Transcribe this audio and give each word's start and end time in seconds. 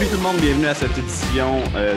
Salut 0.00 0.12
tout 0.12 0.16
le 0.16 0.22
monde, 0.22 0.40
bienvenue 0.40 0.66
à 0.66 0.72
cette 0.72 0.96
édition 0.96 1.62
euh, 1.76 1.94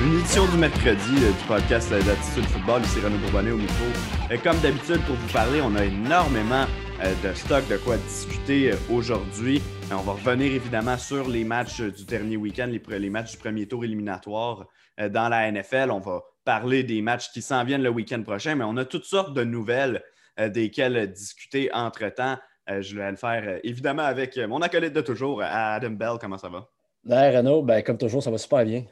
d'une 0.00 0.20
édition 0.20 0.46
du 0.46 0.56
mercredi 0.58 1.16
euh, 1.24 1.32
du 1.32 1.44
podcast 1.48 1.90
euh, 1.90 2.00
d'Attitude 2.00 2.44
Football. 2.44 2.82
Ici 2.82 3.00
Renaud 3.00 3.18
Bourbonnet 3.18 3.50
au 3.50 3.56
micro. 3.56 3.84
Et 4.30 4.38
comme 4.38 4.56
d'habitude, 4.60 5.00
pour 5.06 5.16
vous 5.16 5.32
parler, 5.32 5.60
on 5.60 5.74
a 5.74 5.84
énormément 5.84 6.66
euh, 7.02 7.12
de 7.24 7.34
stock 7.34 7.66
de 7.66 7.78
quoi 7.78 7.96
discuter 7.96 8.70
euh, 8.70 8.76
aujourd'hui. 8.92 9.60
Euh, 9.90 9.96
on 9.96 10.02
va 10.02 10.12
revenir 10.12 10.52
évidemment 10.52 10.96
sur 10.96 11.28
les 11.28 11.42
matchs 11.42 11.80
euh, 11.80 11.90
du 11.90 12.04
dernier 12.04 12.36
week-end, 12.36 12.68
les, 12.70 12.98
les 13.00 13.10
matchs 13.10 13.32
du 13.32 13.38
premier 13.38 13.66
tour 13.66 13.84
éliminatoire 13.84 14.68
euh, 15.00 15.08
dans 15.08 15.28
la 15.28 15.50
NFL. 15.50 15.90
On 15.90 15.98
va 15.98 16.22
parler 16.44 16.84
des 16.84 17.02
matchs 17.02 17.32
qui 17.32 17.42
s'en 17.42 17.64
viennent 17.64 17.82
le 17.82 17.90
week-end 17.90 18.22
prochain, 18.22 18.54
mais 18.54 18.64
on 18.64 18.76
a 18.76 18.84
toutes 18.84 19.06
sortes 19.06 19.34
de 19.34 19.42
nouvelles 19.42 20.00
euh, 20.38 20.48
desquelles 20.48 21.12
discuter 21.12 21.70
entre-temps. 21.74 22.38
Euh, 22.70 22.82
je 22.82 22.94
vais 22.94 23.10
le 23.10 23.16
faire 23.16 23.42
euh, 23.44 23.58
évidemment 23.64 24.04
avec 24.04 24.38
euh, 24.38 24.46
mon 24.46 24.62
acolyte 24.62 24.92
de 24.92 25.00
toujours, 25.00 25.42
euh, 25.42 25.46
Adam 25.48 25.90
Bell. 25.90 26.18
Comment 26.20 26.38
ça 26.38 26.48
va? 26.48 26.68
Renaud, 27.06 27.62
ben, 27.62 27.82
comme 27.82 27.98
toujours, 27.98 28.22
ça 28.22 28.30
va 28.30 28.38
super 28.38 28.64
bien. 28.64 28.84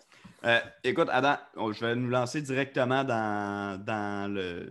Euh, 0.45 0.59
écoute, 0.85 1.09
Adam, 1.13 1.37
je 1.57 1.85
vais 1.85 1.95
nous 1.95 2.09
lancer 2.09 2.41
directement 2.41 3.05
dans, 3.05 3.79
dans, 3.85 4.33
le, 4.33 4.71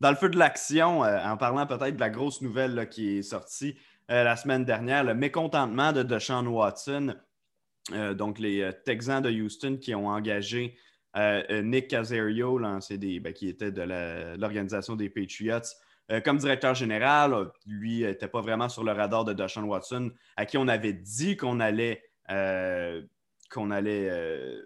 dans 0.00 0.10
le 0.10 0.16
feu 0.16 0.30
de 0.30 0.38
l'action 0.38 1.04
euh, 1.04 1.22
en 1.22 1.36
parlant 1.36 1.66
peut-être 1.66 1.96
de 1.96 2.00
la 2.00 2.08
grosse 2.08 2.40
nouvelle 2.40 2.88
qui 2.88 3.18
est 3.18 3.22
sortie 3.22 3.76
euh, 4.10 4.24
la 4.24 4.36
semaine 4.36 4.64
dernière, 4.64 5.04
le 5.04 5.14
mécontentement 5.14 5.92
de 5.92 6.02
Deshaun 6.02 6.46
Watson. 6.46 7.14
Donc, 8.16 8.38
les 8.38 8.70
Texans 8.84 9.20
de 9.20 9.28
Houston 9.28 9.76
qui 9.76 9.92
ont 9.92 10.06
engagé 10.06 10.78
Nick 11.50 11.88
Casario, 11.88 12.60
des, 12.90 13.18
ben, 13.18 13.32
qui 13.32 13.48
était 13.48 13.72
de 13.72 13.82
l'organisation 14.38 14.94
des 14.94 15.10
Patriots, 15.10 15.66
comme 16.24 16.38
directeur 16.38 16.76
général. 16.76 17.34
Lui 17.66 18.02
n'était 18.02 18.28
pas 18.28 18.40
vraiment 18.40 18.68
sur 18.68 18.84
le 18.84 18.92
radar 18.92 19.24
de 19.24 19.32
Deshaun 19.32 19.64
Watson, 19.64 20.12
à 20.36 20.46
qui 20.46 20.58
on 20.58 20.68
avait 20.68 20.92
dit 20.92 21.36
qu'on 21.36 21.58
allait, 21.58 22.04
qu'on 22.28 23.70
allait 23.70 24.08
euh, 24.10 24.62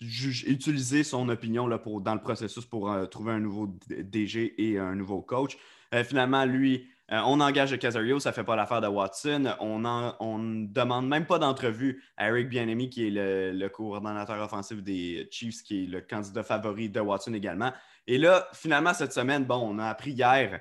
utiliser 0.00 1.04
son 1.04 1.28
opinion 1.28 1.68
dans 1.68 2.14
le 2.14 2.20
processus 2.20 2.66
pour 2.66 2.90
euh, 2.90 3.06
trouver 3.06 3.32
un 3.32 3.40
nouveau 3.40 3.68
DG 3.88 4.54
et 4.58 4.78
un 4.78 4.94
nouveau 4.94 5.22
coach. 5.22 5.56
Euh, 5.94 6.04
finalement, 6.04 6.44
lui, 6.44 6.88
euh, 7.12 7.20
on 7.26 7.40
engage 7.40 7.78
Casario, 7.78 8.18
ça 8.18 8.30
ne 8.30 8.34
fait 8.34 8.44
pas 8.44 8.56
l'affaire 8.56 8.80
de 8.80 8.86
Watson. 8.86 9.54
On 9.60 9.78
ne 9.78 10.66
demande 10.66 11.08
même 11.08 11.26
pas 11.26 11.38
d'entrevue 11.38 12.02
à 12.16 12.28
Eric 12.28 12.48
Bieniemy, 12.48 12.88
qui 12.88 13.06
est 13.06 13.10
le, 13.52 13.68
coordonnateur 13.68 14.40
offensif 14.42 14.82
des 14.82 15.28
Chiefs, 15.30 15.62
qui 15.62 15.84
est 15.84 15.86
le 15.86 16.00
candidat 16.00 16.42
favori 16.42 16.88
de 16.88 17.00
Watson 17.00 17.34
également. 17.34 17.72
Et 18.06 18.18
là, 18.18 18.48
finalement, 18.54 18.94
cette 18.94 19.12
semaine, 19.12 19.44
bon, 19.44 19.60
on 19.62 19.78
a 19.78 19.86
appris 19.86 20.12
hier 20.12 20.60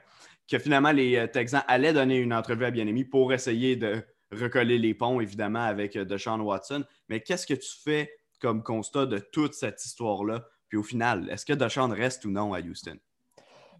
que 0.49 0.59
finalement, 0.59 0.91
les 0.91 1.15
euh, 1.15 1.27
Texans 1.27 1.63
allaient 1.67 1.93
donner 1.93 2.17
une 2.17 2.33
entrevue 2.33 2.65
à 2.65 2.71
Bieniemy 2.71 3.05
pour 3.05 3.31
essayer 3.31 3.77
de 3.77 4.03
recoller 4.31 4.77
les 4.77 4.93
ponts, 4.93 5.19
évidemment, 5.19 5.63
avec 5.63 5.95
euh, 5.95 6.05
Deshaun 6.05 6.39
Watson. 6.41 6.83
Mais 7.09 7.21
qu'est-ce 7.21 7.45
que 7.47 7.53
tu 7.53 7.69
fais 7.83 8.11
comme 8.39 8.63
constat 8.63 9.05
de 9.05 9.19
toute 9.19 9.53
cette 9.53 9.83
histoire-là? 9.85 10.45
Puis 10.69 10.77
au 10.77 10.83
final, 10.83 11.29
est-ce 11.29 11.45
que 11.45 11.53
Deshaun 11.53 11.91
reste 11.91 12.25
ou 12.25 12.31
non 12.31 12.53
à 12.53 12.59
Houston? 12.59 12.97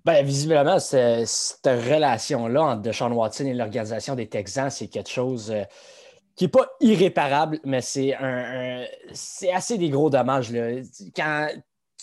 Ben, 0.03 0.25
visiblement, 0.25 0.79
cette 0.79 1.65
relation-là 1.65 2.63
entre 2.63 2.81
Deshaun 2.81 3.11
Watson 3.11 3.45
et 3.45 3.53
l'organisation 3.53 4.15
des 4.15 4.27
Texans, 4.27 4.69
c'est 4.71 4.87
quelque 4.87 5.09
chose 5.09 5.51
euh, 5.51 5.63
qui 6.35 6.45
n'est 6.45 6.49
pas 6.49 6.67
irréparable, 6.79 7.59
mais 7.63 7.81
c'est 7.81 8.15
un, 8.15 8.81
un- 8.81 8.85
c'est 9.13 9.51
assez 9.51 9.77
des 9.77 9.89
gros 9.89 10.09
dommages. 10.09 10.51
Là. 10.51 10.81
Quand 11.15 11.49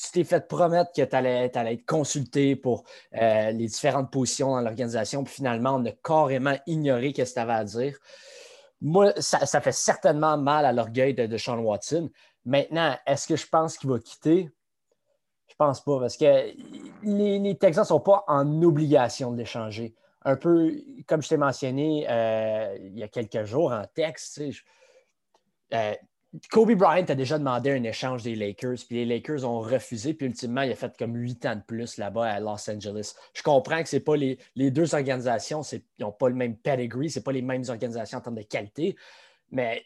tu 0.02 0.12
t'es 0.12 0.24
fait 0.24 0.46
promettre 0.46 0.92
que 0.92 1.02
tu 1.02 1.16
allais, 1.16 1.50
être 1.54 1.86
consulté 1.86 2.56
pour 2.56 2.84
euh, 3.14 3.50
les 3.50 3.66
différentes 3.66 4.10
positions 4.10 4.50
dans 4.50 4.60
l'organisation, 4.60 5.25
puis 5.25 5.34
finalement, 5.34 5.75
on 5.75 5.84
a 5.86 5.92
carrément 5.92 6.56
ignoré 6.66 7.12
ce 7.16 7.22
que 7.22 7.32
tu 7.32 7.38
avais 7.38 7.53
à 7.54 7.64
dire. 7.64 7.98
Moi, 8.81 9.12
ça, 9.19 9.60
fait 9.60 9.72
certainement 9.72 10.38
mal 10.38 10.64
à 10.64 10.72
l'orgueil 10.72 11.14
de 11.14 11.26
Deshaun 11.26 11.59
Watson. 11.59 12.10
Maintenant, 12.44 12.97
est-ce 13.06 13.26
que 13.26 13.34
je 13.34 13.47
pense 13.47 13.76
qu'il 13.76 13.91
va 13.91 13.98
quitter? 13.98 14.48
Je 15.48 15.54
pense 15.56 15.82
pas, 15.82 15.98
parce 15.98 16.16
que 16.16 16.53
les, 17.03 17.59
Texans 17.59 17.82
ne 17.82 17.88
sont 17.88 18.00
pas 18.00 18.25
en 18.28 18.62
obligation 18.62 19.32
de 19.32 19.38
l'échanger. 19.38 19.97
Un 20.25 20.36
peu 20.36 20.72
comme 21.09 21.22
je 21.22 21.28
t'ai 21.28 21.36
mentionné 21.36 22.06
euh, 22.09 22.76
il 22.80 22.98
y 22.98 23.03
a 23.03 23.09
quelques 23.09 23.44
jours 23.44 23.72
en 23.72 23.84
texte, 23.94 24.41
euh, 25.75 25.94
Kobe 26.50 26.75
Bryant 26.75 27.06
a 27.09 27.15
déjà 27.15 27.39
demandé 27.39 27.71
un 27.71 27.83
échange 27.84 28.22
des 28.22 28.34
Lakers, 28.34 28.77
puis 28.87 28.97
les 28.97 29.06
Lakers 29.06 29.44
ont 29.44 29.61
refusé, 29.61 30.12
puis 30.12 30.27
ultimement, 30.27 30.61
il 30.61 30.72
a 30.72 30.77
fait 30.77 30.94
comme 30.99 31.16
huit 31.16 31.44
ans 31.47 31.56
de 31.56 31.62
plus 31.62 31.97
là-bas 31.97 32.27
à 32.27 32.41
Los 32.41 32.71
Angeles. 32.71 33.15
Je 33.33 33.43
comprends 33.43 33.83
que 33.83 33.89
c'est 33.89 34.00
pas 34.00 34.16
les, 34.16 34.39
les 34.55 34.71
deux 34.71 34.94
organisations, 34.94 35.62
ils 35.62 35.83
n'ont 36.00 36.12
pas 36.12 36.28
le 36.28 36.34
même 36.34 36.56
pedigree, 36.56 37.11
ce 37.11 37.21
pas 37.21 37.33
les 37.33 37.41
mêmes 37.41 37.65
organisations 37.69 38.19
en 38.19 38.21
termes 38.21 38.37
de 38.37 38.43
qualité, 38.43 38.94
mais 39.50 39.83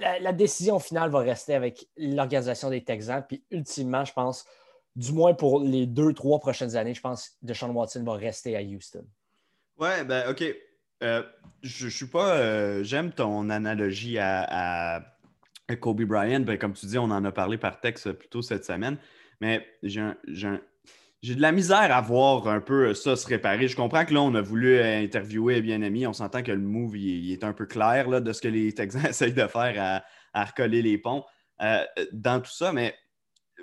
la, 0.00 0.32
décision 0.32 0.80
finale 0.80 1.10
va 1.10 1.20
rester 1.20 1.54
avec 1.54 1.86
l'organisation 1.96 2.68
des 2.68 2.82
Texans, 2.82 3.24
puis 3.26 3.44
ultimement, 3.52 4.04
je 4.04 4.12
pense, 4.12 4.44
du 4.96 5.12
moins 5.12 5.32
pour 5.32 5.60
les 5.60 5.86
deux, 5.86 6.12
trois 6.12 6.40
prochaines 6.40 6.74
années, 6.74 6.94
je 6.94 7.00
pense 7.00 7.28
que 7.28 7.34
Deshaun 7.42 7.70
Watson 7.70 8.02
va 8.02 8.14
rester 8.14 8.56
à 8.56 8.62
Houston. 8.62 9.04
Ouais, 9.78 10.02
ben 10.04 10.28
OK. 10.28 10.42
Euh, 11.02 11.22
je, 11.62 11.88
je 11.88 11.96
suis 11.96 12.06
pas. 12.06 12.36
euh, 12.36 12.82
J'aime 12.84 13.12
ton 13.12 13.48
analogie 13.50 14.18
à 14.18 15.11
Kobe 15.76 16.02
Bryant. 16.02 16.40
Ben, 16.40 16.58
comme 16.58 16.72
tu 16.72 16.86
dis, 16.86 16.98
on 16.98 17.04
en 17.04 17.24
a 17.24 17.32
parlé 17.32 17.58
par 17.58 17.80
texte 17.80 18.12
plus 18.12 18.28
tôt 18.28 18.42
cette 18.42 18.64
semaine. 18.64 18.98
Mais 19.40 19.66
j'ai 19.82 21.34
de 21.34 21.40
la 21.40 21.52
misère 21.52 21.94
à 21.94 22.00
voir 22.00 22.48
un 22.48 22.60
peu 22.60 22.94
ça 22.94 23.16
se 23.16 23.26
réparer. 23.26 23.68
Je 23.68 23.76
comprends 23.76 24.04
que 24.04 24.14
là, 24.14 24.20
on 24.22 24.34
a 24.34 24.40
voulu 24.40 24.76
euh, 24.76 25.02
interviewer 25.02 25.60
bien-ami. 25.60 26.06
On 26.06 26.12
s'entend 26.12 26.42
que 26.42 26.52
le 26.52 26.60
move 26.60 26.96
il, 26.96 27.32
est 27.32 27.44
un 27.44 27.52
peu 27.52 27.66
clair 27.66 28.08
là, 28.08 28.20
de 28.20 28.32
ce 28.32 28.40
que 28.40 28.48
les 28.48 28.72
Texans 28.74 29.06
essayent 29.06 29.32
de 29.32 29.46
faire 29.46 30.02
à, 30.32 30.44
recoller 30.44 30.82
les 30.82 30.98
ponts 30.98 31.24
euh, 31.60 31.84
dans 32.12 32.40
tout 32.40 32.50
ça. 32.50 32.72
Mais 32.72 32.94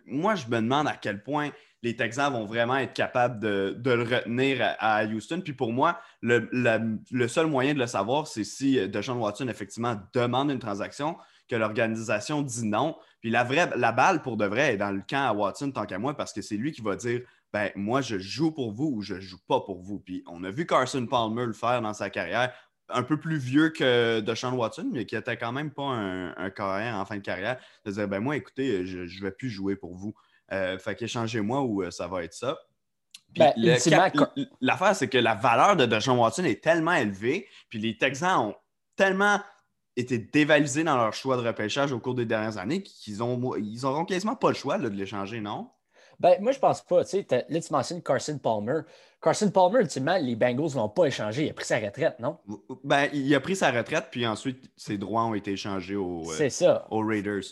moi, 0.06 0.36
je 0.36 0.48
me 0.48 0.58
demande 0.58 0.88
à 0.88 0.96
quel 0.96 1.24
point 1.24 1.52
les 1.81 1.96
Texans 1.96 2.31
vont 2.31 2.46
vraiment 2.46 2.75
être 2.78 2.94
capables 2.94 3.40
de, 3.40 3.75
de 3.78 3.92
le 3.92 4.03
retenir 4.03 4.75
à, 4.80 5.06
Houston. 5.06 5.42
Puis 5.42 5.53
pour 5.53 5.72
moi, 5.72 6.00
le, 6.22 6.50
le 6.52 7.28
seul 7.30 7.48
moyen 7.48 7.74
de 7.74 7.80
le 7.80 7.88
savoir, 7.88 8.28
c'est 8.28 8.44
si 8.44 8.86
Deshaun 8.90 9.18
Watson 9.18 9.48
effectivement 9.48 9.96
demande 10.14 10.52
une 10.52 10.59
transaction, 10.59 11.16
que 11.50 11.56
l'organisation 11.56 12.42
dit 12.42 12.66
non. 12.66 12.96
Puis 13.22 13.30
la, 13.30 13.44
vraie, 13.44 13.70
la 13.76 13.92
balle 13.92 14.22
pour 14.22 14.38
de 14.38 14.46
vrai 14.46 14.74
est 14.74 14.78
dans 14.78 14.92
le 14.92 15.02
camp 15.08 15.28
à 15.28 15.34
Watson 15.34 15.72
tant 15.72 15.86
qu'à 15.86 16.00
moi 16.00 16.16
parce 16.16 16.32
que 16.32 16.42
c'est 16.42 16.56
lui 16.56 16.72
qui 16.72 16.82
va 16.82 16.96
dire 16.96 17.22
ben 17.52 17.72
moi 17.76 18.02
je 18.02 18.20
joue 18.20 18.52
pour 18.52 18.72
vous 18.72 18.92
ou 18.96 19.02
je 19.02 19.20
joue 19.20 19.40
pas 19.48 19.60
pour 19.62 19.82
vous. 19.82 20.00
Puis 20.00 20.24
on 20.28 20.44
a 20.44 20.52
vu 20.52 20.66
Carson 20.66 21.06
Palmer 21.06 21.46
le 21.46 21.54
faire 21.54 21.82
dans 21.82 21.94
sa 21.94 22.10
carrière, 22.10 22.54
un 22.90 23.04
peu 23.04 23.18
plus 23.18 23.38
vieux 23.38 23.70
que 23.70 24.20
Deshaun 24.22 24.54
Watson, 24.54 24.90
mais 24.94 25.06
qui 25.06 25.16
était 25.16 25.38
quand 25.38 25.52
même 25.52 25.72
pas 25.72 25.84
un, 25.84 26.36
un 26.38 26.50
carrière 26.50 26.96
en 26.96 27.06
fin 27.06 27.18
de 27.18 27.22
carrière, 27.22 27.60
de 27.86 27.92
dire 27.92 28.08
ben 28.08 28.20
moi 28.20 28.38
écoutez, 28.38 28.86
je 28.86 29.00
ne 29.00 29.22
vais 29.22 29.31
plus 29.31 29.50
jouer 29.50 29.76
pour 29.76 29.96
vous. 29.96 30.14
Euh, 30.52 30.78
fait 30.80 30.96
qu'échangez-moi 30.96 31.62
ou 31.62 31.84
euh, 31.84 31.92
ça 31.92 32.08
va 32.08 32.24
être 32.24 32.34
ça. 32.34 32.58
Puis 33.34 33.44
Ben, 33.44 33.54
L'affaire, 34.62 34.96
c'est 34.96 35.08
que 35.08 35.18
la 35.18 35.36
valeur 35.36 35.76
de 35.76 35.86
Deshaun 35.86 36.18
Watson 36.18 36.44
est 36.44 36.64
tellement 36.64 36.94
élevée, 36.94 37.48
puis 37.70 37.80
les 37.80 37.98
Texans 37.98 38.40
ont 38.40 38.56
tellement 38.96 39.40
été 39.95 40.17
dévalisés 40.17 40.83
dans 40.83 40.97
leur 40.97 41.13
choix 41.13 41.38
de 41.38 41.45
repêchage 41.45 41.91
au 41.91 42.00
cours 42.00 42.16
des 42.16 42.25
dernières 42.25 42.57
années 42.57 42.83
qu'ils 42.83 43.22
ont, 43.22 43.55
ils 43.57 43.85
auront 43.85 44.05
quasiment 44.05 44.35
pas 44.35 44.50
le 44.50 44.55
choix 44.55 44.77
là, 44.77 44.89
de 44.89 44.95
l'échanger, 44.95 45.41
non? 45.41 45.69
Ben, 46.19 46.38
moi, 46.41 46.51
je 46.51 46.59
pense 46.59 46.81
pas. 46.81 47.03
Tu 47.05 47.11
sais, 47.11 47.45
là, 47.47 47.61
tu 47.61 47.72
mentionnes 47.72 48.01
Carson 48.01 48.38
Palmer. 48.38 48.81
Carson 49.22 49.50
Palmer, 49.51 49.79
ultimement, 49.81 50.17
les 50.17 50.35
Bengals 50.35 50.72
ne 50.72 50.75
l'ont 50.75 50.89
pas 50.89 51.05
échangé. 51.05 51.45
Il 51.45 51.50
a 51.50 51.53
pris 51.53 51.66
sa 51.66 51.79
retraite, 51.79 52.19
non? 52.19 52.38
Ben, 52.83 53.09
il 53.13 53.33
a 53.33 53.39
pris 53.39 53.55
sa 53.55 53.72
retraite, 53.72 54.07
puis 54.11 54.27
ensuite, 54.27 54.69
ses 54.75 54.97
droits 54.97 55.23
ont 55.23 55.33
été 55.33 55.51
échangés 55.51 55.95
aux, 55.95 56.30
euh, 56.30 56.50
ça. 56.50 56.85
aux 56.89 57.06
Raiders. 57.06 57.44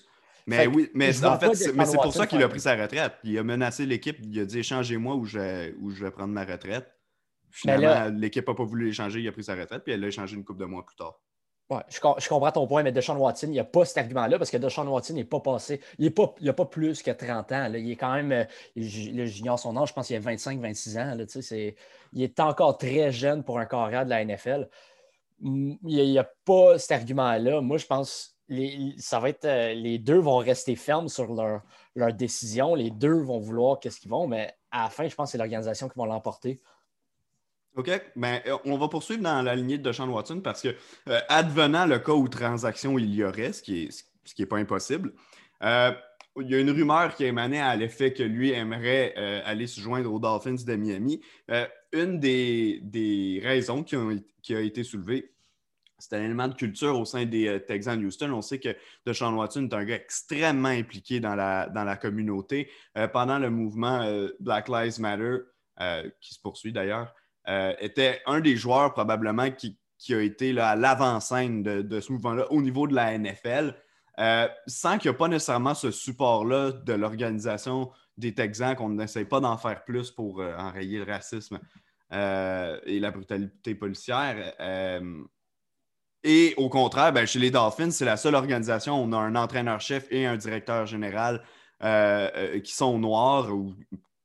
Mais 0.48 0.60
Fait 0.60 0.68
oui, 0.68 0.90
mais 0.94 1.26
en 1.26 1.40
fait, 1.40 1.56
c'est, 1.56 1.74
pour 1.74 2.14
ça 2.14 2.26
qu'il 2.26 2.42
a 2.42 2.48
pris 2.48 2.62
sa 2.62 2.76
retraite. 2.76 3.14
Il 3.24 3.38
a 3.38 3.44
menacé 3.44 3.86
l'équipe, 3.86 4.18
il 4.24 4.40
a 4.40 4.46
dit 4.46 4.60
échangez-moi 4.60 5.16
ou 5.16 5.26
je, 5.26 5.74
ou 5.82 5.90
je 5.90 6.06
vais 6.06 6.12
prendre 6.12 6.34
ma 6.34 6.46
retraite. 6.46 6.88
Finalement, 7.52 8.10
l'équipe 8.18 8.48
n'a 8.48 8.54
pas 8.54 8.64
voulu 8.64 8.86
l'échanger, 8.86 9.22
il 9.22 9.28
a 9.28 9.32
pris 9.32 9.44
sa 9.44 9.56
retraite, 9.56 9.84
puis 9.84 9.94
elle 9.94 10.00
l'a 10.00 10.08
échangé 10.08 10.36
une 10.36 10.46
couple 10.46 10.60
de 10.60 10.66
mois 10.66 10.86
plus 10.86 10.96
tard. 10.96 11.20
Ouais, 11.70 11.82
je, 11.90 12.00
com- 12.00 12.16
je 12.18 12.30
comprends 12.30 12.52
ton 12.52 12.66
point, 12.66 12.82
mais 12.82 12.94
Deshaun 12.94 13.18
Watson, 13.18 13.48
il 13.48 13.52
n'y 13.52 13.60
a 13.60 13.66
pas 13.66 13.84
cet 13.84 13.98
argument-là 13.98 14.38
parce 14.38 14.50
que 14.50 14.56
Deshaun 14.56 14.88
Watson 14.88 15.14
n'est 15.16 15.26
pas 15.26 15.42
passé. 15.42 15.82
Il 16.00 16.06
n'a 16.06 16.12
pas, 16.12 16.34
a 16.46 16.54
pas 16.54 16.66
plus 16.66 17.04
que 17.04 17.12
30 17.12 17.52
ans. 17.52 17.70
Il 17.74 17.92
est 17.92 17.96
quand 17.98 18.14
même. 18.14 18.32
euh, 18.32 18.46
J'ignore 18.78 19.60
son 19.60 19.76
âge, 19.76 19.90
je 19.90 19.94
pense 19.94 20.08
qu'il 20.08 20.16
a 20.16 20.20
25-26 20.22 20.98
ans. 20.98 21.14
là, 21.16 21.26
il 22.14 22.24
est 22.24 22.40
encore 22.40 22.78
très 22.78 23.12
jeune 23.12 23.44
pour 23.44 23.60
un 23.60 23.66
carrière 23.66 24.06
de 24.06 24.10
la 24.12 24.24
NFL. 24.24 24.70
Il 25.42 25.78
n'y 25.84 26.18
a, 26.18 26.24
pas 26.46 26.80
cet 26.80 26.92
argument-là. 26.94 27.60
Moi, 27.62 27.78
je 27.78 27.86
pense 27.86 28.38
les, 28.48 28.94
ça 28.98 29.20
va 29.20 29.28
être. 29.30 29.44
euh, 29.46 29.74
les 29.74 30.00
deux 30.00 30.18
vont 30.20 30.38
rester 30.38 30.76
fermes 30.78 31.10
sur 31.10 31.34
leur, 31.34 31.64
leur 31.96 32.14
décision. 32.14 32.76
Les 32.76 32.92
deux 32.92 33.20
vont 33.22 33.40
vouloir 33.40 33.80
qu'est-ce 33.82 34.00
qu'ils 34.00 34.10
vont, 34.12 34.26
mais 34.26 34.54
à 34.72 34.84
la 34.84 34.90
fin, 34.90 35.06
je 35.08 35.16
pense 35.16 35.28
que 35.30 35.32
c'est 35.34 35.38
l'organisation 35.38 35.90
qui 35.90 36.00
va 36.00 36.06
l'emporter. 36.06 36.62
OK? 37.78 37.92
Ben, 38.16 38.42
euh, 38.48 38.58
on 38.66 38.78
va 38.78 38.88
poursuivre 38.88 39.22
dans 39.22 39.42
la 39.44 39.56
lignée 39.56 39.78
de 39.78 39.84
Deshaun 39.84 40.10
Watson 40.10 40.42
parce 40.42 40.64
que, 40.64 40.76
euh, 41.10 41.20
advenant 41.30 41.86
le 41.86 42.00
cas 42.00 42.14
où 42.14 42.28
transaction 42.28 42.98
il 42.98 43.14
y 43.14 43.24
aurait, 43.24 43.54
ce 43.54 43.62
qui 43.62 43.84
est, 43.84 44.06
ce 44.26 44.34
qui 44.34 44.42
est 44.42 44.48
pas 44.48 44.58
impossible, 44.58 45.14
euh, 45.64 45.92
il 46.40 46.50
y 46.50 46.56
a 46.56 46.60
une 46.60 46.72
rumeur 46.72 47.16
qui 47.16 47.24
émané 47.24 47.60
à 47.60 47.76
l'effet 47.76 48.14
que 48.14 48.24
lui 48.24 48.52
aimerait 48.52 49.16
aller 49.44 49.66
se 49.66 49.82
joindre 49.82 50.14
aux 50.14 50.20
Dolphins 50.20 50.54
de 50.54 50.76
Miami. 50.76 51.20
Une 51.94 52.20
des, 52.20 52.80
des 52.84 53.42
raisons 53.44 53.84
qui, 53.84 53.96
a 54.54 54.60
été 54.60 54.84
soulevée 54.84 55.34
c'est 55.98 56.16
un 56.16 56.24
élément 56.24 56.48
de 56.48 56.54
culture 56.54 57.00
au 57.00 57.06
sein 57.06 57.26
des 57.26 57.60
Texans 57.68 58.00
Houston. 58.06 58.32
On 58.32 58.44
sait 58.44 58.60
que 58.60 58.70
Deshaun 59.04 59.34
Watson 59.34 59.68
est 59.68 59.74
un 59.74 59.84
gars 59.84 59.96
extrêmement 59.96 60.70
impliqué 60.70 61.20
dans 61.20 61.34
la, 61.34 61.70
dans 61.70 61.84
la 61.84 61.98
communauté. 61.98 62.70
Pendant 63.14 63.40
le 63.40 63.50
mouvement 63.50 64.08
Black 64.40 64.70
Lives 64.70 65.00
Matter, 65.00 65.38
qui 66.22 66.36
se 66.36 66.40
poursuit 66.40 66.72
d'ailleurs, 66.72 67.16
était 67.48 68.22
un 68.26 68.40
des 68.40 68.58
joueurs 68.58 68.94
probablement 68.94 69.50
qui, 69.52 69.78
a 70.14 70.22
été 70.22 70.54
là, 70.54 70.70
à 70.70 70.76
l'avant-scène 70.76 71.64
de, 71.64 72.00
ce 72.00 72.12
mouvement-là 72.12 72.52
au 72.52 72.62
niveau 72.62 72.88
de 72.88 72.94
la 72.94 73.18
NFL, 73.18 73.76
sans 74.68 74.98
qu'il 74.98 75.10
n'y 75.10 75.16
ait 75.16 75.18
pas 75.18 75.28
nécessairement 75.28 75.74
ce 75.74 75.92
support-là 75.92 76.72
de 76.72 76.94
l'organisation 76.94 77.90
des 78.18 78.34
Texans, 78.34 78.76
qu'on 78.76 78.90
n'essaye 78.90 79.26
pas 79.26 79.40
d'en 79.40 79.58
faire 79.58 79.84
plus 79.86 80.12
pour 80.12 80.42
enrayer 80.42 81.00
le 81.00 81.06
racisme 81.06 81.60
et 82.12 83.00
la 83.00 83.12
brutalité 83.12 83.76
policière. 83.76 84.54
Et 86.24 86.54
au 86.58 86.70
contraire, 86.70 87.14
ben, 87.14 87.26
chez 87.26 87.40
les 87.40 87.52
Dolphins, 87.52 87.92
c'est 87.92 88.06
la 88.06 88.18
seule 88.18 88.36
organisation 88.36 89.02
où 89.02 89.06
on 89.06 89.14
a 89.14 89.18
un 89.18 89.36
entraîneur-chef 89.36 90.08
et 90.12 90.26
un 90.26 90.36
directeur 90.36 90.86
général 90.86 91.42
euh, 91.84 92.30
euh, 92.36 92.60
qui 92.60 92.74
sont 92.74 92.98
noirs 92.98 93.54
ou 93.54 93.76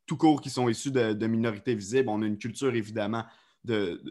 tout 0.06 0.16
court 0.16 0.40
qui 0.40 0.50
sont 0.50 0.68
issus 0.68 0.90
de, 0.90 1.26
minorités 1.26 1.74
visibles. 1.74 2.08
On 2.08 2.22
a 2.22 2.26
une 2.26 2.38
culture 2.38 2.74
évidemment 2.74 3.24
de, 3.64 4.02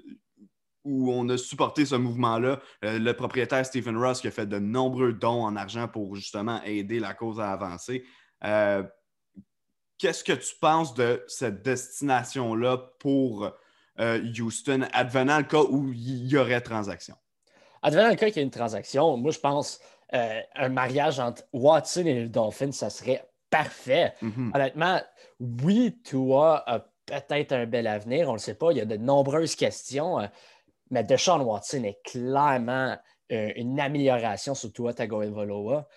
où 0.83 1.11
on 1.11 1.27
a 1.29 1.37
supporté 1.37 1.85
ce 1.85 1.95
mouvement-là. 1.95 2.59
Euh, 2.83 2.99
le 2.99 3.13
propriétaire 3.13 3.65
Stephen 3.65 3.97
Ross 3.97 4.21
qui 4.21 4.27
a 4.27 4.31
fait 4.31 4.47
de 4.47 4.59
nombreux 4.59 5.13
dons 5.13 5.43
en 5.43 5.55
argent 5.55 5.87
pour 5.87 6.15
justement 6.15 6.61
aider 6.63 6.99
la 6.99 7.13
cause 7.13 7.39
à 7.39 7.51
avancer. 7.51 8.03
Qu'est-ce 9.97 10.23
que 10.23 10.33
tu 10.33 10.55
penses 10.59 10.95
de 10.95 11.23
cette 11.27 11.61
destination-là 11.61 12.77
pour 12.99 13.51
Houston, 13.99 14.87
advenant 14.93 15.37
le 15.37 15.43
cas 15.43 15.61
où 15.61 15.93
il 15.93 16.25
y 16.25 16.37
aurait 16.37 16.61
transaction? 16.61 17.15
Advenant 17.83 18.09
le 18.09 18.15
cas 18.15 18.27
qu'il 18.27 18.37
y 18.37 18.39
a 18.39 18.43
une 18.43 18.51
transaction, 18.51 19.17
moi, 19.17 19.31
je 19.31 19.39
pense 19.39 19.79
euh, 20.13 20.41
un 20.55 20.69
mariage 20.69 21.19
entre 21.19 21.43
Watson 21.53 22.05
et 22.05 22.21
le 22.23 22.29
Dolphin, 22.29 22.71
ça 22.71 22.89
serait 22.89 23.25
parfait. 23.51 24.13
Mhm. 24.23 24.51
Honnêtement, 24.55 24.99
oui, 25.39 26.01
Tua 26.03 26.63
a 26.65 26.79
peut-être 27.05 27.51
un 27.51 27.67
bel 27.67 27.85
avenir, 27.85 28.27
on 28.27 28.31
ne 28.31 28.37
le 28.37 28.41
sait 28.41 28.55
pas. 28.55 28.71
Il 28.71 28.79
y 28.79 28.81
a 28.81 28.85
de 28.85 28.97
nombreuses 28.97 29.55
questions, 29.55 30.19
euh, 30.19 30.25
mais 30.89 31.03
Deshaun 31.03 31.41
Watson 31.41 31.83
est 31.83 32.01
clairement 32.03 32.97
euh, 33.31 33.51
une 33.55 33.79
amélioration 33.79 34.55
sur 34.55 34.73
Tua 34.73 34.93
Tagovailoa. 34.93 35.87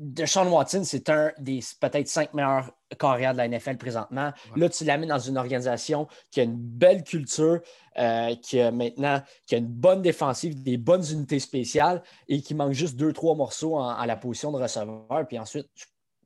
Deshaun 0.00 0.48
Watson, 0.48 0.82
c'est 0.82 1.10
un 1.10 1.30
des 1.38 1.60
peut-être 1.78 2.08
cinq 2.08 2.32
meilleurs 2.32 2.72
carrières 2.98 3.32
de 3.32 3.36
la 3.36 3.48
NFL 3.48 3.76
présentement. 3.76 4.32
Là, 4.56 4.68
tu 4.70 4.84
l'amènes 4.84 5.10
dans 5.10 5.18
une 5.18 5.36
organisation 5.36 6.08
qui 6.30 6.40
a 6.40 6.44
une 6.44 6.56
belle 6.56 7.04
culture, 7.04 7.60
euh, 7.98 8.34
qui 8.36 8.60
a 8.60 8.70
maintenant 8.70 9.22
qui 9.46 9.56
a 9.56 9.58
une 9.58 9.66
bonne 9.66 10.00
défensive, 10.00 10.62
des 10.62 10.78
bonnes 10.78 11.04
unités 11.10 11.38
spéciales 11.38 12.02
et 12.28 12.40
qui 12.40 12.54
manque 12.54 12.72
juste 12.72 12.96
deux, 12.96 13.12
trois 13.12 13.34
morceaux 13.34 13.78
à 13.78 14.06
la 14.06 14.16
position 14.16 14.52
de 14.52 14.56
receveur. 14.56 15.26
Puis 15.28 15.38
ensuite, 15.38 15.68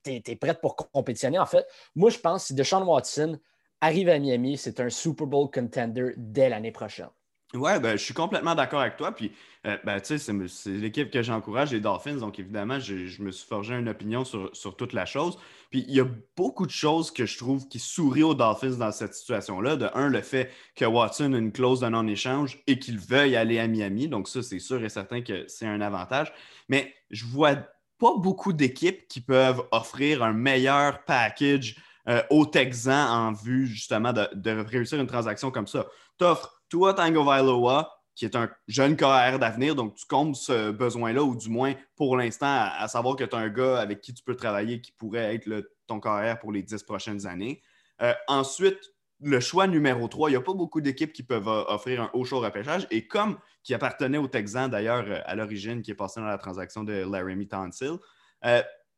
es, 0.06 0.37
prête 0.37 0.61
pour 0.61 0.77
compétitionner. 0.77 1.39
En 1.39 1.47
fait, 1.47 1.67
moi, 1.95 2.11
je 2.11 2.19
pense 2.19 2.43
que 2.43 2.47
si 2.49 2.55
Deshaun 2.55 2.83
Watson 2.83 3.39
arrive 3.81 4.09
à 4.09 4.19
Miami, 4.19 4.56
c'est 4.56 4.81
un 4.81 4.91
Super 4.91 5.27
Bowl 5.27 5.51
contender 5.51 6.12
dès 6.17 6.49
l'année 6.49 6.73
prochaine. 6.73 7.09
Ouais, 7.55 7.79
ben, 7.79 7.97
je 7.97 8.03
suis 8.03 8.15
complètement 8.15 8.56
d'accord 8.56 8.81
avec 8.81 8.97
toi. 8.97 9.12
Puis, 9.12 9.33
euh, 9.67 9.77
ben, 9.85 10.01
c'est 10.03 10.71
l'équipe 10.71 11.11
que 11.11 11.23
j'encourage, 11.23 11.71
les 11.71 11.81
Dolphins. 11.81 12.17
Donc, 12.17 12.39
évidemment, 12.41 12.81
je, 12.81 13.23
me 13.23 13.31
suis 13.31 13.47
forgé 13.47 13.75
une 13.75 13.89
opinion 13.89 14.25
sur, 14.25 14.77
toute 14.77 14.93
la 14.93 15.06
chose. 15.06 15.39
Puis, 15.71 15.85
il 15.87 15.95
y 15.95 16.01
a 16.01 16.07
beaucoup 16.37 16.67
de 16.67 16.73
choses 16.73 17.12
que 17.12 17.27
je 17.27 17.39
trouve 17.39 17.69
qui 17.69 17.79
sourient 17.79 18.25
aux 18.25 18.35
Dolphins 18.35 18.77
dans 18.77 18.91
cette 18.91 19.15
situation-là. 19.15 19.77
De 19.77 19.89
un, 19.95 20.09
le 20.09 20.21
fait 20.21 20.50
que 20.75 20.85
Watson 20.85 21.33
a 21.33 21.39
une 21.39 21.53
clause 21.53 21.81
de 21.81 21.89
non-échange 21.89 22.61
et 22.67 22.81
qu'il 22.81 22.99
veuille 22.99 23.37
aller 23.37 23.61
à 23.61 23.69
Miami. 23.69 24.09
Donc, 24.09 24.27
ça, 24.27 24.43
c'est 24.43 24.59
sûr 24.59 24.83
et 24.83 24.89
certain 24.89 25.23
que 25.23 25.45
c'est 25.47 25.67
un 25.67 25.81
avantage. 25.81 26.33
Mais 26.69 26.93
je 27.11 27.25
vois 27.25 27.57
pas 27.99 28.17
beaucoup 28.17 28.52
d'équipes 28.52 29.06
qui 29.08 29.20
peuvent 29.20 29.62
offrir 29.70 30.23
un 30.23 30.32
meilleur 30.32 31.05
package 31.05 31.76
euh, 32.08 32.23
aux 32.31 32.46
Texans 32.46 33.08
en 33.08 33.32
vue, 33.32 33.67
justement, 33.67 34.12
de, 34.12 34.50
réussir 34.67 35.00
une 35.00 35.06
transaction 35.06 35.50
comme 35.50 35.67
ça. 35.67 35.87
Tu 36.19 36.25
offres 36.25 36.62
toi, 36.69 36.93
Tango 36.93 37.25
Vailoa, 37.25 37.91
qui 38.14 38.25
est 38.25 38.37
un 38.37 38.50
jeune 38.69 38.96
KR 38.96 39.38
d'avenir, 39.38 39.75
donc 39.75 39.94
tu 39.94 40.06
comptes 40.06 40.37
ce 40.37 40.70
besoin-là, 40.70 41.23
ou 41.23 41.35
du 41.35 41.49
moins 41.49 41.75
pour 41.96 42.17
l'instant, 42.17 42.69
à, 42.79 42.87
savoir 42.88 43.17
que 43.17 43.25
tu 43.25 43.35
as 43.35 43.38
un 43.38 43.49
gars 43.49 43.79
avec 43.81 44.00
qui 44.00 44.12
tu 44.12 44.23
peux 44.23 44.37
travailler 44.37 44.81
qui 44.81 44.93
pourrait 44.93 45.35
être 45.35 45.49
ton 45.87 45.99
KR 45.99 46.38
pour 46.40 46.52
les 46.52 46.62
dix 46.62 46.82
prochaines 46.82 47.26
années. 47.26 47.62
Euh, 48.02 48.14
ensuite, 48.29 48.81
le 49.25 49.41
choix 49.41 49.67
numéro 49.67 50.06
3, 50.06 50.29
il 50.29 50.32
n'y 50.32 50.37
a 50.37 50.43
pas 50.43 50.55
beaucoup 50.55 50.81
d'équipes 50.81 51.12
qui 51.12 51.23
peuvent 51.23 51.49
euh, 51.49 51.65
offrir 51.69 52.03
un 52.03 52.11
haut 52.12 52.25
choix 52.25 52.41
repêchage. 52.41 52.87
Et 52.91 53.06
comme 53.06 53.38
qui 53.62 53.75
appartenait 53.75 54.19
au 54.19 54.29
Texan 54.29 54.69
d'ailleurs 54.69 55.05
euh, 55.09 55.21
à 55.25 55.35
l'origine, 55.35 55.82
qui 55.82 55.91
est 55.91 55.97
passé 55.97 56.21
dans 56.21 56.26
la 56.26 56.38
transaction 56.38 56.85
de 56.85 57.05
Laramie 57.11 57.49
Tonsil, 57.49 57.99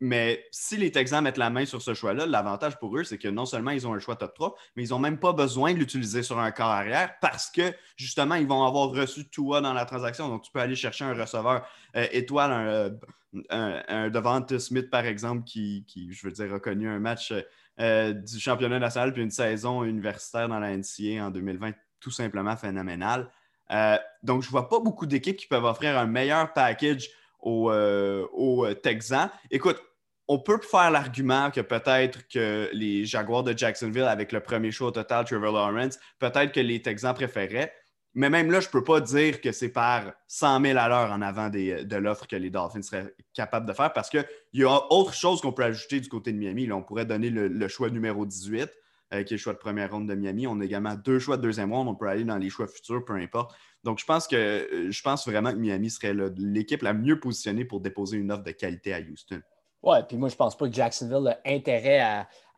mais 0.00 0.44
si 0.50 0.76
les 0.76 0.90
Texans 0.90 1.24
mettent 1.24 1.38
la 1.38 1.48
main 1.48 1.64
sur 1.64 1.80
ce 1.80 1.94
choix-là, 1.94 2.26
l'avantage 2.26 2.78
pour 2.78 2.96
eux, 2.98 3.04
c'est 3.04 3.16
que 3.16 3.28
non 3.28 3.46
seulement 3.46 3.70
ils 3.70 3.86
ont 3.86 3.94
un 3.94 3.98
choix 3.98 4.16
top 4.16 4.34
3, 4.34 4.54
mais 4.76 4.84
ils 4.84 4.90
n'ont 4.90 4.98
même 4.98 5.18
pas 5.18 5.32
besoin 5.32 5.72
de 5.72 5.78
l'utiliser 5.78 6.22
sur 6.22 6.38
un 6.38 6.50
corps 6.50 6.66
arrière 6.66 7.14
parce 7.20 7.50
que 7.50 7.72
justement, 7.96 8.34
ils 8.34 8.46
vont 8.46 8.64
avoir 8.64 8.90
reçu 8.90 9.28
Tua 9.28 9.62
dans 9.62 9.72
la 9.72 9.86
transaction. 9.86 10.28
Donc, 10.28 10.42
tu 10.42 10.52
peux 10.52 10.60
aller 10.60 10.76
chercher 10.76 11.04
un 11.04 11.14
receveur 11.14 11.66
euh, 11.96 12.06
étoile, 12.12 12.98
un, 13.48 13.82
un, 13.88 14.10
Devante 14.10 14.58
Smith, 14.58 14.90
par 14.90 15.06
exemple, 15.06 15.44
qui, 15.44 15.86
je 16.10 16.26
veux 16.26 16.32
dire, 16.32 16.52
a 16.52 16.60
connu 16.60 16.88
un 16.88 16.98
match 16.98 17.32
euh, 17.80 18.12
du 18.12 18.38
championnat 18.38 18.78
national 18.78 19.12
puis 19.12 19.22
une 19.22 19.30
saison 19.30 19.84
universitaire 19.84 20.48
dans 20.48 20.58
la 20.58 20.76
NCA 20.76 21.26
en 21.26 21.30
2020 21.30 21.72
tout 22.00 22.10
simplement 22.10 22.56
phénoménal. 22.56 23.30
Euh, 23.70 23.96
donc, 24.22 24.42
je 24.42 24.48
ne 24.48 24.52
vois 24.52 24.68
pas 24.68 24.78
beaucoup 24.78 25.06
d'équipes 25.06 25.36
qui 25.36 25.46
peuvent 25.46 25.64
offrir 25.64 25.98
un 25.98 26.06
meilleur 26.06 26.52
package 26.52 27.08
aux, 27.40 27.70
au 27.70 28.74
Texans. 28.74 29.30
Écoute, 29.50 29.80
on 30.28 30.38
peut 30.38 30.58
faire 30.58 30.90
l'argument 30.90 31.50
que 31.50 31.60
peut-être 31.60 32.26
que 32.28 32.68
les 32.72 33.04
Jaguars 33.04 33.44
de 33.44 33.56
Jacksonville, 33.56 34.02
avec 34.02 34.32
le 34.32 34.40
premier 34.40 34.72
choix 34.72 34.88
au 34.88 34.92
total, 34.92 35.24
Trevor 35.24 35.52
Lawrence, 35.52 35.98
peut-être 36.18 36.52
que 36.52 36.60
les 36.60 36.82
Texans 36.82 37.14
préféraient. 37.14 37.72
Mais 38.16 38.30
même 38.30 38.50
là, 38.50 38.60
je 38.60 38.68
ne 38.68 38.72
peux 38.72 38.82
pas 38.82 39.02
dire 39.02 39.42
que 39.42 39.52
c'est 39.52 39.68
par 39.68 40.10
100 40.28 40.62
000 40.62 40.78
à 40.78 40.88
l'heure 40.88 41.12
en 41.12 41.20
avant 41.20 41.50
de 41.50 41.96
l'offre 41.96 42.26
que 42.26 42.34
les 42.34 42.48
Dolphins 42.48 42.80
seraient 42.80 43.14
capables 43.34 43.68
de 43.68 43.74
faire 43.74 43.92
parce 43.92 44.08
qu'il 44.08 44.26
y 44.54 44.64
a 44.64 44.90
autre 44.90 45.12
chose 45.12 45.42
qu'on 45.42 45.52
peut 45.52 45.64
ajouter 45.64 46.00
du 46.00 46.08
côté 46.08 46.32
de 46.32 46.38
Miami. 46.38 46.66
Là, 46.66 46.76
on 46.76 46.82
pourrait 46.82 47.04
donner 47.04 47.28
le, 47.28 47.68
choix 47.68 47.90
numéro 47.90 48.24
18, 48.24 48.70
euh, 49.12 49.22
qui 49.22 49.34
est 49.34 49.36
le 49.36 49.40
choix 49.40 49.52
de 49.52 49.58
première 49.58 49.90
ronde 49.90 50.08
de 50.08 50.14
Miami. 50.14 50.46
On 50.46 50.58
a 50.60 50.64
également 50.64 50.94
deux 50.94 51.18
choix 51.18 51.36
de 51.36 51.42
deuxième 51.42 51.70
ronde. 51.74 51.88
On 51.88 51.94
peut 51.94 52.08
aller 52.08 52.24
dans 52.24 52.38
les 52.38 52.48
choix 52.48 52.66
futurs, 52.66 53.04
peu 53.04 53.12
importe. 53.12 53.54
Donc, 53.84 53.98
je 53.98 54.06
pense 54.06 54.26
que 54.26 54.34
euh, 54.34 54.90
je 54.90 55.02
pense 55.02 55.28
vraiment 55.28 55.52
que 55.52 55.58
Miami 55.58 55.90
serait 55.90 56.14
l'équipe 56.38 56.80
la 56.80 56.94
mieux 56.94 57.20
positionnée 57.20 57.66
pour 57.66 57.82
déposer 57.82 58.16
une 58.16 58.32
offre 58.32 58.44
de 58.44 58.52
qualité 58.52 58.94
à 58.94 59.00
Houston. 59.00 59.42
Ouais, 59.86 60.02
puis 60.02 60.16
moi, 60.16 60.28
je 60.28 60.34
pense 60.34 60.56
pas 60.56 60.66
que 60.66 60.74
Jacksonville 60.74 61.28
a 61.28 61.38
intérêt 61.48 62.00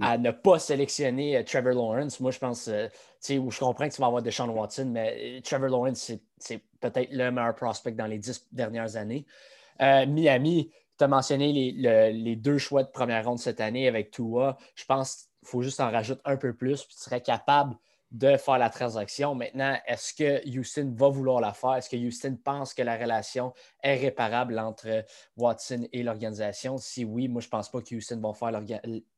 à, 0.01 0.17
ne 0.17 0.31
pas 0.31 0.59
sélectionner 0.59 1.37
euh, 1.37 1.43
Trevor 1.45 1.75
Lawrence. 1.75 2.21
Moi, 2.21 2.31
je 2.31 2.39
pense, 2.39 2.69
euh, 2.69 2.87
tu 2.89 2.95
sais, 3.21 3.39
où 3.39 3.51
je 3.51 3.59
comprends 3.59 3.87
que 3.87 3.95
tu 3.95 4.01
vas 4.01 4.07
avoir 4.07 4.23
Deshaun 4.23 4.49
Watson, 4.49 4.87
mais 4.87 5.37
euh, 5.37 5.41
Trevor 5.43 5.69
Lawrence, 5.69 6.11
c'est 6.39 6.63
peut-être 6.81 7.11
le 7.13 7.31
meilleur 7.31 7.55
prospect 7.55 7.93
dans 7.93 8.07
les 8.07 8.17
dix 8.17 8.49
dernières 8.51 8.97
années. 8.97 9.27
Miami, 9.79 10.73
tu 10.97 11.05
as 11.05 11.09
mentionné 11.09 11.53
les, 11.53 12.13
les, 12.13 12.37
deux 12.37 12.57
choix 12.57 12.83
de 12.83 12.89
première 12.89 13.25
ronde 13.27 13.39
cette 13.39 13.61
année 13.61 13.87
avec 13.87 14.11
Tua. 14.11 14.57
Je 14.75 14.85
pense 14.87 15.29
qu'il 15.39 15.49
faut 15.49 15.63
juste 15.63 15.81
en 15.81 15.91
rajouter 15.91 16.23
un 16.25 16.37
peu 16.37 16.55
plus, 16.55 16.83
puis 16.85 16.97
tu 16.97 17.03
serais 17.03 17.21
capable 17.21 17.77
de 18.11 18.37
faire 18.37 18.59
la 18.59 18.71
transaction. 18.71 19.35
Maintenant, 19.35 19.79
est-ce 19.87 20.15
que 20.15 20.59
Houston 20.59 20.95
va 20.97 21.09
vouloir 21.09 21.41
la 21.41 21.53
faire? 21.53 21.75
Est-ce 21.75 21.91
que 21.91 21.97
Houston 21.97 22.39
pense 22.43 22.73
que 22.73 22.83
la 22.83 22.97
relation 22.97 23.53
est 23.83 23.97
réparable 23.97 24.59
entre 24.59 25.05
Watson 25.37 25.87
et 25.93 26.03
l'organisation? 26.03 26.79
Si 26.79 27.05
oui, 27.05 27.29
moi, 27.29 27.41
je 27.41 27.47
ne 27.47 27.51
pense 27.51 27.71
pas 27.71 27.83
que 27.83 27.95
Houston 27.95 28.21
va 28.21 28.33
faire 28.33 28.63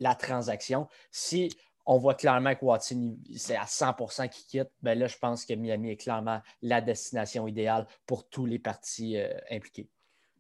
la 0.01 0.15
transaction. 0.15 0.89
Si 1.11 1.51
on 1.87 1.99
voit 1.99 2.15
clairement 2.15 2.55
que 2.55 2.65
Watson, 2.65 3.17
c'est 3.37 3.57
à 3.57 3.65
100% 3.65 4.29
qui 4.29 4.47
quitte, 4.47 4.71
ben 4.83 4.99
là, 4.99 5.07
je 5.07 5.17
pense 5.19 5.45
que 5.45 5.55
Miami 5.55 5.91
est 5.91 5.97
clairement 5.97 6.41
la 6.63 6.81
destination 6.81 7.47
idéale 7.47 7.87
pour 8.07 8.29
tous 8.29 8.47
les 8.47 8.59
partis 8.59 9.17
euh, 9.17 9.33
impliqués. 9.51 9.89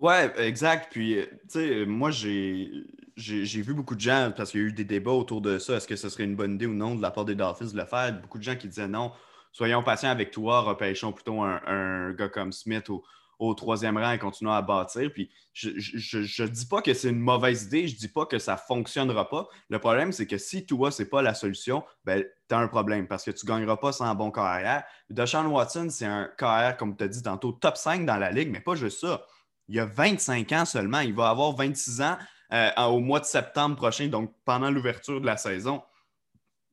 Ouais, 0.01 0.33
exact. 0.39 0.89
Puis, 0.91 1.19
euh, 1.19 1.27
tu 1.43 1.61
sais, 1.61 1.85
moi, 1.85 2.11
j'ai, 2.11 2.71
j'ai, 3.17 3.61
vu 3.61 3.75
beaucoup 3.75 3.95
de 3.95 4.01
gens, 4.01 4.33
parce 4.35 4.51
qu'il 4.51 4.61
y 4.63 4.65
a 4.65 4.67
eu 4.69 4.73
des 4.73 4.85
débats 4.85 5.11
autour 5.11 5.43
de 5.43 5.59
ça, 5.59 5.77
est-ce 5.77 5.87
que 5.87 5.97
ce 5.97 6.09
serait 6.09 6.25
une 6.25 6.37
bonne 6.37 6.55
idée 6.55 6.65
ou 6.67 6.73
non 6.73 6.95
de 6.95 7.03
la 7.03 7.11
part 7.11 7.27
des 7.27 7.35
Dolphins 7.35 7.67
de 7.67 7.77
le 7.77 7.85
faire? 7.85 8.19
Beaucoup 8.19 8.39
de 8.39 8.43
gens 8.43 8.57
qui 8.57 8.67
disaient 8.67 8.89
non, 8.89 9.13
soyons 9.53 9.83
patients 9.83 10.09
avec 10.09 10.31
toi, 10.31 10.63
repêchons 10.63 11.13
plutôt 11.13 11.43
un, 11.43 12.13
gars 12.15 12.31
comme 12.31 12.51
Smith 12.51 12.89
au, 12.89 13.55
troisième 13.55 13.99
rang 13.99 14.13
et 14.13 14.19
continuons 14.19 14.53
à 14.53 14.63
bâtir. 14.63 15.11
Puis, 15.13 15.31
je 15.53 15.69
ne 15.69 16.49
dis 16.49 16.67
pas 16.67 16.81
que 16.81 16.95
c'est 16.95 17.11
une 17.11 17.21
mauvaise 17.21 17.65
idée, 17.65 17.87
je 17.87 17.95
ne 17.95 17.99
dis 17.99 18.09
pas 18.09 18.25
que 18.25 18.39
ça 18.39 18.53
ne 18.55 18.59
fonctionnera 18.59 19.29
pas. 19.29 19.49
Le 19.69 19.79
problème, 19.79 20.13
c'est 20.13 20.27
que 20.27 20.39
si 20.39 20.65
toi, 20.65 20.91
ce 20.91 21.03
n'est 21.03 21.09
pas 21.11 21.21
la 21.21 21.35
solution, 21.35 21.85
ben, 22.05 22.25
tu 22.49 22.55
as 22.55 22.59
un 22.59 22.69
problème 22.69 23.07
parce 23.07 23.25
que 23.25 23.33
tu 23.33 23.45
ne 23.45 23.51
gagneras 23.51 23.77
pas 23.77 23.93
sans 23.93 24.07
un 24.07 24.15
bon 24.15 24.31
carrière. 24.31 24.85
Deshaun 25.11 25.47
Watson, 25.47 25.89
c'est 25.91 26.07
un 26.07 26.31
carrière, 26.39 26.79
comme 26.79 26.97
tu 26.97 27.05
as 27.05 27.09
dit 27.09 27.23
tantôt, 27.23 27.53
top 27.53 27.77
5 27.77 28.07
dans 28.07 28.17
la 28.17 28.31
ligue, 28.31 28.51
mais 28.51 28.61
pas 28.61 28.75
juste 28.75 29.01
ça 29.01 29.27
il 29.71 29.79
a 29.79 29.87
25 29.87 30.53
ans 30.53 30.65
seulement. 30.65 31.01
Il 31.01 31.15
va 31.15 31.31
avoir 31.31 31.53
26 31.53 32.03
ans 32.03 32.19
euh, 32.53 32.71
au 32.89 32.99
mois 32.99 33.21
de 33.21 33.25
septembre 33.25 33.77
prochain, 33.77 34.09
donc 34.09 34.35
pendant 34.45 34.71
l'ouverture 34.71 35.21
de 35.21 35.27
la 35.27 35.37
saison. 35.37 35.81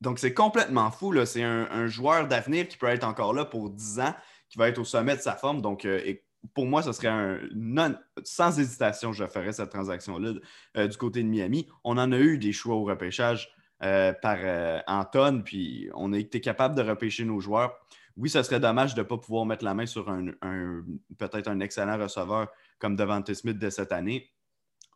Donc, 0.00 0.18
c'est 0.18 0.34
complètement 0.34 0.90
fou. 0.90 1.14
C'est 1.24 1.42
un, 1.42 1.86
joueur 1.86 2.26
d'avenir 2.26 2.66
qui 2.68 2.76
peut 2.76 2.88
être 2.88 3.04
encore 3.04 3.32
là 3.32 3.44
pour 3.44 3.70
10 3.70 4.00
ans, 4.00 4.14
qui 4.48 4.58
va 4.58 4.68
être 4.68 4.78
au 4.78 4.84
sommet 4.84 5.16
de 5.16 5.20
sa 5.20 5.34
forme. 5.34 5.62
Donc, 5.62 5.86
pour 6.54 6.66
moi, 6.66 6.82
ce 6.82 6.92
serait 6.92 7.08
un 7.08 7.38
non, 7.54 7.96
sans 8.24 8.58
hésitation, 8.58 9.12
je 9.12 9.26
ferais 9.26 9.52
cette 9.52 9.70
transaction-là 9.70 10.86
du 10.86 10.96
côté 10.96 11.22
de 11.22 11.28
Miami. 11.28 11.68
On 11.82 11.98
en 11.98 12.12
a 12.12 12.18
eu 12.18 12.38
des 12.38 12.52
choix 12.52 12.76
au 12.76 12.84
repêchage 12.84 13.48
par 13.80 14.38
Anton, 14.86 15.42
puis 15.44 15.88
on 15.94 16.12
a 16.12 16.18
été 16.18 16.40
capable 16.40 16.76
de 16.76 16.82
repêcher 16.82 17.24
nos 17.24 17.40
joueurs 17.40 17.76
oui, 18.18 18.28
ce 18.28 18.42
serait 18.42 18.60
dommage 18.60 18.94
de 18.94 19.00
ne 19.00 19.06
pas 19.06 19.16
pouvoir 19.16 19.46
mettre 19.46 19.64
la 19.64 19.74
main 19.74 19.86
sur 19.86 20.10
un, 20.10 20.26
peut-être 21.18 21.48
un 21.48 21.60
excellent 21.60 21.98
receveur 21.98 22.48
comme 22.78 22.96
Devante 22.96 23.32
Smith 23.32 23.58
de 23.58 23.70
cette 23.70 23.92
année. 23.92 24.30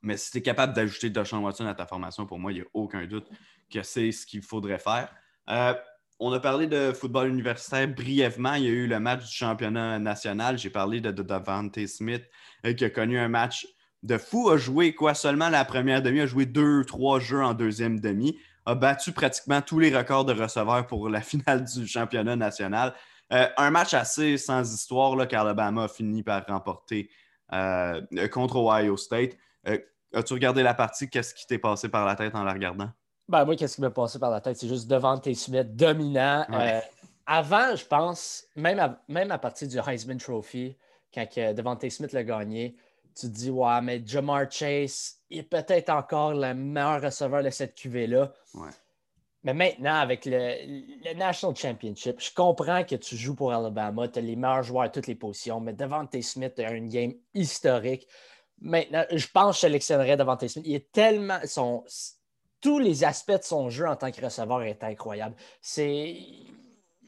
Mais 0.03 0.17
si 0.17 0.33
tu 0.33 0.39
es 0.39 0.43
capable 0.43 0.73
d'ajouter 0.73 1.09
Deshaun 1.09 1.39
Watson 1.39 1.67
à 1.67 1.75
ta 1.75 1.87
formation, 1.87 2.27
pour 2.27 2.41
moi, 2.41 2.51
il 2.51 2.57
n'y 2.57 2.61
a 2.63 2.67
aucun 2.75 3.07
doute 3.07 3.29
que 3.73 3.83
c'est 3.85 4.11
ce 4.11 4.27
qu'il 4.27 4.43
faudrait 4.43 4.81
faire. 4.81 5.09
Euh, 5.49 5.75
on 6.19 6.33
a 6.33 6.41
parlé 6.41 6.67
de 6.67 6.93
football 6.93 7.29
universitaire 7.29 7.87
brièvement. 7.89 8.55
Il 8.55 8.65
y 8.65 8.67
a 8.67 8.71
eu 8.71 8.87
le 8.89 8.99
match 8.99 9.25
du 9.29 9.33
championnat 9.33 10.01
national. 10.01 10.59
J'ai 10.59 10.71
parlé 10.71 11.01
de, 11.01 11.11
Devante 11.11 11.87
Smith 11.87 12.25
euh, 12.67 12.73
qui 12.73 12.85
a 12.85 12.91
connu 12.91 13.19
un 13.19 13.29
match 13.29 13.67
de 14.03 14.19
fou. 14.19 14.51
A 14.51 14.57
joué 14.57 14.95
quoi? 14.95 15.15
Seulement 15.15 15.49
la 15.49 15.65
première 15.65 16.03
demi, 16.03 16.21
a 16.21 16.27
joué 16.27 16.45
deux, 16.45 16.85
trois 16.85 17.21
jeux 17.21 17.43
en 17.43 17.55
deuxième 17.55 18.01
demi. 18.01 18.37
A 18.67 18.75
battu 18.75 19.13
pratiquement 19.13 19.63
tous 19.63 19.79
les 19.79 19.97
records 19.97 20.25
de 20.25 20.33
receveurs 20.33 20.89
pour 20.89 21.09
la 21.09 21.21
finale 21.23 21.65
du 21.65 21.87
championnat 21.87 22.35
national. 22.35 22.95
Euh, 23.33 23.49
un 23.57 23.71
match 23.71 23.95
assez 23.95 24.37
sans 24.37 24.75
histoire 24.75 25.17
là, 25.17 25.27
qu'Alabama 25.27 25.85
a 25.85 25.89
fini 25.89 26.23
par 26.23 26.45
remporter 26.47 27.09
euh, 27.53 28.01
contre 28.31 28.57
Ohio 28.57 28.97
State. 28.97 29.37
Euh, 29.67 29.79
as-tu 30.13 30.35
regardé 30.35 30.63
la 30.63 30.75
partie? 30.75 31.09
Qu'est-ce 31.09 31.35
qui 31.35 31.47
t'est 31.47 31.59
passé 31.59 31.89
par 31.89 32.05
la 32.05 32.15
tête 32.15 32.35
en 32.35 32.45
la 32.45 32.53
regardant? 32.53 32.91
Ben, 33.29 33.45
moi, 33.45 33.57
qu'est-ce 33.57 33.77
qui 33.77 33.81
m'est 33.81 33.91
passé 33.91 34.19
par 34.19 34.31
la 34.31 34.41
tête? 34.41 34.59
C'est 34.59 34.69
juste 34.69 34.89
devant 34.89 35.17
tes 35.17 35.35
Smith 35.35 35.75
dominant. 35.75 36.47
avant, 37.25 37.75
je 37.75 37.87
pense, 37.87 38.45
même 38.57 38.79
à, 38.79 39.01
même 39.09 39.31
à 39.31 39.39
partir 39.39 39.69
du 39.69 39.79
Heisman 39.79 40.19
Trophy, 40.19 40.77
quand 41.15 41.27
Devante 41.37 41.89
Smith 41.89 42.13
l'a 42.13 42.25
gagné, 42.25 42.77
tu 43.15 43.27
te 43.29 43.33
dis, 43.33 43.51
ouais, 43.51 43.81
mais 43.83 44.03
Jamar 44.05 44.51
Chase 44.51 45.19
est 45.31 45.43
peut-être 45.43 45.91
encore 45.91 46.35
le 46.35 46.55
meilleur 46.55 47.03
receveur 47.03 47.43
de 47.43 47.51
cette 47.51 47.75
QV-là. 47.75 48.33
Ouais. 48.55 48.71
Mais 49.45 49.55
maintenant, 49.55 49.97
avec 49.97 50.25
le, 50.25 51.15
National 51.15 51.57
Championship, 51.57 52.21
je 52.21 52.33
comprends 52.33 52.85
que 52.85 52.95
tu 52.95 53.17
joues 53.17 53.35
pour 53.35 53.53
Alabama, 53.53 54.07
tu 54.09 54.21
as 54.21 54.23
les 54.23 54.37
meilleurs 54.37 54.63
joueurs 54.63 54.85
à 54.85 54.89
toutes 54.89 55.09
les 55.09 55.17
positions, 55.17 55.61
mais 55.61 55.73
devant 55.73 56.07
T. 56.07 56.23
Smith, 56.23 56.59
as 56.61 56.73
une 56.73 56.89
game 56.89 57.15
historique. 57.35 58.07
Maintenant, 58.61 59.05
je 59.11 59.27
pense 59.27 59.57
que 59.57 59.57
je 59.57 59.61
sélectionnerais 59.63 60.17
devant 60.17 60.37
T. 60.37 60.47
Smith. 60.47 60.65
Il 60.67 60.75
est 60.75 60.93
tellement. 60.93 61.41
Son, 61.45 61.85
tous 62.61 62.79
les 62.79 63.03
aspects 63.03 63.33
de 63.33 63.43
son 63.43 63.69
jeu 63.69 63.89
en 63.89 63.97
tant 63.97 64.13
que 64.13 64.25
receveur 64.25 64.63
est 64.63 64.85
incroyable. 64.85 65.35
C'est 65.61 66.17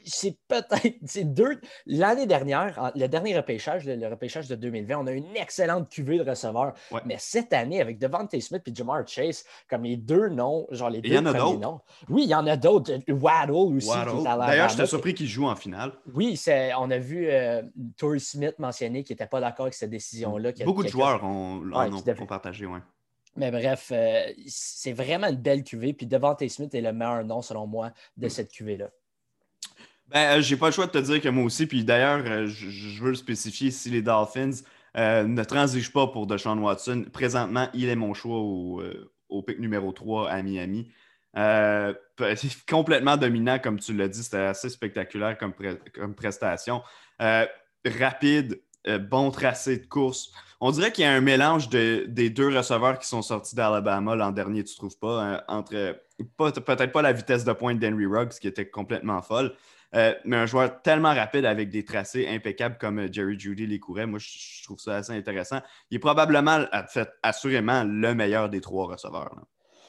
c'est 0.05 0.37
peut-être 0.49 0.97
c'est 1.05 1.25
deux. 1.25 1.61
L'année 1.87 2.27
dernière, 2.27 2.93
le 2.95 3.07
dernier 3.07 3.37
repêchage, 3.37 3.85
le, 3.87 4.07
repêchage 4.09 4.49
de 4.49 4.55
2020, 4.55 4.99
on 4.99 5.07
a 5.07 5.13
une 5.13 5.37
excellente 5.37 5.89
cuvée 5.91 6.19
de 6.19 6.29
receveurs. 6.29 6.75
Mais 7.05 7.17
cette 7.19 7.53
année, 7.53 7.81
avec 7.81 7.99
Devante 7.99 8.39
Smith 8.41 8.63
et 8.67 8.75
Jamar 8.75 9.07
Chase, 9.07 9.45
comme 9.69 9.85
les 9.85 9.97
deux 9.97 10.29
noms, 10.29 10.67
genre 10.71 10.91
les 10.91 11.01
deux 11.01 11.09
il 11.09 11.15
y 11.15 11.19
en 11.19 11.27
a 11.27 11.33
d'autres. 11.33 11.85
Oui, 12.09 12.25
il 12.25 12.31
y 12.31 12.35
en 12.35 12.47
a 12.47 12.57
d'autres. 12.57 12.93
Waddle 13.09 13.77
aussi. 13.77 13.89
D'ailleurs, 14.25 14.69
j'étais 14.69 14.87
surpris 14.87 15.15
qu'il 15.15 15.27
joue 15.27 15.47
en 15.47 15.57
finale. 15.57 15.93
Oui, 16.15 16.41
on 16.79 16.91
a 16.91 16.99
vu 16.99 17.27
euh, 17.29 17.63
Torrey 17.97 18.19
Smith 18.19 18.59
mentionner 18.59 19.05
qu'il 19.05 19.15
n'était 19.15 19.27
pas 19.27 19.41
d'accord 19.41 19.67
avec 19.67 19.75
cette 19.75 19.91
décision-là. 19.91 20.53
Beaucoup 20.65 20.83
de 20.83 20.89
joueurs 20.89 21.23
ont, 21.25 21.63
partagé, 22.27 22.67
oui. 22.67 22.79
Mais 23.37 23.51
bref, 23.51 23.91
euh, 23.93 24.33
c'est 24.47 24.93
vraiment 24.93 25.27
une 25.27 25.37
belle 25.37 25.65
cuvée. 25.65 25.93
Puis 25.93 26.07
Devante 26.07 26.47
Smith 26.49 26.75
est 26.75 26.81
le 26.81 26.93
meilleur 26.93 27.25
nom, 27.25 27.43
selon 27.43 27.67
moi, 27.67 27.91
de 28.17 28.29
cette 28.29 28.51
cuvée-là. 28.51 28.91
Ben, 30.09 30.39
euh, 30.39 30.43
j'ai 30.43 30.57
pas 30.57 30.67
le 30.67 30.73
choix 30.73 30.87
de 30.87 30.93
te 30.93 30.99
dire 30.99 31.21
que 31.21 31.29
moi 31.29 31.45
aussi. 31.45 31.67
Puis 31.67 31.85
d'ailleurs, 31.85 32.23
euh, 32.27 32.47
je 32.47 33.03
veux 33.03 33.11
le 33.11 33.17
spécifier 33.17 33.71
si 33.71 33.91
les 33.91 34.03
Dolphins 34.03 34.63
euh, 34.97 35.25
ne 35.25 35.45
transigent 35.45 35.91
pas 35.93 36.07
pour 36.09 36.27
Deshaun 36.27 36.59
Watson. 36.59 37.07
Présentement, 37.13 37.69
il 37.75 37.89
est 37.89 37.97
mon 37.97 38.15
choix 38.15 38.39
au, 38.39 39.43
pic 39.43 39.59
numéro 39.59 39.93
3 39.93 40.31
à 40.31 40.43
Miami. 40.43 40.93
complètement 42.69 43.17
dominant, 43.17 43.59
comme 43.59 43.81
tu 43.81 43.93
l'as 43.95 44.09
dit. 44.09 44.23
C'était 44.23 44.37
assez 44.39 44.69
spectaculaire 44.69 45.37
comme, 45.39 46.15
prestation. 46.15 46.83
rapide, 47.19 48.61
bon 49.01 49.31
tracé 49.31 49.79
de 49.79 49.87
course. 49.87 50.31
On 50.61 50.71
dirait 50.71 50.93
qu'il 50.93 51.05
y 51.05 51.09
a 51.09 51.13
un 51.13 51.21
mélange 51.21 51.69
des 51.69 52.31
deux 52.31 52.57
receveurs 52.57 52.99
qui 52.99 53.09
sont 53.09 53.23
sortis 53.23 53.57
d'Alabama 53.57 54.15
l'an 54.15 54.31
dernier, 54.31 54.63
tu 54.63 54.77
trouves 54.77 54.99
pas? 54.99 55.23
Hein, 55.23 55.43
entre 55.49 55.99
peut-être 56.37 56.93
pas 56.93 57.03
la 57.03 57.13
vitesse 57.13 57.45
de 57.45 57.53
pointe 57.53 57.79
d'Henry 57.79 58.07
Ruggs 58.07 58.39
qui 58.41 58.47
était 58.47 58.69
complètement 58.69 59.21
folle, 59.21 59.55
euh, 59.95 60.15
mais 60.25 60.37
un 60.37 60.47
joueur 60.47 60.83
tellement 60.83 61.15
rapide 61.15 61.45
avec 61.45 61.71
des 61.71 61.85
tracés 61.85 62.27
impeccables 62.29 62.79
comme 62.79 62.99
euh, 62.99 63.09
Jerry 63.11 63.39
Judy 63.39 63.67
les 63.67 63.79
courait, 63.79 64.07
moi, 64.07 64.19
je, 64.19 64.65
trouve 64.65 64.79
ça 64.79 64.97
assez 64.97 65.13
intéressant. 65.13 65.61
Il 65.91 65.97
est 65.97 66.01
probablement, 66.01 66.65
fait, 66.89 67.09
assurément, 67.23 67.85
le 67.85 68.15
meilleur 68.15 68.49
des 68.49 68.61
trois 68.61 68.87
receveurs. 68.87 69.35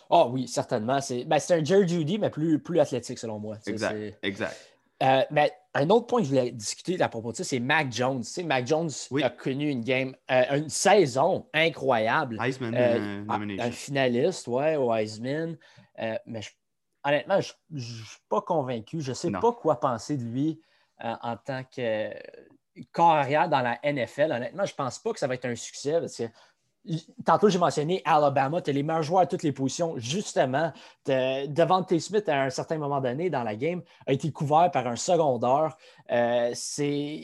Oh 0.09 0.29
oui, 0.31 0.47
certainement. 0.47 0.99
Ben, 1.25 1.39
c'est 1.39 1.53
un 1.55 1.63
Jerry 1.63 1.87
Judy, 1.87 2.19
mais 2.19 2.29
plus, 2.29 2.59
plus 2.59 2.79
athlétique, 2.79 3.17
selon 3.17 3.39
moi. 3.39 3.57
Exact. 3.65 4.17
exact. 4.21 4.55
Euh, 5.03 5.23
mais 5.31 5.51
un 5.73 5.89
autre 5.89 6.05
point 6.07 6.21
que 6.21 6.25
je 6.25 6.29
voulais 6.29 6.51
discuter 6.51 7.01
à 7.01 7.09
propos 7.09 7.31
de 7.31 7.37
ça, 7.37 7.43
c'est 7.43 7.59
Mac 7.59 7.91
Jones. 7.91 8.23
Mac 8.45 8.67
Jones 8.67 8.91
a 9.23 9.29
connu 9.29 9.69
une 9.69 9.81
game, 9.81 10.15
une 10.29 10.69
saison 10.69 11.47
incroyable. 11.53 12.37
Heisman 12.41 12.75
Un 13.27 13.71
finaliste, 13.71 14.47
ouais, 14.47 14.75
au 14.75 14.93
Heisman. 14.93 15.57
mais 15.97 16.41
je 16.41 16.51
honnêtement, 17.05 17.39
je 17.39 17.53
ne 17.71 17.79
suis 17.79 18.19
pas 18.27 18.41
convaincu. 18.41 18.99
Je 18.99 19.11
ne 19.11 19.15
sais 19.15 19.31
pas 19.31 19.53
quoi 19.53 19.79
penser 19.79 20.17
de 20.17 20.23
lui 20.23 20.59
euh, 21.03 21.13
en 21.21 21.37
tant 21.37 21.63
que 21.63 22.09
carrière 22.93 23.47
dans 23.47 23.61
la 23.61 23.79
NFL. 23.83 24.31
Honnêtement, 24.31 24.65
je 24.65 24.73
ne 24.73 24.75
pense 24.75 24.99
pas 24.99 25.13
que 25.13 25.19
ça 25.19 25.27
va 25.27 25.35
être 25.35 25.45
un 25.45 25.55
succès 25.55 25.99
parce 25.99 26.17
que 26.17 26.23
tantôt, 27.23 27.49
j'ai 27.49 27.57
mentionné 27.57 28.01
Alabama, 28.05 28.61
tu 28.61 28.69
as 28.69 28.73
les 28.73 28.83
meilleurs 28.83 29.03
joueurs 29.03 29.21
à 29.21 29.25
toutes 29.27 29.43
les 29.43 29.51
positions. 29.51 29.97
Justement, 29.97 30.71
Devante 31.05 31.97
Smith, 31.99 32.27
à 32.27 32.43
un 32.43 32.49
certain 32.49 32.77
moment 32.77 33.01
donné 33.01 33.29
dans 33.29 33.43
la 33.43 33.55
game, 33.55 33.81
a 34.05 34.13
été 34.13 34.31
couvert 34.31 34.69
par 34.71 34.87
un 34.87 34.95
secondeur. 34.95 35.77
Euh, 36.11 36.51
c'est 36.53 37.21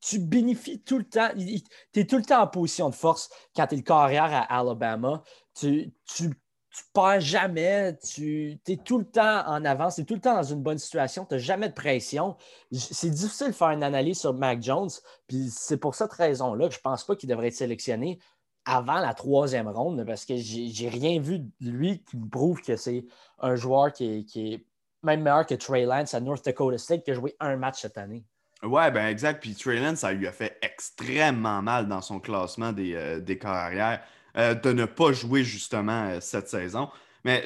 tu 0.00 0.20
bénéficies 0.20 0.80
tout 0.82 0.98
le 0.98 1.04
temps, 1.04 1.30
tu 1.36 2.00
es 2.00 2.06
tout 2.06 2.18
le 2.18 2.24
temps 2.24 2.40
en 2.40 2.46
position 2.46 2.88
de 2.88 2.94
force 2.94 3.28
quand 3.54 3.66
tu 3.66 3.74
es 3.74 3.78
le 3.78 3.82
carrière 3.82 4.32
à 4.32 4.58
Alabama. 4.58 5.22
Tu, 5.54 5.92
tu 6.04 6.30
tu 6.70 6.84
perds 6.92 7.20
jamais, 7.20 7.96
tu 7.96 8.58
es 8.66 8.76
tout 8.76 8.98
le 8.98 9.04
temps 9.04 9.42
en 9.46 9.64
avance, 9.64 9.96
tu 9.96 10.02
es 10.02 10.04
tout 10.04 10.14
le 10.14 10.20
temps 10.20 10.34
dans 10.34 10.42
une 10.42 10.62
bonne 10.62 10.78
situation, 10.78 11.24
tu 11.24 11.34
n'as 11.34 11.40
jamais 11.40 11.68
de 11.68 11.74
pression. 11.74 12.36
C'est 12.72 13.10
difficile 13.10 13.48
de 13.48 13.52
faire 13.52 13.70
une 13.70 13.82
analyse 13.82 14.20
sur 14.20 14.34
Mac 14.34 14.62
Jones, 14.62 14.90
puis 15.26 15.48
c'est 15.50 15.78
pour 15.78 15.94
cette 15.94 16.12
raison-là 16.12 16.68
que 16.68 16.74
je 16.74 16.78
ne 16.78 16.82
pense 16.82 17.04
pas 17.04 17.16
qu'il 17.16 17.28
devrait 17.28 17.48
être 17.48 17.54
sélectionné 17.54 18.18
avant 18.66 19.00
la 19.00 19.14
troisième 19.14 19.68
ronde, 19.68 20.04
parce 20.06 20.26
que 20.26 20.36
j'ai 20.36 20.88
rien 20.90 21.20
vu 21.20 21.38
de 21.38 21.70
lui 21.70 22.04
qui 22.04 22.18
me 22.18 22.28
prouve 22.28 22.60
que 22.60 22.76
c'est 22.76 23.06
un 23.38 23.56
joueur 23.56 23.92
qui 23.92 24.26
est, 24.36 24.66
même 25.02 25.22
meilleur 25.22 25.46
que 25.46 25.54
Trey 25.54 25.86
Lance 25.86 26.12
à 26.12 26.20
North 26.20 26.44
Dakota 26.44 26.76
State 26.76 27.04
qui 27.04 27.12
a 27.12 27.14
joué 27.14 27.34
un 27.40 27.56
match 27.56 27.80
cette 27.80 27.96
année. 27.96 28.24
Ouais, 28.62 28.90
ben 28.90 29.06
exact. 29.06 29.40
Puis 29.40 29.54
Trey 29.54 29.80
Lance, 29.80 30.00
ça 30.00 30.12
lui 30.12 30.26
a 30.26 30.32
fait 30.32 30.58
extrêmement 30.60 31.62
mal 31.62 31.88
dans 31.88 32.02
son 32.02 32.20
classement 32.20 32.72
des, 32.72 32.94
euh, 32.94 33.20
des 33.20 33.38
carrières. 33.38 34.02
Euh, 34.38 34.54
de 34.54 34.72
ne 34.72 34.84
pas 34.84 35.12
jouer 35.12 35.42
justement 35.42 36.10
euh, 36.10 36.18
cette 36.20 36.48
saison. 36.48 36.88
Mais 37.24 37.42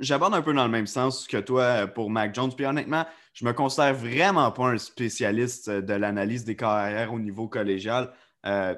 j'aborde 0.00 0.34
un 0.34 0.42
peu 0.42 0.52
dans 0.52 0.64
le 0.64 0.70
même 0.70 0.88
sens 0.88 1.28
que 1.28 1.36
toi 1.36 1.62
euh, 1.62 1.86
pour 1.86 2.10
Mac 2.10 2.34
Jones. 2.34 2.52
Puis 2.52 2.66
honnêtement, 2.66 3.06
je 3.34 3.44
me 3.44 3.52
considère 3.52 3.94
vraiment 3.94 4.50
pas 4.50 4.64
un 4.64 4.78
spécialiste 4.78 5.70
de 5.70 5.94
l'analyse 5.94 6.44
des 6.44 6.56
carrières 6.56 7.12
au 7.12 7.20
niveau 7.20 7.46
collégial. 7.46 8.12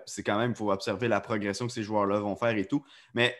c'est 0.04 0.22
quand 0.22 0.38
même, 0.38 0.50
il 0.50 0.56
faut 0.56 0.70
observer 0.70 1.08
la 1.08 1.20
progression 1.20 1.66
que 1.66 1.72
ces 1.72 1.82
joueurs-là 1.82 2.20
vont 2.20 2.36
faire 2.36 2.56
et 2.58 2.66
tout. 2.66 2.84
Mais 3.14 3.34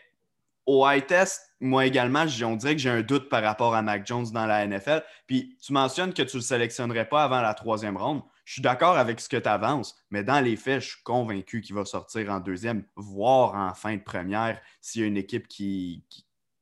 au 0.65 0.89
high 0.89 1.05
test, 1.05 1.53
moi 1.59 1.85
également, 1.85 2.25
on 2.43 2.55
dirait 2.55 2.75
que 2.75 2.81
j'ai 2.81 2.89
un 2.89 3.01
doute 3.01 3.29
par 3.29 3.43
rapport 3.43 3.75
à 3.75 3.83
Mac 3.83 4.05
Jones 4.05 4.25
dans 4.33 4.47
la 4.47 4.65
NFL. 4.65 5.03
Puis 5.27 5.57
tu 5.61 5.73
mentionnes 5.73 6.13
que 6.13 6.23
tu 6.23 6.37
ne 6.37 6.41
le 6.41 6.45
sélectionnerais 6.45 7.07
pas 7.07 7.23
avant 7.23 7.41
la 7.41 7.53
troisième 7.53 7.97
ronde 7.97 8.23
je 8.47 8.53
suis 8.53 8.61
d'accord 8.61 8.97
avec 8.97 9.19
ce 9.19 9.27
que 9.27 9.35
tu 9.35 9.49
avances, 9.49 10.01
mais 10.09 10.23
dans 10.23 10.39
les 10.39 10.55
faits, 10.55 10.79
je 10.79 10.87
suis 10.91 11.03
convaincu 11.03 11.59
qu'il 11.59 11.75
va 11.75 11.83
sortir 11.83 12.31
en 12.31 12.39
deuxième, 12.39 12.85
voire 12.95 13.55
en 13.55 13.73
fin 13.73 13.97
de 13.97 14.01
première, 14.01 14.61
s'il 14.79 15.01
y 15.01 15.03
a 15.03 15.07
une 15.07 15.17
équipe 15.17 15.49
qui, 15.49 16.05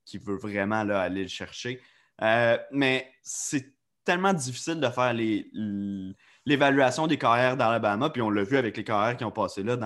qui, 0.03 0.17
veut 0.17 0.35
vraiment 0.35 0.77
aller 0.77 1.21
le 1.21 1.27
chercher. 1.27 1.79
Euh, 2.23 2.57
mais 2.71 3.07
c'est 3.21 3.75
tellement 4.03 4.33
difficile 4.33 4.79
de 4.79 4.89
faire 4.89 5.13
l'évaluation 5.13 7.05
des 7.05 7.19
carrières 7.19 7.55
d'Alabama, 7.55 8.09
puis 8.09 8.23
on 8.23 8.31
l'a 8.31 8.43
vu 8.43 8.57
avec 8.57 8.75
les 8.77 8.83
carrières 8.83 9.15
qui 9.15 9.23
ont 9.23 9.29
passé 9.29 9.61
là 9.61 9.77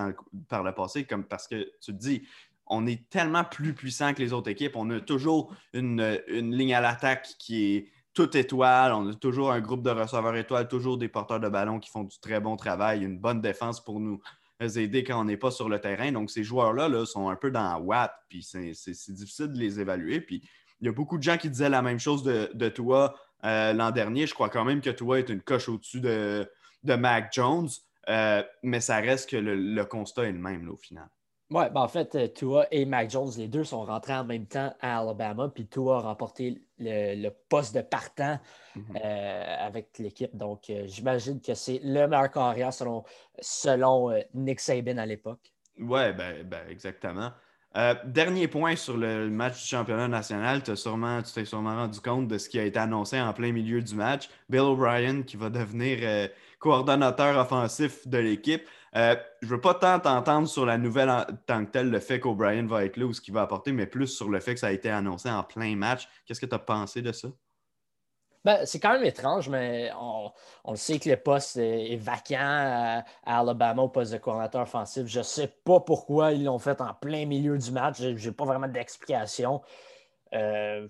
par 0.48 0.62
le 0.62 0.72
passé, 0.72 1.04
comme 1.04 1.24
parce 1.24 1.46
que 1.46 1.70
tu 1.82 1.92
te 1.92 1.98
dis, 1.98 2.26
on 2.64 2.86
est 2.86 3.10
tellement 3.10 3.44
plus 3.44 3.74
puissant 3.74 4.14
que 4.14 4.22
les 4.22 4.32
autres 4.32 4.48
équipes. 4.48 4.74
On 4.74 4.88
a 4.88 5.00
toujours 5.00 5.54
une, 5.74 6.18
une 6.28 6.56
ligne 6.56 6.72
à 6.72 6.80
l'attaque 6.80 7.28
qui 7.38 7.74
est 7.76 7.92
toute 8.20 8.34
étoile. 8.34 8.92
On 8.92 9.08
a 9.08 9.14
toujours 9.14 9.50
un 9.50 9.60
groupe 9.60 9.82
de 9.82 9.88
receveurs 9.88 10.36
étoiles, 10.36 10.68
toujours 10.68 10.98
des 10.98 11.08
porteurs 11.08 11.40
de 11.40 11.48
ballon 11.48 11.78
qui 11.78 11.88
font 11.88 12.04
du 12.04 12.18
très 12.20 12.38
bon 12.38 12.54
travail, 12.56 13.02
une 13.02 13.18
bonne 13.18 13.40
défense 13.40 13.82
pour 13.82 13.98
nous 13.98 14.20
aider 14.60 15.04
quand 15.04 15.18
on 15.18 15.24
n'est 15.24 15.38
pas 15.38 15.50
sur 15.50 15.70
le 15.70 15.80
terrain. 15.80 16.12
Donc, 16.12 16.30
ces 16.30 16.44
joueurs-là 16.44 16.90
là, 16.90 17.06
sont 17.06 17.30
un 17.30 17.36
peu 17.36 17.50
dans 17.50 17.78
Watt, 17.78 18.12
puis 18.28 18.42
c'est 18.42 19.12
difficile 19.12 19.52
de 19.54 19.58
les 19.58 19.80
évaluer. 19.80 20.20
Puis, 20.20 20.42
il 20.82 20.86
y 20.86 20.88
a 20.90 20.92
beaucoup 20.92 21.16
de 21.16 21.22
gens 21.22 21.38
qui 21.38 21.48
disaient 21.48 21.70
la 21.70 21.80
même 21.80 21.98
chose 21.98 22.22
de, 22.22 22.68
toi 22.68 23.14
euh, 23.44 23.72
l'an 23.72 23.90
dernier. 23.90 24.26
Je 24.26 24.34
crois 24.34 24.50
quand 24.50 24.66
même 24.66 24.82
que 24.82 24.90
toi 24.90 25.18
est 25.18 25.30
une 25.30 25.40
coche 25.40 25.70
au-dessus 25.70 26.00
de, 26.00 26.46
de 26.84 26.94
Mac 26.96 27.32
Jones, 27.32 27.70
mais 28.62 28.80
ça 28.80 28.96
reste 28.96 29.30
que 29.30 29.36
le, 29.36 29.84
constat 29.84 30.24
est 30.24 30.32
le 30.32 30.38
même 30.38 30.68
au 30.68 30.76
final. 30.76 31.08
Oui, 31.50 31.64
ben 31.72 31.80
en 31.80 31.88
fait, 31.88 32.32
Tua 32.34 32.66
et 32.70 32.84
Mac 32.84 33.10
Jones, 33.10 33.30
les 33.36 33.48
deux 33.48 33.64
sont 33.64 33.84
rentrés 33.84 34.14
en 34.14 34.24
même 34.24 34.46
temps 34.46 34.72
à 34.80 35.00
Alabama, 35.00 35.50
puis 35.52 35.66
Tua 35.66 35.96
a 35.96 36.00
remporté 36.00 36.62
le, 36.78 37.28
poste 37.48 37.74
de 37.74 37.80
partant 37.80 38.38
mhm. 38.76 38.96
avec 38.96 39.98
l'équipe. 39.98 40.34
Donc, 40.36 40.70
j'imagine 40.84 41.40
que 41.40 41.54
c'est 41.54 41.80
le 41.82 42.06
meilleur 42.06 42.30
carrière 42.30 42.72
selon, 42.72 43.02
selon 43.40 44.12
Nick 44.32 44.60
Saban 44.60 44.98
à 44.98 45.06
l'époque. 45.06 45.52
Oui, 45.78 46.12
ben, 46.12 46.44
ben, 46.44 46.68
exactement. 46.68 47.32
Euh, 47.76 47.94
dernier 48.04 48.48
point 48.48 48.74
sur 48.74 48.96
le 48.96 49.30
match 49.30 49.62
du 49.62 49.68
championnat 49.68 50.08
national, 50.08 50.62
tu 50.62 50.72
t'es 50.72 51.44
sûrement 51.44 51.76
rendu 51.76 52.00
compte 52.00 52.26
de 52.26 52.36
ce 52.36 52.48
qui 52.48 52.58
a 52.58 52.64
été 52.64 52.80
annoncé 52.80 53.20
en 53.20 53.32
plein 53.32 53.52
milieu 53.52 53.80
du 53.80 53.94
match. 53.94 54.28
Bill 54.48 54.60
O'Brien 54.62 55.22
qui 55.22 55.36
va 55.36 55.50
devenir 55.50 55.98
euh, 56.02 56.26
coordonnateur 56.58 57.38
offensif 57.38 58.08
de 58.08 58.18
l'équipe. 58.18 58.62
Euh, 58.96 59.14
je 59.40 59.46
ne 59.46 59.52
veux 59.52 59.60
pas 59.60 59.74
tant 59.74 60.00
t'entendre 60.00 60.48
sur 60.48 60.66
la 60.66 60.76
nouvelle 60.76 61.10
en 61.10 61.24
tant 61.46 61.64
que 61.64 61.70
telle, 61.70 61.90
le 61.90 62.00
fait 62.00 62.18
qu'O'Brien 62.18 62.66
va 62.66 62.84
être 62.84 62.96
là 62.96 63.06
ou 63.06 63.12
ce 63.12 63.20
qu'il 63.20 63.32
va 63.32 63.42
apporter, 63.42 63.70
mais 63.70 63.86
plus 63.86 64.08
sur 64.08 64.28
le 64.28 64.40
fait 64.40 64.54
que 64.54 64.60
ça 64.60 64.66
a 64.66 64.72
été 64.72 64.90
annoncé 64.90 65.30
en 65.30 65.44
plein 65.44 65.76
match. 65.76 66.08
Qu'est-ce 66.26 66.40
que 66.40 66.46
tu 66.46 66.54
as 66.54 66.58
pensé 66.58 67.00
de 67.00 67.12
ça? 67.12 67.28
Ben, 68.44 68.64
c'est 68.64 68.80
quand 68.80 68.94
même 68.94 69.04
étrange, 69.04 69.50
mais 69.50 69.90
on, 70.00 70.32
on, 70.64 70.74
sait 70.74 70.98
que 70.98 71.10
le 71.10 71.16
poste 71.18 71.58
est, 71.58 71.96
vacant 71.96 72.38
à, 72.40 73.04
Alabama 73.24 73.82
au 73.82 73.88
poste 73.90 74.12
de 74.12 74.18
coordinateur 74.18 74.62
offensif. 74.62 75.06
Je 75.06 75.18
ne 75.18 75.24
sais 75.24 75.54
pas 75.62 75.80
pourquoi 75.80 76.32
ils 76.32 76.44
l'ont 76.44 76.58
fait 76.58 76.80
en 76.80 76.94
plein 76.94 77.26
milieu 77.26 77.58
du 77.58 77.70
match. 77.70 77.98
Je 78.00 78.08
n'ai 78.28 78.34
pas 78.34 78.46
vraiment 78.46 78.66
d'explication. 78.66 79.60
Euh, 80.32 80.88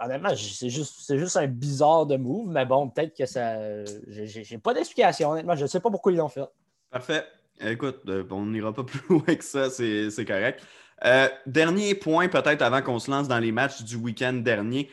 honnêtement, 0.00 0.30
c'est 0.30 0.70
juste, 0.70 1.16
juste 1.16 1.36
un 1.36 1.48
bizarre 1.48 2.06
de 2.06 2.16
move, 2.16 2.48
mais 2.48 2.64
bon, 2.64 2.88
peut-être 2.88 3.14
que 3.14 3.26
ça. 3.26 3.84
J'ai 3.84 4.58
pas 4.58 4.72
d'explication, 4.72 5.32
honnêtement. 5.32 5.56
Je 5.56 5.62
ne 5.62 5.66
sais 5.66 5.80
pas 5.80 5.90
pourquoi 5.90 6.12
ils 6.12 6.18
l'ont 6.18 6.28
fait. 6.28 6.48
Parfait. 6.90 7.24
Écoute, 7.60 8.00
euh, 8.08 8.24
on 8.30 8.46
n'ira 8.46 8.72
pas 8.72 8.82
plus 8.84 9.00
loin 9.08 9.34
que 9.34 9.44
ça, 9.44 9.70
c'est 9.70 10.24
correct. 10.26 10.64
Euh, 11.04 11.28
dernier 11.46 11.94
point, 11.94 12.28
peut-être 12.28 12.62
avant 12.62 12.82
qu'on 12.82 12.98
se 12.98 13.10
lance 13.10 13.28
dans 13.28 13.38
les 13.38 13.52
matchs 13.52 13.82
du 13.82 13.96
week-end 13.96 14.34
dernier. 14.34 14.90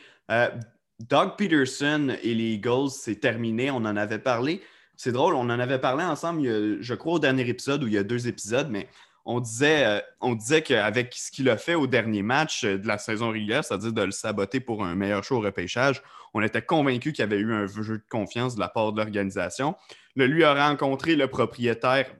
Doug 1.00 1.36
Peterson 1.36 2.16
et 2.22 2.34
les 2.34 2.54
Eagles, 2.54 2.90
c'est 2.90 3.20
terminé. 3.20 3.70
On 3.70 3.76
en 3.76 3.96
avait 3.96 4.18
parlé. 4.18 4.62
C'est 4.96 5.12
drôle, 5.12 5.34
on 5.34 5.42
en 5.42 5.60
avait 5.60 5.78
parlé 5.78 6.02
ensemble, 6.02 6.42
je 6.80 6.94
crois, 6.94 7.14
au 7.14 7.18
dernier 7.20 7.48
épisode 7.48 7.84
où 7.84 7.86
il 7.86 7.92
y 7.92 7.98
a 7.98 8.02
deux 8.02 8.26
épisodes, 8.26 8.68
mais 8.68 8.88
on 9.30 9.40
disait, 9.40 9.84
euh, 9.84 10.00
on 10.22 10.34
disait 10.34 10.62
qu'avec 10.62 11.14
ce 11.14 11.30
qu'il 11.30 11.50
a 11.50 11.58
fait 11.58 11.74
au 11.74 11.86
dernier 11.86 12.22
match 12.22 12.64
euh, 12.64 12.78
de 12.78 12.88
la 12.88 12.96
saison 12.96 13.30
régulière, 13.30 13.62
c'est-à-dire 13.62 13.92
de 13.92 14.02
le 14.02 14.10
saboter 14.10 14.58
pour 14.58 14.82
un 14.82 14.94
meilleur 14.94 15.22
show 15.22 15.36
au 15.36 15.40
repêchage, 15.40 16.02
on 16.32 16.40
était 16.40 16.62
convaincu 16.62 17.12
qu'il 17.12 17.22
y 17.22 17.24
avait 17.24 17.36
eu 17.38 17.52
un 17.52 17.66
jeu 17.66 17.98
de 17.98 18.04
confiance 18.08 18.54
de 18.54 18.60
la 18.60 18.68
part 18.68 18.90
de 18.92 18.96
l'organisation. 18.96 19.76
Lui 20.24 20.44
a 20.44 20.68
rencontré 20.68 21.16
le 21.16 21.28
propriétaire, 21.28 22.14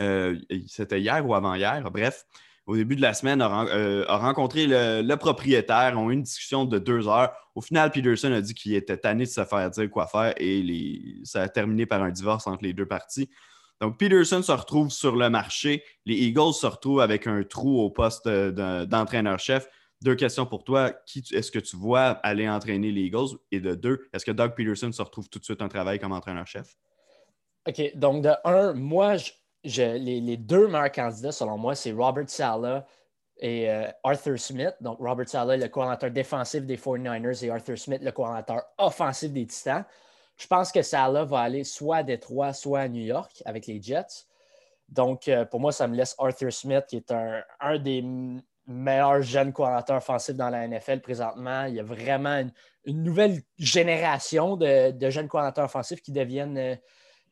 euh, 0.00 0.38
c'était 0.66 1.00
hier 1.00 1.26
ou 1.26 1.34
avant-hier, 1.34 1.82
bref, 1.90 2.24
au 2.66 2.76
début 2.76 2.94
de 2.94 3.02
la 3.02 3.14
semaine, 3.14 3.42
a, 3.42 3.64
euh, 3.66 4.04
rencontré 4.08 4.66
le, 4.68 5.14
propriétaire, 5.16 5.98
ont 5.98 6.10
eu 6.10 6.14
une 6.14 6.22
discussion 6.22 6.64
de 6.64 6.78
deux 6.78 7.08
heures. 7.08 7.32
Au 7.54 7.60
final, 7.60 7.90
Peterson 7.90 8.32
a 8.32 8.40
dit 8.40 8.54
qu'il 8.54 8.74
était 8.74 8.96
tanné 8.96 9.24
de 9.24 9.30
se 9.30 9.44
faire 9.44 9.70
dire 9.70 9.90
quoi 9.90 10.06
faire 10.06 10.34
et 10.36 11.20
ça 11.24 11.42
a 11.42 11.48
terminé 11.48 11.86
par 11.86 12.02
un 12.02 12.10
divorce 12.10 12.46
entre 12.46 12.62
les 12.62 12.72
deux 12.72 12.86
parties. 12.86 13.28
Donc, 13.80 13.98
Peterson 13.98 14.42
se 14.42 14.52
retrouve 14.52 14.90
sur 14.90 15.16
le 15.16 15.30
marché. 15.30 15.82
Les 16.04 16.14
Eagles 16.14 16.52
se 16.52 16.66
retrouvent 16.66 17.00
avec 17.00 17.26
un 17.26 17.42
trou 17.42 17.80
au 17.80 17.90
poste 17.90 18.28
d'entraîneur-chef. 18.28 19.66
Deux 20.02 20.14
questions 20.14 20.46
pour 20.46 20.64
toi. 20.64 20.92
Est-ce 21.32 21.50
que 21.50 21.58
tu 21.58 21.76
vois 21.76 22.10
aller 22.22 22.48
entraîner 22.48 22.92
les 22.92 23.02
Eagles? 23.02 23.38
Et 23.50 23.58
de 23.60 23.74
deux, 23.74 24.08
est-ce 24.12 24.24
que 24.24 24.30
Doug 24.30 24.54
Peterson 24.54 24.92
se 24.92 25.02
retrouve 25.02 25.28
tout 25.28 25.38
de 25.38 25.44
suite 25.44 25.62
un 25.62 25.68
travail 25.68 25.98
comme 25.98 26.12
entraîneur-chef? 26.12 26.76
OK. 27.68 27.96
Donc, 27.96 28.22
de 28.22 28.30
un, 28.44 28.72
moi, 28.72 29.16
je, 29.64 29.82
les, 29.96 30.36
deux 30.36 30.66
meilleurs 30.66 30.92
candidats, 30.92 31.32
selon 31.32 31.58
moi, 31.58 31.74
c'est 31.74 31.92
Robert 31.92 32.28
Sala 32.28 32.86
et 33.38 33.70
euh, 33.70 33.90
Arthur 34.02 34.38
Smith. 34.38 34.74
Donc, 34.80 34.98
Robert 34.98 35.28
Sala, 35.28 35.56
le 35.56 35.68
coordinateur 35.68 36.10
défensif 36.10 36.64
des 36.64 36.76
49ers, 36.76 37.44
et 37.44 37.50
Arthur 37.50 37.78
Smith, 37.78 38.00
le 38.02 38.12
coordinateur 38.12 38.62
offensif 38.78 39.32
des 39.32 39.46
Titans. 39.46 39.84
Je 40.36 40.46
pense 40.46 40.72
que 40.72 40.80
Sala 40.80 41.24
va 41.24 41.40
aller 41.40 41.64
soit 41.64 41.98
à 41.98 42.02
Détroit, 42.02 42.52
soit 42.54 42.80
à 42.80 42.88
New 42.88 43.02
York 43.04 43.42
avec 43.44 43.66
les 43.66 43.80
Jets. 43.80 44.24
Donc, 44.88 45.28
euh, 45.28 45.44
pour 45.44 45.60
moi, 45.60 45.70
ça 45.70 45.86
me 45.86 45.94
laisse 45.94 46.14
Arthur 46.18 46.52
Smith, 46.52 46.84
qui 46.88 46.96
est 46.96 47.12
un, 47.12 47.78
des 47.78 48.02
meilleurs 48.66 49.22
jeunes 49.22 49.52
coordinateurs 49.52 49.98
offensifs 49.98 50.34
dans 50.34 50.48
la 50.48 50.66
NFL 50.66 51.00
présentement. 51.00 51.64
Il 51.64 51.74
y 51.74 51.80
a 51.80 51.82
vraiment 51.82 52.42
une, 52.86 53.02
nouvelle 53.02 53.42
génération 53.58 54.56
de, 54.56 55.10
jeunes 55.10 55.28
coordinateurs 55.28 55.66
offensifs 55.66 56.00
qui 56.00 56.12
deviennent. 56.12 56.56
Euh, 56.56 56.76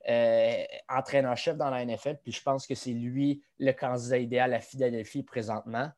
euh, 0.08 0.64
entraîneur-chef 0.88 1.56
dans 1.56 1.70
la 1.70 1.84
NFL, 1.84 2.18
puis 2.22 2.32
je 2.32 2.42
pense 2.42 2.66
que 2.66 2.74
c'est 2.74 2.92
lui 2.92 3.42
le 3.58 3.72
candidat 3.72 4.18
idéal 4.18 4.54
à 4.54 4.60
Philadelphie 4.60 5.22
présentement. 5.22 5.90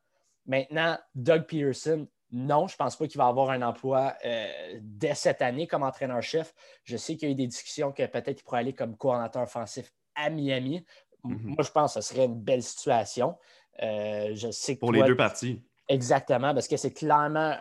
Maintenant, 0.45 0.97
Doug 1.15 1.45
Peterson, 1.45 2.07
non, 2.31 2.67
je 2.67 2.75
ne 2.75 2.77
pense 2.77 2.95
pas 2.95 3.07
qu'il 3.07 3.17
va 3.17 3.27
avoir 3.27 3.49
un 3.51 3.61
emploi 3.61 4.15
euh, 4.25 4.79
dès 4.81 5.15
cette 5.15 5.41
année 5.41 5.67
comme 5.67 5.83
entraîneur-chef. 5.83 6.53
Je 6.83 6.97
sais 6.97 7.15
qu'il 7.15 7.27
y 7.27 7.31
a 7.31 7.33
eu 7.33 7.35
des 7.35 7.47
discussions 7.47 7.91
que 7.91 8.05
peut-être 8.05 8.41
il 8.41 8.43
pourrait 8.43 8.59
aller 8.59 8.73
comme 8.73 8.95
coordinateur 8.95 9.43
offensif 9.43 9.93
à 10.15 10.29
Miami. 10.29 10.85
Mhm. 11.23 11.55
Moi, 11.55 11.63
je 11.63 11.71
pense 11.71 11.93
que 11.93 12.01
ce 12.01 12.13
serait 12.13 12.25
une 12.25 12.41
belle 12.41 12.63
situation. 12.63 13.37
Euh, 13.81 14.31
je 14.33 14.49
sais 14.51 14.75
Pour 14.75 14.91
les 14.91 15.03
deux 15.03 15.15
parties. 15.15 15.61
Exactement, 15.87 16.53
parce 16.53 16.67
que 16.67 16.77
c'est 16.77 16.93
clairement 16.93 17.53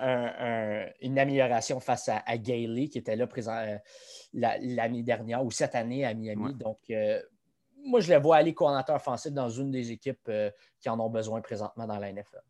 une 1.01 1.19
amélioration 1.19 1.81
face 1.81 2.09
à, 2.09 2.23
à 2.27 2.39
Gailey 2.39 2.89
qui 2.89 2.99
était 2.99 3.17
là 3.17 3.27
présent 3.27 3.57
euh, 3.57 3.77
l'année 4.33 5.03
dernière 5.03 5.45
ou 5.45 5.51
cette 5.51 5.75
année 5.75 6.05
à 6.05 6.15
Miami. 6.15 6.55
Donc, 6.55 6.79
euh, 6.91 7.21
moi, 7.85 8.01
je 8.01 8.13
le 8.13 8.21
vois 8.21 8.37
aller 8.37 8.55
coordinateur 8.55 8.97
offensif 8.97 9.33
dans 9.33 9.49
une 9.49 9.71
des 9.71 9.91
équipes 9.91 10.29
euh, 10.29 10.51
qui 10.81 10.89
en 10.89 11.01
ont 11.01 11.11
besoin 11.11 11.41
présentement 11.41 11.87
dans 11.87 11.99
la 11.99 12.13
NFL. 12.13 12.43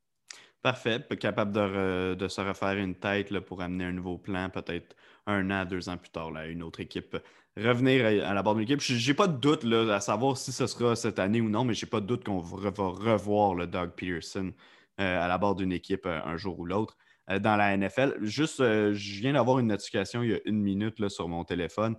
Parfait. 0.62 1.00
Capable 1.18 1.52
de, 1.52 2.28
se 2.28 2.40
refaire 2.42 2.76
une 2.76 2.94
tête 2.94 3.30
là, 3.30 3.40
pour 3.40 3.62
amener 3.62 3.84
un 3.84 3.92
nouveau 3.92 4.18
plan, 4.18 4.50
peut-être 4.50 4.94
un 5.26 5.50
an, 5.50 5.64
deux 5.64 5.88
ans 5.88 5.96
plus 5.96 6.10
tard, 6.10 6.30
là, 6.30 6.46
une 6.46 6.62
autre 6.62 6.80
équipe. 6.80 7.16
Revenir 7.56 8.04
à, 8.26 8.34
la 8.34 8.42
barre 8.42 8.54
de 8.54 8.60
l'équipe. 8.60 8.80
Je 8.80 9.08
n'ai 9.08 9.14
pas 9.14 9.28
de 9.28 9.36
doute 9.38 9.64
là, 9.64 9.94
à 9.94 10.00
savoir 10.00 10.36
si 10.36 10.52
ce 10.52 10.66
sera 10.66 10.94
cette 10.94 11.18
année 11.18 11.40
ou 11.40 11.48
non, 11.48 11.64
mais 11.64 11.72
je 11.72 11.86
n'ai 11.86 11.88
pas 11.88 12.00
de 12.00 12.06
doute 12.06 12.24
qu'on 12.24 12.38
va 12.38 12.70
revoir 12.70 13.54
le 13.54 13.66
Doug 13.66 13.92
Pearson 13.96 14.48
euh, 14.48 14.52
à 15.00 15.28
la 15.28 15.38
barre 15.38 15.54
d'une 15.54 15.72
équipe 15.72 16.06
euh, 16.06 16.20
un 16.24 16.36
jour 16.36 16.58
ou 16.58 16.64
l'autre 16.64 16.96
euh, 17.30 17.38
dans 17.38 17.56
la 17.56 17.76
NFL. 17.76 18.16
Juste, 18.20 18.58
je 18.58 19.20
viens 19.20 19.32
d'avoir 19.32 19.58
une 19.58 19.68
notification 19.68 20.22
il 20.22 20.30
y 20.30 20.34
a 20.34 20.40
une 20.44 20.60
minute 20.60 20.98
là, 20.98 21.08
sur 21.08 21.28
mon 21.28 21.44
téléphone. 21.44 21.96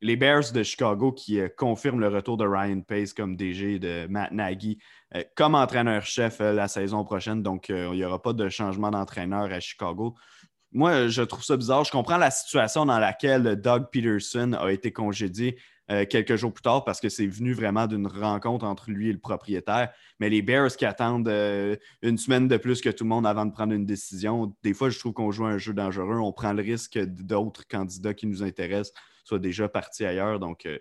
les 0.00 0.16
Bears 0.16 0.52
de 0.52 0.62
Chicago 0.62 1.12
qui 1.12 1.40
confirment 1.56 2.00
le 2.00 2.08
retour 2.08 2.36
de 2.36 2.46
Ryan 2.46 2.80
Pace 2.82 3.12
comme 3.12 3.36
DG 3.36 3.78
de 3.78 4.06
Matt 4.08 4.30
Nagy 4.32 4.78
comme 5.34 5.54
entraîneur-chef 5.54 6.38
la 6.38 6.68
saison 6.68 7.04
prochaine. 7.04 7.42
Donc, 7.42 7.68
il 7.68 7.90
n'y 7.90 8.04
aura 8.04 8.22
pas 8.22 8.32
de 8.32 8.48
changement 8.48 8.90
d'entraîneur 8.90 9.52
à 9.52 9.58
Chicago. 9.58 10.14
Moi, 10.70 11.08
je 11.08 11.22
trouve 11.22 11.42
ça 11.42 11.56
bizarre. 11.56 11.84
Je 11.84 11.90
comprends 11.90 12.18
la 12.18 12.30
situation 12.30 12.86
dans 12.86 12.98
laquelle 12.98 13.56
Doug 13.56 13.86
Peterson 13.90 14.52
a 14.52 14.70
été 14.70 14.92
congédié 14.92 15.58
euh, 15.90 16.04
quelques 16.04 16.36
jours 16.36 16.52
plus 16.52 16.62
tard 16.62 16.84
parce 16.84 17.00
que 17.00 17.08
c'est 17.08 17.26
venu 17.26 17.54
vraiment 17.54 17.86
d'une 17.86 18.06
rencontre 18.06 18.66
entre 18.66 18.90
lui 18.90 19.08
et 19.08 19.12
le 19.12 19.18
propriétaire. 19.18 19.90
Mais 20.20 20.28
les 20.28 20.42
Bears 20.42 20.76
qui 20.76 20.84
attendent 20.84 21.28
euh, 21.28 21.76
une 22.02 22.18
semaine 22.18 22.46
de 22.46 22.56
plus 22.58 22.80
que 22.80 22.90
tout 22.90 23.04
le 23.04 23.08
monde 23.08 23.26
avant 23.26 23.46
de 23.46 23.52
prendre 23.52 23.72
une 23.72 23.86
décision, 23.86 24.54
des 24.62 24.74
fois, 24.74 24.90
je 24.90 24.98
trouve 24.98 25.14
qu'on 25.14 25.30
joue 25.30 25.46
un 25.46 25.56
jeu 25.58 25.72
dangereux. 25.72 26.18
On 26.18 26.32
prend 26.32 26.52
le 26.52 26.62
risque 26.62 26.98
d'autres 26.98 27.66
candidats 27.66 28.12
qui 28.12 28.26
nous 28.26 28.42
intéressent 28.42 28.92
soient 29.24 29.38
déjà 29.38 29.68
partis 29.68 30.04
ailleurs. 30.04 30.38
Donc, 30.38 30.66
euh, 30.66 30.78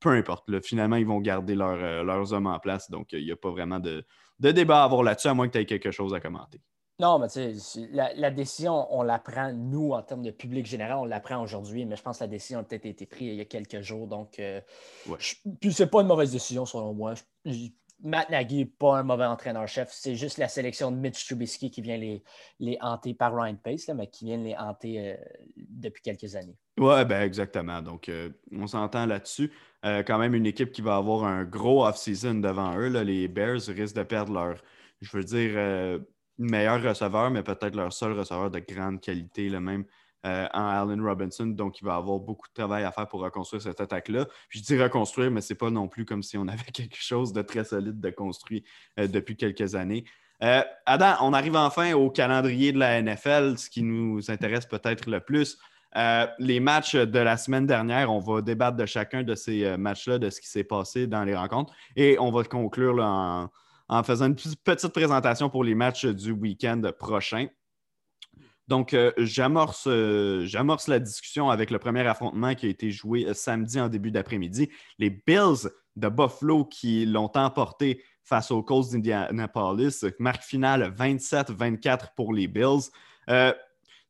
peu 0.00 0.10
importe. 0.10 0.44
finalement, 0.62 0.96
ils 0.96 1.06
vont 1.06 1.20
garder 1.20 1.54
leurs 1.54 2.32
hommes 2.32 2.46
en 2.46 2.58
place. 2.58 2.90
Donc, 2.90 3.12
il 3.12 3.24
n'y 3.24 3.32
a 3.32 3.36
pas 3.36 3.50
vraiment 3.50 3.78
de, 3.78 4.04
de 4.40 4.50
débat 4.50 4.82
à 4.82 4.84
avoir 4.84 5.02
là-dessus, 5.02 5.28
à 5.28 5.34
moins 5.34 5.46
que 5.48 5.52
tu 5.52 5.58
aies 5.58 5.66
quelque 5.66 5.90
chose 5.90 6.12
à 6.14 6.20
commenter. 6.20 6.60
Non, 7.00 7.20
mais 7.20 7.28
tu 7.28 7.54
sais, 7.60 7.88
la, 7.92 8.30
décision, 8.32 8.92
on 8.92 9.02
la 9.02 9.20
prend, 9.20 9.52
nous, 9.52 9.92
en 9.92 10.02
termes 10.02 10.22
de 10.22 10.32
public 10.32 10.66
général, 10.66 10.98
on 10.98 11.04
la 11.04 11.20
prend 11.20 11.40
aujourd'hui, 11.40 11.86
mais 11.86 11.94
je 11.94 12.02
pense 12.02 12.18
que 12.18 12.24
la 12.24 12.28
décision 12.28 12.58
a 12.58 12.64
peut-être 12.64 12.86
été 12.86 13.06
prise 13.06 13.28
il 13.28 13.36
y 13.36 13.40
a 13.40 13.44
quelques 13.44 13.82
jours. 13.82 14.08
Donc, 14.08 14.40
euh, 14.40 14.60
puis 15.60 15.72
c'est 15.72 15.86
pas 15.86 16.00
une 16.00 16.08
mauvaise 16.08 16.32
décision, 16.32 16.66
selon 16.66 16.92
moi. 16.94 17.14
Matt 18.02 18.30
Nagy 18.30 18.56
n'est 18.56 18.64
pas 18.64 18.98
un 18.98 19.04
mauvais 19.04 19.26
entraîneur-chef. 19.26 19.90
C'est 19.92 20.16
juste 20.16 20.38
la 20.38 20.48
sélection 20.48 20.90
de 20.90 20.96
Mitch 20.96 21.24
Trubisky 21.26 21.70
qui 21.70 21.82
vient 21.82 21.96
les, 21.96 22.24
les 22.58 22.76
hanter 22.80 23.14
par 23.14 23.32
Ryan 23.32 23.56
Pace, 23.56 23.88
mais 23.94 24.08
qui 24.08 24.24
vient 24.24 24.38
les 24.38 24.56
hanter 24.56 25.12
euh, 25.12 25.16
depuis 25.56 26.02
quelques 26.02 26.34
années. 26.34 26.56
Oui, 26.80 27.04
ben 27.04 27.22
exactement. 27.22 27.80
Donc, 27.80 28.08
euh, 28.08 28.30
on 28.50 28.66
s'entend 28.66 29.06
là-dessus. 29.06 29.52
quand 29.84 30.18
même, 30.18 30.34
une 30.34 30.46
équipe 30.46 30.72
qui 30.72 30.82
va 30.82 30.96
avoir 30.96 31.22
un 31.22 31.44
gros 31.44 31.86
off-season 31.86 32.34
devant 32.34 32.76
eux. 32.76 32.88
les 32.88 33.28
Bears 33.28 33.60
risquent 33.68 33.96
de 33.96 34.02
perdre 34.02 34.32
leur, 34.32 34.56
je 35.00 35.16
veux 35.16 35.24
dire, 35.24 36.00
meilleur 36.38 36.82
receveur, 36.82 37.30
mais 37.30 37.42
peut-être 37.42 37.74
leur 37.74 37.92
seul 37.92 38.12
receveur 38.12 38.50
de 38.50 38.60
grande 38.60 39.00
qualité, 39.00 39.48
le 39.48 39.60
même 39.60 39.84
euh, 40.26 40.46
en 40.52 40.66
Allen 40.66 41.00
Robinson. 41.00 41.46
Donc, 41.46 41.80
il 41.80 41.84
va 41.84 41.96
avoir 41.96 42.18
beaucoup 42.18 42.48
de 42.48 42.52
travail 42.52 42.84
à 42.84 42.92
faire 42.92 43.06
pour 43.06 43.20
reconstruire 43.20 43.62
cette 43.62 43.80
attaque-là. 43.80 44.26
Je 44.48 44.60
dis 44.60 44.80
reconstruire, 44.80 45.30
mais 45.30 45.40
ce 45.40 45.52
n'est 45.52 45.56
pas 45.56 45.70
non 45.70 45.88
plus 45.88 46.04
comme 46.04 46.22
si 46.22 46.36
on 46.36 46.48
avait 46.48 46.72
quelque 46.72 46.96
chose 46.96 47.32
de 47.32 47.42
très 47.42 47.64
solide 47.64 48.00
de 48.00 48.10
construit 48.10 48.64
euh, 48.98 49.06
depuis 49.06 49.36
quelques 49.36 49.74
années. 49.74 50.04
Euh, 50.42 50.62
Adam, 50.86 51.16
on 51.20 51.32
arrive 51.32 51.56
enfin 51.56 51.92
au 51.94 52.10
calendrier 52.10 52.72
de 52.72 52.78
la 52.78 53.00
NFL, 53.02 53.58
ce 53.58 53.68
qui 53.70 53.82
nous 53.82 54.30
intéresse 54.30 54.66
peut-être 54.66 55.10
le 55.10 55.20
plus. 55.20 55.58
les 56.38 56.60
matchs 56.60 56.94
de 56.94 57.18
la 57.18 57.36
semaine 57.36 57.66
dernière, 57.66 58.12
on 58.12 58.20
va 58.20 58.40
débattre 58.40 58.76
de 58.76 58.86
chacun 58.86 59.24
de 59.24 59.34
ces 59.34 59.76
matchs-là, 59.76 60.18
de 60.18 60.30
ce 60.30 60.40
qui 60.40 60.46
s'est 60.46 60.62
passé 60.62 61.08
dans 61.08 61.24
les 61.24 61.34
rencontres. 61.34 61.72
Et 61.96 62.18
on 62.20 62.30
va 62.30 62.44
conclure 62.44 63.02
en, 63.02 63.50
en, 63.88 64.02
faisant 64.02 64.26
une 64.26 64.36
petite 64.36 64.92
présentation 64.92 65.50
pour 65.50 65.64
les 65.64 65.74
matchs 65.74 66.06
du 66.06 66.32
week-end 66.32 66.82
prochain. 66.98 67.48
Donc, 68.68 68.92
euh, 68.92 69.12
euh, 69.16 70.44
j'amorce, 70.44 70.88
la 70.88 70.98
discussion 70.98 71.48
avec 71.48 71.70
le 71.70 71.78
premier 71.78 72.06
affrontement 72.06 72.54
qui 72.54 72.66
a 72.66 72.68
été 72.68 72.90
joué 72.90 73.26
euh, 73.26 73.32
samedi 73.32 73.80
en 73.80 73.88
début 73.88 74.10
d'après-midi. 74.10 74.68
Les 74.98 75.08
Bills 75.08 75.70
de 75.96 76.08
Buffalo 76.08 76.66
qui 76.66 77.06
l'ont 77.06 77.32
emporté 77.34 78.04
face 78.22 78.50
aux 78.50 78.62
Colts 78.62 78.90
d'Indianapolis. 78.92 80.04
Marque 80.18 80.42
finale 80.42 80.94
27-24 80.94 82.08
pour 82.14 82.34
les 82.34 82.46
Bills. 82.46 82.90
ça 83.26 83.54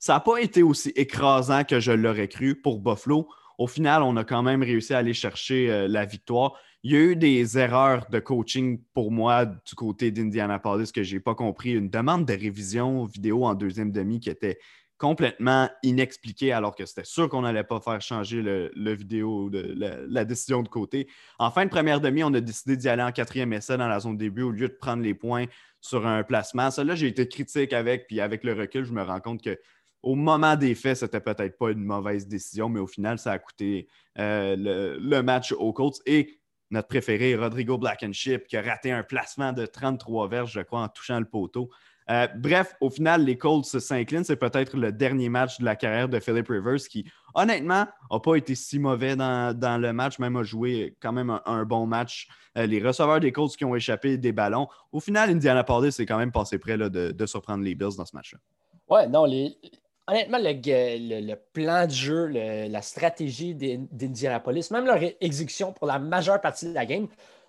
n'a 0.09 0.21
pas 0.21 0.38
été 0.38 0.64
aussi 0.64 0.91
écrasant 0.97 1.62
que 1.62 1.79
je 1.79 1.93
l'aurais 1.93 2.29
cru 2.29 2.61
pour 2.61 2.81
Buffalo. 2.81 3.29
Au 3.59 3.69
final, 3.69 4.03
on 4.03 4.17
a 4.17 4.25
quand 4.25 4.43
même 4.43 4.62
réussi 4.62 4.93
à 4.93 4.99
aller 4.99 5.14
chercher 5.14 5.87
la 5.88 6.05
victoire. 6.05 6.55
Il 6.85 6.93
y 6.93 6.97
a 6.97 7.01
eu 7.01 7.17
des 7.17 7.59
erreurs 7.59 8.09
de 8.09 8.21
coaching 8.21 8.81
pour 8.95 9.11
moi 9.11 9.47
du 9.47 9.75
côté 9.75 10.12
d'Indianapolis 10.12 10.93
que 10.93 11.03
je 11.03 11.14
n'ai 11.14 11.21
pas 11.21 11.35
compris. 11.35 11.73
Une 11.73 11.91
demande 11.91 12.25
de 12.25 12.33
révision 12.33 13.05
vidéo 13.05 13.45
en 13.45 13.55
deuxième 13.55 13.91
demi 13.91 14.21
qui 14.21 14.31
était 14.31 14.59
complètement 14.97 15.71
inexpliquée 15.83 16.53
alors 16.53 16.75
que 16.75 16.85
c'était 16.85 17.05
sûr 17.05 17.29
qu'on 17.29 17.43
n'allait 17.43 17.64
pas 17.64 17.81
faire 17.81 18.01
changer 18.01 18.43
le, 18.43 18.95
vidéo, 18.95 19.51
la, 19.51 20.25
décision 20.25 20.62
de 20.62 20.69
côté. 20.69 21.09
En 21.38 21.51
fin 21.51 21.64
de 21.64 21.71
première 21.71 22.01
demi, 22.01 22.23
on 22.25 22.35
a 22.35 22.41
décidé 22.41 22.77
d'y 22.77 22.88
aller 22.88 23.03
en 23.03 23.12
quatrième 23.12 23.53
essai 23.53 23.77
dans 23.77 23.88
la 23.88 24.01
zone 24.01 24.17
début 24.17 24.43
au 24.43 24.51
lieu 24.51 24.69
de 24.69 24.75
prendre 24.75 25.03
les 25.03 25.14
points 25.14 25.47
sur 25.81 26.07
un 26.07 26.25
placement. 26.25 26.71
Ça, 26.71 26.83
là, 26.85 26.97
j'ai 26.97 27.07
été 27.07 27.29
critique 27.29 27.73
avec, 27.73 28.09
puis 28.09 28.21
avec 28.21 28.43
le 28.45 28.53
recul, 28.53 28.85
je 28.85 28.93
me 28.93 29.03
rends 29.03 29.21
compte 29.21 29.43
que 29.43 29.59
au 30.03 30.14
moment 30.14 30.57
des 30.57 30.75
faits, 30.75 30.99
c'était 30.99 31.21
peut-être 31.21 31.59
pas 31.59 31.71
une 31.71 31.83
mauvaise 31.83 32.29
décision, 32.29 32.69
mais 32.69 32.81
au 32.81 32.87
final, 32.87 33.19
ça 33.19 33.33
a 33.33 33.38
coûté 33.38 33.88
euh, 34.19 34.55
le, 34.57 34.99
le, 34.99 35.23
match 35.23 35.53
aux 35.53 35.73
Colts. 35.73 36.01
Et 36.07 36.38
notre 36.71 36.89
préféré, 36.89 37.35
Rodrigo 37.35 37.79
Blankenship, 37.79 38.47
qui 38.47 38.57
a 38.57 38.63
raté 38.63 38.93
un 38.93 39.03
placement 39.03 39.53
de 39.53 39.67
33 39.67 40.29
verges, 40.29 40.53
je 40.53 40.61
crois, 40.61 40.83
en 40.83 40.89
touchant 40.89 41.19
le 41.19 41.25
poteau. 41.25 41.71
Euh, 42.11 42.27
bref, 42.37 42.75
au 42.81 42.89
final, 42.89 43.25
les 43.25 43.37
Colts 43.37 43.67
s'inclinent. 43.67 44.25
C'est 44.25 44.37
peut-être 44.37 44.77
le 44.77 44.93
dernier 44.93 45.29
match 45.29 45.59
de 45.59 45.65
la 45.65 45.77
carrière 45.77 46.09
de 46.09 46.19
Philip 46.21 46.49
Rivers 46.49 46.89
qui, 46.89 47.05
honnêtement, 47.35 47.87
n'a 48.11 48.21
pas 48.21 48.37
été 48.37 48.55
si 48.55 48.79
mauvais 48.79 49.15
dans, 49.15 49.81
le 49.81 49.93
match, 49.93 50.19
même 50.19 50.37
a 50.37 50.43
joué 50.43 50.97
quand 51.01 51.13
même 51.13 51.39
un, 51.45 51.65
bon 51.65 51.87
match. 51.87 52.29
Euh, 52.57 52.67
les 52.67 52.83
receveurs 52.83 53.21
des 53.21 53.33
Colts 53.33 53.55
qui 53.57 53.65
ont 53.65 53.75
échappé 53.75 54.17
des 54.17 54.33
ballons. 54.33 54.69
Au 54.91 55.01
final, 55.01 55.31
Indianapolis 55.31 56.01
est 56.01 56.07
quand 56.07 56.19
même 56.19 56.33
passé 56.33 56.59
près 56.59 56.79
de, 56.79 56.89
de, 56.89 57.27
surprendre 57.27 57.63
les 57.63 57.75
Bills 57.75 57.97
dans 57.97 58.07
ce 58.07 58.17
match-là. 58.17 58.39
Ouais, 58.89 59.07
non, 59.07 59.27
les, 59.27 59.55
honnêtement, 60.09 60.38
le, 60.40 61.35
plan 61.53 61.87
de 61.87 61.92
jeu, 61.92 62.27
la 62.27 62.83
stratégie 62.83 63.55
d'Indianapolis, 63.55 64.71
même 64.71 64.87
leur 64.87 64.99
exécution 65.21 65.73
pour 65.73 65.87
la 65.87 65.99
majeure 65.99 66.40
partie 66.40 66.66
de 66.66 66.75
la 66.75 66.87
game, 66.87 67.09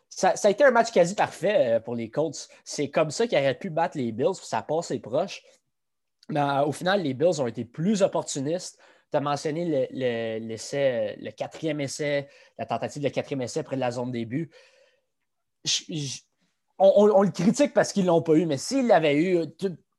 ça, 0.10 0.34
a 0.44 0.50
été 0.50 0.64
un 0.64 0.72
match 0.72 0.92
quasi 0.92 1.16
parfait 1.16 1.76
euh, 1.76 1.80
pour 1.80 1.96
les 1.96 2.10
Colts. 2.10 2.50
C'est 2.64 2.90
comme 2.90 3.12
ça 3.12 3.28
qu'ils 3.28 3.38
auraient 3.38 3.58
pu 3.58 3.70
battre 3.70 3.98
les 3.98 4.12
Bills, 4.12 4.34
ça 4.42 4.64
passe 4.64 4.90
les 4.90 5.00
proches. 5.00 5.44
Mais 6.30 6.40
euh, 6.40 6.66
au 6.66 6.72
final, 6.72 7.04
les 7.04 7.14
Bills 7.14 7.40
ont 7.40 7.48
été 7.48 7.64
plus 7.64 8.02
opportunistes. 8.02 8.80
Tu 9.12 9.18
as 9.18 9.22
mentionné 9.22 9.88
l'essai, 10.42 11.16
le, 11.20 11.32
quatrième 11.32 11.80
essai, 11.80 12.28
la 12.58 12.66
tentative 12.66 13.04
de 13.04 13.10
quatrième 13.10 13.42
essai 13.44 13.64
près 13.64 13.76
de 13.76 13.82
la 13.82 13.92
zone 13.92 14.12
début. 14.12 14.52
on, 16.80 17.22
le 17.24 17.32
critique 17.32 17.74
parce 17.74 17.94
qu'ils 17.94 18.04
ne 18.04 18.08
l'ont 18.10 18.22
pas 18.22 18.34
eu, 18.34 18.46
mais 18.46 18.58
s'ils 18.58 18.88
l'avaient 18.88 19.16
eu, 19.16 19.46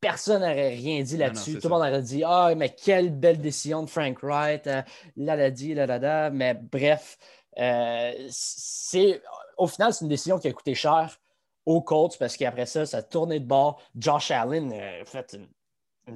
personne 0.01 0.41
n'aurait 0.41 0.71
rien 0.71 1.03
dit 1.03 1.17
là-dessus. 1.17 1.59
Tout 1.59 1.69
le 1.69 1.75
monde 1.75 1.81
aurait 1.81 2.03
dit 2.03 2.23
Ah, 2.25 2.53
mais 2.57 2.71
quelle 2.71 3.11
belle 3.11 3.41
décision 3.41 3.83
de 3.83 3.91
Frank 3.91 4.19
Wright, 4.23 4.67
euh, 4.67 4.83
là, 5.17 5.37
là, 5.37 5.51
dit, 5.51 5.75
là, 5.75 5.87
là, 5.87 5.99
là. 5.99 6.31
Mais 6.31 6.55
bref, 6.55 7.19
euh, 7.59 8.13
c'est 8.31 9.21
au 9.57 9.67
final, 9.67 9.93
c'est 9.93 10.05
une 10.05 10.09
décision 10.09 10.39
qui 10.39 10.49
a 10.49 10.53
coûté 10.53 10.75
cher 10.75 11.19
aux 11.67 11.83
Colts 11.83 12.17
parce 12.19 12.37
qu'après 12.37 12.67
ça, 12.67 12.87
ça 12.87 12.99
a 12.99 13.03
tourné 13.03 13.41
de 13.41 13.45
bord. 13.45 13.81
Josh 13.95 14.31
Allen 14.31 14.73
a 14.73 15.05
fait 15.05 15.35
une, 15.35 15.49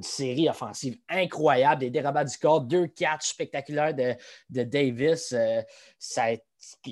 série 0.03 0.49
offensive 0.49 0.99
incroyable, 1.09 1.83
des 1.83 1.91
dérobats 1.91 2.25
du 2.25 2.37
corps, 2.37 2.63
deux 2.63 2.89
catchs 2.89 3.29
spectaculaires 3.29 3.95
de, 3.95 4.17
Davis. 4.65 5.33
Euh, 5.33 5.63
ça 6.01 6.25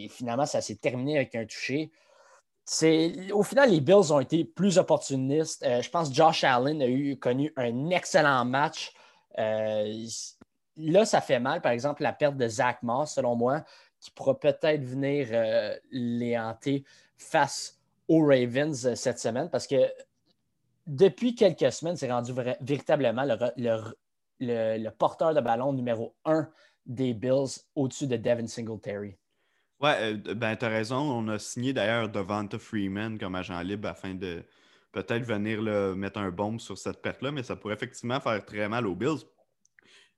finalement, 0.09 0.47
ça 0.47 0.61
s'est 0.61 0.77
terminé 0.77 1.17
avec 1.17 1.35
un 1.35 1.45
touché 1.45 1.91
au 3.33 3.43
final, 3.43 3.71
les 3.71 3.81
Bills 3.81 4.13
ont 4.13 4.21
été 4.21 4.45
plus 4.45 4.79
opportunistes. 4.79 5.65
Euh, 5.65 5.83
je 5.83 5.91
pense 5.91 6.09
que 6.09 6.15
Josh 6.15 6.45
Allen 6.45 6.81
a 6.81 6.87
eu, 6.87 7.19
connu 7.19 7.53
un 7.57 7.91
excellent 7.91 8.45
match. 8.45 8.93
Euh, 9.39 10.07
là, 10.77 11.05
ça 11.05 11.21
fait 11.21 11.41
mal, 11.41 11.61
par 11.61 11.73
exemple, 11.73 12.03
la 12.03 12.13
perte 12.13 12.37
de 12.37 12.49
Zach 12.49 12.83
Moss, 12.83 13.15
selon 13.15 13.37
moi, 13.37 13.65
qui 14.01 14.11
pourra 14.11 14.39
peut-être 14.39 14.83
venir 14.83 15.29
euh, 15.33 15.77
les 15.91 16.39
hanter 16.39 16.85
face 17.17 17.79
aux 18.09 18.25
Ravens 18.25 18.95
cette 18.95 19.19
semaine, 19.19 19.49
parce 19.49 19.67
que 19.67 19.77
depuis 20.87 21.35
quelques 21.35 21.73
semaines, 21.73 21.97
c'est 21.97 22.11
rendu 22.11 22.33
véritablement 22.61 23.25
le, 23.57 24.89
porteur 24.91 25.35
de 25.35 25.41
ballon 25.41 25.73
numéro 25.73 26.15
un 26.25 26.49
des 26.85 27.15
Bills 27.15 27.61
au-dessus 27.77 28.09
de 28.09 28.17
Devin 28.17 28.49
Singletary. 28.49 29.17
Ouais, 29.83 30.15
euh, 30.15 30.35
ben, 30.35 30.57
tu 30.57 30.65
as 30.65 30.69
raison. 30.69 30.99
On 30.99 31.29
a 31.29 31.39
signé 31.39 31.73
d'ailleurs 31.73 32.09
Devonta 32.09 32.59
Freeman 32.59 33.19
comme 33.19 33.35
agent 33.35 33.61
libre 33.63 33.89
afin 33.89 34.15
de 34.15 34.45
peut-être 34.93 35.25
venir 35.25 35.63
mettre 35.97 36.21
un 36.21 36.31
bombe 36.31 36.61
sur 36.61 36.79
cette 36.79 37.03
perte-là, 37.03 37.33
mais 37.33 37.43
ça 37.43 37.57
pourrait 37.57 37.75
effectivement 37.75 38.21
faire 38.21 38.45
très 38.45 38.69
mal 38.69 38.87
aux 38.87 38.95
Bills. 38.95 39.25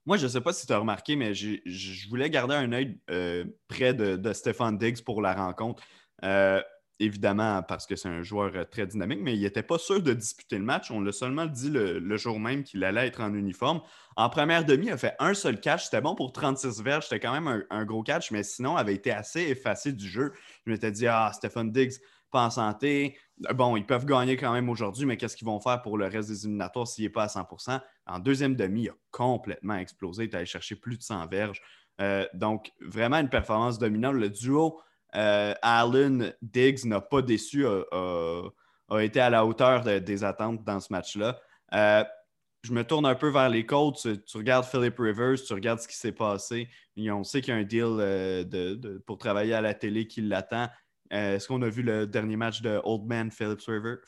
Moi, 0.05 0.17
je 0.17 0.25
ne 0.25 0.29
sais 0.29 0.41
pas 0.41 0.53
si 0.53 0.67
tu 0.67 0.73
as 0.73 0.77
remarqué, 0.77 1.15
mais 1.15 1.33
je 1.33 2.09
voulais 2.09 2.29
garder 2.29 2.53
un 2.53 2.71
œil 2.73 2.99
euh, 3.09 3.45
près 3.67 3.93
de, 3.93 4.15
de 4.17 4.33
Stéphane 4.33 4.77
Diggs 4.77 5.01
pour 5.03 5.21
la 5.21 5.33
rencontre. 5.33 5.81
Euh, 6.23 6.61
évidemment, 6.99 7.61
parce 7.63 7.85
que 7.85 7.95
c'est 7.95 8.09
un 8.09 8.23
joueur 8.23 8.69
très 8.69 8.87
dynamique, 8.87 9.19
mais 9.21 9.35
il 9.35 9.41
n'était 9.41 9.63
pas 9.63 9.77
sûr 9.77 10.01
de 10.01 10.13
disputer 10.13 10.57
le 10.57 10.63
match. 10.63 10.91
On 10.91 11.01
l'a 11.01 11.11
seulement 11.11 11.45
dit 11.45 11.69
le 11.69 12.17
jour 12.17 12.39
même 12.39 12.63
qu'il 12.63 12.83
allait 12.83 13.07
être 13.07 13.21
en 13.21 13.33
uniforme. 13.33 13.81
En 14.17 14.29
première 14.29 14.63
demi, 14.63 14.87
il 14.87 14.91
a 14.91 14.97
fait 14.97 15.15
un 15.19 15.33
seul 15.33 15.59
catch. 15.59 15.85
C'était 15.85 15.99
bon 15.99 16.15
pour 16.15 16.31
36 16.31 16.81
verges. 16.81 17.03
C'était 17.03 17.19
quand 17.19 17.33
même 17.33 17.65
un, 17.69 17.85
gros 17.85 18.01
catch, 18.01 18.31
mais 18.31 18.43
sinon, 18.43 18.77
il 18.77 18.79
avait 18.79 18.95
été 18.95 19.11
assez 19.11 19.41
effacé 19.41 19.91
du 19.91 20.07
jeu. 20.07 20.31
Je 20.65 20.71
m'étais 20.71 20.91
dit, 20.91 21.05
ah, 21.05 21.31
Stephen 21.33 21.71
Diggs, 21.71 21.95
pas 22.31 22.45
en 22.45 22.49
santé. 22.49 23.17
Bon, 23.53 23.75
ils 23.75 23.85
peuvent 23.85 24.05
gagner 24.05 24.37
quand 24.37 24.53
même 24.53 24.69
aujourd'hui, 24.69 25.05
mais 25.05 25.17
qu'est-ce 25.17 25.35
qu'ils 25.35 25.47
vont 25.47 25.59
faire 25.59 25.81
pour 25.81 25.97
le 25.97 26.05
reste 26.05 26.29
des 26.29 26.45
éliminatoires 26.45 26.87
s'il 26.87 27.03
n'est 27.03 27.09
pas 27.09 27.23
à 27.23 27.27
100% 27.27 27.81
En 28.07 28.19
deuxième 28.19 28.55
demi, 28.55 28.83
il 28.83 28.89
a 28.89 28.95
complètement 29.11 29.75
explosé. 29.75 30.23
Il 30.23 30.29
est 30.29 30.35
allé 30.35 30.45
chercher 30.45 30.77
plus 30.77 30.97
de 30.97 31.03
100 31.03 31.27
verges. 31.27 31.61
Euh, 31.99 32.25
donc, 32.33 32.71
vraiment 32.79 33.17
une 33.17 33.29
performance 33.29 33.79
dominante. 33.79 34.15
Le 34.15 34.29
duo 34.29 34.79
euh, 35.15 35.53
Allen-Diggs 35.61 36.85
n'a 36.85 37.01
pas 37.01 37.21
déçu, 37.21 37.65
a, 37.65 38.51
été 38.99 39.19
à 39.19 39.29
la 39.29 39.45
hauteur 39.45 39.83
des 39.83 40.23
attentes 40.23 40.63
dans 40.63 40.79
ce 40.79 40.91
match-là. 40.91 41.39
Euh, 41.73 42.03
je 42.65 42.73
me 42.73 42.83
tourne 42.83 43.05
un 43.05 43.15
peu 43.15 43.29
vers 43.29 43.49
les 43.49 43.65
Colts. 43.65 43.95
Tu, 44.25 44.37
regardes 44.37 44.65
Philip 44.65 44.97
Rivers, 44.97 45.35
tu 45.35 45.53
regardes 45.53 45.79
ce 45.79 45.87
qui 45.87 45.95
s'est 45.95 46.11
passé. 46.11 46.67
on 46.97 47.23
sait 47.23 47.41
qu'il 47.41 47.53
y 47.53 47.57
a 47.57 47.59
un 47.59 47.63
deal 47.63 47.97
euh, 47.99 48.99
pour 49.05 49.17
travailler 49.17 49.53
à 49.53 49.61
la 49.61 49.73
télé 49.73 50.07
qui 50.07 50.21
l'attend. 50.21 50.67
Euh, 51.13 51.35
est-ce 51.35 51.47
qu'on 51.47 51.61
a 51.61 51.69
vu 51.69 51.83
le 51.83 52.07
dernier 52.07 52.35
match 52.35 52.61
de 52.61 52.81
Old 52.83 53.05
Man 53.05 53.31
Philip, 53.31 53.59
Rivers? 53.61 53.99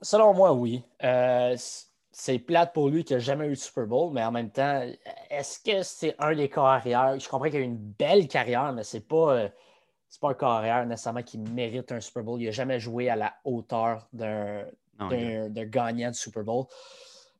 Selon 0.00 0.32
moi, 0.32 0.52
oui. 0.54 0.82
Euh, 1.04 1.54
c'est 2.10 2.38
plate 2.38 2.72
pour 2.72 2.88
lui 2.88 3.04
qu'il 3.04 3.16
n'a 3.16 3.20
jamais 3.20 3.46
eu 3.46 3.50
de 3.50 3.54
Super 3.56 3.86
Bowl, 3.86 4.10
mais 4.14 4.24
en 4.24 4.32
même 4.32 4.50
temps, 4.50 4.82
est-ce 5.28 5.60
que 5.60 5.82
c'est 5.82 6.14
un 6.18 6.34
des 6.34 6.48
carrières? 6.48 7.20
Je 7.20 7.28
comprends 7.28 7.50
qu'il 7.50 7.56
a 7.56 7.60
une 7.60 7.76
belle 7.76 8.26
carrière, 8.26 8.72
mais 8.72 8.84
c'est 8.84 9.06
pas, 9.06 9.50
pas 10.20 10.30
un 10.30 10.34
carrière 10.34 10.86
nécessairement 10.86 11.22
qui 11.22 11.38
mérite 11.38 11.92
un 11.92 12.00
Super 12.00 12.22
Bowl. 12.22 12.40
Il 12.40 12.46
n'a 12.46 12.52
jamais 12.52 12.80
joué 12.80 13.08
à 13.08 13.16
la 13.16 13.34
hauteur 13.44 14.08
d'un 14.12 14.64
gagnant 14.98 16.10
de 16.10 16.16
Super 16.16 16.44
Bowl. 16.44 16.66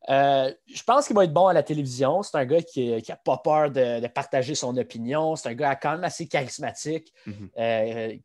Euh, 0.09 0.53
je 0.67 0.83
pense 0.85 1.07
qu'il 1.07 1.17
va 1.17 1.25
être 1.25 1.33
bon 1.33 1.47
à 1.47 1.53
la 1.53 1.63
télévision. 1.63 2.23
C'est 2.23 2.37
un 2.37 2.45
gars 2.45 2.63
qui 2.63 3.03
n'a 3.09 3.17
pas 3.17 3.39
peur 3.39 3.71
de, 3.71 4.07
partager 4.09 4.55
son 4.55 4.77
opinion. 4.77 5.37
C'est 5.37 5.49
un 5.49 5.55
gars 5.55 5.77
quand 5.77 5.93
même 5.93 6.05
assez 6.05 6.27
charismatique. 6.29 7.13
Mhm. 7.27 7.51
Euh, 7.59 8.17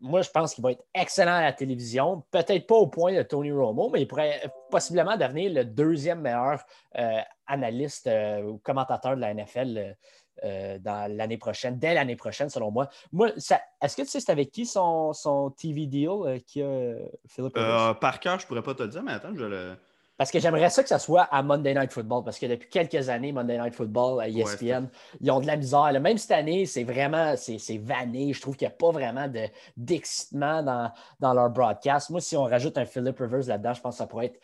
moi, 0.00 0.22
je 0.22 0.30
pense 0.30 0.54
qu'il 0.54 0.64
va 0.64 0.72
être 0.72 0.84
excellent 0.94 1.34
à 1.34 1.42
la 1.42 1.52
télévision. 1.52 2.24
Peut-être 2.30 2.66
pas 2.66 2.74
au 2.74 2.86
point 2.86 3.14
de 3.14 3.22
Tony 3.22 3.52
Romo, 3.52 3.90
mais 3.90 4.00
il 4.00 4.08
pourrait 4.08 4.42
possiblement 4.70 5.16
devenir 5.16 5.52
le 5.52 5.64
deuxième 5.64 6.22
meilleur 6.22 6.64
euh, 6.98 7.20
analyste 7.46 8.08
ou 8.46 8.58
commentateur 8.58 9.14
de 9.14 9.20
la 9.20 9.34
NFL 9.34 9.96
dans 10.42 11.12
l'année 11.14 11.38
prochaine, 11.38 11.78
dès 11.78 11.94
l'année 11.94 12.16
prochaine, 12.16 12.48
selon 12.48 12.70
moi. 12.70 12.88
moi 13.12 13.30
est-ce 13.36 13.96
que 13.96 14.02
tu 14.02 14.08
sais 14.08 14.20
c'est 14.20 14.32
avec 14.32 14.50
qui 14.50 14.66
son, 14.66 15.12
son 15.12 15.50
TV 15.50 15.86
deal 15.86 16.42
qui 16.46 16.62
a 16.62 16.94
Philippe? 17.26 17.54
par 18.00 18.20
cœur, 18.20 18.38
je 18.40 18.46
pourrais 18.46 18.62
pas 18.62 18.74
te 18.74 18.82
le 18.82 18.88
dire, 18.88 19.02
mais 19.02 19.12
attends, 19.12 19.34
je 19.34 19.44
le. 19.44 19.76
Parce 20.20 20.30
que 20.30 20.38
j'aimerais 20.38 20.68
ça 20.68 20.82
que 20.82 20.88
ça 20.90 20.98
soit 20.98 21.22
à 21.22 21.42
Monday 21.42 21.72
Night 21.72 21.90
Football, 21.90 22.22
parce 22.22 22.38
que 22.38 22.44
depuis 22.44 22.68
quelques 22.68 23.08
années, 23.08 23.32
Monday 23.32 23.56
Night 23.56 23.74
Football 23.74 24.20
à 24.20 24.28
ESPN, 24.28 24.86
ils 25.18 25.30
ont 25.30 25.40
de 25.40 25.46
la 25.46 25.56
misère. 25.56 25.98
Même 25.98 26.18
cette 26.18 26.32
année, 26.32 26.66
c'est 26.66 26.84
vraiment, 26.84 27.36
c'est 27.38 27.78
vanné. 27.78 28.34
Je 28.34 28.38
trouve 28.42 28.54
qu'il 28.54 28.68
n'y 28.68 28.74
a 28.74 28.76
pas 28.76 28.90
vraiment 28.90 29.32
d'excitement 29.78 30.62
dans, 30.62 30.92
dans 31.20 31.32
leur 31.32 31.48
broadcast. 31.48 32.10
Moi, 32.10 32.20
si 32.20 32.36
on 32.36 32.44
rajoute 32.44 32.76
un 32.76 32.84
Philip 32.84 33.18
Rivers 33.18 33.46
là-dedans, 33.46 33.72
je 33.72 33.80
pense 33.80 33.94
que 33.94 33.98
ça 33.98 34.06
pourrait 34.06 34.26
être 34.26 34.40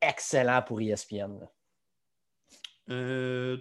excellent 0.00 0.60
pour 0.62 0.80
ESPN. 0.80 1.38
Euh, 2.90 3.56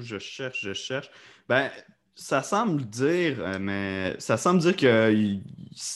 je 0.00 0.18
cherche, 0.18 0.60
je 0.62 0.72
cherche. 0.72 1.10
Ben, 1.48 1.70
ça 2.14 2.42
semble 2.42 2.84
dire, 2.84 3.36
euh, 3.40 3.58
mais 3.60 4.16
ça 4.18 4.36
semble 4.36 4.60
dire 4.60 4.74
qu'il 4.74 5.42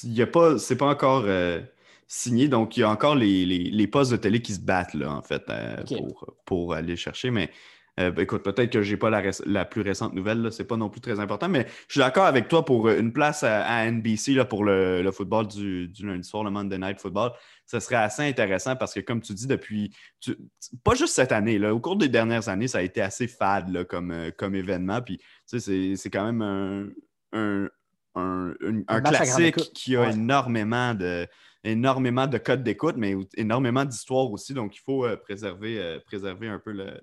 n'y 0.05 0.23
a 0.23 0.27
pas, 0.27 0.59
c'est 0.59 0.77
pas 0.77 0.87
encore 0.87 1.25
euh, 1.27 1.61
signé, 2.07 2.47
donc 2.49 2.77
il 2.77 2.81
y 2.81 2.83
a 2.83 2.91
encore 2.91 3.15
les, 3.15 3.87
postes 3.89 4.13
de 4.13 4.17
télé 4.17 4.43
qui 4.43 4.55
se 4.55 4.61
battent 4.61 4.95
là, 4.95 5.13
en 5.13 5.23
fait, 5.23 5.43
pour, 5.87 6.35
pour, 6.45 6.75
aller 6.75 6.97
chercher. 6.97 7.31
Mais 7.31 7.51
euh, 7.99 8.11
ben, 8.11 8.23
écoute, 8.23 8.43
peut-être 8.43 8.71
que 8.71 8.83
je 8.83 8.91
n'ai 8.93 8.97
pas 8.97 9.11
la, 9.11 9.65
plus 9.65 9.83
récente 9.83 10.15
nouvelle, 10.15 10.51
ce 10.53 10.63
n'est 10.63 10.67
pas 10.67 10.77
non 10.77 10.89
plus 10.89 11.01
très 11.01 11.21
important, 11.21 11.49
mais 11.49 11.67
je 11.89 11.95
suis 11.95 12.01
d'accord 12.01 12.25
avec 12.25 12.49
toi 12.49 12.65
pour 12.65 12.89
une 12.89 13.13
place 13.13 13.43
à, 13.43 13.91
NBC 13.91 14.33
là, 14.33 14.45
pour 14.45 14.65
le, 14.65 15.09
football 15.13 15.49
du, 15.49 15.91
lundi 16.01 16.27
soir, 16.27 16.45
le 16.45 16.51
Monday 16.51 16.79
Night 16.79 17.01
Football. 17.01 17.33
Ce 17.71 17.79
serait 17.79 17.95
assez 17.95 18.23
intéressant 18.23 18.75
parce 18.75 18.93
que, 18.93 18.99
comme 18.99 19.21
tu 19.21 19.33
dis, 19.33 19.47
depuis. 19.47 19.95
pas 20.83 20.97
juste 20.97 21.15
cette 21.15 21.31
année, 21.31 21.57
là, 21.57 21.73
au 21.73 21.79
cours 21.79 21.95
des 21.95 22.09
dernières 22.09 22.49
années, 22.49 22.67
ça 22.67 22.79
a 22.79 22.83
été 22.83 23.01
assez 23.01 23.29
fade 23.29 23.85
comme, 23.85 24.11
euh, 24.11 24.33
comme 24.37 24.57
événement. 24.57 25.01
Puis, 25.01 25.21
c'est 25.47 26.11
quand 26.11 26.33
même 26.33 26.43
un, 27.33 27.69
un, 28.17 29.01
classique 29.03 29.73
qui 29.73 29.97
a 29.97 30.11
énormément 30.11 30.95
de 30.95 31.29
énormément 31.63 32.27
de 32.27 32.39
codes 32.39 32.65
d'écoute, 32.65 32.97
mais 32.97 33.15
énormément 33.37 33.85
d'histoires 33.85 34.33
aussi. 34.33 34.53
Donc, 34.53 34.75
il 34.75 34.81
faut 34.81 35.05
euh, 35.05 35.17
préserver, 35.17 36.01
préserver 36.07 36.49
un 36.49 36.59
peu 36.59 36.73
le, 36.73 37.01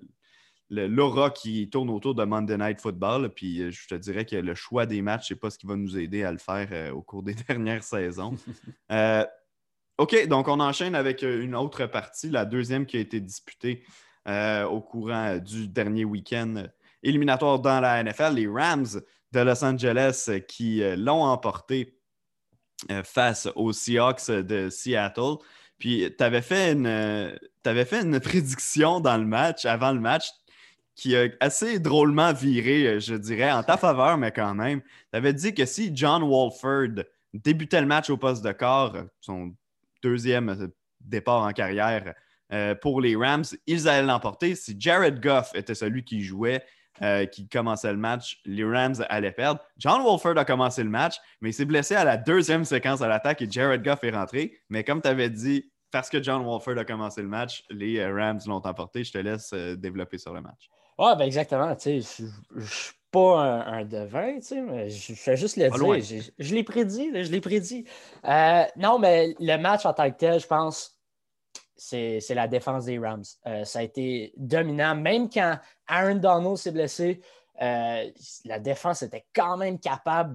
l'aura 0.70 1.30
qui 1.30 1.68
tourne 1.70 1.90
autour 1.90 2.14
de 2.14 2.24
Monday 2.24 2.56
Night 2.58 2.80
Football. 2.80 3.30
Puis 3.30 3.62
euh, 3.62 3.70
je 3.70 3.86
te 3.88 3.94
dirais 3.94 4.24
que 4.24 4.36
le 4.36 4.54
choix 4.54 4.86
des 4.86 5.02
matchs, 5.02 5.28
ce 5.28 5.34
n'est 5.34 5.40
pas 5.40 5.50
ce 5.50 5.58
qui 5.58 5.66
va 5.66 5.76
nous 5.76 5.96
aider 5.98 6.24
à 6.24 6.32
le 6.32 6.38
faire 6.38 6.68
euh, 6.72 6.92
au 6.92 7.02
cours 7.02 7.22
des 7.22 7.34
dernières 7.48 7.84
saisons. 7.84 8.36
Euh, 8.90 9.24
OK, 9.98 10.26
donc 10.28 10.48
on 10.48 10.60
enchaîne 10.60 10.94
avec 10.94 11.22
une 11.22 11.54
autre 11.54 11.86
partie, 11.86 12.30
la 12.30 12.44
deuxième 12.44 12.86
qui 12.86 12.96
a 12.96 13.00
été 13.00 13.20
disputée 13.20 13.84
au 14.26 14.80
courant 14.80 15.38
du 15.38 15.68
dernier 15.68 16.04
week-end 16.04 16.64
éliminatoire 17.02 17.58
dans 17.60 17.80
la 17.80 18.02
NFL, 18.02 18.34
les 18.34 18.46
Rams 18.46 19.00
de 19.32 19.40
Los 19.40 19.64
Angeles 19.64 20.30
qui 20.46 20.82
l'ont 20.96 21.22
emporté 21.22 21.98
face 23.04 23.48
aux 23.56 23.72
Seahawks 23.72 24.30
de 24.30 24.68
Seattle. 24.70 25.36
Puis 25.78 26.12
tu 26.16 26.24
avais, 26.24 26.42
fait 26.42 26.72
une, 26.72 27.38
avais 27.64 27.84
fait 27.84 28.02
une 28.02 28.20
prédiction 28.20 29.00
dans 29.00 29.16
le 29.16 29.24
match, 29.24 29.64
avant 29.64 29.92
le 29.92 30.00
match 30.00 30.30
qui 30.98 31.16
a 31.16 31.28
assez 31.38 31.78
drôlement 31.78 32.32
viré, 32.32 32.86
euh, 32.88 33.00
je 33.00 33.14
dirais, 33.14 33.52
en 33.52 33.62
ta 33.62 33.76
faveur, 33.76 34.18
mais 34.18 34.32
quand 34.32 34.54
même. 34.54 34.82
Tu 34.82 35.16
avais 35.16 35.32
dit 35.32 35.54
que 35.54 35.64
si 35.64 35.92
John 35.94 36.24
Walford 36.24 37.04
débutait 37.32 37.80
le 37.80 37.86
match 37.86 38.10
au 38.10 38.16
poste 38.16 38.44
de 38.44 38.50
corps, 38.50 38.96
son 39.20 39.54
deuxième 40.02 40.48
euh, 40.48 40.68
départ 41.00 41.42
en 41.42 41.52
carrière 41.52 42.14
euh, 42.52 42.74
pour 42.74 43.00
les 43.00 43.16
Rams, 43.16 43.44
ils 43.66 43.88
allaient 43.88 44.06
l'emporter. 44.06 44.54
Si 44.54 44.76
Jared 44.78 45.20
Goff 45.20 45.50
était 45.54 45.74
celui 45.74 46.04
qui 46.04 46.22
jouait, 46.22 46.64
qui 47.30 47.48
commençait 47.48 47.92
le 47.92 47.98
match, 47.98 48.40
les 48.44 48.64
Rams 48.64 48.96
allaient 49.08 49.30
perdre. 49.30 49.60
John 49.76 50.02
Walford 50.02 50.36
a 50.36 50.44
commencé 50.44 50.82
le 50.82 50.90
match, 50.90 51.14
mais 51.40 51.50
il 51.50 51.52
s'est 51.52 51.64
blessé 51.64 51.94
à 51.94 52.02
la 52.02 52.16
deuxième 52.16 52.64
séquence 52.64 53.02
à 53.02 53.06
l'attaque 53.06 53.40
et 53.40 53.48
Jared 53.48 53.84
Goff 53.84 54.02
est 54.02 54.10
rentré. 54.10 54.58
Mais 54.68 54.82
comme 54.82 55.00
tu 55.00 55.06
avais 55.06 55.30
dit, 55.30 55.70
parce 55.92 56.10
que 56.10 56.20
John 56.20 56.44
Walford 56.44 56.76
a 56.76 56.84
commencé 56.84 57.22
le 57.22 57.28
match, 57.28 57.62
les 57.70 58.04
Rams 58.04 58.40
l'ont 58.46 58.66
emporté. 58.66 59.04
Je 59.04 59.12
te 59.12 59.18
laisse 59.18 59.52
développer 59.52 60.18
sur 60.18 60.34
le 60.34 60.40
match. 60.40 60.70
Oui, 60.98 61.12
ben 61.16 61.24
exactement. 61.24 61.76
Pas 63.10 63.40
un, 63.66 63.84
devin, 63.84 64.38
mais 64.66 64.90
je 64.90 65.14
fais 65.14 65.36
juste 65.36 65.56
le 65.56 65.70
dire. 65.70 66.22
Je, 66.38 66.54
l'ai 66.54 66.62
prédit, 66.62 67.10
je 67.14 67.30
l'ai 67.30 67.40
prédit. 67.40 67.84
Euh, 68.26 68.64
non, 68.76 68.98
mais 68.98 69.34
le 69.40 69.56
match 69.56 69.86
en 69.86 69.94
tant 69.94 70.10
que 70.10 70.16
tel, 70.16 70.40
je 70.40 70.46
pense, 70.46 70.98
c'est 71.76 72.20
la 72.30 72.48
défense 72.48 72.84
des 72.84 72.98
Rams. 72.98 73.24
Euh, 73.46 73.64
ça 73.64 73.78
a 73.78 73.82
été 73.82 74.32
dominant. 74.36 74.94
Même 74.94 75.30
quand 75.30 75.58
Aaron 75.86 76.16
Donald 76.16 76.56
s'est 76.56 76.72
blessé, 76.72 77.20
euh, 77.62 78.10
la 78.44 78.58
défense 78.58 79.02
était 79.02 79.26
quand 79.34 79.56
même 79.56 79.78
capable 79.78 80.34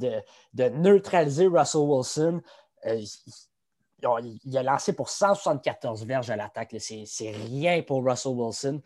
de, 0.54 0.70
neutraliser 0.70 1.48
Russell 1.48 1.82
Wilson. 1.82 2.42
il, 2.86 4.58
a 4.58 4.64
lancé 4.64 4.94
pour 4.94 5.10
174 5.10 6.06
verges 6.06 6.32
à 6.32 6.36
l'attaque. 6.36 6.76
C'est 6.80 7.32
rien 7.32 7.84
pour 7.84 8.04
Russell 8.04 8.34
Wilson. 8.34 8.82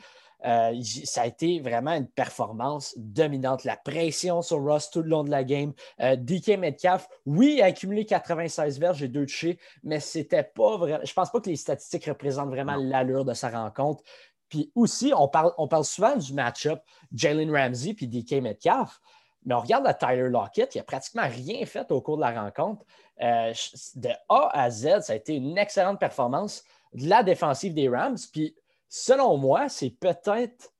Euh, 0.45 0.79
ça 1.05 1.23
a 1.23 1.25
été 1.25 1.59
vraiment 1.59 1.91
une 1.91 2.07
performance 2.07 2.93
dominante. 2.97 3.63
La 3.63 3.75
pression 3.75 4.41
sur 4.41 4.61
Ross 4.61 4.91
tout 4.91 5.01
le 5.01 5.09
long 5.09 5.23
de 5.23 5.31
la 5.31 5.43
game. 5.43 5.73
Euh, 5.99 6.15
DK 6.15 6.59
Metcalf, 6.59 7.07
oui, 7.25 7.55
il 7.57 7.61
a 7.61 7.65
accumulé 7.65 8.05
96 8.05 8.79
verges 8.79 9.03
et 9.03 9.07
deux 9.07 9.25
touchés, 9.25 9.59
mais 9.83 9.99
c'était 9.99 10.43
pas 10.43 10.77
vraiment. 10.77 11.03
Je 11.03 11.13
pense 11.13 11.31
pas 11.31 11.41
que 11.41 11.49
les 11.49 11.55
statistiques 11.55 12.05
représentent 12.05 12.49
vraiment 12.49 12.75
l'allure 12.75 13.25
de 13.25 13.33
sa 13.33 13.49
rencontre. 13.49 14.03
Puis 14.49 14.71
aussi, 14.75 15.11
on 15.15 15.27
parle, 15.27 15.51
on 15.57 15.67
parle 15.67 15.83
souvent 15.83 16.15
du 16.15 16.33
match-up 16.33 16.81
Jalen 17.13 17.51
Ramsey 17.51 17.93
puis 17.93 18.07
DK 18.07 18.41
Metcalf. 18.41 19.01
Mais 19.45 19.53
on 19.53 19.59
regarde 19.59 19.85
la 19.85 19.93
Tyler 19.93 20.29
Lockett, 20.29 20.75
il 20.75 20.79
n'a 20.79 20.83
pratiquement 20.83 21.27
rien 21.27 21.65
fait 21.65 21.89
au 21.91 22.01
cours 22.01 22.17
de 22.17 22.21
la 22.21 22.41
rencontre. 22.41 22.85
Euh, 23.21 23.53
de 23.95 24.09
A 24.29 24.49
à 24.51 24.69
Z, 24.69 25.01
ça 25.01 25.13
a 25.13 25.15
été 25.15 25.35
une 25.35 25.57
excellente 25.57 25.99
performance 25.99 26.63
de 26.93 27.07
la 27.07 27.23
défensive 27.23 27.73
des 27.73 27.87
Rams. 27.87 28.17
Puis 28.31 28.55
selon 28.89 29.37
moi, 29.37 29.69
c'est 29.69 29.89
peut-être 29.89 30.73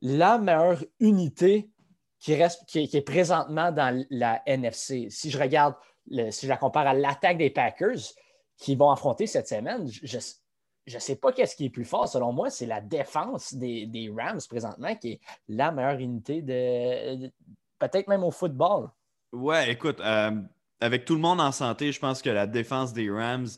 la 0.00 0.38
meilleure 0.38 0.84
unité 1.00 1.70
qui, 2.18 2.34
reste, 2.34 2.64
qui, 2.66 2.80
est 2.80 3.02
présentement 3.02 3.72
dans 3.72 4.04
la 4.10 4.42
NFC. 4.46 5.08
Si 5.10 5.30
je 5.30 5.38
regarde, 5.38 5.74
si 6.30 6.46
je 6.46 6.48
la 6.48 6.56
compare 6.56 6.86
à 6.86 6.94
l'attaque 6.94 7.38
des 7.38 7.50
Packers 7.50 7.98
qui 8.56 8.74
vont 8.74 8.90
affronter 8.90 9.26
cette 9.26 9.48
semaine, 9.48 9.88
je 9.88 10.16
ne 10.16 11.00
sais 11.00 11.16
pas 11.16 11.32
qu'est-ce 11.32 11.54
qui 11.54 11.66
est 11.66 11.70
plus 11.70 11.84
fort. 11.84 12.08
Selon 12.08 12.32
moi, 12.32 12.50
c'est 12.50 12.66
la 12.66 12.80
défense 12.80 13.54
des, 13.54 14.12
Rams 14.16 14.40
présentement 14.48 14.94
qui 14.96 15.12
est 15.12 15.20
la 15.48 15.70
meilleure 15.70 15.98
unité 15.98 16.42
de, 16.42 17.28
peut-être 17.78 18.08
même 18.08 18.24
au 18.24 18.30
football. 18.30 18.88
Ouais, 19.32 19.70
écoute, 19.70 20.00
euh, 20.00 20.32
avec 20.80 21.04
tout 21.04 21.14
le 21.14 21.20
monde 21.20 21.40
en 21.40 21.52
santé, 21.52 21.92
je 21.92 22.00
pense 22.00 22.22
que 22.22 22.30
la 22.30 22.46
défense 22.46 22.92
des 22.92 23.10
Rams 23.10 23.48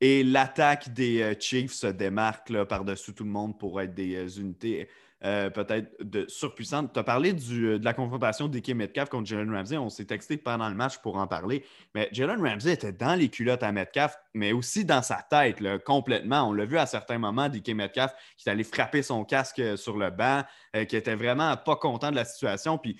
et 0.00 0.22
l'attaque 0.22 0.92
des 0.92 1.22
euh, 1.22 1.34
Chiefs 1.38 1.72
se 1.72 1.86
démarque 1.86 2.52
par-dessus 2.64 3.14
tout 3.14 3.24
le 3.24 3.30
monde 3.30 3.58
pour 3.58 3.80
être 3.80 3.94
des 3.94 4.16
euh, 4.16 4.40
unités 4.40 4.88
euh, 5.24 5.50
peut-être 5.50 5.96
de 5.98 6.26
surpuissantes. 6.28 6.92
Tu 6.92 7.00
as 7.00 7.02
parlé 7.02 7.32
de 7.32 7.80
la 7.82 7.92
confrontation 7.92 8.46
d'Ike 8.46 8.70
Metcalf 8.70 9.08
contre 9.08 9.26
Jalen 9.26 9.52
Ramsey. 9.52 9.76
On 9.76 9.88
s'est 9.88 10.04
texté 10.04 10.36
pendant 10.36 10.68
le 10.68 10.76
match 10.76 10.98
pour 10.98 11.16
en 11.16 11.26
parler. 11.26 11.64
Mais 11.96 12.08
Jalen 12.12 12.40
Ramsey 12.40 12.72
était 12.72 12.92
dans 12.92 13.18
les 13.18 13.28
culottes 13.28 13.64
à 13.64 13.72
Metcalf, 13.72 14.16
mais 14.32 14.52
aussi 14.52 14.84
dans 14.84 15.02
sa 15.02 15.26
tête, 15.28 15.60
complètement. 15.82 16.48
On 16.48 16.52
l'a 16.52 16.66
vu 16.66 16.78
à 16.78 16.86
certains 16.86 17.18
moments 17.18 17.48
d'Ike 17.48 17.70
Metcalf 17.70 18.14
qui 18.36 18.48
est 18.48 18.52
allé 18.52 18.62
frapper 18.62 19.02
son 19.02 19.24
casque 19.24 19.60
sur 19.76 19.96
le 19.96 20.10
banc, 20.10 20.44
qui 20.88 20.94
était 20.94 21.16
vraiment 21.16 21.56
pas 21.56 21.74
content 21.74 22.12
de 22.12 22.16
la 22.16 22.24
situation. 22.24 22.78
Puis 22.78 22.96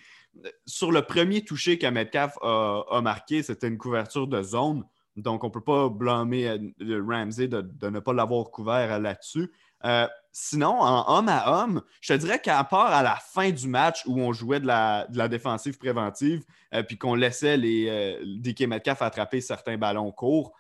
sur 0.67 0.91
le 0.91 1.03
premier 1.03 1.45
touché 1.45 1.79
que 1.79 1.87
Metcalf 1.87 2.37
a 2.43 3.01
marqué, 3.01 3.45
c'était 3.45 3.69
une 3.69 3.79
couverture 3.79 4.27
de 4.27 4.43
zone. 4.43 4.85
Donc, 5.23 5.43
on 5.43 5.49
ne 5.49 5.53
peut 5.53 5.61
pas 5.61 5.89
blâmer 5.89 6.49
euh, 6.49 7.05
Ramsey 7.07 7.49
de, 7.49 7.89
ne 7.89 8.01
pas 8.01 8.13
l'avoir 8.13 8.51
couvert 8.51 8.93
euh, 8.93 8.99
là-dessus. 8.99 9.51
Euh, 9.85 10.07
sinon, 10.33 10.81
en 10.81 11.19
homme 11.19 11.29
à 11.29 11.63
homme, 11.63 11.83
je 12.01 12.15
te 12.15 12.19
dirais 12.19 12.41
qu'à 12.41 12.63
part 12.65 12.93
à 12.93 13.03
la 13.03 13.17
fin 13.17 13.51
du 13.51 13.69
match 13.69 14.05
où 14.07 14.21
on 14.21 14.33
jouait 14.33 14.61
de 14.61 14.67
la, 14.67 15.07
défensive 15.29 15.79
préventive, 15.79 16.45
puis 16.87 16.99
qu'on 16.99 17.15
laissait 17.15 17.57
les 17.57 18.19
DK 18.25 18.63
Metcalf 18.63 19.03
attraper 19.03 19.41
certains 19.41 19.79
ballons 19.79 20.11
courts, 20.11 20.53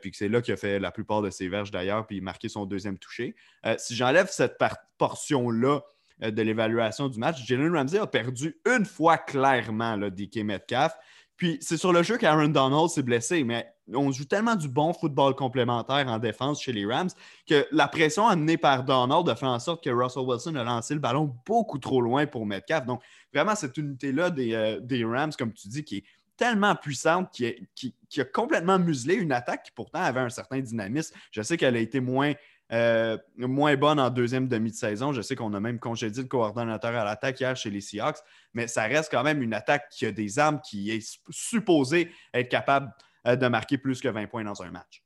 puis 0.00 0.10
que 0.10 0.16
c'est 0.16 0.28
là 0.28 0.40
qu'il 0.40 0.54
a 0.54 0.56
fait 0.56 0.78
la 0.78 0.90
plupart 0.90 1.20
de 1.20 1.28
ses 1.28 1.48
verges 1.48 1.70
d'ailleurs, 1.70 2.06
puis 2.06 2.22
marqué 2.22 2.48
son 2.48 2.64
deuxième 2.64 2.98
touché. 2.98 3.36
si 3.76 3.94
j'enlève 3.94 4.28
cette 4.30 4.58
portion-là 4.96 5.80
de 6.20 6.42
l'évaluation 6.42 7.08
du 7.08 7.18
match, 7.18 7.46
Jalen 7.46 7.74
Ramsey 7.74 7.98
a 7.98 8.06
perdu 8.06 8.56
une 8.66 8.86
fois 8.86 9.18
clairement 9.18 9.96
là, 9.96 10.08
DK 10.08 10.38
Metcalf. 10.44 10.94
Puis 11.36 11.58
c'est 11.60 11.76
sur 11.76 11.92
le 11.92 12.02
jeu 12.02 12.18
qu'Aaron 12.18 12.48
Donald 12.48 12.88
s'est 12.88 13.02
blessé, 13.02 13.44
mais 13.44 13.66
on 13.94 14.10
joue 14.12 14.24
tellement 14.24 14.56
du 14.56 14.68
bon 14.68 14.92
football 14.92 15.34
complémentaire 15.34 16.06
en 16.08 16.18
défense 16.18 16.62
chez 16.62 16.72
les 16.72 16.86
Rams 16.86 17.10
que 17.48 17.66
la 17.72 17.88
pression 17.88 18.26
amenée 18.26 18.56
par 18.56 18.84
Donald 18.84 19.28
a 19.28 19.36
fait 19.36 19.46
en 19.46 19.58
sorte 19.58 19.82
que 19.82 19.90
Russell 19.90 20.22
Wilson 20.22 20.54
a 20.56 20.64
lancé 20.64 20.94
le 20.94 21.00
ballon 21.00 21.34
beaucoup 21.46 21.78
trop 21.78 22.00
loin 22.00 22.26
pour 22.26 22.46
Metcalf. 22.46 22.86
Donc, 22.86 23.02
vraiment, 23.32 23.54
cette 23.54 23.76
unité-là 23.76 24.30
des, 24.30 24.52
euh, 24.54 25.08
Rams, 25.08 25.32
comme 25.38 25.52
tu 25.52 25.68
dis, 25.68 25.84
qui 25.84 25.98
est 25.98 26.04
tellement 26.36 26.74
puissante, 26.74 27.30
qui, 27.32 27.94
a 28.18 28.24
complètement 28.24 28.78
muselé 28.78 29.14
une 29.14 29.32
attaque 29.32 29.64
qui 29.64 29.70
pourtant 29.72 30.00
avait 30.00 30.20
un 30.20 30.30
certain 30.30 30.60
dynamisme. 30.60 31.14
Je 31.30 31.42
sais 31.42 31.56
qu'elle 31.56 31.76
a 31.76 31.78
été 31.78 32.00
moins, 32.00 32.32
euh, 32.72 33.16
moins 33.36 33.76
bonne 33.76 34.00
en 34.00 34.10
deuxième 34.10 34.48
demi 34.48 34.70
de 34.70 34.76
saison. 34.76 35.12
Je 35.12 35.22
sais 35.22 35.36
qu'on 35.36 35.52
a 35.54 35.60
même 35.60 35.78
congédié 35.78 36.22
le 36.22 36.28
coordonnateur 36.28 36.94
à 36.96 37.04
l'attaque 37.04 37.40
hier 37.40 37.54
chez 37.54 37.70
les 37.70 37.80
Seahawks, 37.80 38.18
mais 38.54 38.66
ça 38.66 38.84
reste 38.84 39.10
quand 39.10 39.22
même 39.22 39.42
une 39.42 39.54
attaque 39.54 39.88
qui 39.90 40.06
a 40.06 40.12
des 40.12 40.38
armes, 40.38 40.60
qui 40.68 40.90
est 40.90 41.20
supposée 41.30 42.10
être 42.34 42.48
capable 42.48 42.92
de 43.24 43.48
marquer 43.48 43.78
plus 43.78 44.00
que 44.00 44.08
20 44.08 44.26
points 44.26 44.44
dans 44.44 44.62
un 44.62 44.70
match. 44.70 45.04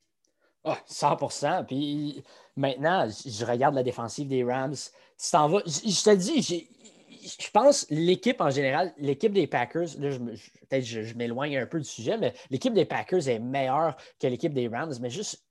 100 0.86 1.16
ah, 1.44 1.64
Puis 1.64 2.22
maintenant, 2.56 3.08
je 3.08 3.44
regarde 3.44 3.74
la 3.74 3.82
défensive 3.82 4.28
des 4.28 4.42
Rams. 4.42 4.74
Tu 4.74 5.30
t'en 5.30 5.48
vas. 5.48 5.62
Je, 5.64 6.02
te 6.02 6.14
dis, 6.14 6.42
je 6.42 7.50
pense 7.50 7.86
l'équipe 7.88 8.40
en 8.40 8.50
général, 8.50 8.92
l'équipe 8.98 9.32
des 9.32 9.46
Packers, 9.46 9.98
là, 9.98 10.10
peut-être 10.18 10.84
je, 10.84 11.02
je 11.02 11.14
m'éloigne 11.14 11.56
un 11.58 11.66
peu 11.66 11.78
du 11.78 11.88
sujet, 11.88 12.18
mais 12.18 12.34
l'équipe 12.50 12.74
des 12.74 12.84
Packers 12.84 13.28
est 13.28 13.38
meilleure 13.38 13.96
que 14.20 14.26
l'équipe 14.26 14.52
des 14.52 14.68
Rams, 14.68 14.94
mais 15.00 15.10
juste 15.10 15.46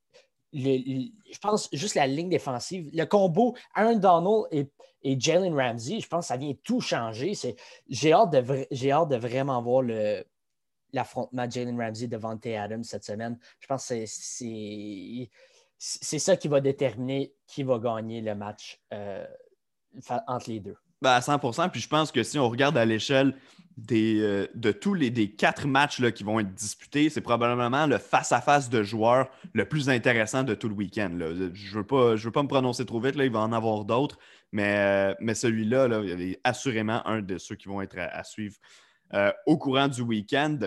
je 0.55 1.37
pense 1.41 1.69
juste 1.73 1.95
la 1.95 2.07
ligne 2.07 2.29
défensive, 2.29 2.89
le 2.93 3.05
combo 3.05 3.55
Aaron 3.73 3.97
Donald 3.97 4.45
et, 4.51 5.19
Jalen 5.19 5.53
Ramsey, 5.53 5.99
je 5.99 6.07
pense 6.07 6.25
que 6.25 6.27
ça 6.29 6.37
vient 6.37 6.53
tout 6.63 6.81
changer. 6.81 7.33
J'ai 7.87 8.11
hâte, 8.11 8.31
de, 8.31 9.15
vraiment 9.15 9.61
voir 9.61 9.83
l'affrontement 10.95 11.47
Jalen 11.49 11.79
Ramsey 11.79 12.07
devant 12.07 12.35
T. 12.37 12.57
Adams 12.57 12.83
cette 12.83 13.03
semaine. 13.03 13.37
Je 13.59 13.67
pense 13.67 13.87
que 13.89 14.05
c'est 15.77 16.19
ça 16.19 16.37
qui 16.37 16.47
va 16.47 16.61
déterminer 16.61 17.33
qui 17.45 17.63
va 17.63 17.77
gagner 17.77 18.21
le 18.21 18.33
match 18.33 18.81
euh, 18.93 19.25
entre 20.27 20.49
les 20.49 20.59
deux. 20.59 20.77
Ben, 21.01 21.11
à 21.11 21.21
100 21.21 21.37
Puis 21.69 21.81
je 21.81 21.89
pense 21.89 22.11
que 22.11 22.23
si 22.23 22.39
on 22.39 22.49
regarde 22.49 22.77
à 22.77 22.85
l'échelle 22.85 23.35
euh, 23.91 24.47
de 24.55 24.71
tous 24.71 24.93
les 24.93 25.09
des 25.09 25.31
quatre 25.31 25.67
matchs 25.67 25.99
là, 25.99 26.11
qui 26.11 26.23
vont 26.23 26.39
être 26.39 26.53
disputés, 26.53 27.09
c'est 27.09 27.21
probablement 27.21 27.85
le 27.85 27.97
face-à-face 27.97 28.69
de 28.69 28.81
joueurs 28.81 29.29
le 29.53 29.67
plus 29.67 29.89
intéressant 29.89 30.43
de 30.43 30.55
tout 30.55 30.69
le 30.69 30.75
week-end. 30.75 31.11
Je 31.19 31.25
ne 31.25 31.77
veux, 31.77 31.85
pas, 31.85 32.15
veux 32.15 32.31
pas 32.31 32.43
me 32.43 32.47
prononcer 32.47 32.85
trop 32.85 33.01
vite, 33.01 33.15
là, 33.15 33.25
il 33.25 33.31
va 33.31 33.41
en 33.41 33.51
avoir 33.51 33.83
d'autres, 33.83 34.17
mais, 34.53 35.11
euh, 35.11 35.13
mais 35.19 35.35
celui-là, 35.35 35.89
là, 35.89 36.01
il 36.01 36.21
est 36.21 36.39
assurément 36.45 37.05
un 37.05 37.21
de 37.21 37.37
ceux 37.37 37.55
qui 37.55 37.67
vont 37.67 37.81
être 37.81 37.97
à, 37.99 38.23
suivre 38.23 38.55
au 39.45 39.57
courant 39.57 39.87
du 39.87 40.01
week-end. 40.01 40.57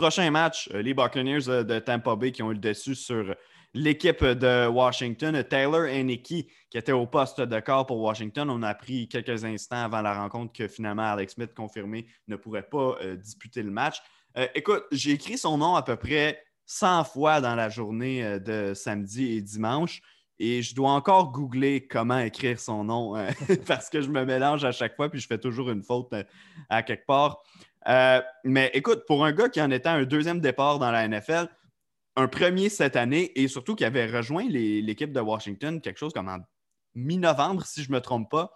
Prochain 0.00 0.30
match, 0.30 0.70
les 0.72 0.94
Buccaneers 0.94 1.62
de 1.62 1.78
Tampa 1.78 2.16
Bay 2.16 2.32
qui 2.32 2.42
ont 2.42 2.50
eu 2.50 2.54
le 2.54 2.58
dessus 2.58 2.94
sur 2.94 3.34
l'équipe 3.74 4.24
de 4.24 4.66
Washington, 4.66 5.44
Taylor 5.44 5.84
Henneke, 5.84 6.22
qui 6.24 6.48
était 6.72 6.92
au 6.92 7.04
poste 7.04 7.42
de 7.42 7.60
corps 7.60 7.84
pour 7.84 8.00
Washington. 8.00 8.48
On 8.48 8.62
a 8.62 8.70
appris 8.70 9.08
quelques 9.08 9.44
instants 9.44 9.84
avant 9.84 10.00
la 10.00 10.14
rencontre 10.14 10.54
que 10.54 10.68
finalement 10.68 11.02
Alex 11.02 11.34
Smith, 11.34 11.52
confirmé, 11.54 12.06
ne 12.28 12.36
pourrait 12.36 12.62
pas 12.62 12.96
euh, 13.02 13.16
disputer 13.16 13.62
le 13.62 13.70
match. 13.70 13.98
Euh, 14.38 14.46
écoute, 14.54 14.84
j'ai 14.90 15.10
écrit 15.10 15.36
son 15.36 15.58
nom 15.58 15.74
à 15.74 15.82
peu 15.82 15.96
près 15.96 16.42
100 16.64 17.04
fois 17.04 17.42
dans 17.42 17.54
la 17.54 17.68
journée 17.68 18.24
euh, 18.24 18.38
de 18.38 18.72
samedi 18.72 19.36
et 19.36 19.42
dimanche. 19.42 20.00
Et 20.38 20.62
je 20.62 20.74
dois 20.74 20.92
encore 20.92 21.30
googler 21.30 21.86
comment 21.86 22.20
écrire 22.20 22.58
son 22.58 22.84
nom 22.84 23.22
parce 23.66 23.90
que 23.90 24.00
je 24.00 24.08
me 24.08 24.24
mélange 24.24 24.64
à 24.64 24.72
chaque 24.72 24.96
fois 24.96 25.10
puis 25.10 25.20
je 25.20 25.26
fais 25.26 25.36
toujours 25.36 25.68
une 25.68 25.82
faute 25.82 26.14
à 26.70 26.82
quelque 26.82 27.04
part. 27.04 27.42
Mais 27.86 28.70
écoute, 28.74 29.04
pour 29.06 29.24
un 29.24 29.32
gars 29.32 29.48
qui 29.48 29.60
en 29.60 29.70
était 29.70 29.88
un 29.88 30.04
deuxième 30.04 30.40
départ 30.40 30.78
dans 30.78 30.90
la 30.90 31.06
NFL, 31.08 31.48
un 32.16 32.28
premier 32.28 32.68
cette 32.68 32.96
année 32.96 33.32
et 33.40 33.48
surtout 33.48 33.74
qui 33.74 33.84
avait 33.84 34.06
rejoint 34.06 34.46
l'équipe 34.48 35.12
de 35.12 35.20
Washington 35.20 35.80
quelque 35.80 35.98
chose 35.98 36.12
comme 36.12 36.28
en 36.28 36.38
mi-novembre, 36.94 37.64
si 37.64 37.82
je 37.82 37.90
ne 37.90 37.94
me 37.94 38.00
trompe 38.00 38.30
pas. 38.30 38.52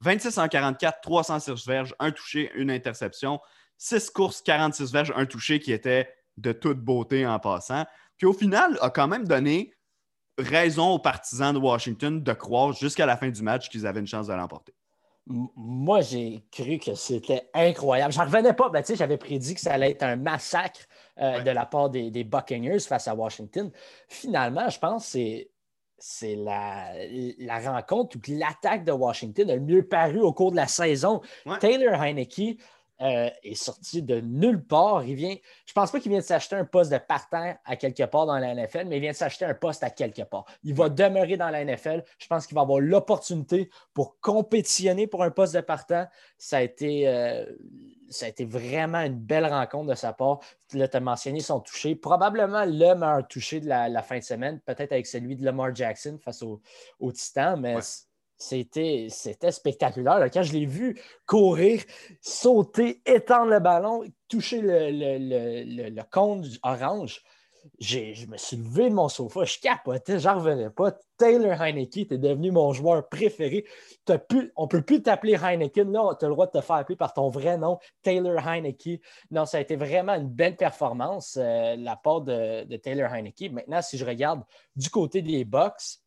26 0.00 0.38
en 0.38 0.48
44, 0.48 1.00
306 1.00 1.66
verges, 1.66 1.94
un 1.98 2.10
touché, 2.10 2.50
une 2.56 2.70
interception. 2.70 3.40
6 3.78 4.10
courses, 4.10 4.42
46 4.42 4.92
verges, 4.92 5.12
un 5.16 5.26
touché 5.26 5.60
qui 5.60 5.72
était 5.72 6.08
de 6.36 6.52
toute 6.52 6.78
beauté 6.78 7.26
en 7.26 7.38
passant. 7.38 7.84
Puis 8.16 8.26
au 8.26 8.32
final, 8.32 8.78
a 8.80 8.90
quand 8.90 9.08
même 9.08 9.26
donné 9.26 9.72
raison 10.38 10.90
aux 10.90 10.98
partisans 10.98 11.54
de 11.54 11.58
Washington 11.58 12.22
de 12.22 12.32
croire 12.32 12.72
jusqu'à 12.72 13.06
la 13.06 13.16
fin 13.16 13.28
du 13.28 13.42
match 13.42 13.68
qu'ils 13.68 13.86
avaient 13.86 14.00
une 14.00 14.06
chance 14.06 14.26
de 14.26 14.32
l'emporter. 14.32 14.74
Moi, 15.26 16.02
j'ai 16.02 16.44
cru 16.52 16.78
que 16.78 16.94
c'était 16.94 17.48
incroyable. 17.54 18.12
J'en 18.12 18.24
revenais 18.24 18.52
pas. 18.52 18.68
Ben, 18.68 18.84
J'avais 18.86 19.16
prédit 19.16 19.54
que 19.54 19.60
ça 19.60 19.72
allait 19.72 19.92
être 19.92 20.02
un 20.02 20.16
massacre 20.16 20.80
euh, 21.18 21.40
de 21.40 21.50
la 21.50 21.64
part 21.64 21.88
des, 21.88 22.24
Buccaneers 22.24 22.80
face 22.80 23.08
à 23.08 23.14
Washington. 23.14 23.70
Finalement, 24.08 24.68
je 24.68 24.78
pense 24.78 25.12
que 25.12 25.48
c'est 25.96 26.36
la, 26.36 26.92
la, 27.38 27.58
rencontre 27.58 28.16
ou 28.16 28.20
l'attaque 28.28 28.84
de 28.84 28.92
Washington 28.92 29.48
a 29.48 29.54
le 29.54 29.62
mieux 29.62 29.86
paru 29.86 30.20
au 30.20 30.34
cours 30.34 30.50
de 30.50 30.56
la 30.56 30.66
saison. 30.66 31.22
Taylor 31.60 32.02
Heineke, 32.02 32.58
euh, 33.00 33.28
est 33.42 33.54
sorti 33.54 34.02
de 34.02 34.20
nulle 34.20 34.64
part. 34.64 35.02
Il 35.04 35.16
vient, 35.16 35.34
je 35.66 35.72
ne 35.72 35.74
pense 35.74 35.90
pas 35.90 35.98
qu'il 35.98 36.10
vient 36.10 36.20
de 36.20 36.24
s'acheter 36.24 36.54
un 36.54 36.64
poste 36.64 36.92
de 36.92 36.98
partant 36.98 37.54
à 37.64 37.76
quelque 37.76 38.04
part 38.04 38.26
dans 38.26 38.38
la 38.38 38.54
NFL, 38.54 38.84
mais 38.86 38.98
il 38.98 39.00
vient 39.00 39.10
de 39.10 39.16
s'acheter 39.16 39.44
un 39.44 39.54
poste 39.54 39.82
à 39.82 39.90
quelque 39.90 40.22
part. 40.22 40.44
Il 40.62 40.74
va 40.74 40.88
demeurer 40.88 41.36
dans 41.36 41.50
la 41.50 41.64
NFL. 41.64 42.04
Je 42.18 42.26
pense 42.28 42.46
qu'il 42.46 42.54
va 42.54 42.60
avoir 42.60 42.78
l'opportunité 42.78 43.68
pour 43.94 44.20
compétitionner 44.20 45.08
pour 45.08 45.24
un 45.24 45.32
poste 45.32 45.54
de 45.54 45.60
partant. 45.60 46.06
Ça 46.38 46.58
a 46.58 46.62
été, 46.62 47.08
euh, 47.08 47.44
ça 48.10 48.26
a 48.26 48.28
été 48.28 48.44
vraiment 48.44 49.00
une 49.00 49.18
belle 49.18 49.46
rencontre 49.46 49.90
de 49.90 49.96
sa 49.96 50.12
part. 50.12 50.38
tu 50.70 50.80
as 50.80 51.00
mentionné 51.00 51.40
son 51.40 51.58
toucher, 51.58 51.96
probablement 51.96 52.64
le 52.64 52.94
meilleur 52.94 53.26
touché 53.26 53.58
de 53.58 53.66
la, 53.66 54.02
fin 54.02 54.18
de 54.18 54.24
semaine, 54.24 54.60
peut-être 54.60 54.92
avec 54.92 55.08
celui 55.08 55.34
de 55.34 55.44
Lamar 55.44 55.74
Jackson 55.74 56.16
face 56.22 56.42
au, 56.42 56.60
au 57.00 57.10
Titan, 57.10 57.56
mais 57.56 57.76
c'était, 58.44 59.08
spectaculaire. 59.50 60.30
Quand 60.32 60.42
je 60.42 60.52
l'ai 60.52 60.66
vu 60.66 61.00
courir, 61.26 61.82
sauter, 62.20 63.00
étendre 63.06 63.50
le 63.50 63.60
ballon, 63.60 64.04
toucher 64.28 64.60
le, 64.62 66.02
compte 66.10 66.46
orange, 66.62 67.22
je 67.80 68.26
me 68.26 68.36
suis 68.36 68.56
levé 68.56 68.90
de 68.90 68.94
mon 68.94 69.08
sofa, 69.08 69.44
je 69.44 69.58
capotais, 69.58 70.18
j'en 70.18 70.36
revenais 70.36 70.70
pas. 70.70 70.92
Taylor 71.16 71.60
Heineke 71.60 71.98
était 71.98 72.18
devenu 72.18 72.50
mon 72.50 72.72
joueur 72.72 73.08
préféré. 73.08 73.64
on 74.56 74.62
ne 74.62 74.66
peut 74.66 74.82
plus 74.82 75.02
t'appeler 75.02 75.34
Heineken, 75.34 75.90
là, 75.90 76.14
tu 76.18 76.24
as 76.24 76.28
le 76.28 76.34
droit 76.34 76.46
de 76.46 76.52
te 76.52 76.60
faire 76.60 76.76
appeler 76.76 76.96
par 76.96 77.14
ton 77.14 77.30
vrai 77.30 77.56
nom, 77.56 77.78
Taylor 78.02 78.46
Heineke. 78.46 79.00
Non, 79.30 79.46
ça 79.46 79.58
a 79.58 79.60
été 79.60 79.76
vraiment 79.76 80.14
une 80.14 80.28
belle 80.28 80.56
performance, 80.56 81.38
euh, 81.40 81.76
la 81.76 81.96
part 81.96 82.20
de, 82.20 82.76
Taylor 82.76 83.12
Heineke. 83.12 83.50
Maintenant, 83.52 83.80
si 83.80 83.96
je 83.96 84.04
regarde 84.04 84.42
du 84.76 84.90
côté 84.90 85.22
des 85.22 85.44
Bucks, 85.44 86.03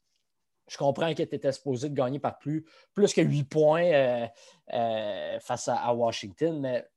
je 0.68 0.78
comprends 0.78 1.14
qu'il 1.14 1.22
était 1.22 1.52
supposé 1.52 1.90
de 1.90 1.96
gagner 1.96 2.20
par 2.20 2.38
plus, 2.38 2.66
plus 2.94 3.14
que 3.14 3.22
8 3.22 3.44
points 3.46 3.86
euh, 3.86 4.28
euh, 4.74 5.40
face 5.40 5.70
à, 5.70 5.94
Washington, 5.94 6.60
mais 6.60 6.88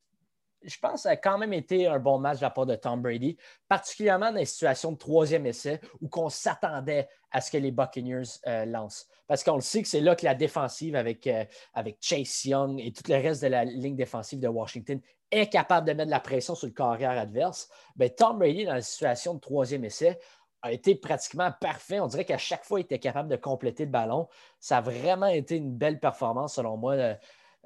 je 0.62 0.78
pense 0.78 0.92
que 0.92 1.00
ça 1.00 1.10
a 1.10 1.16
quand 1.16 1.38
même 1.38 1.54
été 1.54 1.86
un 1.86 1.98
bon 1.98 2.18
match 2.18 2.38
de 2.38 2.42
la 2.42 2.50
part 2.50 2.66
de 2.66 2.74
Tom 2.74 3.00
Brady, 3.00 3.38
particulièrement 3.66 4.30
dans 4.30 4.38
les 4.38 4.44
situations 4.44 4.92
de 4.92 4.98
troisième 4.98 5.46
essai 5.46 5.80
où 6.02 6.08
on 6.16 6.28
s'attendait 6.28 7.08
à 7.30 7.40
ce 7.40 7.50
que 7.50 7.56
les 7.56 7.70
Buccaneers 7.70 8.22
euh, 8.46 8.66
lancent. 8.66 9.08
Parce 9.26 9.42
qu'on 9.42 9.54
le 9.54 9.62
sait 9.62 9.80
que 9.80 9.88
c'est 9.88 10.00
là 10.00 10.14
que 10.16 10.24
la 10.24 10.34
défensive 10.34 10.96
avec, 10.96 11.28
avec 11.72 11.96
Chase 12.00 12.44
Young 12.44 12.78
et 12.80 12.92
tout 12.92 13.04
le 13.08 13.14
reste 13.14 13.42
de 13.42 13.46
la 13.46 13.64
ligne 13.64 13.96
défensive 13.96 14.40
de 14.40 14.48
Washington 14.48 15.00
est 15.30 15.48
capable 15.48 15.86
de 15.86 15.92
mettre 15.92 16.06
de 16.06 16.10
la 16.10 16.20
pression 16.20 16.54
sur 16.54 16.66
le 16.66 16.72
carrière 16.72 17.12
adverse. 17.12 17.68
Ben, 17.96 18.10
Tom 18.10 18.38
Brady, 18.38 18.64
dans 18.64 18.74
la 18.74 18.82
situation 18.82 19.34
de 19.34 19.40
troisième 19.40 19.84
essai, 19.84 20.18
a 20.62 20.72
été 20.72 20.94
pratiquement 20.94 21.52
parfait. 21.60 22.00
On 22.00 22.06
dirait 22.06 22.24
qu'à 22.24 22.38
chaque 22.38 22.64
fois, 22.64 22.80
il 22.80 22.84
était 22.84 22.98
capable 22.98 23.28
de 23.28 23.36
compléter 23.36 23.84
le 23.84 23.90
ballon. 23.90 24.28
Ça 24.58 24.78
a 24.78 24.80
vraiment 24.80 25.26
été 25.26 25.56
une 25.56 25.74
belle 25.74 26.00
performance, 26.00 26.54
selon 26.54 26.76
moi, 26.76 26.94
euh, 26.94 27.14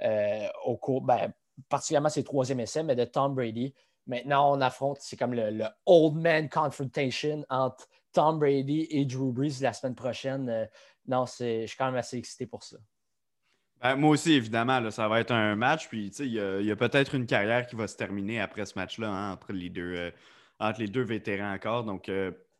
euh, 0.02 0.46
au 0.64 0.76
cours, 0.76 1.02
ben, 1.02 1.32
particulièrement 1.68 2.08
ses 2.08 2.24
troisième 2.24 2.60
essais, 2.60 2.82
mais 2.82 2.96
de 2.96 3.04
Tom 3.04 3.34
Brady. 3.34 3.74
Maintenant, 4.06 4.52
on 4.52 4.60
affronte, 4.60 4.98
c'est 5.00 5.16
comme 5.16 5.34
le, 5.34 5.64
old 5.86 6.16
man 6.16 6.48
confrontation 6.48 7.44
entre 7.48 7.88
Tom 8.12 8.38
Brady 8.38 8.86
et 8.90 9.04
Drew 9.04 9.32
Brees 9.32 9.60
la 9.60 9.72
semaine 9.72 9.94
prochaine. 9.94 10.48
Euh, 10.48 10.66
non, 11.06 11.24
je 11.26 11.66
suis 11.66 11.76
quand 11.76 11.86
même 11.86 11.96
assez 11.96 12.18
excité 12.18 12.46
pour 12.46 12.62
ça. 12.62 12.76
Ben, 13.80 13.96
moi 13.96 14.10
aussi, 14.10 14.32
évidemment, 14.32 14.90
ça 14.90 15.08
va 15.08 15.20
être 15.20 15.32
un 15.32 15.56
match. 15.56 15.88
Puis, 15.88 16.08
il 16.20 16.32
y 16.32 16.70
a, 16.70 16.76
peut-être 16.76 17.14
une 17.14 17.26
carrière 17.26 17.66
qui 17.66 17.76
va 17.76 17.86
se 17.86 17.96
terminer 17.96 18.40
après 18.40 18.64
ce 18.66 18.78
match-là, 18.78 19.08
hein, 19.08 19.32
entre, 19.32 19.52
les 19.52 19.68
deux, 19.68 20.12
entre 20.58 20.80
les 20.80 20.88
deux 20.88 21.02
vétérans 21.02 21.52
encore. 21.52 21.84
Donc, 21.84 22.08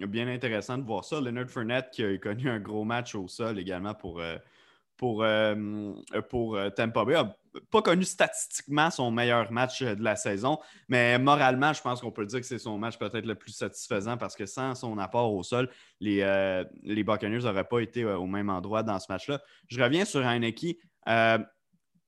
bien 0.06 0.28
intéressant 0.28 0.78
de 0.78 0.84
voir 0.84 1.04
ça. 1.04 1.20
Leonard 1.20 1.48
Fournette 1.48 1.90
qui 1.92 2.04
a 2.04 2.18
connu 2.18 2.50
un 2.50 2.60
gros 2.60 2.84
match 2.84 3.14
au 3.14 3.28
sol 3.28 3.58
également 3.58 3.94
pour, 3.94 4.20
euh, 4.20 4.36
pour, 4.96 5.22
euh, 5.22 5.54
pour 6.28 6.56
euh, 6.56 6.70
Tampa 6.70 7.04
Bay. 7.04 7.14
n'a 7.14 7.36
pas 7.70 7.82
connu 7.82 8.04
statistiquement 8.04 8.90
son 8.90 9.10
meilleur 9.10 9.50
match 9.52 9.82
de 9.82 10.02
la 10.02 10.16
saison, 10.16 10.58
mais 10.88 11.18
moralement, 11.18 11.72
je 11.72 11.80
pense 11.80 12.00
qu'on 12.00 12.10
peut 12.10 12.26
dire 12.26 12.40
que 12.40 12.46
c'est 12.46 12.58
son 12.58 12.78
match 12.78 12.98
peut-être 12.98 13.26
le 13.26 13.34
plus 13.34 13.52
satisfaisant 13.52 14.16
parce 14.16 14.34
que 14.34 14.46
sans 14.46 14.74
son 14.74 14.98
apport 14.98 15.32
au 15.32 15.42
sol, 15.42 15.70
les, 16.00 16.64
les 16.82 17.04
Buccaneers 17.04 17.44
n'auraient 17.44 17.68
pas 17.68 17.80
été 17.80 18.04
au 18.04 18.26
même 18.26 18.50
endroit 18.50 18.82
dans 18.82 18.98
ce 18.98 19.06
match-là. 19.08 19.40
Je 19.68 19.80
reviens 19.80 20.04
sur 20.04 20.26
Heineke. 20.26 20.78
je 21.06 21.38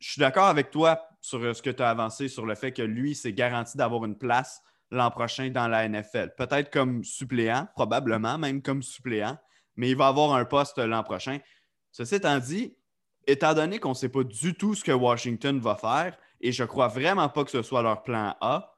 suis 0.00 0.18
d'accord 0.18 0.46
avec 0.46 0.70
toi 0.70 1.08
sur 1.20 1.54
ce 1.54 1.62
que 1.62 1.70
tu 1.70 1.82
as 1.82 1.90
avancé 1.90 2.28
sur 2.28 2.44
le 2.44 2.56
fait 2.56 2.72
que 2.72 2.82
lui, 2.82 3.14
c'est 3.14 3.32
garanti 3.32 3.76
d'avoir 3.76 4.04
une 4.04 4.18
place 4.18 4.62
l'an 4.90 5.10
prochain 5.10 5.50
dans 5.50 5.68
la 5.68 5.88
NFL. 5.88 6.34
Peut-être 6.36 6.70
comme 6.70 7.04
suppléant, 7.04 7.68
probablement 7.74 8.38
même 8.38 8.62
comme 8.62 8.82
suppléant, 8.82 9.38
mais 9.76 9.90
il 9.90 9.96
va 9.96 10.08
avoir 10.08 10.34
un 10.34 10.44
poste 10.44 10.78
l'an 10.78 11.02
prochain. 11.02 11.38
Ceci 11.92 12.16
étant 12.16 12.38
dit, 12.38 12.76
étant 13.26 13.54
donné 13.54 13.78
qu'on 13.78 13.90
ne 13.90 13.94
sait 13.94 14.08
pas 14.08 14.24
du 14.24 14.54
tout 14.54 14.74
ce 14.74 14.84
que 14.84 14.92
Washington 14.92 15.58
va 15.60 15.76
faire, 15.76 16.16
et 16.40 16.52
je 16.52 16.62
ne 16.62 16.68
crois 16.68 16.88
vraiment 16.88 17.28
pas 17.28 17.44
que 17.44 17.50
ce 17.50 17.62
soit 17.62 17.82
leur 17.82 18.02
plan 18.02 18.36
A, 18.40 18.74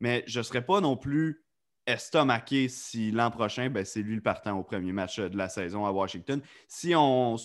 mais 0.00 0.24
je 0.26 0.38
ne 0.38 0.42
serais 0.42 0.64
pas 0.64 0.80
non 0.80 0.96
plus 0.96 1.44
estomaqué 1.92 2.68
si 2.68 3.10
l'an 3.10 3.30
prochain, 3.30 3.70
ben, 3.70 3.84
c'est 3.84 4.02
lui 4.02 4.14
le 4.14 4.20
partant 4.20 4.58
au 4.58 4.62
premier 4.62 4.92
match 4.92 5.18
de 5.20 5.36
la 5.36 5.48
saison 5.48 5.86
à 5.86 5.92
Washington. 5.92 6.40
Si 6.68 6.94
on 6.94 7.36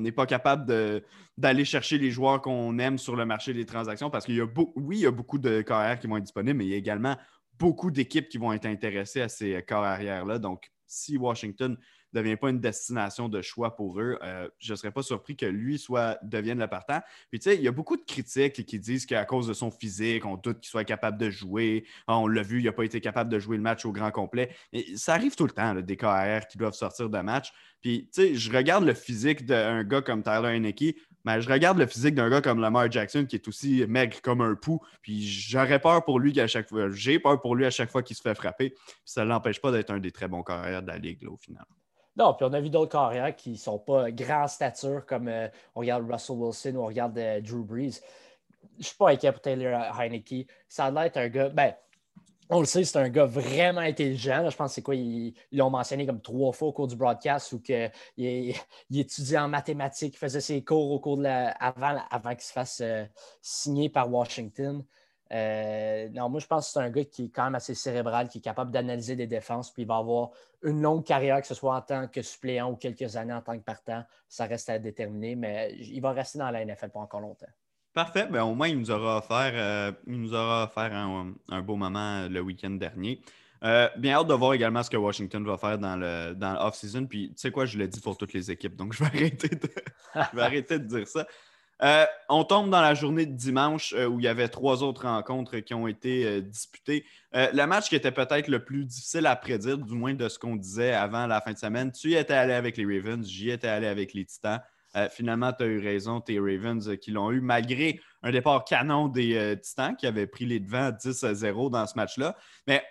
n'est 0.00 0.12
pas 0.12 0.26
capable 0.26 1.02
d'aller 1.36 1.64
chercher 1.64 1.98
les 1.98 2.10
joueurs 2.10 2.40
qu'on 2.40 2.78
aime 2.78 2.98
sur 2.98 3.16
le 3.16 3.24
marché 3.24 3.52
des 3.54 3.66
transactions, 3.66 4.10
parce 4.10 4.24
qu'il 4.24 4.36
y 4.36 4.40
a 4.40 4.46
oui, 4.76 4.98
il 4.98 5.02
y 5.02 5.06
a 5.06 5.10
beaucoup 5.10 5.38
de 5.38 5.62
carrières 5.62 5.98
qui 5.98 6.06
vont 6.06 6.16
être 6.16 6.24
disponibles, 6.24 6.58
mais 6.58 6.66
il 6.66 6.70
y 6.70 6.74
a 6.74 6.78
également 6.78 7.16
beaucoup 7.58 7.90
d'équipes 7.90 8.28
qui 8.28 8.38
vont 8.38 8.52
être 8.52 8.66
intéressées 8.66 9.22
à 9.22 9.28
ces 9.28 9.62
corps 9.62 9.84
arrière-là. 9.84 10.38
Donc, 10.38 10.70
si 10.86 11.16
Washington 11.16 11.76
ne 12.12 12.20
devient 12.20 12.36
pas 12.36 12.50
une 12.50 12.60
destination 12.60 13.28
de 13.28 13.40
choix 13.42 13.76
pour 13.76 14.00
eux, 14.00 14.18
euh, 14.22 14.48
je 14.58 14.72
ne 14.72 14.76
serais 14.76 14.90
pas 14.90 15.02
surpris 15.02 15.36
que 15.36 15.46
lui 15.46 15.78
soit 15.78 16.18
devienne 16.22 16.58
le 16.58 16.66
partant. 16.66 17.00
Puis 17.30 17.38
tu 17.38 17.50
sais, 17.50 17.56
il 17.56 17.62
y 17.62 17.68
a 17.68 17.72
beaucoup 17.72 17.96
de 17.96 18.02
critiques 18.02 18.64
qui 18.64 18.78
disent 18.78 19.06
qu'à 19.06 19.24
cause 19.24 19.46
de 19.46 19.52
son 19.52 19.70
physique, 19.70 20.24
on 20.24 20.36
doute 20.36 20.60
qu'il 20.60 20.70
soit 20.70 20.84
capable 20.84 21.18
de 21.18 21.30
jouer. 21.30 21.84
Ah, 22.06 22.18
on 22.18 22.26
l'a 22.26 22.42
vu, 22.42 22.60
il 22.60 22.64
n'a 22.64 22.72
pas 22.72 22.84
été 22.84 23.00
capable 23.00 23.30
de 23.30 23.38
jouer 23.38 23.56
le 23.56 23.62
match 23.62 23.84
au 23.84 23.92
grand 23.92 24.10
complet. 24.10 24.54
Et 24.72 24.96
ça 24.96 25.14
arrive 25.14 25.34
tout 25.34 25.46
le 25.46 25.52
temps, 25.52 25.74
des 25.74 25.96
KR 25.96 26.46
qui 26.50 26.58
doivent 26.58 26.74
sortir 26.74 27.08
de 27.08 27.18
match. 27.18 27.52
Puis, 27.80 28.08
tu 28.14 28.22
sais, 28.22 28.34
je 28.34 28.52
regarde 28.52 28.84
le 28.84 28.94
physique 28.94 29.44
d'un 29.44 29.82
gars 29.82 30.02
comme 30.02 30.22
Tyler 30.22 30.56
Heineke, 30.56 30.96
mais 31.24 31.40
je 31.40 31.48
regarde 31.48 31.78
le 31.78 31.86
physique 31.86 32.14
d'un 32.14 32.30
gars 32.30 32.40
comme 32.40 32.60
Lamar 32.60 32.90
Jackson 32.90 33.26
qui 33.28 33.36
est 33.36 33.48
aussi 33.48 33.84
maigre 33.88 34.20
comme 34.22 34.40
un 34.40 34.54
pou. 34.54 34.80
Puis, 35.02 35.26
j'aurais 35.26 35.80
peur 35.80 36.04
pour 36.04 36.20
lui 36.20 36.32
qu'à 36.32 36.46
chaque 36.46 36.68
fois, 36.68 36.90
j'ai 36.90 37.18
peur 37.18 37.40
pour 37.40 37.56
lui 37.56 37.66
à 37.66 37.70
chaque 37.70 37.90
fois 37.90 38.02
qu'il 38.02 38.16
se 38.16 38.22
fait 38.22 38.34
frapper. 38.34 38.70
Puis, 38.70 38.78
ça 39.04 39.24
ne 39.24 39.30
l'empêche 39.30 39.60
pas 39.60 39.72
d'être 39.72 39.90
un 39.90 39.98
des 39.98 40.12
très 40.12 40.28
bons 40.28 40.42
carrières 40.42 40.82
de 40.82 40.88
la 40.88 40.98
ligue, 40.98 41.26
au 41.28 41.36
final. 41.36 41.64
Non, 42.16 42.34
puis 42.34 42.46
on 42.48 42.52
a 42.52 42.60
vu 42.60 42.68
d'autres 42.68 42.92
carrières 42.92 43.34
qui 43.34 43.50
ne 43.52 43.56
sont 43.56 43.78
pas 43.78 44.10
grand 44.10 44.46
stature, 44.46 45.06
comme 45.06 45.28
euh, 45.28 45.48
on 45.74 45.80
regarde 45.80 46.10
Russell 46.10 46.36
Wilson 46.36 46.74
ou 46.76 46.82
on 46.82 46.86
regarde 46.86 47.16
euh, 47.16 47.40
Drew 47.40 47.64
Brees. 47.64 48.00
Je 48.74 48.78
ne 48.78 48.84
suis 48.84 48.96
pas 48.96 49.10
inquiet 49.10 49.32
pour 49.32 49.40
Taylor 49.40 49.98
Heineke. 49.98 50.46
Ça 50.68 50.86
a 50.86 50.90
l'air 50.90 51.10
un 51.14 51.28
gars. 51.28 51.48
Ben, 51.48 51.74
on 52.48 52.60
le 52.60 52.66
sait, 52.66 52.84
c'est 52.84 52.98
un 52.98 53.08
gars 53.08 53.24
vraiment 53.24 53.80
intelligent. 53.80 54.48
Je 54.50 54.56
pense 54.56 54.72
que 54.72 54.74
c'est 54.74 54.82
quoi, 54.82 54.94
ils 54.94 55.34
l'ont 55.52 55.70
mentionné 55.70 56.04
comme 56.06 56.20
trois 56.20 56.52
fois 56.52 56.68
au 56.68 56.72
cours 56.72 56.86
du 56.86 56.96
broadcast 56.96 57.52
ou 57.52 57.60
qu'il 57.60 57.90
il, 58.18 58.54
étudiait 58.94 59.38
en 59.38 59.48
mathématiques, 59.48 60.14
il 60.14 60.18
faisait 60.18 60.40
ses 60.40 60.62
cours 60.62 60.90
au 60.90 61.00
cours 61.00 61.16
de 61.16 61.22
la, 61.22 61.50
avant, 61.52 61.98
avant 62.10 62.30
qu'il 62.30 62.42
se 62.42 62.52
fasse 62.52 62.80
euh, 62.82 63.04
signer 63.40 63.88
par 63.88 64.12
Washington. 64.12 64.84
Euh, 65.32 66.08
non, 66.10 66.28
moi, 66.28 66.40
je 66.40 66.46
pense 66.46 66.66
que 66.66 66.72
c'est 66.72 66.80
un 66.80 66.90
gars 66.90 67.04
qui 67.04 67.26
est 67.26 67.28
quand 67.28 67.44
même 67.44 67.54
assez 67.54 67.74
cérébral, 67.74 68.28
qui 68.28 68.38
est 68.38 68.42
capable 68.42 68.70
d'analyser 68.70 69.16
des 69.16 69.26
défenses, 69.26 69.72
puis 69.72 69.82
il 69.82 69.88
va 69.88 69.96
avoir 69.96 70.30
une 70.62 70.82
longue 70.82 71.04
carrière, 71.04 71.40
que 71.40 71.46
ce 71.46 71.54
soit 71.54 71.74
en 71.74 71.80
tant 71.80 72.06
que 72.06 72.20
suppléant 72.20 72.70
ou 72.70 72.76
quelques 72.76 73.16
années 73.16 73.32
en 73.32 73.40
tant 73.40 73.56
que 73.58 73.64
partant. 73.64 74.04
Ça 74.28 74.44
reste 74.44 74.68
à 74.68 74.78
déterminer, 74.78 75.34
mais 75.34 75.74
il 75.78 76.00
va 76.00 76.12
rester 76.12 76.38
dans 76.38 76.50
la 76.50 76.64
NFL 76.64 76.90
pour 76.90 77.00
encore 77.00 77.20
longtemps. 77.20 77.46
Parfait. 77.94 78.26
Ben, 78.30 78.42
au 78.42 78.54
moins, 78.54 78.68
il 78.68 78.78
nous 78.78 78.90
aura 78.90 79.18
offert, 79.18 79.52
euh, 79.54 79.92
il 80.06 80.20
nous 80.20 80.34
aura 80.34 80.64
offert 80.64 80.92
un, 80.94 81.62
beau 81.62 81.76
moment 81.76 82.26
le 82.28 82.40
week-end 82.40 82.70
dernier. 82.70 83.20
Euh, 83.64 83.88
bien 83.96 84.16
hâte 84.16 84.26
de 84.26 84.34
voir 84.34 84.54
également 84.54 84.82
ce 84.82 84.90
que 84.90 84.96
Washington 84.96 85.44
va 85.44 85.56
faire 85.56 85.78
dans 85.78 85.96
le, 85.96 86.34
dans 86.34 86.54
l'off-season. 86.54 87.06
Puis, 87.06 87.28
tu 87.28 87.34
sais 87.36 87.50
quoi, 87.50 87.64
je 87.64 87.78
l'ai 87.78 87.88
dit 87.88 88.00
pour 88.00 88.16
toutes 88.16 88.32
les 88.32 88.50
équipes, 88.50 88.76
donc 88.76 88.92
je 88.92 89.04
vais 89.04 89.06
arrêter 90.40 90.78
de 90.78 90.84
dire 90.84 91.06
ça. 91.06 91.26
Euh, 91.82 92.06
on 92.28 92.44
tombe 92.44 92.70
dans 92.70 92.80
la 92.80 92.94
journée 92.94 93.26
de 93.26 93.34
dimanche 93.34 93.92
où 93.92 94.20
il 94.20 94.24
y 94.24 94.28
avait 94.28 94.48
trois 94.48 94.82
autres 94.82 95.06
rencontres 95.06 95.58
qui 95.58 95.74
ont 95.74 95.88
été 95.88 96.40
disputées. 96.42 97.04
le 97.32 97.66
match 97.66 97.88
qui 97.88 97.96
était 97.96 98.12
peut-être 98.12 98.48
le 98.48 98.64
plus 98.64 98.84
difficile 98.84 99.26
à 99.26 99.34
prédire, 99.34 99.78
du 99.78 99.94
moins 99.94 100.14
de 100.14 100.28
ce 100.28 100.38
qu'on 100.38 100.56
disait 100.56 100.92
avant 100.92 101.26
la 101.26 101.40
fin 101.40 101.52
de 101.52 101.58
semaine, 101.58 101.90
tu 101.90 102.10
y 102.10 102.14
étais 102.14 102.34
allé 102.34 102.52
avec 102.52 102.76
les 102.76 102.84
Ravens, 102.84 103.26
j'y 103.26 103.50
étais 103.50 103.68
allé 103.68 103.88
avec 103.88 104.14
les 104.14 104.24
Titans. 104.24 104.60
Euh, 104.94 105.08
finalement, 105.10 105.52
tu 105.52 105.64
as 105.64 105.66
eu 105.66 105.78
raison, 105.78 106.20
tes 106.20 106.38
Ravens 106.38 106.86
euh, 106.88 106.96
qui 106.96 107.12
l'ont 107.12 107.30
eu, 107.30 107.40
malgré 107.40 107.98
un 108.22 108.30
départ 108.30 108.64
canon 108.64 109.08
des 109.08 109.34
euh, 109.36 109.56
Titans 109.56 109.96
qui 109.96 110.06
avaient 110.06 110.26
pris 110.26 110.44
les 110.44 110.60
devants 110.60 110.90
10 110.90 111.24
à 111.24 111.34
0 111.34 111.70
dans 111.70 111.86
ce 111.86 111.94
match-là. 111.96 112.36
Mais 112.66 112.84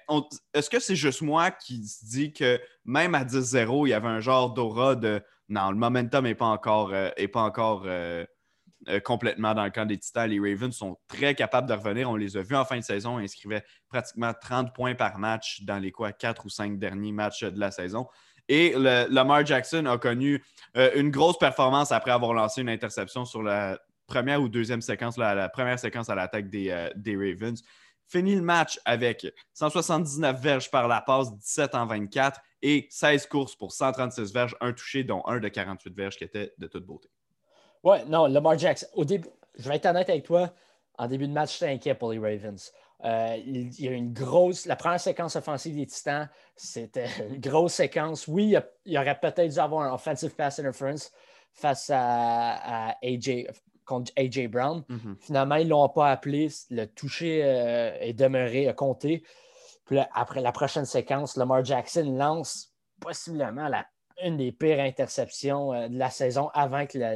est-ce 0.54 0.70
que 0.70 0.80
c'est 0.80 0.96
juste 0.96 1.22
moi 1.22 1.52
qui 1.52 1.86
se 1.86 2.28
que 2.30 2.60
même 2.86 3.14
à 3.14 3.24
10-0, 3.24 3.88
il 3.88 3.92
y 3.92 3.94
avait 3.94 4.08
un 4.08 4.20
genre 4.20 4.54
d'aura 4.54 4.96
de 4.96 5.22
non, 5.50 5.70
le 5.70 5.78
momentum 5.78 6.24
n'est 6.24 6.34
pas 6.34 6.46
encore, 6.46 6.94
pas 7.34 7.42
encore 7.42 7.86
complètement 9.04 9.54
dans 9.54 9.64
le 9.64 9.70
camp 9.70 9.86
des 9.86 9.98
Titans. 9.98 10.30
Les 10.30 10.40
Ravens 10.40 10.76
sont 10.76 10.98
très 11.08 11.36
capables 11.36 11.68
de 11.68 11.74
revenir. 11.74 12.10
On 12.10 12.16
les 12.16 12.38
a 12.38 12.42
vus 12.42 12.56
en 12.56 12.66
fin 12.66 12.78
de 12.78 12.84
saison, 12.84 13.20
ils 13.20 13.26
inscrivaient 13.26 13.64
pratiquement 13.90 14.34
30 14.34 14.74
points 14.74 14.96
par 14.96 15.20
match 15.20 15.62
dans 15.64 15.78
les 15.78 15.92
quoi, 15.92 16.12
4 16.12 16.46
ou 16.46 16.50
5 16.50 16.80
derniers 16.80 17.12
matchs 17.12 17.44
de 17.44 17.60
la 17.60 17.72
saison. 17.72 18.08
Et 18.48 18.74
Lamar 18.76 19.46
Jackson 19.46 19.86
a 19.86 19.98
connu 19.98 20.44
euh, 20.76 20.92
une 20.96 21.10
grosse 21.10 21.38
performance 21.38 21.92
après 21.92 22.12
avoir 22.12 22.34
lancé 22.34 22.62
une 22.62 22.70
interception 22.70 23.24
sur 23.24 23.44
la 23.44 23.80
première 24.08 24.42
ou 24.42 24.50
deuxième 24.50 24.82
séquence, 24.82 25.18
la, 25.18 25.48
première 25.48 25.80
séquence 25.80 26.10
à 26.10 26.16
l'attaque 26.16 26.50
des, 26.50 26.70
euh, 26.70 26.90
des, 26.96 27.16
Ravens. 27.16 27.64
Fini 28.08 28.36
le 28.36 28.42
match 28.42 28.78
avec 28.84 29.26
179 29.54 30.42
verges 30.42 30.70
par 30.70 30.90
la 30.90 31.00
passe, 31.00 31.34
17 31.38 31.76
en 31.76 31.86
24 31.86 32.42
et 32.62 32.88
16 32.90 33.28
courses 33.28 33.56
pour 33.56 33.72
136 33.72 34.34
verges, 34.34 34.56
un 34.60 34.74
touché, 34.74 35.06
dont 35.06 35.24
un 35.28 35.40
de 35.40 35.48
48 35.48 35.96
verges 35.96 36.18
qui 36.18 36.26
était 36.26 36.54
de 36.58 36.68
toute 36.68 36.86
beauté. 36.86 37.10
Ouais, 37.84 38.06
non, 38.06 38.28
Lamar 38.28 38.58
Jackson, 38.58 38.88
au 38.94 39.06
début, 39.06 39.28
je 39.58 39.68
vais 39.68 39.76
être 39.76 39.86
honnête 39.86 40.10
avec 40.10 40.24
toi, 40.24 40.54
en 40.98 41.08
début 41.08 41.28
de 41.28 41.34
match, 41.34 41.60
j'étais 41.60 41.72
inquiet 41.72 41.96
pour 41.96 42.12
les 42.12 42.20
Ravens. 42.20 42.72
Euh, 43.04 43.38
il, 43.44 43.74
y 43.80 43.88
a 43.88 43.92
une 43.92 44.14
grosse. 44.14 44.68
La 44.68 44.76
première 44.76 45.00
séquence 45.00 45.36
offensive 45.36 45.76
des 45.76 45.88
Titans, 45.88 46.30
c'était 46.56 47.08
une 47.30 47.40
grosse 47.40 47.74
séquence. 47.74 48.28
Oui, 48.28 48.56
il, 48.86 48.98
aurait 48.98 49.20
peut-être 49.20 49.54
dû 49.54 49.60
avoir 49.60 49.84
un 49.84 49.94
offensive 49.94 50.36
pass 50.36 50.60
interference 50.60 51.12
face 51.54 51.90
à, 51.94 52.96
AJ, 53.04 53.48
contre 53.86 54.12
AJ 54.16 54.48
Brown. 54.48 54.84
Mhm. 54.88 55.18
Finalement, 55.20 55.56
ils 55.56 55.66
ne 55.66 55.72
l'ont 55.72 55.90
pas 55.90 56.12
appelé. 56.12 56.50
Le 56.70 56.86
toucher 56.86 57.42
euh, 57.44 57.98
est 58.00 58.14
demeuré, 58.14 58.68
a 58.68 58.74
compté. 58.74 59.24
Puis 59.86 59.98
après 60.14 60.42
la 60.42 60.52
prochaine 60.52 60.86
séquence, 60.86 61.36
Lamar 61.36 61.66
Jackson 61.66 62.16
lance 62.16 62.74
possiblement 63.00 63.68
la, 63.68 63.88
une 64.24 64.38
des 64.38 64.52
pires 64.52 64.80
interceptions 64.80 65.74
euh, 65.74 65.88
de 65.88 65.98
la 65.98 66.10
saison 66.10 66.50
avant 66.54 66.86
que 66.86 67.00
la. 67.00 67.16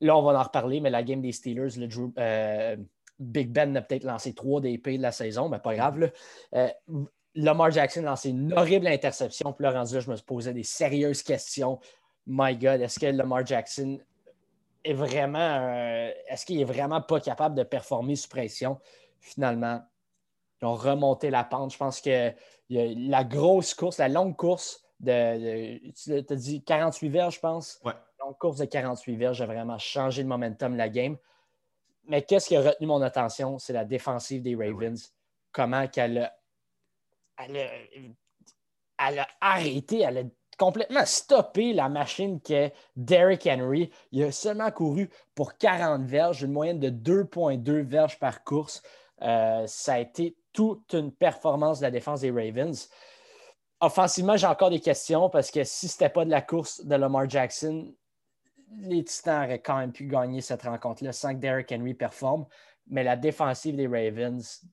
Là, 0.00 0.16
on 0.16 0.22
va 0.22 0.38
en 0.38 0.42
reparler, 0.42 0.80
mais 0.80 0.90
la 0.90 1.02
game 1.02 1.20
des 1.20 1.32
Steelers, 1.32 1.76
le 1.76 1.88
Drew, 1.88 2.12
Big 3.18 3.50
Ben 3.50 3.76
a 3.76 3.82
peut-être 3.82 4.04
lancé 4.04 4.34
trois 4.34 4.60
DP 4.60 4.96
de 4.96 5.02
la 5.02 5.12
saison, 5.12 5.48
mais 5.48 5.58
pas 5.58 5.74
grave. 5.74 6.10
Euh, 6.54 6.68
Lamar 7.34 7.70
Jackson 7.70 8.00
a 8.00 8.10
lancé 8.10 8.30
une 8.30 8.52
horrible 8.52 8.86
interception. 8.86 9.52
Puis 9.52 9.64
là, 9.64 9.72
rendu 9.72 10.00
je 10.00 10.10
me 10.10 10.16
posais 10.16 10.52
des 10.52 10.62
sérieuses 10.62 11.22
questions. 11.22 11.80
My 12.26 12.56
God, 12.56 12.80
est-ce 12.80 12.98
que 12.98 13.06
Lamar 13.06 13.44
Jackson 13.44 13.98
est 14.84 14.92
vraiment. 14.92 15.38
Euh, 15.38 16.10
est-ce 16.28 16.46
qu'il 16.46 16.60
est 16.60 16.64
vraiment 16.64 17.00
pas 17.00 17.20
capable 17.20 17.56
de 17.56 17.64
performer 17.64 18.16
sous 18.16 18.28
pression? 18.28 18.78
Finalement, 19.20 19.82
ils 20.60 20.66
ont 20.66 20.74
remonté 20.74 21.30
la 21.30 21.44
pente. 21.44 21.72
Je 21.72 21.78
pense 21.78 22.00
que 22.00 22.32
la 22.70 23.24
grosse 23.24 23.74
course, 23.74 23.98
la 23.98 24.08
longue 24.08 24.36
course 24.36 24.84
de. 25.00 25.78
tu 25.92 26.32
as 26.32 26.36
dit 26.36 26.62
48 26.62 27.08
verges, 27.08 27.34
je 27.36 27.40
pense. 27.40 27.80
Ouais. 27.84 27.92
Course 28.32 28.58
de 28.58 28.64
48 28.64 29.16
verges 29.16 29.42
a 29.42 29.46
vraiment 29.46 29.78
changé 29.78 30.22
le 30.22 30.28
momentum 30.28 30.72
de 30.72 30.78
la 30.78 30.88
game. 30.88 31.16
Mais 32.06 32.22
qu'est-ce 32.22 32.48
qui 32.48 32.56
a 32.56 32.62
retenu 32.62 32.86
mon 32.86 33.02
attention? 33.02 33.58
C'est 33.58 33.74
la 33.74 33.84
défensive 33.84 34.42
des 34.42 34.54
Ravens. 34.54 35.14
Comment 35.52 35.86
qu'elle 35.88 36.18
a, 36.18 36.32
elle 37.38 39.18
a, 39.18 39.28
arrêté, 39.40 40.00
elle 40.00 40.18
a 40.18 40.22
complètement 40.58 41.04
stoppé 41.04 41.72
la 41.72 41.88
machine 41.88 42.40
qu'est 42.40 42.72
Derrick 42.96 43.46
Henry. 43.46 43.90
Il 44.10 44.24
a 44.24 44.32
seulement 44.32 44.70
couru 44.70 45.10
pour 45.34 45.56
40 45.56 46.02
verges, 46.02 46.42
une 46.42 46.52
moyenne 46.52 46.80
de 46.80 46.90
2,2 46.90 47.82
verges 47.82 48.18
par 48.18 48.42
course. 48.42 48.82
Euh, 49.22 49.66
ça 49.66 49.94
a 49.94 49.98
été 49.98 50.36
toute 50.52 50.92
une 50.94 51.12
performance 51.12 51.78
de 51.78 51.84
la 51.84 51.90
défense 51.90 52.20
des 52.20 52.30
Ravens. 52.30 52.88
Offensivement, 53.80 54.36
j'ai 54.36 54.46
encore 54.46 54.70
des 54.70 54.80
questions 54.80 55.30
parce 55.30 55.50
que 55.50 55.62
si 55.62 55.88
ce 55.88 55.94
n'était 55.94 56.12
pas 56.12 56.24
de 56.24 56.30
la 56.30 56.42
course 56.42 56.84
de 56.84 56.94
Lamar 56.96 57.28
Jackson, 57.28 57.94
les 58.76 59.04
Titans 59.04 59.44
auraient 59.44 59.60
quand 59.60 59.78
même 59.78 59.92
pu 59.92 60.06
gagner 60.06 60.40
cette 60.40 60.62
rencontre-là 60.62 61.12
sans 61.12 61.34
que 61.34 61.40
Derrick 61.40 61.72
Henry 61.72 61.94
performe. 61.94 62.46
Mais 62.88 63.04
la 63.04 63.16
défensive 63.16 63.76
des 63.76 63.86
Ravens, 63.86 64.64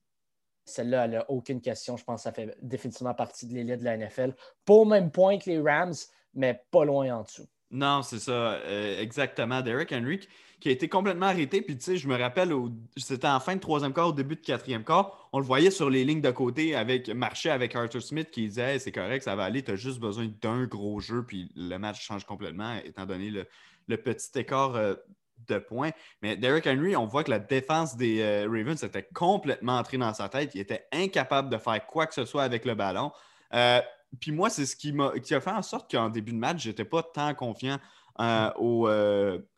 celle-là, 0.64 1.04
elle 1.04 1.10
n'a 1.12 1.30
aucune 1.30 1.60
question. 1.60 1.96
Je 1.96 2.04
pense 2.04 2.20
que 2.20 2.24
ça 2.24 2.32
fait 2.32 2.56
définitivement 2.62 3.14
partie 3.14 3.46
de 3.46 3.54
l'élite 3.54 3.80
de 3.80 3.84
la 3.84 3.96
NFL. 3.96 4.34
Pas 4.64 4.74
au 4.74 4.84
même 4.84 5.10
point 5.10 5.38
que 5.38 5.50
les 5.50 5.60
Rams, 5.60 5.94
mais 6.34 6.62
pas 6.70 6.84
loin 6.84 7.16
en 7.16 7.22
dessous. 7.22 7.46
Non, 7.70 8.02
c'est 8.02 8.20
ça, 8.20 8.32
euh, 8.32 9.00
exactement. 9.00 9.60
Derrick 9.60 9.92
Henry 9.92 10.20
qui 10.60 10.68
a 10.70 10.72
été 10.72 10.88
complètement 10.88 11.26
arrêté. 11.26 11.60
Puis, 11.60 11.76
tu 11.76 11.84
sais, 11.84 11.96
je 11.96 12.08
me 12.08 12.16
rappelle, 12.16 12.52
c'était 12.96 13.28
en 13.28 13.40
fin 13.40 13.56
de 13.56 13.60
troisième 13.60 13.92
quart, 13.92 14.08
au 14.08 14.12
début 14.12 14.36
de 14.36 14.40
quatrième 14.40 14.84
quart. 14.84 15.28
On 15.32 15.38
le 15.38 15.44
voyait 15.44 15.70
sur 15.70 15.90
les 15.90 16.04
lignes 16.04 16.22
de 16.22 16.30
côté 16.30 16.74
avec 16.74 17.08
marcher 17.10 17.50
avec 17.50 17.76
Arthur 17.76 18.02
Smith 18.02 18.30
qui 18.30 18.48
disait 18.48 18.78
c'est 18.78 18.92
correct, 18.92 19.22
ça 19.22 19.36
va 19.36 19.44
aller, 19.44 19.62
tu 19.62 19.72
as 19.72 19.76
juste 19.76 20.00
besoin 20.00 20.30
d'un 20.40 20.64
gros 20.64 20.98
jeu. 21.00 21.24
Puis 21.24 21.50
le 21.54 21.76
match 21.76 22.02
change 22.02 22.24
complètement, 22.24 22.74
étant 22.84 23.04
donné 23.04 23.30
le, 23.30 23.46
le 23.86 23.96
petit 23.96 24.38
écart 24.38 24.76
euh, 24.76 24.94
de 25.48 25.58
points. 25.58 25.90
Mais 26.22 26.36
Derrick 26.36 26.66
Henry, 26.66 26.96
on 26.96 27.06
voit 27.06 27.24
que 27.24 27.30
la 27.30 27.38
défense 27.38 27.96
des 27.96 28.20
euh, 28.20 28.48
Ravens 28.48 28.82
était 28.82 29.08
complètement 29.14 29.78
entrée 29.78 29.98
dans 29.98 30.14
sa 30.14 30.28
tête. 30.28 30.54
Il 30.54 30.60
était 30.60 30.86
incapable 30.92 31.50
de 31.50 31.58
faire 31.58 31.86
quoi 31.86 32.06
que 32.06 32.14
ce 32.14 32.24
soit 32.24 32.42
avec 32.42 32.64
le 32.64 32.74
ballon. 32.74 33.12
Euh, 33.54 33.80
puis 34.20 34.32
moi, 34.32 34.50
c'est 34.50 34.66
ce 34.66 34.76
qui, 34.76 34.94
a, 34.98 35.40
fait 35.40 35.50
en 35.50 35.62
sorte 35.62 35.90
qu'en 35.90 36.08
début 36.08 36.32
de 36.32 36.38
match, 36.38 36.62
je 36.62 36.68
n'étais 36.68 36.84
pas 36.84 37.02
tant 37.02 37.34
confiant 37.34 37.78
au, 38.56 38.88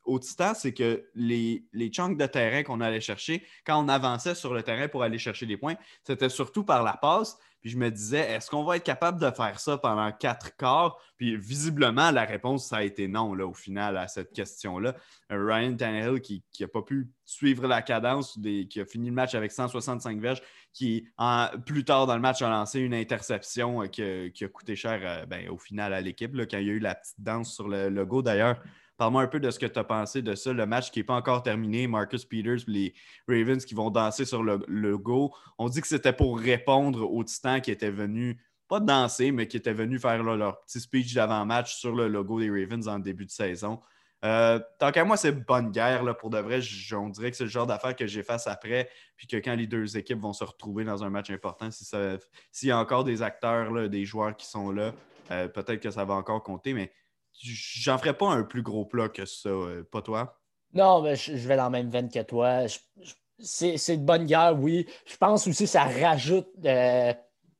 au 0.08 0.18
Titan, 0.18 0.52
c'est 0.54 0.72
que 0.72 1.06
les, 1.14 1.68
les 1.72 1.92
chunks 1.92 2.18
de 2.18 2.26
terrain 2.26 2.62
qu'on 2.62 2.80
allait 2.80 3.00
chercher, 3.00 3.46
quand 3.64 3.82
on 3.84 3.88
avançait 3.88 4.34
sur 4.34 4.54
le 4.54 4.62
terrain 4.62 4.88
pour 4.88 5.02
aller 5.02 5.18
chercher 5.18 5.46
des 5.46 5.56
points, 5.56 5.76
c'était 6.02 6.28
surtout 6.28 6.64
par 6.64 6.82
la 6.82 6.94
passe. 6.94 7.38
Puis 7.60 7.70
je 7.70 7.78
me 7.78 7.90
disais, 7.90 8.20
est-ce 8.20 8.50
qu'on 8.50 8.64
va 8.64 8.76
être 8.76 8.84
capable 8.84 9.20
de 9.20 9.30
faire 9.30 9.58
ça 9.58 9.78
pendant 9.78 10.10
quatre 10.12 10.56
quarts? 10.56 10.98
Puis 11.16 11.36
visiblement, 11.36 12.10
la 12.10 12.24
réponse, 12.24 12.68
ça 12.68 12.78
a 12.78 12.82
été 12.82 13.08
non, 13.08 13.32
au 13.32 13.54
final, 13.54 13.96
à 13.96 14.06
cette 14.08 14.32
question-là. 14.32 14.94
Euh, 15.32 15.44
Ryan 15.44 15.74
Tannehill, 15.76 16.20
qui 16.20 16.42
n'a 16.60 16.68
pas 16.68 16.82
pu 16.82 17.08
suivre 17.24 17.66
la 17.66 17.82
cadence, 17.82 18.38
qui 18.70 18.80
a 18.80 18.86
fini 18.86 19.08
le 19.08 19.14
match 19.14 19.34
avec 19.34 19.52
165 19.52 20.20
verges, 20.20 20.42
qui, 20.72 21.06
plus 21.66 21.84
tard 21.84 22.06
dans 22.06 22.14
le 22.14 22.22
match, 22.22 22.40
a 22.42 22.48
lancé 22.48 22.80
une 22.80 22.94
interception 22.94 23.82
euh, 23.82 24.28
qui, 24.30 24.44
a, 24.44 24.48
coûté 24.48 24.76
cher 24.76 25.00
euh, 25.02 25.26
ben, 25.26 25.48
au 25.48 25.58
final 25.58 25.92
à 25.92 26.00
l'équipe, 26.00 26.32
quand 26.32 26.58
il 26.58 26.66
y 26.66 26.70
a 26.70 26.72
eu 26.74 26.78
la 26.78 26.94
petite 26.94 27.20
danse 27.20 27.52
sur 27.52 27.68
le 27.68 27.88
logo. 27.88 28.22
D'ailleurs, 28.22 28.62
Parle-moi 28.98 29.22
un 29.22 29.26
peu 29.28 29.38
de 29.38 29.48
ce 29.52 29.60
que 29.60 29.66
tu 29.66 29.78
as 29.78 29.84
pensé 29.84 30.22
de 30.22 30.34
ça, 30.34 30.52
le 30.52 30.66
match 30.66 30.90
qui 30.90 30.98
n'est 30.98 31.04
pas 31.04 31.14
encore 31.14 31.44
terminé. 31.44 31.86
Marcus 31.86 32.24
Peters, 32.24 32.64
les 32.66 32.92
Ravens 33.28 33.64
qui 33.64 33.74
vont 33.74 33.90
danser 33.90 34.24
sur 34.24 34.42
le 34.42 34.58
logo. 34.66 35.32
On 35.56 35.68
dit 35.68 35.80
que 35.80 35.86
c'était 35.86 36.12
pour 36.12 36.38
répondre 36.38 37.08
aux 37.08 37.22
Titans 37.22 37.60
qui 37.60 37.70
étaient 37.70 37.92
venus, 37.92 38.36
pas 38.66 38.80
danser, 38.80 39.30
mais 39.30 39.46
qui 39.46 39.56
étaient 39.56 39.72
venus 39.72 40.02
faire 40.02 40.20
leur 40.24 40.60
petit 40.62 40.80
speech 40.80 41.14
d'avant-match 41.14 41.76
sur 41.76 41.94
le 41.94 42.08
logo 42.08 42.40
des 42.40 42.50
Ravens 42.50 42.88
en 42.88 42.98
début 42.98 43.24
de 43.24 43.30
saison. 43.30 43.80
Euh, 44.24 44.58
tant 44.80 44.90
qu'à 44.90 45.04
moi, 45.04 45.16
c'est 45.16 45.30
bonne 45.30 45.70
guerre 45.70 46.02
là, 46.02 46.12
pour 46.12 46.30
de 46.30 46.38
vrai. 46.38 46.58
On 46.92 47.08
dirait 47.08 47.30
que 47.30 47.36
c'est 47.36 47.44
le 47.44 47.50
genre 47.50 47.68
d'affaire 47.68 47.94
que 47.94 48.08
j'ai 48.08 48.24
face 48.24 48.48
après, 48.48 48.90
puis 49.16 49.28
que 49.28 49.36
quand 49.36 49.54
les 49.54 49.68
deux 49.68 49.96
équipes 49.96 50.20
vont 50.20 50.32
se 50.32 50.42
retrouver 50.42 50.84
dans 50.84 51.04
un 51.04 51.10
match 51.10 51.30
important, 51.30 51.68
s'il 51.70 52.68
y 52.68 52.72
a 52.72 52.78
encore 52.78 53.04
des 53.04 53.22
acteurs, 53.22 53.88
des 53.88 54.04
joueurs 54.04 54.36
qui 54.36 54.46
sont 54.46 54.72
là, 54.72 54.92
euh, 55.30 55.46
peut-être 55.46 55.80
que 55.80 55.92
ça 55.92 56.04
va 56.04 56.14
encore 56.14 56.42
compter, 56.42 56.72
mais 56.72 56.92
j'en 57.40 57.98
ferais 57.98 58.16
pas 58.16 58.28
un 58.28 58.42
plus 58.42 58.62
gros 58.62 58.84
plat 58.84 59.08
que 59.08 59.24
ça, 59.24 59.48
euh, 59.48 59.84
pas 59.90 60.02
toi? 60.02 60.40
Non, 60.74 61.02
mais 61.02 61.16
je, 61.16 61.32
vais 61.32 61.56
dans 61.56 61.64
la 61.64 61.70
même 61.70 61.90
veine 61.90 62.10
que 62.10 62.22
toi. 62.22 62.66
c'est 63.38 63.94
une 63.94 64.04
bonne 64.04 64.26
guerre, 64.26 64.56
oui. 64.58 64.86
Je 65.06 65.16
pense 65.16 65.46
aussi 65.46 65.64
que 65.64 65.70
ça 65.70 65.84
rajoute 65.84 66.48
euh, 66.64 67.12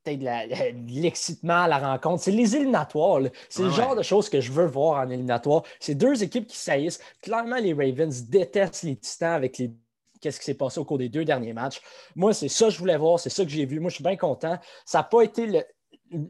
peut-être 0.05 0.21
de 0.21 1.01
l'excitement 1.01 1.63
à 1.63 1.69
la 1.69 1.79
rencontre. 1.79 2.23
C'est 2.23 2.31
les 2.31 2.57
éliminatoires. 2.57 3.23
C'est 3.49 3.63
le 3.63 3.71
genre 3.71 3.97
de 3.97 4.03
choses 4.03 4.29
que 4.29 4.41
je 4.41 4.53
veux 4.53 4.67
voir 4.67 5.01
en 5.07 5.11
éliminatoire. 5.11 5.63
C'est 5.81 5.95
deux 5.95 6.23
équipes 6.23 6.47
qui 6.47 6.57
saillissent. 6.57 7.01
Clairement, 7.23 7.57
les 7.57 7.73
Ravens 7.73 8.25
détestent 8.29 8.83
les 8.83 8.97
Titans 8.97 9.33
avec 9.33 9.59
les 9.59 9.73
qu'est-ce 10.21 10.41
qui 10.41 10.47
s'est 10.47 10.55
passé 10.55 10.81
au 10.81 10.85
cours 10.85 10.99
des 10.99 11.09
deux 11.09 11.25
derniers 11.25 11.53
matchs. 11.53 11.81
Moi, 12.17 12.35
c'est 12.35 12.49
ça 12.49 12.67
que 12.67 12.73
je 12.73 12.79
voulais 12.79 12.97
voir, 12.97 13.21
c'est 13.21 13.31
ça 13.31 13.45
que 13.45 13.51
j'ai 13.51 13.65
vu. 13.67 13.81
Moi, 13.81 13.91
je 13.91 13.97
suis 13.97 14.05
bien 14.05 14.17
content. 14.17 14.59
Ça 14.85 14.99
n'a 14.99 15.05
pas 15.05 15.23
été 15.23 15.47
le, 15.47 15.63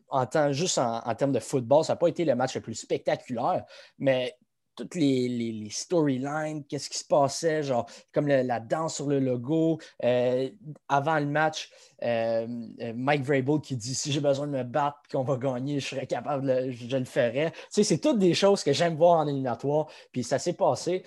en 0.08 0.52
juste 0.52 0.78
en, 0.78 1.14
termes 1.14 1.32
de 1.32 1.40
football, 1.40 1.84
ça 1.84 1.92
n'a 1.92 1.96
pas 1.96 2.08
été 2.08 2.24
le 2.24 2.34
match 2.34 2.54
le 2.54 2.60
plus 2.60 2.74
spectaculaire, 2.74 3.64
mais 3.98 4.34
toutes 4.78 4.94
les, 4.94 5.66
storylines, 5.70 6.64
qu'est-ce 6.64 6.88
qui 6.88 6.98
se 6.98 7.04
passait, 7.04 7.64
genre 7.64 7.86
comme 8.12 8.28
la 8.28 8.60
danse 8.60 8.94
sur 8.94 9.08
le 9.08 9.18
logo. 9.18 9.80
Euh, 10.04 10.48
avant 10.88 11.18
le 11.18 11.26
match, 11.26 11.70
euh, 12.04 12.46
euh, 12.80 12.92
Mike 12.94 13.24
Vrabel 13.24 13.60
qui 13.60 13.76
dit 13.76 13.94
si 13.94 14.12
j'ai 14.12 14.20
besoin 14.20 14.46
de 14.46 14.52
me 14.52 14.62
battre 14.62 14.98
qu'on 15.10 15.24
va 15.24 15.36
gagner, 15.36 15.80
je 15.80 15.88
serais 15.88 16.06
capable, 16.06 16.70
je, 16.70 16.96
le 16.96 17.04
ferais. 17.04 17.52
c'est 17.70 17.98
toutes 18.00 18.20
des 18.20 18.34
choses 18.34 18.62
que 18.62 18.72
j'aime 18.72 18.94
voir 18.94 19.18
en 19.18 19.26
éliminatoire. 19.26 19.88
Puis 20.12 20.22
ça 20.22 20.38
s'est 20.38 20.52
passé. 20.52 21.04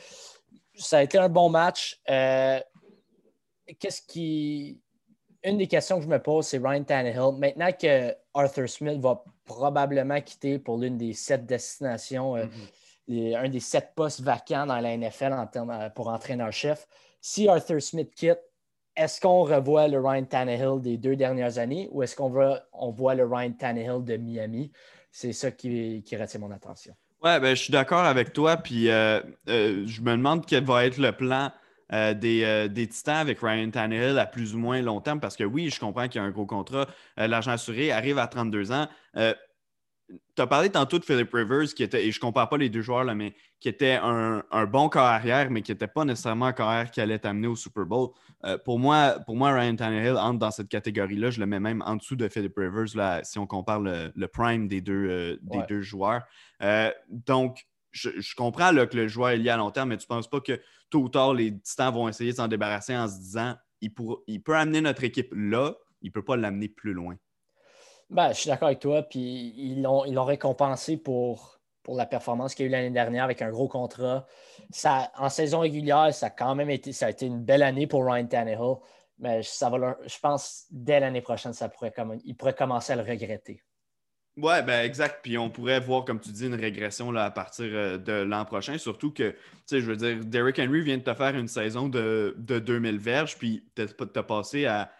Ça 0.75 0.97
a 0.97 1.03
été 1.03 1.17
un 1.17 1.29
bon 1.29 1.49
match. 1.49 2.01
qu'est-ce 2.05 4.01
qui 4.05 4.81
une 5.43 5.57
des 5.57 5.67
questions 5.67 5.97
que 5.97 6.03
je 6.03 6.09
me 6.09 6.21
pose, 6.21 6.45
c'est 6.45 6.59
Ryan 6.59 6.83
Tannehill. 6.83 7.37
Maintenant 7.39 7.71
que 7.71 8.15
Arthur 8.33 8.69
Smith 8.69 8.99
va 8.99 9.23
probablement 9.45 10.21
quitter 10.21 10.59
pour 10.59 10.77
l'une 10.77 10.97
des 10.97 11.13
sept 11.13 11.45
destinations, 11.45 12.35
euh, 12.35 12.45
mm-hmm. 13.07 13.35
un 13.37 13.49
des 13.49 13.59
sept 13.59 13.91
postes 13.95 14.21
vacants 14.21 14.65
dans 14.65 14.79
la 14.79 14.95
NFL 14.97 15.33
en 15.33 15.47
termes, 15.47 15.71
euh, 15.71 15.89
pour 15.89 16.07
entraîneur-chef, 16.07 16.87
si 17.19 17.47
Arthur 17.47 17.81
Smith 17.81 18.13
quitte, 18.15 18.39
est-ce 18.95 19.21
qu'on 19.21 19.43
revoit 19.43 19.87
le 19.87 19.99
Ryan 19.99 20.25
Tannehill 20.25 20.81
des 20.81 20.97
deux 20.97 21.15
dernières 21.15 21.57
années 21.57 21.87
ou 21.91 22.03
est-ce 22.03 22.15
qu'on 22.15 22.29
voit, 22.29 22.61
on 22.73 22.91
voit 22.91 23.15
le 23.15 23.25
Ryan 23.25 23.53
Tannehill 23.53 24.03
de 24.03 24.17
Miami? 24.17 24.71
C'est 25.11 25.33
ça 25.33 25.51
qui, 25.51 26.03
qui 26.03 26.17
retient 26.17 26.39
mon 26.39 26.51
attention. 26.51 26.93
Ouais, 27.23 27.39
ben, 27.39 27.55
je 27.55 27.63
suis 27.63 27.71
d'accord 27.71 28.03
avec 28.03 28.33
toi. 28.33 28.57
Puis 28.57 28.89
euh, 28.89 29.21
je 29.45 30.01
me 30.01 30.11
demande 30.11 30.45
quel 30.45 30.65
va 30.65 30.85
être 30.85 30.97
le 30.97 31.11
plan 31.11 31.51
euh, 31.93 32.13
euh, 32.23 32.67
des, 32.67 32.87
Titans 32.87 33.17
avec 33.17 33.39
Ryan 33.41 33.69
Tannehill 33.69 34.17
à 34.17 34.25
plus 34.25 34.55
ou 34.55 34.59
moins 34.59 34.81
long 34.81 35.01
terme, 35.01 35.19
parce 35.19 35.35
que 35.35 35.43
oui, 35.43 35.69
je 35.69 35.79
comprends 35.79 36.07
qu'il 36.07 36.21
y 36.21 36.23
a 36.23 36.27
un 36.27 36.31
gros 36.31 36.45
contrat. 36.45 36.87
Euh, 37.19 37.27
l'argent 37.27 37.51
assuré 37.51 37.91
arrive 37.91 38.17
à 38.17 38.27
32 38.27 38.71
ans. 38.71 38.87
tu 39.15 40.41
as 40.41 40.47
parlé 40.47 40.69
tantôt 40.69 40.99
de 40.99 41.05
Philip 41.05 41.31
Rivers, 41.33 41.73
qui 41.73 41.83
était, 41.83 42.05
et 42.05 42.11
je 42.11 42.17
ne 42.17 42.21
compare 42.21 42.49
pas 42.49 42.57
les 42.57 42.69
deux 42.69 42.81
joueurs, 42.81 43.03
là, 43.03 43.13
mais 43.13 43.33
qui 43.59 43.69
était 43.69 43.99
un, 44.01 44.43
bon 44.65 44.89
corps 44.89 45.05
arrière, 45.05 45.51
mais 45.51 45.61
qui 45.61 45.71
n'était 45.71 45.87
pas 45.87 46.05
nécessairement 46.05 46.47
un 46.47 46.53
corps 46.53 46.69
arrière 46.69 46.91
qui 46.91 47.01
allait 47.01 47.19
t'amener 47.19 47.47
au 47.47 47.55
Super 47.55 47.85
Bowl. 47.85 48.09
pour, 48.65 48.79
moi, 48.79 49.17
pour 49.25 49.35
moi, 49.35 49.51
Ryan 49.53 49.75
Tannehill 49.75 50.17
entre 50.17 50.39
dans 50.39 50.51
cette 50.51 50.69
catégorie-là. 50.69 51.29
Je 51.29 51.39
le 51.39 51.45
mets 51.45 51.59
même 51.59 51.83
en 51.85 51.97
dessous 51.97 52.15
de 52.15 52.27
Philip 52.27 52.53
Rivers, 52.57 52.95
là, 52.95 53.23
si 53.23 53.37
on 53.37 53.45
compare 53.45 53.79
le, 53.79 54.25
prime 54.27 54.67
des 54.67 54.81
deux, 54.81 55.39
des 55.43 55.61
deux 55.67 55.81
joueurs. 55.81 56.23
donc, 57.09 57.65
je, 57.91 58.35
comprends 58.35 58.73
que 58.73 58.97
le 58.97 59.07
joueur 59.07 59.29
est 59.29 59.37
lié 59.37 59.49
à 59.49 59.57
long 59.57 59.71
terme, 59.71 59.89
mais 59.89 59.97
tu 59.97 60.05
ne 60.09 60.15
penses 60.15 60.29
pas 60.29 60.39
que 60.39 60.59
tôt 60.89 60.99
ou 60.99 61.09
tard, 61.09 61.33
les 61.33 61.57
Titans 61.59 61.93
vont 61.93 62.07
essayer 62.07 62.31
de 62.31 62.37
s'en 62.37 62.47
débarrasser 62.47 62.95
en 62.95 63.07
se 63.07 63.17
disant 63.17 63.55
il, 63.81 63.91
il 64.27 64.41
peut 64.41 64.55
amener 64.55 64.81
notre 64.81 65.03
équipe 65.03 65.33
là, 65.35 65.75
il 66.01 66.07
ne 66.07 66.11
peut 66.11 66.23
pas 66.23 66.35
l'amener 66.35 66.67
plus 66.67 66.93
loin. 66.93 67.15
Ben, 68.11 68.33
je 68.33 68.39
suis 68.41 68.49
d'accord 68.49 68.67
avec 68.67 68.79
toi. 68.79 69.03
Puis 69.03 69.53
ils 69.55 69.81
l'ont 69.81 70.05
ils 70.05 70.19
récompensé 70.19 70.97
pour, 70.97 71.59
pour 71.81 71.95
la 71.95 72.05
performance 72.05 72.53
qu'il 72.53 72.65
y 72.65 72.67
a 72.67 72.69
eu 72.69 72.71
l'année 72.71 72.91
dernière 72.91 73.23
avec 73.23 73.41
un 73.41 73.49
gros 73.49 73.69
contrat. 73.69 74.27
Ça, 74.69 75.11
en 75.17 75.29
saison 75.29 75.59
régulière, 75.59 76.13
ça 76.13 76.27
a 76.27 76.29
quand 76.29 76.53
même 76.53 76.69
été, 76.69 76.91
ça 76.91 77.07
a 77.07 77.09
été 77.09 77.25
une 77.25 77.43
belle 77.43 77.63
année 77.63 77.87
pour 77.87 78.05
Ryan 78.05 78.27
Tannehill. 78.27 78.75
Mais 79.19 79.43
ça 79.43 79.69
va 79.69 79.97
je 80.05 80.19
pense 80.19 80.65
dès 80.71 80.99
l'année 80.99 81.21
prochaine, 81.21 81.53
ça 81.53 81.69
pourrait, 81.69 81.93
il 82.25 82.35
pourrait 82.35 82.55
commencer 82.55 82.93
à 82.93 82.95
le 82.95 83.03
regretter. 83.03 83.63
Oui, 84.37 84.53
ben 84.65 84.85
exact. 84.85 85.19
Puis 85.23 85.37
on 85.37 85.49
pourrait 85.49 85.79
voir, 85.79 86.05
comme 86.05 86.19
tu 86.19 86.29
dis, 86.29 86.45
une 86.45 86.55
régression 86.55 87.11
là, 87.11 87.25
à 87.25 87.31
partir 87.31 87.65
euh, 87.69 87.97
de 87.97 88.13
l'an 88.13 88.45
prochain. 88.45 88.77
Surtout 88.77 89.11
que, 89.11 89.31
tu 89.31 89.37
sais, 89.65 89.81
je 89.81 89.85
veux 89.85 89.97
dire, 89.97 90.23
Derrick 90.23 90.57
Henry 90.57 90.81
vient 90.81 90.97
de 90.97 91.03
te 91.03 91.13
faire 91.13 91.35
une 91.35 91.49
saison 91.49 91.89
de, 91.89 92.35
de 92.37 92.59
2000 92.59 92.97
verges, 92.97 93.37
puis 93.37 93.65
tu 93.75 93.81
as, 93.81 94.23
passé 94.23 94.65
à 94.65 94.91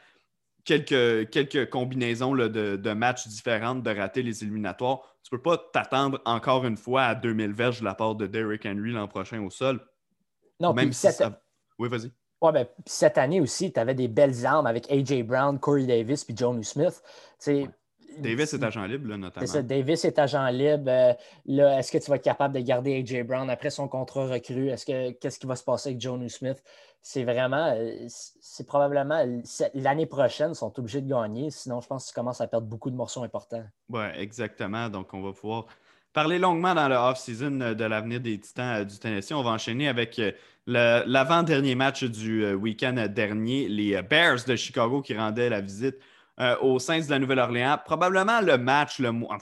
quelques, 0.65 1.29
quelques 1.29 1.69
combinaisons 1.69 2.36
de, 2.36 2.75
de, 2.75 2.93
matchs 2.93 3.27
différentes 3.27 3.84
de 3.84 3.91
rater 3.91 4.21
les 4.21 4.43
éliminatoires. 4.43 5.01
Tu 5.23 5.34
ne 5.34 5.38
peux 5.38 5.43
pas 5.43 5.57
t'attendre 5.71 6.21
encore 6.25 6.65
une 6.65 6.77
fois 6.77 7.03
à 7.03 7.15
2000 7.15 7.53
verges 7.53 7.79
de 7.79 7.86
la 7.86 7.95
part 7.95 8.15
de 8.15 8.27
Derrick 8.27 8.65
Henry 8.65 8.91
l'an 8.91 9.07
prochain 9.07 9.41
au 9.41 9.49
sol. 9.49 9.79
Non, 10.59 10.73
même 10.73 10.91
si 10.91 11.11
ça... 11.11 11.41
Oui, 11.79 11.88
vas-y. 11.88 12.11
Ouais, 12.41 12.51
ben, 12.51 12.67
cette 12.86 13.17
année 13.17 13.39
aussi, 13.39 13.71
tu 13.71 13.79
avais 13.79 13.93
des 13.93 14.07
belles 14.07 14.45
armes 14.45 14.65
avec 14.65 14.91
A.J. 14.91 15.23
Brown, 15.23 15.59
Corey 15.59 15.86
Davis 15.86 16.25
puis 16.25 16.36
John 16.36 16.61
Smith. 16.63 17.01
Ouais. 17.47 17.69
Davis 18.18 18.53
est 18.53 18.64
agent 18.64 18.86
libre, 18.86 19.09
là, 19.09 19.18
notamment. 19.18 19.45
C'est 19.45 19.53
ça, 19.53 19.62
Davis 19.62 20.05
est 20.05 20.20
agent 20.20 20.47
libre. 20.49 20.89
Euh, 20.89 21.14
là, 21.45 21.80
est-ce 21.80 21.91
que 21.91 21.97
tu 21.97 22.09
vas 22.09 22.18
être 22.18 22.24
capable 22.24 22.55
de 22.55 22.59
garder 22.59 22.99
A.J. 22.99 23.24
Brown 23.24 23.49
après 23.49 23.70
son 23.70 23.88
contrat 23.88 24.28
recru? 24.28 24.70
Est-ce 24.70 24.86
que 24.86 25.12
qu'est-ce 25.12 25.39
qui 25.39 25.47
va 25.47 25.55
se 25.55 25.64
passer 25.64 25.89
avec 25.89 26.01
John 26.01 26.28
Smith? 26.30 26.64
C'est 27.01 27.24
vraiment, 27.24 27.74
euh, 27.76 28.05
c'est 28.07 28.68
probablement 28.68 29.26
l'année 29.74 30.05
prochaine, 30.05 30.51
ils 30.51 30.55
sont 30.55 30.78
obligés 30.78 31.01
de 31.01 31.09
gagner. 31.09 31.49
Sinon, 31.49 31.82
je 31.82 31.88
pense 31.88 32.05
qu'ils 32.05 32.14
commencent 32.14 32.41
à 32.41 32.47
perdre 32.47 32.68
beaucoup 32.68 32.91
de 32.91 32.95
morceaux 32.95 33.24
importants. 33.24 33.64
Oui, 33.89 34.03
exactement. 34.16 34.89
Donc, 34.89 35.14
on 35.14 35.22
va 35.22 35.34
pouvoir 35.34 35.66
parler 36.14 36.38
longuement 36.38 36.76
dans 36.76 36.88
le 36.88 36.95
off-season 36.95 37.74
de 37.74 37.86
l'avenir 37.86 38.20
des 38.20 38.39
Titans 38.39 38.82
euh, 38.82 38.86
du 38.86 38.99
Tennessee. 38.99 39.32
On 39.32 39.43
va 39.43 39.51
enchaîner 39.51 39.88
avec 39.88 40.22
l'avant-dernier 40.68 41.74
match 41.74 42.03
du 42.03 42.53
week-end 42.53 43.07
dernier, 43.09 43.68
les 43.68 43.99
Bears 44.03 44.45
de 44.45 44.55
Chicago 44.55 45.01
qui 45.01 45.18
rendaient 45.18 45.49
la 45.49 45.62
visite 45.62 45.97
euh, 46.41 46.57
au 46.59 46.79
sein 46.79 46.99
de 46.99 47.07
la 47.07 47.19
Nouvelle-Orléans. 47.19 47.77
Probablement 47.85 48.41
le 48.41 48.57
match 48.57 48.97
le 48.97 49.11
moins. 49.11 49.37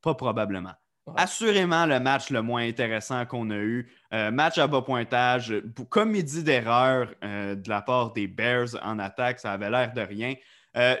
Pas 0.00 0.14
probablement. 0.14 0.72
Assurément 1.16 1.84
le 1.84 2.00
match 2.00 2.30
le 2.30 2.40
moins 2.40 2.66
intéressant 2.66 3.26
qu'on 3.26 3.50
a 3.50 3.56
eu. 3.58 3.92
Euh, 4.14 4.30
match 4.30 4.56
à 4.56 4.66
bas 4.66 4.80
pointage, 4.80 5.52
comédie 5.90 6.42
d'erreur 6.42 7.12
euh, 7.22 7.54
de 7.54 7.68
la 7.68 7.82
part 7.82 8.12
des 8.12 8.28
Bears 8.28 8.82
en 8.82 8.98
attaque, 8.98 9.40
ça 9.40 9.52
avait 9.52 9.68
l'air 9.68 9.92
de 9.92 10.00
rien. 10.00 10.34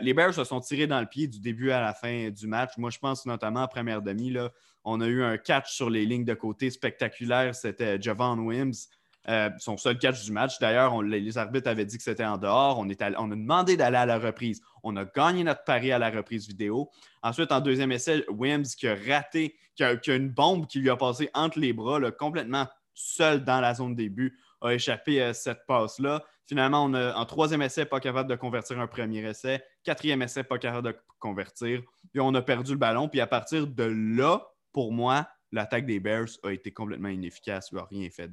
les 0.02 0.12
Bears 0.12 0.34
se 0.34 0.44
sont 0.44 0.60
tirés 0.60 0.86
dans 0.86 1.00
le 1.00 1.06
pied 1.06 1.28
du 1.28 1.40
début 1.40 1.70
à 1.70 1.80
la 1.80 1.94
fin 1.94 2.28
du 2.28 2.46
match. 2.46 2.72
Moi, 2.76 2.90
je 2.90 2.98
pense 2.98 3.24
notamment 3.24 3.62
en 3.62 3.68
première 3.68 4.02
demi, 4.02 4.30
là, 4.30 4.50
on 4.84 5.00
a 5.00 5.06
eu 5.06 5.22
un 5.22 5.38
catch 5.38 5.72
sur 5.72 5.88
les 5.88 6.04
lignes 6.04 6.26
de 6.26 6.34
côté 6.34 6.68
spectaculaire. 6.68 7.54
C'était 7.54 8.00
Javon 8.02 8.38
Wims. 8.38 8.88
Euh, 9.28 9.50
son 9.58 9.76
seul 9.76 9.98
catch 9.98 10.24
du 10.24 10.32
match. 10.32 10.58
D'ailleurs, 10.58 11.00
les 11.02 11.38
arbitres 11.38 11.68
avaient 11.68 11.84
dit 11.84 11.96
que 11.96 12.02
c'était 12.02 12.24
en 12.24 12.38
dehors. 12.38 12.78
On, 12.78 12.88
a 12.90 13.36
demandé 13.36 13.76
d'aller 13.76 13.96
à 13.96 14.06
la 14.06 14.18
reprise. 14.18 14.62
On 14.82 14.96
a 14.96 15.04
gagné 15.04 15.44
notre 15.44 15.62
pari 15.62 15.92
à 15.92 15.98
la 15.98 16.10
reprise 16.10 16.48
vidéo. 16.48 16.90
Ensuite, 17.22 17.52
en 17.52 17.60
deuxième 17.60 17.92
essai, 17.92 18.24
Wims 18.28 18.64
qui 18.76 18.88
a 18.88 18.96
raté, 18.96 19.56
qui 19.76 19.84
a, 19.84 19.96
une 20.08 20.30
bombe 20.30 20.66
qui 20.66 20.80
lui 20.80 20.90
a 20.90 20.96
passé 20.96 21.30
entre 21.34 21.60
les 21.60 21.72
bras, 21.72 22.00
complètement 22.10 22.66
seul 22.94 23.44
dans 23.44 23.60
la 23.60 23.74
zone 23.74 23.94
début, 23.94 24.36
a 24.60 24.70
échappé 24.70 25.22
à 25.22 25.34
cette 25.34 25.66
passe-là. 25.66 26.24
Finalement, 26.46 26.82
en 26.82 27.24
troisième 27.24 27.62
essai, 27.62 27.84
pas 27.84 28.00
capable 28.00 28.28
de 28.28 28.34
convertir 28.34 28.80
un 28.80 28.88
premier 28.88 29.20
essai. 29.20 29.62
Quatrième 29.84 30.22
essai, 30.22 30.42
pas 30.42 30.58
capable 30.58 30.88
de 30.88 30.96
convertir. 31.20 31.80
Puis 32.10 32.20
on 32.20 32.34
a 32.34 32.42
perdu 32.42 32.72
le 32.72 32.78
ballon. 32.78 33.08
Puis 33.08 33.20
à 33.20 33.28
partir 33.28 33.68
de 33.68 33.84
là, 33.84 34.48
pour 34.72 34.92
moi, 34.92 35.28
l'attaque 35.52 35.86
des 35.86 36.00
Bears 36.00 36.28
a 36.42 36.50
été 36.50 36.72
complètement 36.72 37.08
inefficace. 37.08 37.68
Il 37.70 37.76
n'a 37.76 37.84
rien 37.84 38.08
fait 38.10 38.30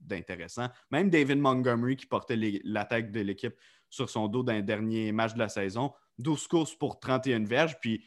d'intéressant. 0.00 0.68
Même 0.90 1.10
David 1.10 1.38
Montgomery, 1.38 1.96
qui 1.96 2.06
portait 2.06 2.38
l'attaque 2.64 3.10
de 3.10 3.20
l'équipe 3.20 3.54
sur 3.90 4.08
son 4.08 4.28
dos 4.28 4.42
d'un 4.42 4.62
dernier 4.62 5.12
match 5.12 5.34
de 5.34 5.40
la 5.40 5.48
saison. 5.48 5.92
12 6.18 6.46
courses 6.46 6.74
pour 6.74 7.00
31 7.00 7.44
verges. 7.44 7.78
Puis 7.80 8.04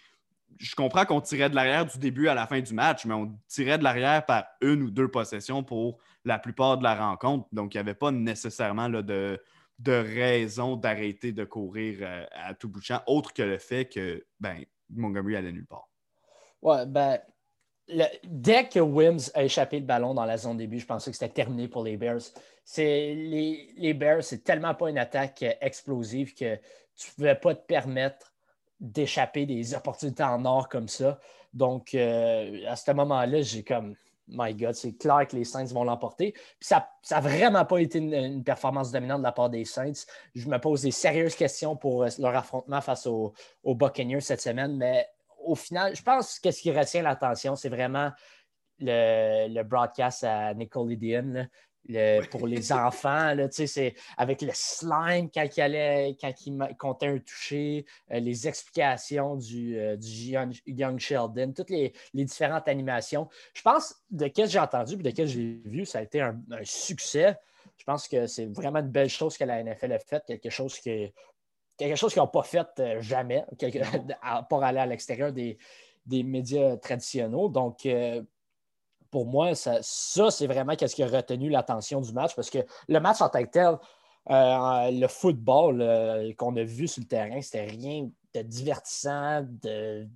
je 0.57 0.73
comprends 0.75 1.05
qu'on 1.05 1.21
tirait 1.21 1.49
de 1.49 1.55
l'arrière 1.55 1.85
du 1.85 1.97
début 1.97 2.27
à 2.27 2.33
la 2.33 2.47
fin 2.47 2.61
du 2.61 2.73
match, 2.73 3.05
mais 3.05 3.13
on 3.13 3.37
tirait 3.47 3.77
de 3.77 3.83
l'arrière 3.83 4.25
par 4.25 4.45
une 4.61 4.83
ou 4.83 4.91
deux 4.91 5.09
possessions 5.09 5.63
pour 5.63 5.99
la 6.23 6.39
plupart 6.39 6.77
de 6.77 6.83
la 6.83 6.95
rencontre. 6.95 7.47
Donc, 7.51 7.73
il 7.73 7.77
n'y 7.77 7.81
avait 7.81 7.93
pas 7.93 8.11
nécessairement 8.11 8.89
de 8.89 9.39
raison 9.85 10.77
d'arrêter 10.77 11.33
de 11.33 11.43
courir 11.43 11.99
euh, 12.01 12.25
à, 12.31 12.53
tout 12.53 12.69
bout 12.69 12.79
de 12.79 12.85
champ, 12.85 13.01
autre 13.07 13.33
que 13.33 13.43
le 13.43 13.57
fait 13.57 13.85
que 13.85 14.25
ben, 14.39 14.63
Montgomery 14.89 15.35
allait 15.35 15.51
nulle 15.51 15.65
part. 15.65 15.89
Ouais, 16.61 16.85
ben, 16.85 17.19
dès 18.23 18.67
que 18.67 18.79
Wims 18.79 19.31
a 19.33 19.43
échappé 19.43 19.79
le 19.79 19.85
ballon 19.85 20.13
dans 20.13 20.25
la 20.25 20.37
zone 20.37 20.57
début, 20.57 20.79
je 20.79 20.85
pensais 20.85 21.11
que 21.11 21.17
c'était 21.17 21.33
terminé 21.33 21.67
pour 21.67 21.83
les 21.83 21.97
Bears. 21.97 22.21
Les, 22.77 23.69
les 23.77 23.93
Bears, 23.93 24.23
c'est 24.23 24.43
tellement 24.43 24.73
pas 24.73 24.89
une 24.89 24.97
attaque 24.97 25.43
explosive 25.61 26.33
que 26.33 26.55
tu 26.95 27.09
ne 27.09 27.15
pouvais 27.15 27.35
pas 27.35 27.53
te 27.53 27.65
permettre 27.65 28.33
d'échapper 28.79 29.45
des 29.45 29.73
opportunités 29.75 30.23
en 30.23 30.45
or 30.45 30.69
comme 30.69 30.87
ça. 30.87 31.19
Donc, 31.53 31.93
euh, 31.93 32.61
à 32.67 32.75
ce 32.75 32.91
moment-là, 32.91 33.41
j'ai 33.41 33.63
comme, 33.63 33.95
my 34.27 34.53
God, 34.53 34.73
c'est 34.73 34.93
clair 34.93 35.27
que 35.27 35.35
les 35.35 35.45
Saints 35.45 35.65
vont 35.65 35.83
l'emporter. 35.83 36.33
ça 36.59 36.89
n'a 37.11 37.19
vraiment 37.21 37.65
pas 37.65 37.79
été 37.79 37.99
une, 37.99 38.43
performance 38.43 38.91
dominante 38.91 39.19
de 39.19 39.23
la 39.23 39.31
part 39.31 39.49
des 39.49 39.65
Saints. 39.65 40.05
Je 40.33 40.47
me 40.49 40.57
pose 40.57 40.81
des 40.81 40.91
sérieuses 40.91 41.35
questions 41.35 41.75
pour 41.75 42.03
euh, 42.03 42.09
leur 42.19 42.35
affrontement 42.35 42.81
face 42.81 43.07
aux, 43.07 43.33
Buccaneers 43.63 44.21
cette 44.21 44.41
semaine, 44.41 44.75
mais 44.75 45.07
au 45.45 45.55
final, 45.55 45.95
je 45.95 46.01
pense 46.01 46.39
que 46.39 46.51
ce 46.51 46.61
qui 46.61 46.71
retient 46.71 47.01
l'attention, 47.01 47.55
c'est 47.55 47.69
vraiment 47.69 48.11
le, 48.79 49.63
broadcast 49.63 50.23
à 50.23 50.53
Nickelodeon 50.53 51.47
pour 52.31 52.47
les 52.47 52.71
enfants. 52.71 53.33
Là, 53.33 53.47
avec 54.17 54.41
le 54.41 54.51
slime 54.53 55.29
quand 55.33 55.45
il, 55.55 55.61
allait, 55.61 56.17
quand 56.19 56.33
il 56.45 56.57
comptait 56.77 57.07
un 57.07 57.19
toucher, 57.19 57.85
euh, 58.11 58.19
les 58.19 58.47
explications 58.47 59.35
du, 59.35 59.77
euh, 59.77 59.95
young, 59.99 60.99
Sheldon, 60.99 61.53
toutes 61.55 61.69
les, 61.69 61.93
différentes 62.13 62.67
animations. 62.67 63.29
Je 63.53 63.61
pense, 63.61 63.95
de 64.09 64.25
ce 64.25 64.31
que 64.31 64.47
j'ai 64.47 64.59
entendu 64.59 64.93
et 64.93 64.97
de 64.97 65.09
ce 65.09 65.15
que 65.15 65.25
j'ai 65.25 65.61
vu, 65.65 65.85
ça 65.85 65.99
a 65.99 66.01
été 66.01 66.21
un, 66.21 66.39
succès. 66.63 67.37
Je 67.77 67.83
pense 67.83 68.07
que 68.07 68.25
c'est 68.25 68.45
vraiment 68.45 68.79
une 68.79 68.89
belle 68.89 69.09
chose 69.09 69.37
que 69.37 69.43
la 69.43 69.61
NFL 69.63 69.91
a 69.91 69.99
faite, 69.99 70.23
quelque 70.25 70.49
chose 70.49 70.79
que 70.79 71.11
quelque 71.77 71.95
chose 71.95 72.13
qu'ils 72.13 72.21
n'ont 72.21 72.27
pas 72.27 72.43
fait 72.43 72.67
euh, 72.79 73.01
jamais, 73.01 73.45
pour 74.49 74.63
aller 74.63 74.79
à 74.79 74.85
l'extérieur 74.85 75.31
des, 75.31 75.57
médias 76.07 76.77
traditionnels. 76.77 77.51
Donc, 77.51 77.87
pour 79.15 79.25
moi, 79.25 79.55
ça, 79.55 79.81
c'est 79.81 80.47
vraiment 80.47 80.73
ce 80.77 80.93
qui 80.93 81.03
a 81.03 81.07
retenu 81.07 81.49
l'attention 81.49 82.01
du 82.01 82.11
match 82.11 82.35
parce 82.35 82.49
que 82.49 82.59
le 82.87 82.99
match 82.99 83.21
en 83.21 83.29
tant 83.29 83.43
que 83.43 83.49
tel, 83.49 83.77
euh, 84.29 84.91
le 84.91 85.07
football 85.07 85.81
euh, 85.81 86.33
qu'on 86.33 86.55
a 86.57 86.63
vu 86.63 86.87
sur 86.87 87.01
le 87.01 87.07
terrain, 87.07 87.41
c'était 87.41 87.65
rien 87.65 88.09
de 88.33 88.41
divertissant, 88.41 89.45
de, 89.63 90.07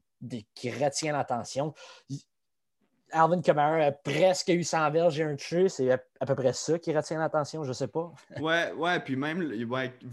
qui 0.56 0.72
retient 0.72 1.14
l'attention. 1.14 1.74
Alvin 3.12 3.42
Kamara 3.42 3.86
a 3.86 3.92
presque 3.92 4.50
eu 4.50 4.64
100 4.64 4.92
verges 4.92 5.20
et 5.20 5.24
un 5.24 5.36
touché. 5.36 5.70
C'est 5.70 5.92
à, 5.92 6.26
peu 6.26 6.36
près 6.36 6.54
ça 6.54 6.78
qui 6.80 6.96
retient 6.96 7.20
l'attention, 7.20 7.64
je 7.64 7.70
ne 7.70 7.74
sais 7.74 7.88
pas. 7.88 8.12
ouais, 8.40 8.72
ouais, 8.74 9.00
puis 9.00 9.16
même 9.16 9.52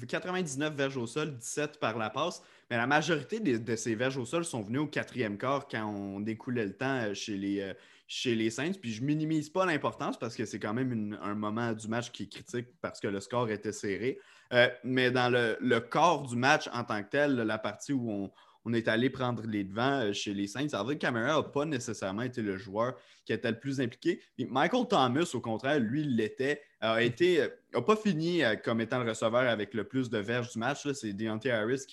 99 0.08 0.74
verges 0.74 0.96
au 0.96 1.06
sol, 1.06 1.36
17 1.36 1.78
par 1.78 1.98
la 1.98 2.10
passe. 2.10 2.42
Mais 2.70 2.76
la 2.76 2.86
majorité 2.86 3.40
de, 3.40 3.76
ces 3.76 3.94
verges 3.94 4.16
au 4.16 4.24
sol 4.24 4.44
sont 4.44 4.62
venues 4.62 4.78
au 4.78 4.86
quatrième 4.86 5.38
quart 5.38 5.68
quand 5.68 5.84
on 5.86 6.20
découlait 6.20 6.66
le 6.66 6.76
temps 6.76 7.00
euh, 7.02 7.14
chez 7.14 7.36
les, 7.36 7.72
chez 8.06 8.34
les 8.34 8.50
Saints. 8.50 8.72
Puis 8.80 8.92
je 8.92 9.02
minimise 9.02 9.50
pas 9.50 9.66
l'importance 9.66 10.18
parce 10.18 10.36
que 10.36 10.44
c'est 10.44 10.58
quand 10.58 10.74
même 10.74 11.18
un 11.22 11.34
moment 11.34 11.72
du 11.72 11.88
match 11.88 12.10
qui 12.10 12.24
est 12.24 12.32
critique 12.32 12.68
parce 12.80 13.00
que 13.00 13.08
le 13.08 13.20
score 13.20 13.50
était 13.50 13.72
serré. 13.72 14.18
Euh, 14.52 14.68
mais 14.84 15.10
dans 15.10 15.32
le, 15.32 15.78
corps 15.80 16.22
du 16.22 16.36
match 16.36 16.68
en 16.72 16.84
tant 16.84 17.02
que 17.02 17.10
tel, 17.10 17.34
la 17.34 17.58
partie 17.58 17.92
où 17.92 18.10
on, 18.10 18.32
est 18.72 18.88
allé 18.88 19.10
prendre 19.10 19.42
les 19.46 19.64
devants 19.64 20.00
euh, 20.00 20.12
chez 20.12 20.34
les 20.34 20.46
Saints, 20.46 20.68
Alvin 20.72 20.96
Kamara 20.96 21.36
n'a 21.36 21.42
pas 21.42 21.64
nécessairement 21.64 22.22
été 22.22 22.42
le 22.42 22.56
joueur 22.56 22.94
qui 23.24 23.32
était 23.32 23.50
le 23.50 23.58
plus 23.58 23.80
impliqué. 23.80 24.20
Michael 24.38 24.86
Thomas, 24.88 25.30
au 25.34 25.40
contraire, 25.40 25.80
lui, 25.80 26.04
l'était, 26.04 26.62
a 26.80 27.02
été, 27.02 27.42
a 27.74 27.82
pas 27.82 27.96
fini 27.96 28.42
euh, 28.44 28.56
comme 28.56 28.80
étant 28.80 29.02
le 29.02 29.08
receveur 29.08 29.48
avec 29.48 29.74
le 29.74 29.84
plus 29.84 30.10
de 30.10 30.18
verges 30.18 30.52
du 30.52 30.58
match. 30.58 30.90
C'est 30.92 31.12
Deontay 31.12 31.50
Harris 31.50 31.86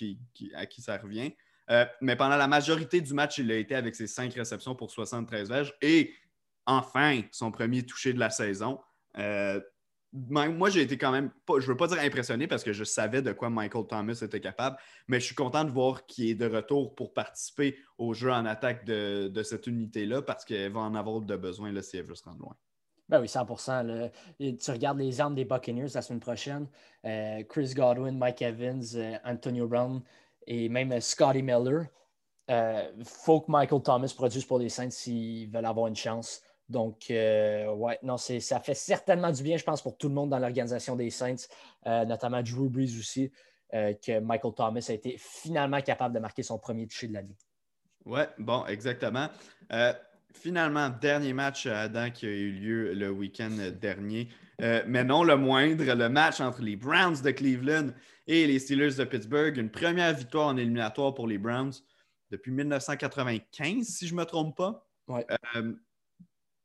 à 0.55 0.65
qui 0.65 0.81
ça 0.81 0.97
revient. 0.97 1.33
Euh, 1.69 1.85
mais 2.01 2.15
pendant 2.15 2.35
la 2.35 2.47
majorité 2.47 3.01
du 3.01 3.13
match, 3.13 3.37
il 3.37 3.51
a 3.51 3.55
été 3.55 3.75
avec 3.75 3.95
ses 3.95 4.07
cinq 4.07 4.33
réceptions 4.33 4.75
pour 4.75 4.91
73 4.91 5.49
verges 5.49 5.73
et 5.81 6.13
enfin 6.65 7.21
son 7.31 7.51
premier 7.51 7.83
touché 7.83 8.13
de 8.13 8.19
la 8.19 8.29
saison. 8.29 8.79
Euh, 9.17 9.59
moi, 10.13 10.69
j'ai 10.69 10.81
été 10.81 10.97
quand 10.97 11.11
même, 11.11 11.31
pas, 11.45 11.59
je 11.59 11.65
veux 11.65 11.75
pas 11.75 11.87
dire 11.87 11.99
impressionné 11.99 12.47
parce 12.47 12.63
que 12.63 12.71
je 12.71 12.83
savais 12.83 13.21
de 13.21 13.31
quoi 13.31 13.49
Michael 13.49 13.87
Thomas 13.87 14.19
était 14.21 14.39
capable, 14.39 14.77
mais 15.07 15.19
je 15.19 15.25
suis 15.25 15.35
content 15.35 15.63
de 15.63 15.71
voir 15.71 16.05
qu'il 16.05 16.29
est 16.29 16.35
de 16.35 16.45
retour 16.45 16.93
pour 16.93 17.13
participer 17.13 17.77
au 17.97 18.13
jeu 18.13 18.31
en 18.31 18.45
attaque 18.45 18.85
de, 18.85 19.43
cette 19.43 19.65
unité-là 19.65 20.21
parce 20.21 20.45
qu'elle 20.45 20.71
va 20.71 20.81
en 20.81 20.93
avoir 20.93 21.21
de 21.21 21.35
besoin 21.35 21.71
là, 21.71 21.81
si 21.81 21.97
elle 21.97 22.05
veut 22.05 22.15
se 22.15 22.23
rendre 22.23 22.39
loin. 22.39 22.55
Ben 23.09 23.19
oui, 23.19 23.27
100% 23.27 24.11
Tu 24.39 24.71
regardes 24.71 24.99
les 24.99 25.19
armes 25.19 25.35
des 25.35 25.45
Buccaneers 25.45 25.89
la 25.93 26.01
semaine 26.01 26.21
prochaine. 26.21 26.67
Euh, 27.05 27.43
Chris 27.49 27.73
Godwin, 27.75 28.17
Mike 28.17 28.41
Evans, 28.41 29.19
Antonio 29.25 29.67
Brown, 29.67 30.01
et 30.47 30.69
même 30.69 30.99
Scotty 31.01 31.41
Miller. 31.41 31.87
Il 32.49 32.53
euh, 32.53 33.03
faut 33.03 33.41
que 33.41 33.51
Michael 33.51 33.81
Thomas 33.81 34.13
produise 34.15 34.45
pour 34.45 34.59
les 34.59 34.69
Saints 34.69 34.89
s'ils 34.89 35.49
veulent 35.49 35.65
avoir 35.65 35.87
une 35.87 35.95
chance. 35.95 36.41
Donc, 36.73 37.11
euh, 37.11 37.71
ouais, 37.71 37.99
non, 38.01 38.17
ça 38.17 38.59
fait 38.59 38.73
certainement 38.73 39.31
du 39.31 39.43
bien, 39.43 39.57
je 39.57 39.63
pense, 39.63 39.79
pour 39.79 39.95
tout 39.95 40.09
le 40.09 40.15
monde 40.15 40.31
dans 40.31 40.39
l'organisation 40.39 40.95
des 40.95 41.11
Saints, 41.11 41.45
euh, 41.85 42.03
notamment 42.03 42.41
Drew 42.41 42.67
Brees 42.67 42.97
aussi, 42.99 43.31
que 43.71 44.19
Michael 44.19 44.53
Thomas 44.55 44.85
a 44.87 44.93
été 44.93 45.15
finalement 45.19 45.81
capable 45.81 46.13
de 46.13 46.19
marquer 46.19 46.43
son 46.43 46.59
premier 46.59 46.87
toucher 46.87 47.07
de 47.07 47.13
l'année. 47.13 47.35
Ouais, 48.05 48.27
bon, 48.37 48.65
exactement. 48.65 49.29
finalement, 50.33 50.89
dernier 50.89 51.33
match 51.33 51.65
à 51.67 51.81
Adam 51.81 52.09
qui 52.11 52.25
a 52.25 52.29
eu 52.29 52.51
lieu 52.51 52.93
le 52.93 53.09
week-end 53.11 53.55
dernier. 53.79 54.29
mais 54.59 55.03
non 55.03 55.23
le 55.23 55.37
moindre, 55.37 55.85
le 55.85 56.09
match 56.09 56.39
entre 56.39 56.61
les 56.61 56.75
Browns 56.75 57.21
de 57.23 57.31
Cleveland 57.31 57.89
et 58.27 58.45
les 58.45 58.59
Steelers 58.59 58.95
de 58.95 59.05
Pittsburgh. 59.05 59.57
Une 59.57 59.71
première 59.71 60.13
victoire 60.13 60.49
en 60.49 60.57
éliminatoire 60.57 61.15
pour 61.15 61.27
les 61.27 61.39
Browns 61.39 61.73
depuis 62.29 62.51
1995, 62.51 63.85
si 63.85 64.07
je 64.07 64.13
ne 64.13 64.19
me 64.19 64.25
trompe 64.25 64.55
pas. 64.55 64.87
Euh, 65.09 65.73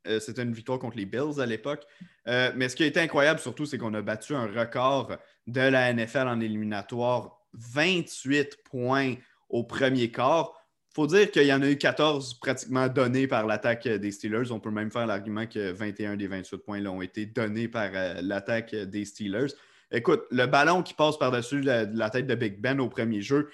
euh, 0.09 0.21
c'était 0.21 0.43
une 0.43 0.53
victoire 0.53 0.79
contre 0.79 0.97
les 0.97 1.07
Bills 1.07 1.41
à 1.41 1.47
l'époque. 1.47 1.85
Euh, 2.27 2.51
mais 2.57 2.69
ce 2.69 2.77
qui 2.77 2.83
a 2.83 2.87
été 2.87 3.01
incroyable 3.01 3.41
surtout, 3.41 3.67
c'est 3.67 3.79
qu'on 3.79 3.95
a 3.95 4.03
battu 4.03 4.35
un 4.35 4.47
record 4.47 5.17
de 5.47 5.61
la 5.61 5.93
NFL 5.93 6.29
en 6.29 6.41
éliminatoire, 6.41 7.41
28 7.55 8.59
points 8.65 9.15
au 9.49 9.65
premier 9.65 10.11
quart. 10.11 10.53
Il 10.91 10.95
faut 10.95 11.07
dire 11.07 11.31
qu'il 11.31 11.45
y 11.45 11.53
en 11.53 11.63
a 11.63 11.69
eu 11.69 11.79
14 11.79 12.41
pratiquement 12.41 12.89
donnés 12.89 13.29
par 13.29 13.47
l'attaque 13.47 13.87
des 13.87 14.11
Steelers. 14.11 14.51
On 14.51 14.59
peut 14.59 14.71
même 14.71 14.91
faire 14.91 15.07
l'argument 15.07 15.47
que 15.47 15.71
21 15.71 16.17
des 16.17 16.27
28 16.27 16.59
points 16.59 16.85
ont 16.87 17.03
été 17.03 17.27
donnés 17.27 17.69
par 17.69 17.91
l'attaque 18.21 18.75
des 18.75 19.05
Steelers. 19.05 19.55
Écoute, 19.91 20.25
le 20.31 20.45
ballon 20.47 20.83
qui 20.83 20.93
passe 20.93 21.17
par-dessus 21.17 21.63
la, 21.63 22.11
tête 22.11 22.27
de 22.27 22.35
Big 22.35 22.61
Ben 22.61 22.79
au 22.79 22.89
premier 22.89 23.23
jeu, 23.23 23.49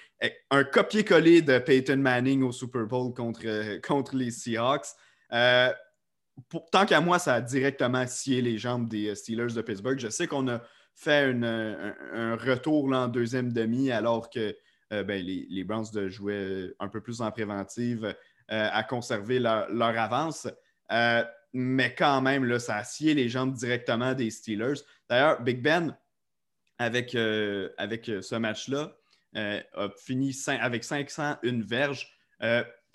un 0.51 0.65
copier-coller 0.65 1.41
de 1.41 1.59
Peyton 1.59 1.97
Manning 1.97 2.43
au 2.43 2.51
Super 2.51 2.85
Bowl 2.85 3.13
contre, 3.13 4.15
les 4.15 4.31
Seahawks. 4.31 4.87
Euh, 5.31 5.71
tant 6.71 6.85
qu'à 6.85 7.01
moi, 7.01 7.19
ça 7.19 7.35
a 7.35 7.41
directement 7.41 8.05
scié 8.07 8.41
les 8.41 8.57
jambes 8.57 8.87
des 8.87 9.15
Steelers 9.15 9.53
de 9.53 9.61
Pittsburgh. 9.61 9.99
Je 9.99 10.09
sais 10.09 10.27
qu'on 10.27 10.47
a 10.47 10.61
fait 10.93 11.33
un, 11.33 12.35
retour 12.35 12.91
en 12.93 13.07
deuxième 13.07 13.51
demi 13.51 13.91
alors 13.91 14.29
que 14.29 14.55
euh, 14.93 15.03
ben, 15.03 15.23
les, 15.23 15.63
Browns 15.63 16.09
jouaient 16.09 16.71
un 16.79 16.87
peu 16.87 17.01
plus 17.01 17.21
en 17.21 17.31
préventive 17.31 18.05
euh, 18.05 18.69
à 18.71 18.83
conserver 18.83 19.39
leur, 19.39 19.97
avance. 19.97 20.47
mais 21.53 21.95
quand 21.95 22.21
même, 22.21 22.45
là, 22.45 22.59
ça 22.59 22.77
a 22.77 22.83
scié 22.83 23.13
les 23.13 23.29
jambes 23.29 23.53
directement 23.53 24.13
des 24.13 24.29
Steelers. 24.29 24.81
D'ailleurs, 25.09 25.41
Big 25.41 25.61
Ben 25.61 25.97
avec, 26.77 27.15
euh, 27.15 27.69
euh, 27.79 28.21
ce 28.21 28.35
match-là. 28.35 28.95
Euh, 29.35 29.61
a 29.73 29.89
fini 29.97 30.33
avec 30.47 30.85
501 30.85 31.61
verges. 31.61 32.09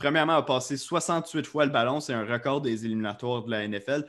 Premièrement, 0.00 0.32
a 0.32 0.42
passé 0.42 0.76
68 0.76 1.46
fois 1.46 1.66
le 1.66 1.70
ballon. 1.70 2.00
C'est 2.00 2.14
un 2.14 2.24
record 2.24 2.60
des 2.60 2.84
éliminatoires 2.84 3.44
de 3.44 3.50
la 3.50 3.68
NFL. 3.68 4.06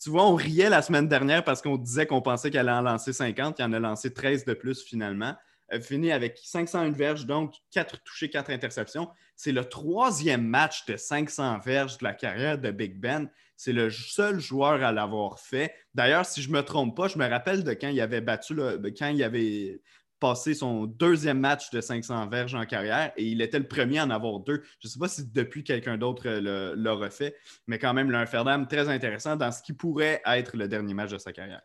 Tu, 0.00 0.10
vois, 0.10 0.26
on 0.26 0.36
riait 0.36 0.70
la 0.70 0.80
semaine 0.80 1.08
dernière 1.08 1.44
parce 1.44 1.60
qu'on 1.60 1.76
disait 1.76 2.06
qu'on 2.06 2.22
pensait 2.22 2.50
qu'elle 2.50 2.68
allait 2.68 2.78
en 2.78 2.82
lancer 2.82 3.12
50. 3.12 3.58
Il 3.58 3.64
en 3.64 3.72
a 3.72 3.80
lancé 3.80 4.14
13 4.14 4.44
de 4.44 4.54
plus 4.54 4.82
finalement. 4.82 5.34
A 5.68 5.80
fini 5.80 6.10
avec 6.10 6.38
501 6.42 6.90
verges, 6.90 7.26
donc 7.26 7.54
4 7.72 8.02
touchés, 8.02 8.30
4 8.30 8.50
interceptions. 8.50 9.08
C'est 9.36 9.52
le 9.52 9.64
troisième 9.64 10.44
match 10.44 10.86
de 10.86 10.96
500 10.96 11.58
verges 11.58 11.98
de 11.98 12.04
la 12.04 12.12
carrière 12.12 12.58
de 12.58 12.70
Big 12.70 12.98
Ben. 12.98 13.28
C'est 13.56 13.72
le 13.72 13.90
seul 13.90 14.40
joueur 14.40 14.82
à 14.82 14.90
l'avoir 14.90 15.38
fait. 15.38 15.74
D'ailleurs, 15.94 16.24
si 16.24 16.42
je 16.42 16.48
ne 16.48 16.54
me 16.54 16.62
trompe 16.62 16.96
pas, 16.96 17.08
je 17.08 17.18
me 17.18 17.28
rappelle 17.28 17.62
de 17.62 17.72
quand 17.72 17.88
il 17.88 18.00
avait 18.00 18.20
battu, 18.20 18.56
quand 18.98 19.08
il 19.08 19.22
avait 19.22 19.80
passé 20.20 20.54
son 20.54 20.84
deuxième 20.84 21.40
match 21.40 21.70
de 21.70 21.80
500 21.80 22.28
verges 22.28 22.54
en 22.54 22.66
carrière 22.66 23.12
et 23.16 23.24
il 23.24 23.40
était 23.40 23.58
le 23.58 23.66
premier 23.66 23.98
à 23.98 24.04
en 24.04 24.10
avoir 24.10 24.38
deux. 24.40 24.62
Je 24.78 24.86
ne 24.86 24.90
sais 24.90 24.98
pas 24.98 25.08
si 25.08 25.26
depuis 25.26 25.64
quelqu'un 25.64 25.96
d'autre 25.96 26.28
l'aurait 26.74 27.10
fait, 27.10 27.34
mais 27.66 27.78
quand 27.78 27.94
même, 27.94 28.10
l'Inferdam 28.10 28.68
très 28.68 28.88
intéressant 28.88 29.36
dans 29.36 29.50
ce 29.50 29.62
qui 29.62 29.72
pourrait 29.72 30.22
être 30.26 30.56
le 30.56 30.68
dernier 30.68 30.94
match 30.94 31.10
de 31.10 31.18
sa 31.18 31.32
carrière. 31.32 31.62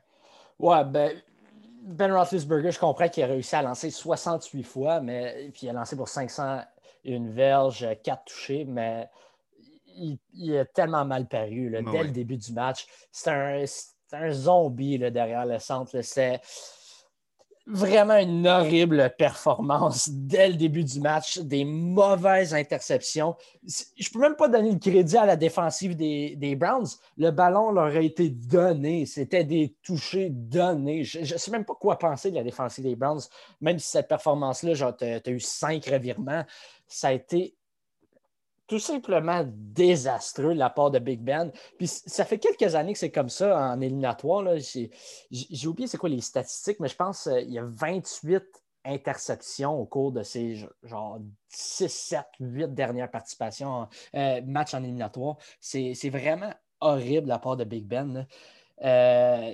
Ouais, 0.57 0.83
ben, 0.85 1.11
Ben 1.83 2.11
Roethlisberger, 2.11 2.71
je 2.71 2.79
comprends 2.79 3.09
qu'il 3.09 3.23
a 3.23 3.27
réussi 3.27 3.55
à 3.55 3.61
lancer 3.61 3.91
68 3.91 4.63
fois, 4.63 5.01
mais 5.01 5.51
puis 5.53 5.67
il 5.67 5.69
a 5.69 5.73
lancé 5.73 5.95
pour 5.95 6.07
501 6.07 6.65
verges, 7.31 7.87
4 8.03 8.25
touchés, 8.25 8.65
mais 8.65 9.09
il, 10.33 10.57
a 10.57 10.65
tellement 10.65 11.05
mal 11.05 11.27
paru 11.27 11.69
là, 11.69 11.81
dès 11.81 12.03
le 12.03 12.11
début 12.11 12.37
du 12.37 12.53
match. 12.53 12.85
C'est 13.11 13.29
un, 13.29 13.63
un, 14.13 14.31
zombie 14.31 14.97
là, 14.97 15.09
derrière 15.09 15.45
le 15.45 15.59
centre. 15.59 16.01
C'est 16.01 16.41
vraiment 17.67 18.17
une 18.17 18.47
horrible 18.47 19.13
performance 19.17 20.09
dès 20.09 20.49
le 20.49 20.55
début 20.55 20.83
du 20.83 20.99
match, 20.99 21.39
des 21.39 21.65
mauvaises 21.65 22.53
interceptions. 22.53 23.35
Je 23.65 24.07
ne 24.07 24.13
peux 24.13 24.19
même 24.19 24.35
pas 24.35 24.47
donner 24.47 24.71
le 24.71 24.79
crédit 24.79 25.17
à 25.17 25.25
la 25.25 25.35
défensive 25.35 25.95
des, 25.95 26.55
Browns. 26.55 26.87
Le 27.17 27.31
ballon 27.31 27.71
leur 27.71 27.95
a 27.95 28.01
été 28.01 28.29
donné. 28.29 29.05
C'était 29.05 29.43
des 29.43 29.75
touchés 29.81 30.29
donnés. 30.29 31.03
Je 31.03 31.19
ne 31.19 31.39
sais 31.39 31.51
même 31.51 31.65
pas 31.65 31.73
quoi 31.73 31.97
penser 31.97 32.29
de 32.29 32.35
la 32.35 32.43
défensive 32.43 32.83
des 32.83 32.95
Browns, 32.95 33.21
même 33.61 33.79
si 33.79 33.89
cette 33.89 34.07
performance-là, 34.07 34.93
tu 34.93 35.05
as 35.05 35.31
eu 35.31 35.39
cinq 35.39 35.85
revirements. 35.85 36.45
Ça 36.87 37.07
a 37.07 37.13
été 37.13 37.55
tout 38.67 38.79
simplement 38.79 39.43
désastreux 39.47 40.53
la 40.53 40.69
part 40.69 40.91
de 40.91 40.99
Big 40.99 41.21
Ben. 41.21 41.51
Puis 41.77 41.87
ça 41.87 42.25
fait 42.25 42.39
quelques 42.39 42.75
années 42.75 42.93
que 42.93 42.99
c'est 42.99 43.11
comme 43.11 43.29
ça 43.29 43.71
en 43.71 43.81
éliminatoire. 43.81 44.43
J'ai 44.57 45.67
oublié 45.67 45.87
c'est 45.87 45.97
quoi 45.97 46.09
les 46.09 46.21
statistiques, 46.21 46.79
mais 46.79 46.87
je 46.87 46.95
pense 46.95 47.23
qu'il 47.23 47.51
y 47.51 47.59
a 47.59 47.65
28 47.65 48.43
interceptions 48.85 49.73
au 49.79 49.85
cours 49.85 50.11
de 50.11 50.23
ces 50.23 50.67
genre 50.83 51.19
6, 51.49 51.89
7, 51.89 52.25
8 52.39 52.73
dernières 52.73 53.09
participations 53.09 53.67
en 53.67 53.89
euh, 54.15 54.41
match 54.45 54.73
en 54.73 54.83
éliminatoire. 54.83 55.37
C'est 55.59 56.09
vraiment 56.09 56.53
horrible 56.79 57.27
la 57.27 57.39
part 57.39 57.57
de 57.57 57.63
Big 57.63 57.85
Ben. 57.85 58.27
Euh, 58.83 59.51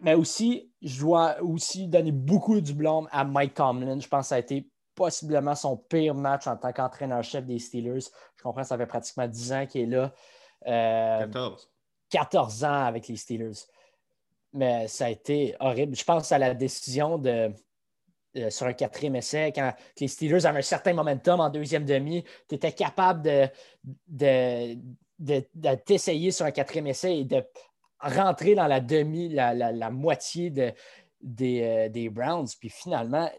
mais 0.00 0.14
aussi, 0.14 0.70
je 0.80 1.00
dois 1.00 1.40
aussi 1.42 1.88
donner 1.88 2.12
beaucoup 2.12 2.60
du 2.60 2.74
blâme 2.74 3.08
à 3.10 3.24
Mike 3.24 3.54
Tomlin. 3.54 3.98
Je 3.98 4.08
pense 4.08 4.26
que 4.26 4.28
ça 4.28 4.34
a 4.36 4.38
été 4.38 4.68
possiblement 4.98 5.54
son 5.54 5.76
pire 5.76 6.14
match 6.14 6.48
en 6.48 6.56
tant 6.56 6.72
qu'entraîneur-chef 6.72 7.46
des 7.46 7.60
Steelers. 7.60 8.00
Je 8.36 8.42
comprends, 8.42 8.64
ça 8.64 8.76
fait 8.76 8.86
pratiquement 8.86 9.28
10 9.28 9.52
ans 9.52 9.66
qu'il 9.66 9.82
est 9.82 9.86
là. 9.86 10.12
14. 10.64 11.62
Euh, 11.62 11.66
14 12.10 12.64
ans 12.64 12.84
avec 12.84 13.06
les 13.06 13.16
Steelers. 13.16 13.60
Mais 14.52 14.88
ça 14.88 15.06
a 15.06 15.10
été 15.10 15.54
horrible. 15.60 15.94
Je 15.94 16.04
pense 16.04 16.32
à 16.32 16.38
la 16.38 16.52
décision 16.52 17.16
de, 17.16 17.52
euh, 18.36 18.50
sur 18.50 18.66
un 18.66 18.72
quatrième 18.72 19.14
essai, 19.14 19.52
quand 19.54 19.72
les 20.00 20.08
Steelers 20.08 20.46
avaient 20.46 20.58
un 20.58 20.62
certain 20.62 20.94
momentum 20.94 21.38
en 21.38 21.48
deuxième 21.48 21.84
demi, 21.84 22.24
tu 22.48 22.56
étais 22.56 22.72
capable 22.72 23.22
de, 23.22 23.48
de, 25.18 25.74
t'essayer 25.86 26.32
sur 26.32 26.44
un 26.44 26.50
quatrième 26.50 26.88
essai 26.88 27.18
et 27.18 27.24
de 27.24 27.44
rentrer 28.00 28.56
dans 28.56 28.66
la 28.66 28.80
demi, 28.80 29.28
la, 29.28 29.90
moitié 29.90 30.50
de, 30.50 30.72
des, 31.20 31.62
euh, 31.62 31.88
des 31.88 32.08
Browns. 32.08 32.48
Puis 32.58 32.68
finalement, 32.68 33.30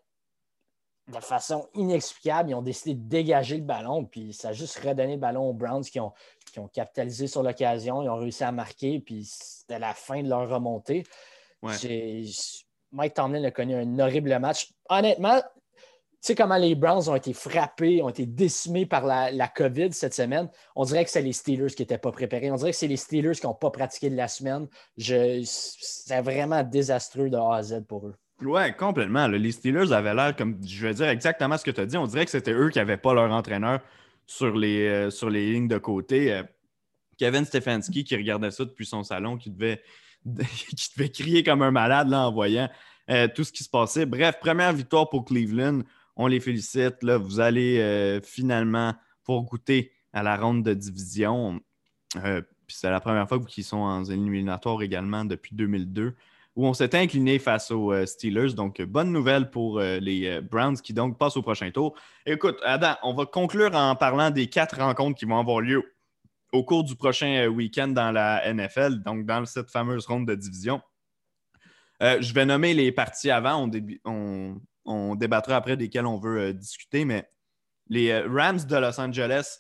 de 1.12 1.20
façon 1.20 1.68
inexplicable, 1.74 2.52
ils 2.52 2.56
ont 2.56 2.62
décidé 2.62 2.94
de 2.94 3.08
dégager 3.08 3.58
le 3.58 3.64
ballon, 3.64 4.06
puis 4.06 4.34
ça 4.34 4.50
a 4.50 4.54
juste 4.54 4.78
redonné 4.80 5.14
le 5.14 5.20
ballon 5.20 5.50
aux 5.50 5.54
Browns 5.54 5.84
qui 5.84 6.00
ont, 6.00 6.14
qui 6.52 6.60
ont 6.60 6.68
capitalisé 6.68 7.28
sur 7.28 7.44
l'occasion, 7.44 8.02
ils 8.02 8.10
ont 8.10 8.18
réussi 8.18 8.44
à 8.44 8.52
marquer, 8.52 9.00
puis 9.00 9.26
c'était 9.26 9.80
la 9.80 9.94
fin 9.94 10.22
de 10.22 10.30
leur 10.30 10.50
remontée. 10.50 11.04
Mike 12.92 13.14
Tomlin 13.14 13.44
a 13.44 13.52
connu 13.52 13.76
un 13.76 14.00
horrible 14.00 14.38
match. 14.40 14.72
Honnêtement, 14.90 15.40
tu 16.22 16.28
sais 16.28 16.36
comment 16.36 16.58
les 16.58 16.76
Browns 16.76 17.08
ont 17.08 17.16
été 17.16 17.34
frappés, 17.34 18.02
ont 18.02 18.10
été 18.10 18.26
décimés 18.26 18.86
par 18.86 19.06
la, 19.06 19.32
la 19.32 19.48
COVID 19.48 19.94
cette 19.94 20.14
semaine? 20.14 20.50
On 20.76 20.84
dirait 20.84 21.06
que 21.06 21.12
c'est 21.12 21.22
les 21.22 21.34
Steelers 21.34 21.70
qui 21.70 21.82
n'étaient 21.82 21.98
pas 21.98 22.12
préparés. 22.12 22.52
On 22.52 22.56
dirait 22.56 22.72
que 22.72 22.78
c'est 22.78 22.88
les 22.88 22.98
Steelers 22.98 23.36
qui 23.36 23.46
n'ont 23.46 23.54
pas 23.54 23.72
pratiqué 23.72 24.10
de 24.10 24.16
la 24.16 24.28
semaine. 24.28 24.68
C'est 24.98 26.22
vraiment 26.22 26.64
désastreux 26.64 27.30
de 27.30 27.38
A 27.38 27.56
à 27.56 27.64
Z 27.64 27.86
pour 27.88 28.08
eux. 28.08 28.16
Ouais, 28.42 28.74
complètement. 28.74 29.28
Les 29.28 29.52
Steelers 29.52 29.92
avaient 29.92 30.14
l'air, 30.14 30.36
comme 30.36 30.58
je 30.66 30.88
vais 30.88 30.94
dire 30.94 31.10
exactement 31.10 31.58
ce 31.58 31.66
que 31.66 31.72
tu 31.72 31.82
as 31.82 31.86
dit, 31.86 31.98
on 31.98 32.08
dirait 32.08 32.24
que 32.24 32.32
c'était 32.32 32.54
eux 32.54 32.70
qui 32.70 32.78
n'avaient 32.78 32.98
pas 32.98 33.14
leur 33.14 33.32
entraîneur 33.32 33.82
sur 34.26 34.56
les, 34.56 34.88
euh, 34.88 35.30
lignes 35.30 35.68
de 35.68 35.78
côté. 35.78 36.34
Euh, 36.34 36.44
Kevin 37.18 37.44
Stefanski 37.44 38.06
qui 38.06 38.16
regardait 38.16 38.52
ça 38.52 38.64
depuis 38.64 38.86
son 38.86 39.04
salon, 39.04 39.38
qui 39.38 39.50
devait, 39.50 39.82
crier 41.14 41.44
comme 41.44 41.62
un 41.62 41.72
malade 41.72 42.08
là, 42.08 42.28
en 42.28 42.32
voyant 42.32 42.70
euh, 43.10 43.28
tout 43.28 43.44
ce 43.44 43.52
qui 43.52 43.64
se 43.64 43.70
passait. 43.70 44.06
Bref, 44.06 44.40
première 44.40 44.72
victoire 44.72 45.10
pour 45.10 45.26
Cleveland. 45.26 45.82
On 46.16 46.28
les 46.28 46.40
félicite. 46.40 47.04
Là, 47.04 47.18
vous 47.18 47.40
allez 47.40 48.20
finalement 48.24 48.94
pour 49.24 49.44
goûter 49.44 49.94
à 50.12 50.22
la 50.22 50.36
ronde 50.36 50.64
de 50.64 50.74
division. 50.74 51.62
c'est 52.68 52.90
la 52.90 53.00
première 53.00 53.28
fois 53.28 53.40
qu'ils 53.40 53.64
sont 53.64 53.78
en 53.78 54.04
éliminatoire 54.04 54.82
également 54.82 55.24
depuis 55.24 55.56
2002 55.56 56.16
où 56.56 56.68
on 56.68 56.74
s'est 56.74 56.96
incliné 56.96 57.40
face 57.40 57.72
aux 57.72 57.94
euh, 57.94 58.06
Steelers. 58.06 58.54
Donc, 58.54 58.82
bonne 58.82 59.12
nouvelle 59.12 59.50
pour 59.50 59.80
euh, 59.80 60.00
les 60.00 60.28
euh, 60.28 60.42
Browns 60.42 60.78
qui 60.78 60.94
donc 60.94 61.18
passent 61.18 61.38
au 61.38 61.42
prochain 61.42 61.72
tour. 61.72 61.96
Écoute, 62.26 62.58
Adam, 62.64 62.96
on 63.04 63.14
va 63.14 63.26
conclure 63.26 63.76
en 63.76 63.96
parlant 63.96 64.30
des 64.30 64.48
quatre 64.48 64.78
rencontres 64.78 65.18
qui 65.18 65.26
vont 65.26 65.40
avoir 65.40 65.62
lieu 65.62 65.84
au 66.52 66.64
cours 66.64 66.84
du 66.84 66.96
prochain 66.96 67.48
week-end 67.48 67.90
dans 67.90 68.12
la 68.12 68.52
NFL, 68.52 69.04
donc 69.04 69.26
dans 69.26 69.46
cette 69.46 69.70
fameuse 69.70 70.08
ronde 70.08 70.28
de 70.28 70.34
division. 70.34 70.82
je 72.02 72.34
vais 72.34 72.44
nommer 72.44 72.74
les 72.74 72.92
parties 72.92 73.30
avant. 73.30 73.70
On, 74.04 74.60
on, 74.84 75.16
débattra 75.16 75.58
après 75.58 75.78
desquelles 75.78 76.08
on 76.08 76.18
veut 76.18 76.52
discuter, 76.52 77.06
mais 77.06 77.30
les 77.88 78.20
Rams 78.22 78.66
de 78.68 78.76
Los 78.76 79.00
Angeles 79.00 79.60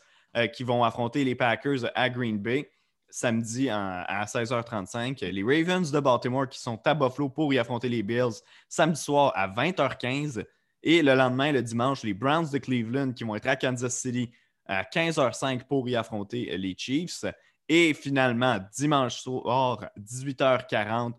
qui 0.53 0.63
vont 0.63 0.83
affronter 0.83 1.23
les 1.23 1.35
Packers 1.35 1.91
à 1.93 2.09
Green 2.09 2.39
Bay 2.39 2.71
samedi 3.09 3.69
à 3.69 4.25
16h35. 4.25 5.25
Les 5.25 5.43
Ravens 5.43 5.91
de 5.91 5.99
Baltimore 5.99 6.47
qui 6.47 6.59
sont 6.59 6.79
à 6.85 6.93
Buffalo 6.93 7.29
pour 7.29 7.53
y 7.53 7.57
affronter 7.57 7.89
les 7.89 8.03
Bills 8.03 8.41
samedi 8.67 9.01
soir 9.01 9.31
à 9.35 9.47
20h15. 9.47 10.43
Et 10.83 11.01
le 11.01 11.13
lendemain, 11.13 11.51
le 11.51 11.61
dimanche, 11.61 12.03
les 12.03 12.13
Browns 12.13 12.49
de 12.51 12.57
Cleveland 12.57 13.11
qui 13.13 13.23
vont 13.23 13.35
être 13.35 13.47
à 13.47 13.55
Kansas 13.55 13.95
City 13.95 14.31
à 14.65 14.83
15h05 14.83 15.65
pour 15.65 15.89
y 15.89 15.95
affronter 15.95 16.57
les 16.57 16.75
Chiefs. 16.77 17.25
Et 17.67 17.93
finalement, 17.93 18.59
dimanche 18.75 19.19
soir, 19.19 19.89
18h40, 19.99 21.13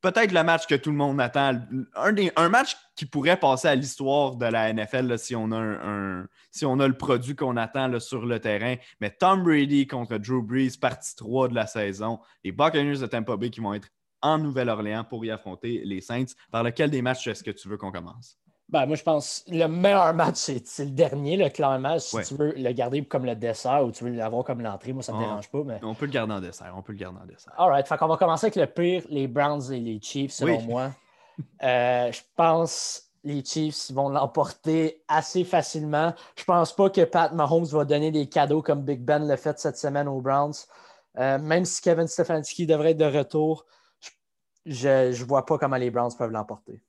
peut-être 0.00 0.32
le 0.32 0.42
match 0.42 0.66
que 0.66 0.74
tout 0.74 0.90
le 0.90 0.96
monde 0.96 1.20
attend. 1.20 1.60
Un, 1.94 2.48
match 2.48 2.76
qui 2.94 3.06
pourrait 3.06 3.38
passer 3.38 3.68
à 3.68 3.74
l'histoire 3.74 4.36
de 4.36 4.46
la 4.46 4.72
NFL 4.72 5.18
si, 5.18 5.34
on 5.34 5.50
a 5.52 5.58
un, 5.58 6.26
si 6.50 6.64
on 6.64 6.78
a 6.80 6.88
le 6.88 6.96
produit 6.96 7.34
qu'on 7.34 7.56
attend 7.56 7.98
sur 8.00 8.26
le 8.26 8.40
terrain. 8.40 8.76
Mais 9.00 9.10
Tom 9.10 9.42
Brady 9.42 9.86
contre 9.86 10.18
Drew 10.18 10.42
Brees, 10.42 10.78
partie 10.80 11.14
3 11.16 11.48
de 11.48 11.54
la 11.54 11.66
saison. 11.66 12.20
Les 12.44 12.52
Buccaneers 12.52 12.98
de 12.98 13.06
Tampa 13.06 13.36
Bay 13.36 13.50
qui 13.50 13.60
vont 13.60 13.74
être 13.74 13.88
en 14.22 14.38
Nouvelle-Orléans 14.38 15.04
pour 15.04 15.24
y 15.24 15.30
affronter 15.30 15.82
les 15.84 16.00
Saints. 16.00 16.34
Par 16.50 16.62
lequel 16.62 16.90
des 16.90 17.02
matchs 17.02 17.26
est-ce 17.26 17.44
que 17.44 17.50
tu 17.50 17.68
veux 17.68 17.76
qu'on 17.76 17.92
commence? 17.92 18.38
Ben, 18.68 18.84
moi, 18.86 18.96
je 18.96 19.02
pense 19.04 19.44
que 19.46 19.54
le 19.54 19.68
meilleur 19.68 20.12
match, 20.12 20.36
c'est 20.36 20.84
le 20.84 20.90
dernier, 20.90 21.36
là, 21.36 21.50
clairement. 21.50 21.98
Si 22.00 22.16
tu 22.22 22.34
veux 22.34 22.52
le 22.56 22.72
garder 22.72 23.04
comme 23.04 23.24
le 23.24 23.36
dessert 23.36 23.84
ou 23.84 23.92
tu 23.92 24.04
veux 24.04 24.10
l'avoir 24.10 24.42
comme 24.44 24.60
l'entrée, 24.60 24.92
moi, 24.92 25.04
ça 25.04 25.12
ne 25.12 25.18
me 25.18 25.22
ah. 25.22 25.26
dérange 25.26 25.48
pas. 25.48 25.62
Mais... 25.64 25.80
On 25.82 25.94
peut 25.94 26.06
le 26.06 26.12
garder 26.12 26.32
en 26.32 26.40
dessert. 26.40 26.74
On 26.76 26.82
peut 26.82 26.92
le 26.92 26.98
garder 26.98 27.18
en 27.22 27.26
dessert. 27.26 27.52
All 27.56 27.70
right. 27.70 27.86
Fait 27.86 27.96
qu'on 27.96 28.08
va 28.08 28.16
commencer 28.16 28.46
avec 28.46 28.56
le 28.56 28.66
pire, 28.66 29.04
les 29.08 29.28
Browns 29.28 29.72
et 29.72 29.78
les 29.78 30.00
Chiefs, 30.00 30.32
selon 30.32 30.60
moi. 30.62 30.90
Euh, 31.62 32.10
je 32.10 32.20
pense 32.34 33.06
les 33.26 33.44
Chiefs 33.44 33.90
vont 33.92 34.08
l'emporter 34.08 35.02
assez 35.08 35.44
facilement. 35.44 36.14
Je 36.36 36.44
pense 36.44 36.74
pas 36.74 36.88
que 36.90 37.02
Pat 37.02 37.32
Mahomes 37.32 37.66
va 37.66 37.84
donner 37.84 38.10
des 38.10 38.28
cadeaux 38.28 38.62
comme 38.62 38.82
Big 38.82 39.00
Ben 39.00 39.26
l'a 39.26 39.36
fait 39.36 39.58
cette 39.58 39.76
semaine 39.76 40.08
aux 40.08 40.20
Browns. 40.20 40.54
Euh, 41.18 41.38
même 41.38 41.64
si 41.64 41.82
Kevin 41.82 42.06
Stefanski 42.06 42.66
devrait 42.66 42.92
être 42.92 42.98
de 42.98 43.04
retour, 43.04 43.66
je 44.64 45.08
ne 45.08 45.24
vois 45.24 45.44
pas 45.44 45.58
comment 45.58 45.76
les 45.76 45.90
Browns 45.90 46.12
peuvent 46.16 46.30
l'emporter. 46.30 46.80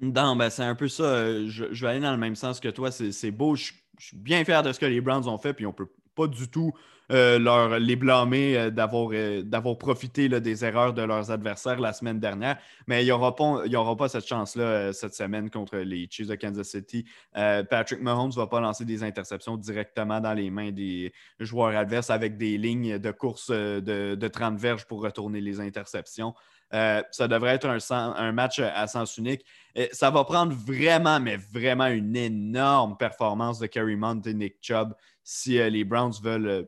Non, 0.00 0.36
ben 0.36 0.50
c'est 0.50 0.64
un 0.64 0.74
peu 0.74 0.88
ça. 0.88 1.04
Euh, 1.04 1.44
je, 1.48 1.64
vais 1.64 1.88
aller 1.88 2.00
dans 2.00 2.12
le 2.12 2.18
même 2.18 2.36
sens 2.36 2.60
que 2.60 2.68
toi. 2.68 2.90
C'est 2.90 3.30
beau. 3.30 3.54
Je, 3.54 3.72
suis 3.98 4.16
bien 4.16 4.44
fier 4.44 4.62
de 4.62 4.72
ce 4.72 4.80
que 4.80 4.86
les 4.86 5.00
Browns 5.00 5.28
ont 5.28 5.38
fait, 5.38 5.54
puis 5.54 5.66
on 5.66 5.72
peut 5.72 5.88
pas 6.16 6.26
du 6.26 6.48
tout 6.48 6.72
euh, 7.12 7.38
leur, 7.38 7.78
les 7.78 7.94
blâmer 7.94 8.56
euh, 8.56 8.70
d'avoir 8.70 9.78
profité 9.78 10.28
des 10.28 10.64
erreurs 10.64 10.94
de 10.94 11.02
leurs 11.02 11.30
adversaires 11.30 11.78
la 11.78 11.92
semaine 11.92 12.18
dernière. 12.18 12.58
Mais 12.88 13.02
il 13.02 13.06
n'y 13.06 13.12
aura, 13.12 13.36
pas, 13.36 14.08
cette 14.08 14.26
chance-là 14.26 14.92
cette 14.92 15.14
semaine 15.14 15.48
contre 15.48 15.76
les 15.76 16.08
Chiefs 16.10 16.26
de 16.26 16.34
Kansas 16.34 16.68
City. 16.68 17.04
Patrick 17.32 18.00
Mahomes 18.00 18.30
ne 18.30 18.34
va 18.34 18.48
pas 18.48 18.60
lancer 18.60 18.84
des 18.84 19.04
interceptions 19.04 19.56
directement 19.56 20.20
dans 20.20 20.34
les 20.34 20.50
mains 20.50 20.72
des 20.72 21.12
joueurs 21.38 21.76
adverses 21.76 22.10
avec 22.10 22.36
des 22.36 22.58
lignes 22.58 22.98
de 22.98 23.10
course 23.12 23.50
de, 23.50 24.16
de 24.16 24.28
30 24.28 24.58
verges 24.58 24.86
pour 24.86 25.02
retourner 25.02 25.40
les 25.40 25.60
interceptions. 25.60 26.34
Euh, 26.74 27.02
ça 27.12 27.28
devrait 27.28 27.54
être 27.54 27.68
un, 27.90 28.32
match 28.32 28.58
à 28.58 28.86
sens 28.88 29.16
unique. 29.16 29.44
ça 29.92 30.10
va 30.10 30.24
prendre 30.24 30.52
vraiment, 30.52 31.20
mais 31.20 31.36
vraiment 31.36 31.86
une 31.86 32.16
énorme 32.16 32.96
performance 32.96 33.60
de 33.60 33.66
Kerry 33.66 33.94
Mount 33.96 34.22
et 34.26 34.34
Nick 34.34 34.56
Chubb 34.60 34.92
si 35.22 35.58
euh, 35.58 35.70
les 35.70 35.84
Browns 35.84 36.14
veulent 36.22 36.46
euh, 36.48 36.62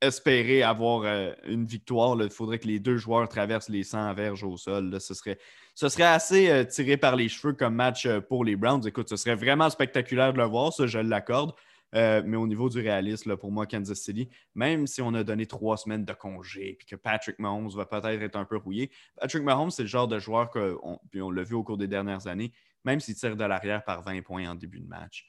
espérer 0.00 0.64
avoir 0.64 1.04
une 1.44 1.64
victoire. 1.64 2.20
Il 2.20 2.28
faudrait 2.28 2.58
que 2.58 2.66
les 2.66 2.80
deux 2.80 2.96
joueurs 2.96 3.28
traversent 3.28 3.68
les 3.68 3.84
100 3.84 4.14
verges 4.14 4.42
au 4.42 4.56
sol. 4.56 5.00
Ce, 5.00 5.14
serait, 5.14 5.38
ce 5.76 5.88
serait 5.88 6.02
assez 6.02 6.66
tiré 6.68 6.96
par 6.96 7.14
les 7.14 7.28
cheveux 7.28 7.52
comme 7.52 7.76
match 7.76 8.08
pour 8.28 8.44
les 8.44 8.56
Browns. 8.56 8.84
Écoute, 8.84 9.08
ce 9.08 9.14
serait 9.14 9.36
vraiment 9.36 9.70
spectaculaire 9.70 10.32
de 10.32 10.38
le 10.38 10.44
voir, 10.44 10.72
ça, 10.72 10.88
je 10.88 10.98
l'accorde. 10.98 11.52
Euh, 11.94 12.22
mais 12.24 12.36
au 12.36 12.46
niveau 12.46 12.68
du 12.68 12.80
réalisme, 12.80 13.36
pour 13.36 13.52
moi, 13.52 13.66
Kansas 13.66 13.98
City, 13.98 14.28
même 14.54 14.86
si 14.86 15.02
on 15.02 15.12
a 15.14 15.22
donné 15.24 15.46
trois 15.46 15.76
semaines 15.76 16.04
de 16.04 16.12
congé 16.12 16.70
et 16.70 16.76
que 16.76 16.96
Patrick 16.96 17.38
Mahomes 17.38 17.68
va 17.70 17.84
peut-être 17.84 18.22
être 18.22 18.36
un 18.36 18.44
peu 18.44 18.56
rouillé, 18.56 18.90
Patrick 19.20 19.42
Mahomes, 19.42 19.70
c'est 19.70 19.82
le 19.82 19.88
genre 19.88 20.08
de 20.08 20.18
joueur 20.18 20.50
qu'on 20.50 20.98
on, 21.14 21.30
l'a 21.30 21.42
vu 21.42 21.54
au 21.54 21.62
cours 21.62 21.76
des 21.76 21.88
dernières 21.88 22.26
années, 22.26 22.52
même 22.84 23.00
s'il 23.00 23.14
tire 23.14 23.36
de 23.36 23.44
l'arrière 23.44 23.84
par 23.84 24.02
20 24.02 24.22
points 24.22 24.48
en 24.48 24.54
début 24.54 24.80
de 24.80 24.88
match, 24.88 25.26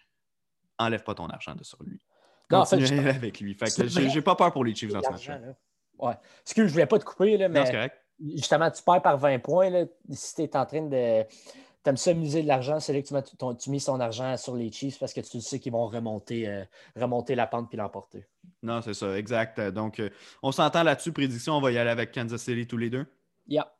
enlève 0.77 1.03
pas 1.03 1.15
ton 1.15 1.27
argent 1.27 1.55
de 1.55 1.63
sur 1.63 1.83
lui. 1.83 1.99
Continue 2.49 3.09
avec 3.09 3.39
lui. 3.39 3.57
j'ai 3.87 4.21
pas 4.21 4.35
peur 4.35 4.51
pour 4.51 4.63
les 4.63 4.73
Chiefs 4.73 4.93
dans 4.93 5.01
ce 5.01 5.09
match. 5.09 5.29
Ouais. 5.99 6.13
Ce 6.45 6.53
que 6.53 6.65
je 6.65 6.71
voulais 6.71 6.85
pas 6.85 6.97
te 6.97 7.05
couper, 7.05 7.37
là, 7.37 7.49
mais 7.49 7.91
justement, 8.19 8.69
tu 8.71 8.81
perds 8.83 9.01
par 9.01 9.17
20 9.17 9.39
points. 9.39 9.69
Là, 9.69 9.85
si 10.09 10.35
tu 10.35 10.41
es 10.43 10.55
en 10.55 10.65
train 10.65 10.81
de 10.81 11.23
aimes 11.89 11.97
ça 11.97 12.13
de 12.13 12.47
l'argent, 12.47 12.79
c'est 12.79 12.93
là 12.93 13.01
que 13.01 13.07
tu, 13.07 13.13
mets 13.13 13.55
tu 13.59 13.69
mises 13.69 13.85
ton 13.85 13.99
argent 13.99 14.37
sur 14.37 14.55
les 14.55 14.71
Chiefs 14.71 14.99
parce 14.99 15.13
que 15.13 15.21
tu 15.21 15.41
sais 15.41 15.59
qu'ils 15.59 15.71
vont 15.71 15.87
remonter, 15.87 16.47
euh, 16.47 16.63
remonter 16.95 17.35
la 17.35 17.47
pente 17.47 17.69
puis 17.69 17.77
l'emporter. 17.77 18.25
Non, 18.61 18.81
c'est 18.81 18.93
ça, 18.93 19.17
exact. 19.17 19.59
Donc, 19.59 19.99
euh, 19.99 20.09
on 20.41 20.51
s'entend 20.51 20.83
là-dessus. 20.83 21.11
Prédiction, 21.11 21.53
on 21.57 21.61
va 21.61 21.71
y 21.71 21.77
aller 21.77 21.89
avec 21.89 22.11
Kansas 22.13 22.41
City 22.41 22.65
tous 22.65 22.77
les 22.77 22.89
deux. 22.89 23.05
Yeah. 23.47 23.71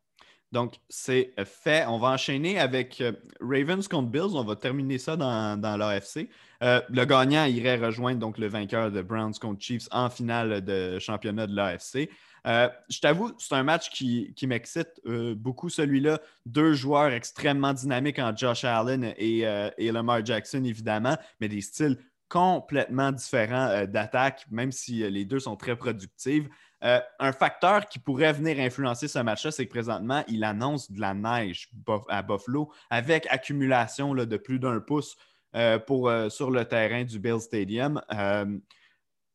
Donc, 0.52 0.76
c'est 0.90 1.34
fait. 1.46 1.86
On 1.88 1.98
va 1.98 2.10
enchaîner 2.10 2.60
avec 2.60 3.02
euh, 3.02 3.14
Ravens 3.40 3.88
contre 3.88 4.10
Bills. 4.10 4.36
On 4.36 4.44
va 4.44 4.56
terminer 4.56 4.98
ça 4.98 5.16
dans, 5.16 5.60
dans 5.60 5.78
l'AFC. 5.78 6.30
le 6.62 7.06
gagnant 7.06 7.46
irait 7.46 7.78
rejoindre 7.78 8.20
donc, 8.20 8.38
le 8.38 8.48
vainqueur 8.48 8.92
de 8.92 9.02
Browns 9.02 9.34
contre 9.40 9.62
Chiefs 9.62 9.88
en 9.92 10.10
finale 10.10 10.64
de 10.64 11.00
championnat 11.00 11.48
de 11.48 11.56
l'AFC. 11.56 12.10
Euh, 12.46 12.70
je 12.90 13.00
t'avoue, 13.00 13.32
c'est 13.38 13.56
un 13.56 13.64
match 13.64 13.90
qui, 13.90 14.34
m'excite 14.46 15.02
euh, 15.06 15.34
beaucoup, 15.36 15.70
celui-là. 15.70 16.20
Deux 16.46 16.74
joueurs 16.74 17.12
extrêmement 17.12 17.74
dynamiques 17.74 18.20
en 18.20 18.36
Josh 18.36 18.66
Allen 18.66 19.14
et, 19.18 19.48
euh, 19.48 19.70
Lamar 19.80 20.26
Jackson, 20.26 20.64
évidemment, 20.64 21.18
mais 21.40 21.48
des 21.48 21.62
styles 21.62 21.98
complètement 22.28 23.12
différents 23.12 23.86
d'attaque, 23.86 24.46
même 24.50 24.72
si 24.72 25.10
les 25.10 25.24
deux 25.24 25.40
sont 25.40 25.56
très 25.56 25.76
productifs. 25.76 26.46
un 26.82 27.32
facteur 27.32 27.86
qui 27.86 28.00
pourrait 28.00 28.34
venir 28.34 28.60
influencer 28.60 29.08
ce 29.08 29.20
match-là, 29.20 29.52
c'est 29.52 29.68
que 29.68 29.72
présentement, 29.72 30.24
il 30.28 30.44
annonce 30.44 30.92
de 30.92 31.00
la 31.00 31.14
neige 31.14 31.70
à 32.10 32.24
Buffalo 32.24 32.72
avec 32.90 33.28
accumulation 33.30 34.16
de 34.16 34.38
plus 34.38 34.58
d'un 34.58 34.80
pouce 34.80 35.16
sur 35.54 36.50
le 36.50 36.66
terrain 36.66 37.04
du 37.04 37.20
Bill 37.20 37.40
Stadium 37.40 38.02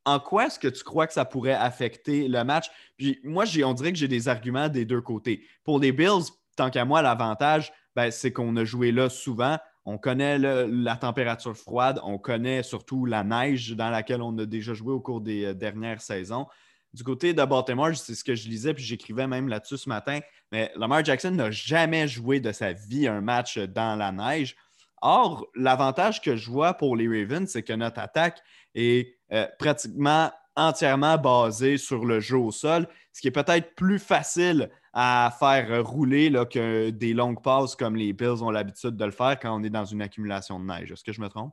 en 0.09 0.21
quoi 0.21 0.47
est-ce 0.47 0.59
que 0.59 0.69
tu 0.69 0.83
crois 0.83 1.07
que 1.07 1.13
ça 1.13 1.27
pourrait 1.27 1.53
affecter 1.53 2.29
le 2.29 2.43
match? 2.43 2.71
Puis 2.97 3.21
moi, 3.25 3.45
on 3.65 3.75
dirait 3.75 3.93
que 3.93 3.99
j'ai 3.99 4.09
des 4.09 4.29
arguments 4.29 4.69
des 4.69 4.87
deux 4.87 5.03
côtés. 5.03 5.45
Pour 5.65 5.79
les 5.79 5.93
Bills, 5.93 6.31
tant 6.57 6.71
qu'à 6.71 6.87
moi, 6.87 7.03
l'avantage, 7.03 7.73
ben, 7.95 8.11
c'est 8.11 8.33
qu'on 8.33 8.57
a 8.57 8.65
joué 8.65 8.91
là 8.91 9.11
souvent. 9.11 9.59
On 9.85 9.99
connaît 9.99 10.39
la 10.39 10.97
température 10.97 11.57
froide, 11.57 12.01
on 12.05 12.19
connaît 12.19 12.63
surtout 12.63 13.05
la 13.05 13.23
neige 13.23 13.73
dans 13.73 13.91
laquelle 13.91 14.23
on 14.23 14.37
a 14.39 14.47
déjà 14.47 14.73
joué 14.73 14.93
au 14.93 15.01
cours 15.01 15.21
des 15.21 15.47
euh, 15.47 15.55
dernières 15.55 16.01
saisons. 16.01 16.47
Du 16.95 17.05
côté 17.05 17.35
de 17.35 17.45
Baltimore, 17.45 17.95
c'est 17.95 18.15
ce 18.15 18.25
que 18.25 18.35
je 18.35 18.49
lisais, 18.49 18.73
puis 18.73 18.85
j'écrivais 18.85 19.27
même 19.27 19.49
là-dessus 19.49 19.77
ce 19.77 19.89
matin. 19.91 20.21
Mais 20.53 20.73
Lamar 20.77 21.05
Jackson 21.05 21.33
n'a 21.33 21.51
jamais 21.51 22.09
joué 22.09 22.41
de 22.41 22.51
sa 22.53 22.73
vie 22.73 23.07
un 23.07 23.21
match 23.21 23.59
dans 23.59 23.95
la 23.97 24.11
neige. 24.11 24.57
Or, 25.03 25.47
l'avantage 25.55 26.23
que 26.23 26.35
je 26.37 26.51
vois 26.51 26.75
pour 26.75 26.97
les 26.97 27.07
Ravens, 27.07 27.49
c'est 27.49 27.63
que 27.63 27.75
notre 27.75 28.01
attaque 28.01 28.43
est 28.75 29.18
euh, 29.33 29.47
pratiquement 29.59 30.31
entièrement 30.57 31.17
basée 31.19 31.77
sur 31.77 32.05
le 32.05 32.21
jeu 32.21 32.37
au 32.37 32.51
sol, 32.51 32.89
ce 33.13 33.21
qui 33.21 33.29
est 33.29 33.33
peut-être 33.33 33.75
plus 33.75 33.99
facile 33.99 34.71
à 34.93 35.33
faire 35.39 35.87
rouler 35.87 36.31
là, 36.31 36.45
que 36.45 36.91
des 36.91 37.15
longues 37.15 37.43
passes 37.43 37.77
comme 37.77 37.95
les 37.95 38.13
Bills 38.13 38.43
ont 38.43 38.51
l'habitude 38.51 38.97
de 38.97 39.05
le 39.05 39.13
faire 39.13 39.39
quand 39.39 39.55
on 39.57 39.63
est 39.63 39.71
dans 39.71 39.85
une 39.85 40.03
accumulation 40.03 40.59
de 40.59 40.65
neige. 40.65 40.91
Est-ce 40.91 41.05
que 41.05 41.13
je 41.13 41.21
me 41.21 41.29
trompe? 41.29 41.53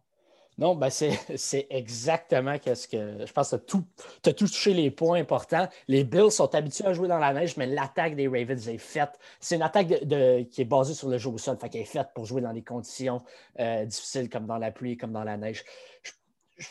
Non, 0.58 0.74
ben 0.74 0.90
c'est 0.90 1.68
exactement 1.70 2.56
ce 2.64 2.88
que 2.88 3.26
je 3.26 3.34
pense 3.34 3.52
que 3.52 3.58
tu 3.58 3.78
as 4.30 4.34
tout 4.34 4.46
touché 4.46 4.74
les 4.74 4.90
points 4.90 5.20
importants. 5.20 5.68
Les 5.88 6.06
Bills 6.06 6.32
sont 6.32 6.54
habitués 6.56 6.86
à 6.86 6.94
jouer 6.94 7.10
dans 7.10 7.18
la 7.18 7.34
neige, 7.34 7.58
mais 7.58 7.68
l'attaque 7.68 8.16
des 8.16 8.28
Ravens 8.28 8.68
est 8.70 8.78
faite. 8.78 9.20
C'est 9.40 9.56
une 9.56 9.62
attaque 9.62 9.88
qui 9.88 10.62
est 10.62 10.66
basée 10.66 10.94
sur 10.94 11.10
le 11.10 11.18
jeu 11.18 11.30
au 11.30 11.38
sol, 11.38 11.58
fait 11.60 11.70
qu'elle 11.70 11.82
est 11.82 11.86
faite 11.86 12.08
pour 12.16 12.26
jouer 12.26 12.42
dans 12.42 12.54
des 12.54 12.64
conditions 12.64 13.22
euh, 13.60 13.86
difficiles 13.86 14.30
comme 14.30 14.46
dans 14.46 14.58
la 14.58 14.72
pluie, 14.72 14.96
comme 14.96 15.12
dans 15.12 15.26
la 15.26 15.36
neige. 15.36 15.66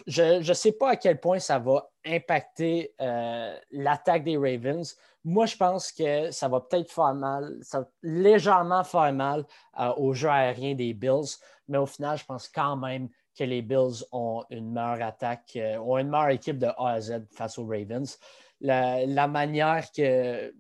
Ne 0.07 0.53
sais 0.53 0.73
pas 0.73 0.91
à 0.91 0.97
quel 0.97 1.21
point 1.21 1.39
ça 1.39 1.59
va 1.59 1.91
impacter 2.05 2.95
euh, 3.01 3.57
l'attaque 3.71 4.25
des 4.25 4.37
Ravens. 4.37 4.97
Moi, 5.25 5.47
je 5.47 5.57
pense 5.57 5.91
que 5.93 6.31
ça 6.31 6.49
va 6.49 6.61
peut-être 6.61 6.91
faire 6.91 7.15
mal, 7.15 7.57
ça 7.63 7.81
va 7.81 7.89
légèrement 8.03 8.85
faire 8.85 9.13
mal 9.13 9.45
euh, 9.81 9.93
au 9.97 10.13
jeu 10.13 10.29
aérien 10.29 10.75
des 10.75 10.93
Bills, 10.93 11.37
mais 11.69 11.79
au 11.79 11.87
final, 11.87 12.19
je 12.19 12.25
pense 12.25 12.49
quand 12.49 12.77
même 12.77 13.09
que 13.37 13.45
les 13.45 13.63
Bills 13.63 14.05
ont 14.13 14.45
une 14.51 14.73
meilleure 14.73 15.03
attaque, 15.03 15.53
euh, 15.57 15.79
ont 15.79 15.99
une 15.99 16.09
meilleure 16.09 16.31
équipe 16.31 16.59
de 16.59 16.67
A 16.67 16.93
à 16.93 17.01
Z 17.01 17.27
face 17.33 17.59
aux 17.59 17.67
Ravens. 17.67 18.19
La, 18.61 19.27
manière 19.27 19.91
que, 19.93 20.53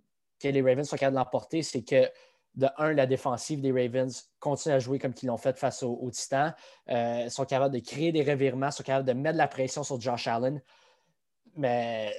les 0.42 0.62
Ravens 0.62 0.88
sont 0.88 0.96
capables 0.96 1.16
de 1.16 1.20
l'emporter, 1.20 1.62
c'est 1.62 1.82
que 1.82 2.10
de 2.56 2.68
un, 2.78 2.92
la 2.92 3.06
défensive 3.06 3.60
des 3.60 3.72
Ravens 3.72 4.30
continue 4.38 4.74
à 4.74 4.78
jouer 4.78 4.98
comme 4.98 5.14
ils 5.22 5.26
l'ont 5.26 5.36
fait 5.36 5.58
face 5.58 5.82
aux, 5.82 6.10
Titans. 6.10 6.54
Euh, 6.88 7.28
sont 7.28 7.44
capables 7.44 7.74
de 7.74 7.80
créer 7.80 8.12
des 8.12 8.22
revirements, 8.22 8.70
sont 8.70 8.82
capables 8.82 9.06
de 9.06 9.12
mettre 9.12 9.34
de 9.34 9.38
la 9.38 9.48
pression 9.48 9.82
sur 9.82 10.00
Josh 10.00 10.26
Allen. 10.26 10.62
Mais 11.56 12.12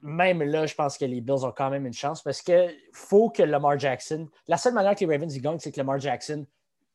même 0.00 0.42
là, 0.42 0.66
je 0.66 0.74
pense 0.74 0.98
que 0.98 1.04
les 1.04 1.20
Bills 1.20 1.44
ont 1.44 1.52
quand 1.52 1.70
même 1.70 1.86
une 1.86 1.92
chance 1.92 2.22
parce 2.22 2.42
qu'il 2.42 2.74
faut 2.92 3.30
que 3.30 3.42
Lamar 3.42 3.78
Jackson. 3.78 4.28
La 4.48 4.56
seule 4.56 4.74
manière 4.74 4.94
que 4.94 5.04
les 5.04 5.14
Ravens 5.14 5.34
y 5.34 5.40
gagnent, 5.40 5.58
c'est 5.58 5.70
que 5.70 5.78
Lamar 5.78 6.00
Jackson 6.00 6.44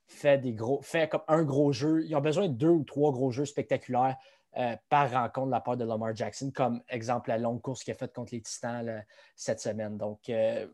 fait 0.07 0.37
des 0.37 0.53
gros, 0.53 0.81
fait 0.81 1.09
comme 1.09 1.21
un 1.27 1.43
gros 1.43 1.71
jeu. 1.71 2.03
Ils 2.05 2.15
ont 2.15 2.21
besoin 2.21 2.47
de 2.47 2.53
deux 2.53 2.69
ou 2.69 2.83
trois 2.83 3.11
gros 3.11 3.31
jeux 3.31 3.45
spectaculaires 3.45 4.17
euh, 4.57 4.75
par 4.89 5.11
rencontre 5.11 5.47
de 5.47 5.51
la 5.51 5.61
part 5.61 5.77
de 5.77 5.85
Lamar 5.85 6.15
Jackson, 6.15 6.51
comme 6.53 6.81
exemple 6.89 7.29
la 7.29 7.37
longue 7.37 7.61
course 7.61 7.83
qu'il 7.83 7.93
a 7.93 7.95
faite 7.95 8.13
contre 8.13 8.33
les 8.33 8.41
Titans 8.41 9.05
cette 9.35 9.61
semaine. 9.61 9.97
Donc, 9.97 10.29
euh, 10.29 10.67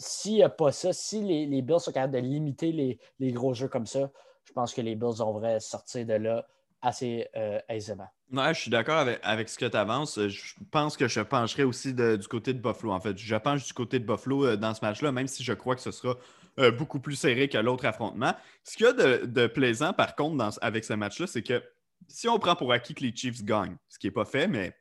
s'il 0.00 0.34
n'y 0.34 0.42
a 0.42 0.48
pas 0.48 0.72
ça, 0.72 0.92
si 0.92 1.22
les, 1.22 1.62
Bills 1.62 1.80
sont 1.80 1.92
capables 1.92 2.14
de 2.14 2.18
limiter 2.18 2.98
les, 3.18 3.32
gros 3.32 3.54
jeux 3.54 3.68
comme 3.68 3.86
ça, 3.86 4.10
je 4.44 4.52
pense 4.52 4.74
que 4.74 4.80
les 4.80 4.96
Bills 4.96 5.18
devraient 5.18 5.60
sortir 5.60 6.06
de 6.06 6.14
là 6.14 6.46
assez 6.82 7.28
euh, 7.36 7.60
aisément. 7.68 8.08
Ouais, 8.32 8.54
je 8.54 8.60
suis 8.60 8.70
d'accord 8.70 9.06
avec, 9.22 9.48
ce 9.48 9.58
que 9.58 9.66
tu 9.66 9.76
avances. 9.76 10.18
Je 10.28 10.54
pense 10.70 10.96
que 10.96 11.08
je 11.08 11.20
pencherai 11.20 11.64
aussi 11.64 11.92
du 11.92 12.28
côté 12.28 12.54
de 12.54 12.60
Buffalo. 12.60 12.92
En 12.92 13.00
fait, 13.00 13.18
je 13.18 13.36
penche 13.36 13.66
du 13.66 13.72
côté 13.72 13.98
de 13.98 14.04
Buffalo 14.04 14.56
dans 14.56 14.72
ce 14.72 14.84
match-là, 14.84 15.12
même 15.12 15.26
si 15.26 15.44
je 15.44 15.52
crois 15.52 15.74
que 15.74 15.82
ce 15.82 15.90
sera 15.90 16.16
euh, 16.58 16.70
beaucoup 16.70 17.00
plus 17.00 17.16
serré 17.16 17.48
que 17.48 17.58
l'autre 17.58 17.86
affrontement. 17.86 18.34
Ce 18.64 18.76
qu'il 18.76 18.86
y 18.86 18.88
a 18.88 18.92
de, 18.92 19.46
plaisant, 19.46 19.92
par 19.92 20.14
contre, 20.14 20.58
avec 20.62 20.84
ce 20.84 20.92
match-là, 20.92 21.26
c'est 21.26 21.42
que 21.42 21.62
si 22.08 22.28
on 22.28 22.38
prend 22.38 22.56
pour 22.56 22.72
acquis 22.72 22.94
que 22.94 23.02
les 23.02 23.14
Chiefs 23.14 23.44
gagnent, 23.44 23.76
ce 23.88 23.98
qui 23.98 24.06
n'est 24.06 24.12
pas 24.12 24.24
fait, 24.24 24.48
mais 24.48 24.76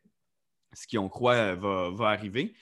ce 0.73 0.87
qu'on 0.87 1.09
croit 1.09 1.55
va, 1.55 2.07
arriver, 2.07 2.53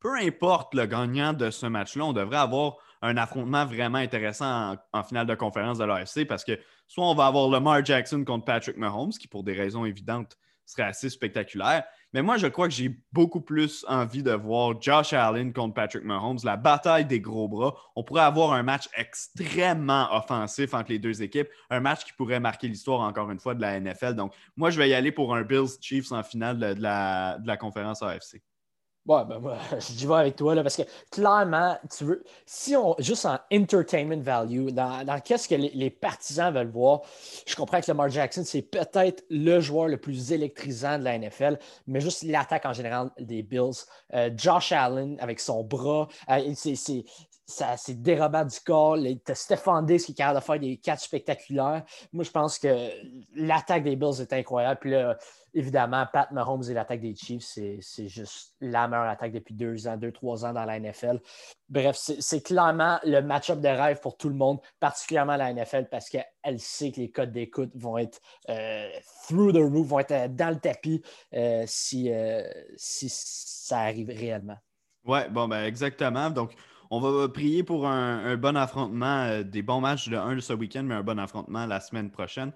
peu 0.00 0.16
importe 0.16 0.74
le 0.74 0.86
gagnant 0.86 1.32
de 1.32 1.50
ce 1.50 1.66
match-là, 1.66 2.04
on 2.04 2.12
devrait 2.12 2.38
avoir 2.38 2.76
un 3.02 3.16
affrontement 3.16 3.66
vraiment 3.66 3.98
intéressant 3.98 4.76
en, 4.92 5.02
finale 5.02 5.26
de 5.26 5.34
conférence 5.34 5.78
de 5.78 5.84
l'AFC 5.84 6.26
parce 6.26 6.44
que 6.44 6.58
soit 6.88 7.08
on 7.08 7.14
va 7.14 7.26
avoir 7.26 7.48
Lamar 7.48 7.84
Jackson 7.84 8.24
contre 8.24 8.44
Patrick 8.44 8.76
Mahomes, 8.76 9.12
qui 9.12 9.28
pour 9.28 9.44
des 9.44 9.52
raisons 9.52 9.84
évidentes 9.84 10.36
serait 10.64 10.82
assez 10.82 11.10
spectaculaire, 11.10 11.84
mais 12.12 12.22
moi, 12.22 12.38
je 12.38 12.46
crois 12.46 12.66
que 12.66 12.74
j'ai 12.74 12.98
beaucoup 13.12 13.40
plus 13.40 13.84
envie 13.88 14.22
de 14.22 14.32
voir 14.32 14.80
Josh 14.80 15.12
Allen 15.12 15.52
contre 15.52 15.74
Patrick 15.74 16.02
Mahomes, 16.02 16.38
la 16.44 16.56
bataille 16.56 17.04
des 17.04 17.20
gros 17.20 17.46
bras. 17.46 17.76
On 17.94 18.02
pourrait 18.02 18.22
avoir 18.22 18.52
un 18.52 18.62
match 18.62 18.88
extrêmement 18.96 20.08
offensif 20.16 20.72
entre 20.72 20.90
les 20.92 20.98
deux 20.98 21.22
équipes, 21.22 21.48
un 21.68 21.80
match 21.80 22.04
qui 22.04 22.12
pourrait 22.14 22.40
marquer 22.40 22.68
l'histoire 22.68 23.00
encore 23.00 23.30
une 23.30 23.38
fois 23.38 23.54
de 23.54 23.60
la 23.60 23.78
NFL. 23.78 24.14
Donc, 24.14 24.32
moi, 24.56 24.70
je 24.70 24.78
vais 24.78 24.88
y 24.88 24.94
aller 24.94 25.12
pour 25.12 25.34
un 25.34 25.42
Bills 25.42 25.78
Chiefs 25.80 26.10
en 26.10 26.22
finale 26.22 26.58
de 26.58 26.82
la 26.82 27.56
conférence 27.58 28.02
AFC. 28.02 28.40
Ouais, 29.06 29.24
ben 29.24 29.38
moi, 29.38 29.56
je 29.78 30.08
vais 30.08 30.14
avec 30.14 30.36
toi 30.36 30.54
là, 30.56 30.64
parce 30.64 30.76
que 30.76 30.82
clairement, 31.12 31.78
tu 31.96 32.04
veux, 32.04 32.24
si 32.44 32.74
on, 32.74 32.96
juste 32.98 33.24
en 33.24 33.38
entertainment 33.52 34.20
value, 34.20 34.70
dans, 34.70 35.20
qu'est-ce 35.24 35.48
que 35.48 35.54
les, 35.54 35.90
partisans 35.90 36.52
veulent 36.52 36.70
voir, 36.70 37.02
je 37.46 37.54
comprends 37.54 37.80
que 37.80 37.86
Lamar 37.86 38.08
Jackson, 38.08 38.42
c'est 38.44 38.62
peut-être 38.62 39.24
le 39.30 39.60
joueur 39.60 39.86
le 39.86 39.96
plus 39.96 40.32
électrisant 40.32 40.98
de 40.98 41.04
la 41.04 41.18
NFL, 41.18 41.58
mais 41.86 42.00
juste 42.00 42.24
l'attaque 42.24 42.66
en 42.66 42.72
général 42.72 43.10
des 43.20 43.42
Bills. 43.42 43.84
Euh, 44.12 44.30
Josh 44.36 44.72
Allen 44.72 45.16
avec 45.20 45.38
son 45.38 45.62
bras, 45.62 46.08
euh, 46.28 46.52
c'est 46.54 47.04
dérobant 47.88 48.44
du 48.44 48.58
corps. 48.60 48.96
T'as 49.24 49.34
Stéphane 49.34 49.86
Diggs 49.86 50.00
qui 50.00 50.12
est 50.12 50.14
capable 50.14 50.40
de 50.40 50.44
faire 50.44 50.60
des 50.60 50.76
catchs 50.78 51.04
spectaculaires. 51.04 51.84
Moi, 52.12 52.24
je 52.24 52.30
pense 52.30 52.58
que 52.58 52.90
l'attaque 53.34 53.84
des 53.84 53.96
Bills 53.96 54.20
est 54.20 54.32
incroyable. 54.32 54.80
Puis 54.80 54.90
là, 54.90 55.16
évidemment, 55.54 56.06
Pat 56.12 56.30
Mahomes 56.32 56.64
et 56.68 56.74
l'attaque 56.74 57.00
des 57.00 57.14
Chiefs, 57.14 57.58
c'est 57.80 58.08
juste 58.08 58.54
la 58.60 58.88
meilleure 58.88 59.06
attaque 59.06 59.32
depuis 59.32 59.54
deux 59.54 59.88
ans, 59.88 59.96
deux, 59.96 60.12
trois 60.12 60.44
ans 60.44 60.52
dans 60.52 60.64
la 60.64 60.78
NFL. 60.78 61.20
Bref, 61.68 61.96
c'est 61.96 62.42
clairement 62.42 62.98
le 63.04 63.20
match-up 63.20 63.60
de 63.60 63.68
rêve 63.68 64.00
pour 64.00 64.16
tout 64.16 64.28
le 64.28 64.34
monde, 64.34 64.60
particulièrement 64.80 65.36
la 65.36 65.52
NFL, 65.52 65.88
parce 65.90 66.08
qu'elle 66.08 66.60
sait 66.60 66.92
que 66.92 67.00
les 67.00 67.10
codes 67.10 67.32
d'écoute 67.32 67.70
vont 67.74 67.96
être 67.96 68.20
euh, 68.50 68.88
through 69.28 69.52
the 69.52 69.62
roof, 69.62 69.86
vont 69.86 70.00
être 70.00 70.12
euh, 70.12 70.28
dans 70.28 70.50
le 70.50 70.60
tapis 70.60 71.02
euh, 71.34 71.64
si, 71.66 72.10
si 72.76 73.08
ça 73.08 73.78
arrive 73.78 74.08
réellement. 74.08 74.56
Oui, 75.06 75.20
bon, 75.30 75.46
ben 75.46 75.64
exactement. 75.64 76.30
Donc, 76.30 76.52
on 76.90 77.00
va 77.00 77.28
prier 77.28 77.62
pour 77.62 77.86
un, 77.86 78.36
bon 78.36 78.56
affrontement, 78.56 79.42
des 79.42 79.62
bons 79.62 79.80
matchs 79.80 80.08
de 80.08 80.16
un 80.16 80.34
de 80.34 80.40
ce 80.40 80.52
week-end, 80.52 80.82
mais 80.84 80.94
un 80.94 81.02
bon 81.02 81.18
affrontement 81.18 81.66
la 81.66 81.80
semaine 81.80 82.10
prochaine. 82.10 82.52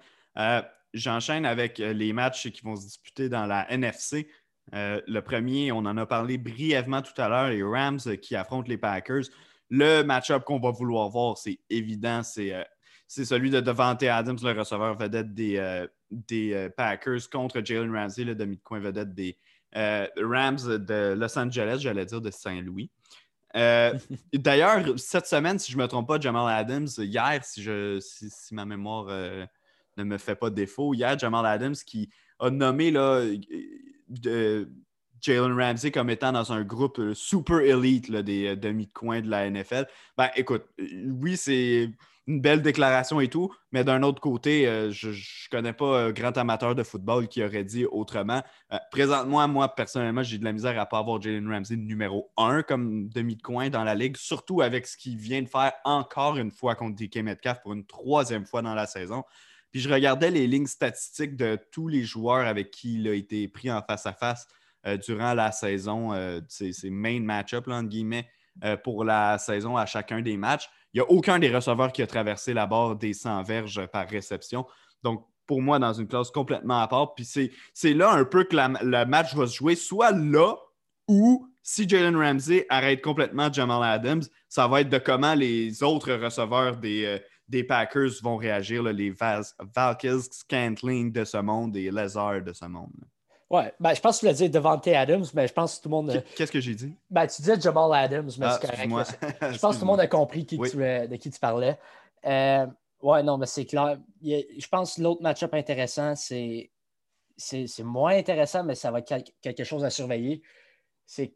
j'enchaîne 0.93 1.45
avec 1.45 1.77
les 1.79 2.13
matchs 2.13 2.49
qui 2.49 2.61
vont 2.61 2.75
se 2.75 2.85
disputer 2.85 3.29
dans 3.29 3.45
la 3.45 3.69
NFC. 3.71 4.27
le 4.73 5.19
premier, 5.19 5.71
on 5.71 5.79
en 5.79 5.97
a 5.97 6.05
parlé 6.05 6.37
brièvement 6.37 7.01
tout 7.01 7.19
à 7.19 7.27
l'heure, 7.27 7.49
les 7.49 7.63
Rams 7.63 7.99
qui 8.21 8.35
affrontent 8.35 8.69
les 8.69 8.77
Packers. 8.77 9.23
Le 9.69 10.03
match-up 10.03 10.43
qu'on 10.43 10.59
va 10.59 10.71
vouloir 10.71 11.09
voir, 11.09 11.37
c'est 11.37 11.59
évident, 11.69 12.23
c'est 12.23 12.65
celui 13.07 13.49
de 13.49 13.59
Devante 13.59 14.03
Adams, 14.03 14.39
le 14.41 14.51
receveur 14.51 14.97
vedette 14.97 15.33
des, 15.33 15.85
des 16.09 16.69
Packers, 16.75 17.29
contre 17.31 17.61
Jalen 17.63 17.93
Ramsey, 17.93 18.23
le 18.23 18.35
demi-coin 18.35 18.79
vedette 18.79 19.13
des 19.13 19.37
Rams 19.73 20.77
de 20.77 21.13
Los 21.17 21.37
Angeles, 21.37 21.79
j'allais 21.81 22.05
dire 22.05 22.21
de 22.21 22.31
Saint-Louis. 22.31 22.89
Euh, 23.55 23.93
d'ailleurs, 24.33 24.83
cette 24.97 25.27
semaine, 25.27 25.59
si 25.59 25.71
je 25.71 25.77
ne 25.77 25.83
me 25.83 25.87
trompe 25.87 26.07
pas, 26.07 26.19
Jamal 26.19 26.53
Adams, 26.53 26.87
hier, 26.97 27.39
si, 27.43 27.61
je, 27.61 27.99
si, 27.99 28.53
ma 28.53 28.65
mémoire 28.65 29.07
euh, 29.09 29.45
ne 29.97 30.03
me 30.03 30.17
fait 30.17 30.35
pas 30.35 30.49
défaut, 30.49 30.93
hier, 30.93 31.17
Jamal 31.17 31.45
Adams 31.45 31.75
qui 31.75 32.09
a 32.39 32.49
nommé 32.49 32.91
Jalen 35.21 35.53
Ramsey 35.53 35.91
comme 35.91 36.09
étant 36.09 36.31
dans 36.31 36.51
un 36.51 36.63
groupe 36.63 36.99
euh, 36.99 37.13
super 37.13 37.59
élite 37.59 38.11
des 38.11 38.55
demi 38.55 38.87
de 38.87 38.91
coin 38.91 39.21
de 39.21 39.29
la 39.29 39.49
NFL. 39.49 39.85
Ben, 40.17 40.29
écoute, 40.35 40.63
oui, 40.79 41.37
c'est 41.37 41.91
une 42.27 42.39
belle 42.39 42.61
déclaration 42.61 43.19
et 43.19 43.27
tout, 43.27 43.51
mais 43.71 43.83
d'un 43.83 44.03
autre 44.03 44.21
côté, 44.21 44.67
euh, 44.67 44.91
je 44.91 45.09
ne 45.09 45.49
connais 45.49 45.73
pas 45.73 46.05
un 46.05 46.11
grand 46.11 46.37
amateur 46.37 46.75
de 46.75 46.83
football 46.83 47.27
qui 47.27 47.43
aurait 47.43 47.63
dit 47.63 47.85
autrement. 47.85 48.43
Euh, 48.71 48.77
présentement, 48.91 49.47
moi, 49.47 49.73
personnellement, 49.73 50.21
j'ai 50.21 50.37
de 50.37 50.43
la 50.43 50.51
misère 50.51 50.79
à 50.79 50.85
ne 50.85 50.89
pas 50.89 50.99
avoir 50.99 51.19
Jalen 51.21 51.51
Ramsey 51.51 51.77
numéro 51.77 52.31
un 52.37 52.61
comme 52.61 53.09
demi 53.09 53.35
de 53.35 53.41
coin 53.41 53.69
dans 53.69 53.83
la 53.83 53.95
ligue, 53.95 54.17
surtout 54.17 54.61
avec 54.61 54.85
ce 54.85 54.97
qu'il 54.97 55.17
vient 55.17 55.41
de 55.41 55.47
faire 55.47 55.73
encore 55.83 56.37
une 56.37 56.51
fois 56.51 56.75
contre 56.75 56.95
DK 56.95 57.17
Metcalf 57.17 57.61
pour 57.63 57.73
une 57.73 57.85
troisième 57.85 58.45
fois 58.45 58.61
dans 58.61 58.75
la 58.75 58.85
saison. 58.85 59.23
Puis 59.71 59.81
je 59.81 59.89
regardais 59.89 60.29
les 60.29 60.47
lignes 60.47 60.67
statistiques 60.67 61.35
de 61.35 61.57
tous 61.71 61.87
les 61.87 62.03
joueurs 62.03 62.45
avec 62.45 62.71
qui 62.71 62.95
il 62.95 63.07
a 63.07 63.13
été 63.13 63.47
pris 63.47 63.71
en 63.71 63.81
face 63.81 64.05
à 64.05 64.13
face 64.13 64.47
durant 65.05 65.33
la 65.33 65.53
saison, 65.53 66.11
ses, 66.49 66.73
main 66.89 67.21
match-up, 67.21 67.69
entre 67.69 67.87
guillemets, 67.87 68.27
pour 68.83 69.05
la 69.05 69.37
saison 69.37 69.77
à 69.77 69.85
chacun 69.85 70.19
des 70.19 70.35
matchs. 70.35 70.69
Il 70.93 70.97
n'y 70.97 71.01
a 71.01 71.09
aucun 71.09 71.39
des 71.39 71.53
receveurs 71.53 71.91
qui 71.91 72.01
a 72.01 72.07
traversé 72.07 72.53
la 72.53 72.65
barre 72.65 72.95
des 72.95 73.13
100 73.13 73.43
verges 73.43 73.85
par 73.87 74.07
réception. 74.07 74.65
Donc, 75.03 75.25
pour 75.47 75.61
moi, 75.61 75.79
dans 75.79 75.93
une 75.93 76.07
classe 76.07 76.31
complètement 76.31 76.81
à 76.81 76.87
part. 76.87 77.13
Puis 77.13 77.25
c'est 77.73 77.93
là 77.93 78.11
un 78.11 78.25
peu 78.25 78.43
que 78.43 78.55
le 78.55 79.05
match 79.05 79.35
va 79.35 79.47
se 79.47 79.55
jouer, 79.55 79.75
soit 79.75 80.11
là 80.11 80.55
ou 81.07 81.47
si 81.63 81.87
Jalen 81.87 82.15
Ramsey 82.15 82.65
arrête 82.69 83.01
complètement 83.01 83.51
Jamal 83.51 83.83
Adams, 83.83 84.23
ça 84.47 84.67
va 84.67 84.81
être 84.81 84.89
de 84.89 84.97
comment 84.97 85.33
les 85.33 85.83
autres 85.83 86.13
receveurs 86.13 86.77
des, 86.77 87.05
euh, 87.05 87.63
Packers 87.67 88.11
vont 88.23 88.37
réagir, 88.37 88.81
les 88.83 89.09
Val 89.09 89.43
Valkis, 89.75 90.23
Scantling 90.31 91.11
de 91.11 91.25
ce 91.25 91.37
monde 91.37 91.75
et 91.75 91.91
Lazar 91.91 92.41
de 92.41 92.53
ce 92.53 92.65
monde. 92.65 92.95
Ouais, 93.51 93.73
ben, 93.81 93.93
je 93.93 93.99
pense 93.99 94.15
que 94.15 94.19
tu 94.21 94.25
l'as 94.27 94.33
dit 94.33 94.49
Devante 94.49 94.87
Adams, 94.87 95.25
mais 95.33 95.45
je 95.45 95.51
pense 95.51 95.77
que 95.77 95.83
tout 95.83 95.89
le 95.89 95.95
monde. 95.95 96.23
Qu'est-ce 96.37 96.53
que 96.53 96.61
j'ai 96.61 96.73
dit? 96.73 96.95
Ben, 97.09 97.27
tu 97.27 97.41
disais 97.41 97.59
Jamal 97.59 97.93
Adams, 97.93 98.25
mais 98.25 98.31
c'est 98.31 98.43
ah, 98.45 98.59
correct. 98.59 99.17
je 99.53 99.57
pense 99.59 99.75
que 99.75 99.79
tout 99.79 99.85
le 99.85 99.91
monde 99.91 99.99
a 99.99 100.07
compris 100.07 100.45
qui 100.45 100.57
de 100.57 101.15
qui 101.17 101.29
tu 101.29 101.39
parlais. 101.39 101.77
Euh, 102.25 102.65
ouais, 103.01 103.23
non, 103.23 103.37
mais 103.37 103.47
c'est 103.47 103.65
clair. 103.65 103.99
Je 104.23 104.67
pense 104.69 104.95
que 104.95 105.01
l'autre 105.01 105.21
match-up 105.21 105.53
intéressant, 105.53 106.15
c'est. 106.15 106.71
C'est 107.35 107.83
moins 107.83 108.15
intéressant, 108.15 108.63
mais 108.63 108.75
ça 108.75 108.91
va 108.91 108.99
être 108.99 109.15
quelque 109.41 109.63
chose 109.63 109.83
à 109.83 109.89
surveiller. 109.89 110.43
C'est 111.07 111.33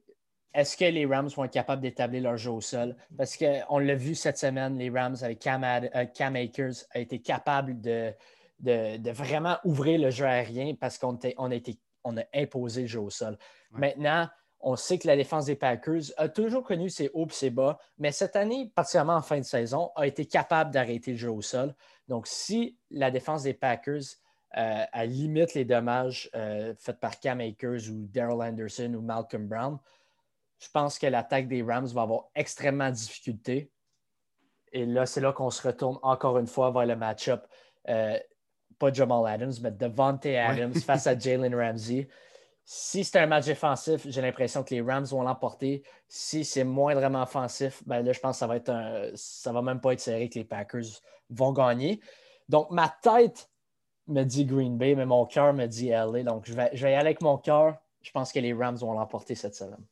est-ce 0.53 0.77
que 0.77 0.85
les 0.85 1.05
Rams 1.05 1.27
vont 1.35 1.43
être 1.43 1.51
capables 1.51 1.81
d'établir 1.81 2.21
leur 2.21 2.37
jeu 2.37 2.51
au 2.51 2.61
sol? 2.61 2.95
Parce 3.17 3.35
qu'on 3.35 3.79
l'a 3.79 3.95
vu 3.95 4.15
cette 4.15 4.37
semaine, 4.37 4.77
les 4.77 4.89
Rams 4.89 5.17
avec 5.21 5.39
Cam, 5.39 5.63
euh, 5.63 6.05
Cam 6.05 6.35
Akers 6.35 6.85
a 6.91 6.99
été 6.99 7.19
capable 7.19 7.81
de, 7.81 8.13
de, 8.59 9.11
vraiment 9.11 9.57
ouvrir 9.65 9.99
le 9.99 10.11
jeu 10.11 10.25
aérien 10.25 10.75
parce 10.79 10.97
qu'on 10.97 11.19
on 11.37 11.51
a 11.51 11.55
été 11.55 11.77
on 12.05 12.17
a 12.17 12.23
imposé 12.33 12.83
le 12.83 12.87
jeu 12.87 13.01
au 13.01 13.09
sol. 13.09 13.37
Maintenant, 13.71 14.29
on 14.61 14.75
sait 14.75 14.97
que 14.97 15.07
la 15.07 15.15
défense 15.15 15.45
des 15.45 15.55
Packers 15.55 16.03
a 16.17 16.29
toujours 16.29 16.63
connu 16.63 16.89
ses 16.89 17.11
hauts 17.13 17.27
et 17.27 17.33
ses 17.33 17.49
bas, 17.49 17.77
mais 17.97 18.11
cette 18.11 18.35
année, 18.35 18.71
particulièrement 18.73 19.15
en 19.15 19.21
fin 19.21 19.37
de 19.37 19.43
saison, 19.43 19.91
a 19.95 20.07
été 20.07 20.25
capable 20.25 20.71
d'arrêter 20.71 21.11
le 21.11 21.17
jeu 21.17 21.31
au 21.31 21.41
sol. 21.41 21.75
Donc, 22.07 22.25
si 22.25 22.77
la 22.89 23.11
défense 23.11 23.43
des 23.43 23.53
Packers 23.53 24.01
euh, 24.57 24.85
limite 25.05 25.53
les 25.53 25.65
dommages 25.65 26.29
euh, 26.33 26.73
faits 26.79 26.99
par 26.99 27.19
Cam 27.19 27.41
Akers 27.41 27.89
ou 27.91 28.07
Daryl 28.07 28.41
Anderson 28.41 28.93
ou 28.95 29.01
Malcolm 29.01 29.47
Brown, 29.47 29.77
je 30.59 30.69
pense 30.69 30.97
que 30.97 31.07
l'attaque 31.07 31.47
des 31.47 31.61
Rams 31.61 31.87
va 31.87 32.03
avoir 32.03 32.29
extrêmement 32.33 32.89
de 32.89 32.95
difficultés. 32.95 33.71
Et 34.71 34.85
là, 34.85 35.05
c'est 35.05 35.21
là 35.21 35.31
qu'on 35.33 35.49
se 35.49 35.65
retourne 35.65 35.99
encore 36.01 36.37
une 36.39 36.47
fois 36.47 36.71
vers 36.71 36.85
le 36.85 36.95
match-up. 36.95 37.45
Euh, 37.87 38.17
pas 38.77 38.91
Jamal 38.91 39.25
Adams, 39.27 39.53
mais 39.61 39.71
Devontae 39.71 40.37
Adams 40.37 40.73
face 40.85 41.07
à 41.07 41.17
Jalen 41.17 41.55
Ramsey. 41.55 42.07
Si 42.67 43.03
c'est 43.03 43.19
un 43.19 43.27
match 43.27 43.45
défensif, 43.45 44.07
j'ai 44.09 44.21
l'impression 44.21 44.63
que 44.63 44.73
les 44.73 44.81
Rams 44.81 45.05
vont 45.05 45.21
l'emporter. 45.21 45.83
Si 46.07 46.43
c'est 46.43 46.63
moindrement 46.63 47.21
offensif, 47.21 47.83
ben 47.85 48.03
là, 48.03 48.11
je 48.11 48.19
pense 48.19 48.37
que 48.37 48.39
ça 48.39 48.47
va 48.47 48.55
être 48.55 48.69
un, 48.69 49.11
ça 49.13 49.51
va 49.51 49.61
même 49.61 49.79
pas 49.79 49.93
être 49.93 49.99
serré 49.99 50.29
que 50.29 50.39
les 50.39 50.45
Packers 50.45 50.81
vont 51.29 51.51
gagner. 51.51 51.99
Donc, 52.49 52.71
ma 52.71 52.89
tête 52.89 53.49
me 54.07 54.23
dit 54.23 54.45
Green 54.45 54.77
Bay, 54.77 54.95
mais 54.95 55.05
mon 55.05 55.25
cœur 55.25 55.53
me 55.53 55.67
dit 55.67 55.89
LA. 55.89 56.23
Donc, 56.23 56.45
je 56.47 56.53
vais, 56.53 56.71
je 56.73 56.83
vais 56.83 56.91
y 56.91 56.95
aller 56.95 57.05
avec 57.07 57.21
mon 57.21 57.37
cœur. 57.37 57.77
Je 58.01 58.11
pense 58.11 58.31
que 58.31 58.39
les 58.39 58.53
Rams 58.53 58.77
vont 58.77 58.93
l'emporter 58.93 59.35
cette 59.35 59.55
semaine. 59.55 59.83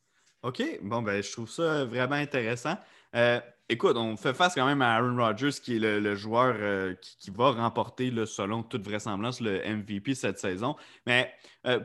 OK. 0.41 0.61
Bon, 0.81 1.01
ben, 1.01 1.21
je 1.21 1.31
trouve 1.31 1.49
ça 1.49 1.86
vraiment 1.86 2.15
intéressant. 2.15 2.75
Euh, 3.15 3.39
écoute, 3.70 3.97
on 3.97 4.18
fait 4.18 4.34
face 4.34 4.55
quand 4.55 4.66
même 4.66 4.82
à 4.82 4.95
Aaron 4.95 5.16
Rodgers, 5.16 5.51
qui 5.61 5.76
est 5.76 5.80
le, 5.80 6.16
joueur 6.16 6.55
euh, 6.59 6.95
qui, 7.20 7.32
va 7.32 7.51
remporter, 7.51 8.11
selon 8.26 8.64
toute 8.64 8.84
vraisemblance, 8.84 9.41
le 9.41 9.61
MVP 9.66 10.16
cette 10.16 10.39
saison. 10.39 10.76
Mais 11.05 11.34
euh, 11.68 11.80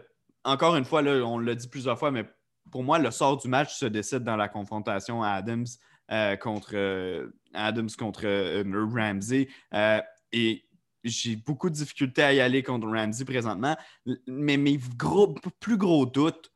encore 0.44 0.76
une 0.76 0.84
fois, 0.84 1.02
on 1.02 1.38
l'a 1.38 1.54
dit 1.54 1.68
plusieurs 1.68 1.98
fois, 1.98 2.10
mais 2.10 2.24
pour 2.70 2.82
moi, 2.82 2.98
le 2.98 3.10
sort 3.10 3.36
du 3.38 3.48
match 3.48 3.74
se 3.74 3.86
décide 3.86 4.24
dans 4.24 4.36
la 4.36 4.48
confrontation 4.48 5.22
à 5.22 5.30
Adams 5.30 5.66
contre 6.40 7.30
Adams 7.54 7.90
contre 7.98 8.62
Ramsey. 8.94 9.48
et 10.32 10.64
j'ai 11.04 11.36
beaucoup 11.36 11.70
de 11.70 11.74
difficultés 11.74 12.22
à 12.22 12.32
y 12.32 12.40
aller 12.40 12.62
contre 12.62 12.88
Ramsey 12.88 13.24
présentement. 13.24 13.76
Mais 14.26 14.56
mes 14.56 14.78
plus 15.60 15.76
gros 15.76 16.06
doutes 16.06 16.50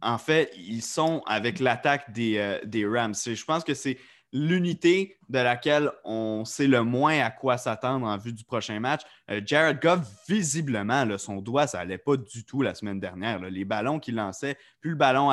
en 0.00 0.18
fait, 0.18 0.52
ils 0.56 0.82
sont 0.82 1.22
avec 1.26 1.58
l'attaque 1.58 2.12
des, 2.12 2.36
euh, 2.38 2.90
Rams. 2.90 3.14
Je 3.14 3.44
pense 3.44 3.64
que 3.64 3.74
c'est 3.74 3.98
l'unité 4.32 5.18
de 5.28 5.38
laquelle 5.38 5.90
on 6.04 6.44
sait 6.44 6.66
le 6.66 6.82
moins 6.82 7.20
à 7.20 7.30
quoi 7.30 7.56
s'attendre 7.56 8.06
en 8.06 8.16
vue 8.18 8.32
du 8.32 8.44
prochain 8.44 8.78
match. 8.80 9.02
Euh, 9.30 9.40
Jared 9.44 9.80
Goff, 9.80 10.00
visiblement, 10.28 11.06
son 11.18 11.40
doigt, 11.40 11.66
ça 11.66 11.78
n'allait 11.78 11.98
pas 11.98 12.16
du 12.16 12.44
tout 12.44 12.62
la 12.62 12.74
semaine 12.74 13.00
dernière. 13.00 13.40
Les 13.40 13.64
ballons 13.64 13.98
qu'il 13.98 14.16
lançait, 14.16 14.58
plus 14.80 14.90
le 14.90 14.96
ballon 14.96 15.30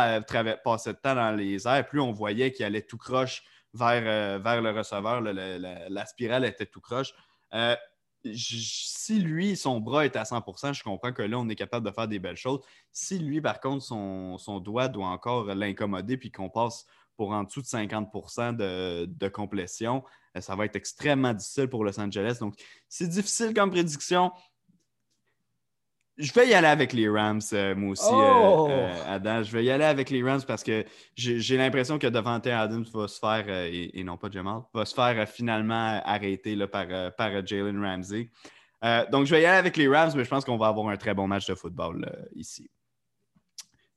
passait 0.64 0.93
de 0.93 1.00
temps 1.00 1.16
dans 1.16 1.32
les 1.32 1.68
airs, 1.68 1.86
plus 1.88 2.00
on 2.00 2.12
voyait 2.12 2.52
qu'il 2.52 2.66
allait 2.66 2.82
tout 2.82 2.98
croche 2.98 3.43
vers, 3.74 4.04
euh, 4.06 4.39
vers 4.39 4.62
le 4.62 4.72
receveur. 4.72 5.22
la, 5.22 6.06
spirale 6.06 6.46
était 6.46 6.66
tout 6.66 6.82
croche 6.82 7.14
si 8.34 9.20
lui, 9.20 9.56
son 9.56 9.80
bras 9.80 10.06
est 10.06 10.16
à 10.16 10.24
100% 10.24 10.74
je 10.74 10.84
comprends 10.84 11.14
que 11.14 11.22
là, 11.22 11.38
on 11.38 11.48
est 11.50 11.56
capable 11.56 11.86
de 11.86 11.91
faire 11.91 12.08
des 12.08 12.20
belles 12.20 12.38
choses. 12.38 12.62
Si 12.91 13.20
lui, 13.20 13.41
par 13.41 13.60
contre, 13.60 13.84
son, 13.84 14.60
doigt 14.60 14.88
doit 14.88 15.08
encore 15.08 15.46
l'incommoder 15.54 16.18
puis 16.18 16.32
qu'on 16.32 16.50
passe 16.50 16.86
pour 17.18 17.32
en 17.32 17.43
dessous 17.43 17.61
de 17.61 17.68
50 17.68 18.09
de, 18.57 19.05
de, 19.05 19.28
complétion, 19.28 20.03
euh, 20.36 20.41
ça 20.41 20.55
va 20.55 20.66
être 20.66 20.76
extrêmement 20.76 21.34
difficile 21.34 21.68
pour 21.68 21.84
Los 21.84 21.99
Angeles. 21.99 22.38
Donc, 22.39 22.55
c'est 22.89 23.07
difficile 23.07 23.53
comme 23.53 23.72
prédiction. 23.72 24.32
Je 26.18 26.32
vais 26.32 26.47
y 26.47 26.53
aller 26.53 26.68
avec 26.68 26.93
les 26.93 27.09
Rams, 27.09 27.41
euh, 27.51 27.76
moi 27.76 27.91
aussi, 27.91 28.05
euh, 28.05 28.16
oh! 28.16 28.68
euh, 28.70 29.03
Adam. 29.05 29.43
Je 29.43 29.51
vais 29.51 29.66
y 29.66 29.70
aller 29.70 29.84
avec 29.84 30.09
les 30.09 30.24
Rams 30.24 30.41
parce 30.47 30.63
que 30.63 30.86
j'ai 31.18 31.57
l'impression 31.57 31.99
que 31.99 32.07
Devante 32.07 32.47
Adams 32.47 32.86
va 32.93 33.07
se 33.09 33.20
faire, 33.20 33.49
et, 33.49 34.01
non 34.05 34.16
pas 34.16 34.30
Jamal, 34.32 34.61
va 34.74 34.86
se 34.86 34.93
faire 34.93 35.28
finalement 35.28 36.01
arrêter 36.05 36.55
là, 36.55 36.68
par, 36.68 36.88
par 37.16 37.45
Jalen 37.45 37.84
Ramsey. 37.84 38.30
donc, 39.11 39.26
je 39.26 39.36
vais 39.36 39.41
y 39.41 39.45
aller 39.45 39.57
avec 39.57 39.76
les 39.76 39.89
Rams, 39.89 40.11
mais 40.16 40.24
je 40.24 40.30
pense 40.30 40.45
qu'on 40.45 40.57
va 40.57 40.68
avoir 40.68 40.88
un 40.88 40.95
très 40.95 41.13
bon 41.13 41.28
match 41.28 41.47
de 41.47 41.55
football 41.55 42.09
ici. 42.34 42.70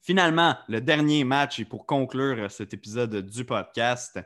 Finalement, 0.08 0.56
le 0.68 0.80
dernier 0.80 1.22
match, 1.22 1.60
et 1.60 1.66
pour 1.66 1.84
conclure 1.84 2.50
cet 2.50 2.72
épisode 2.72 3.14
du 3.14 3.44
podcast, 3.44 4.18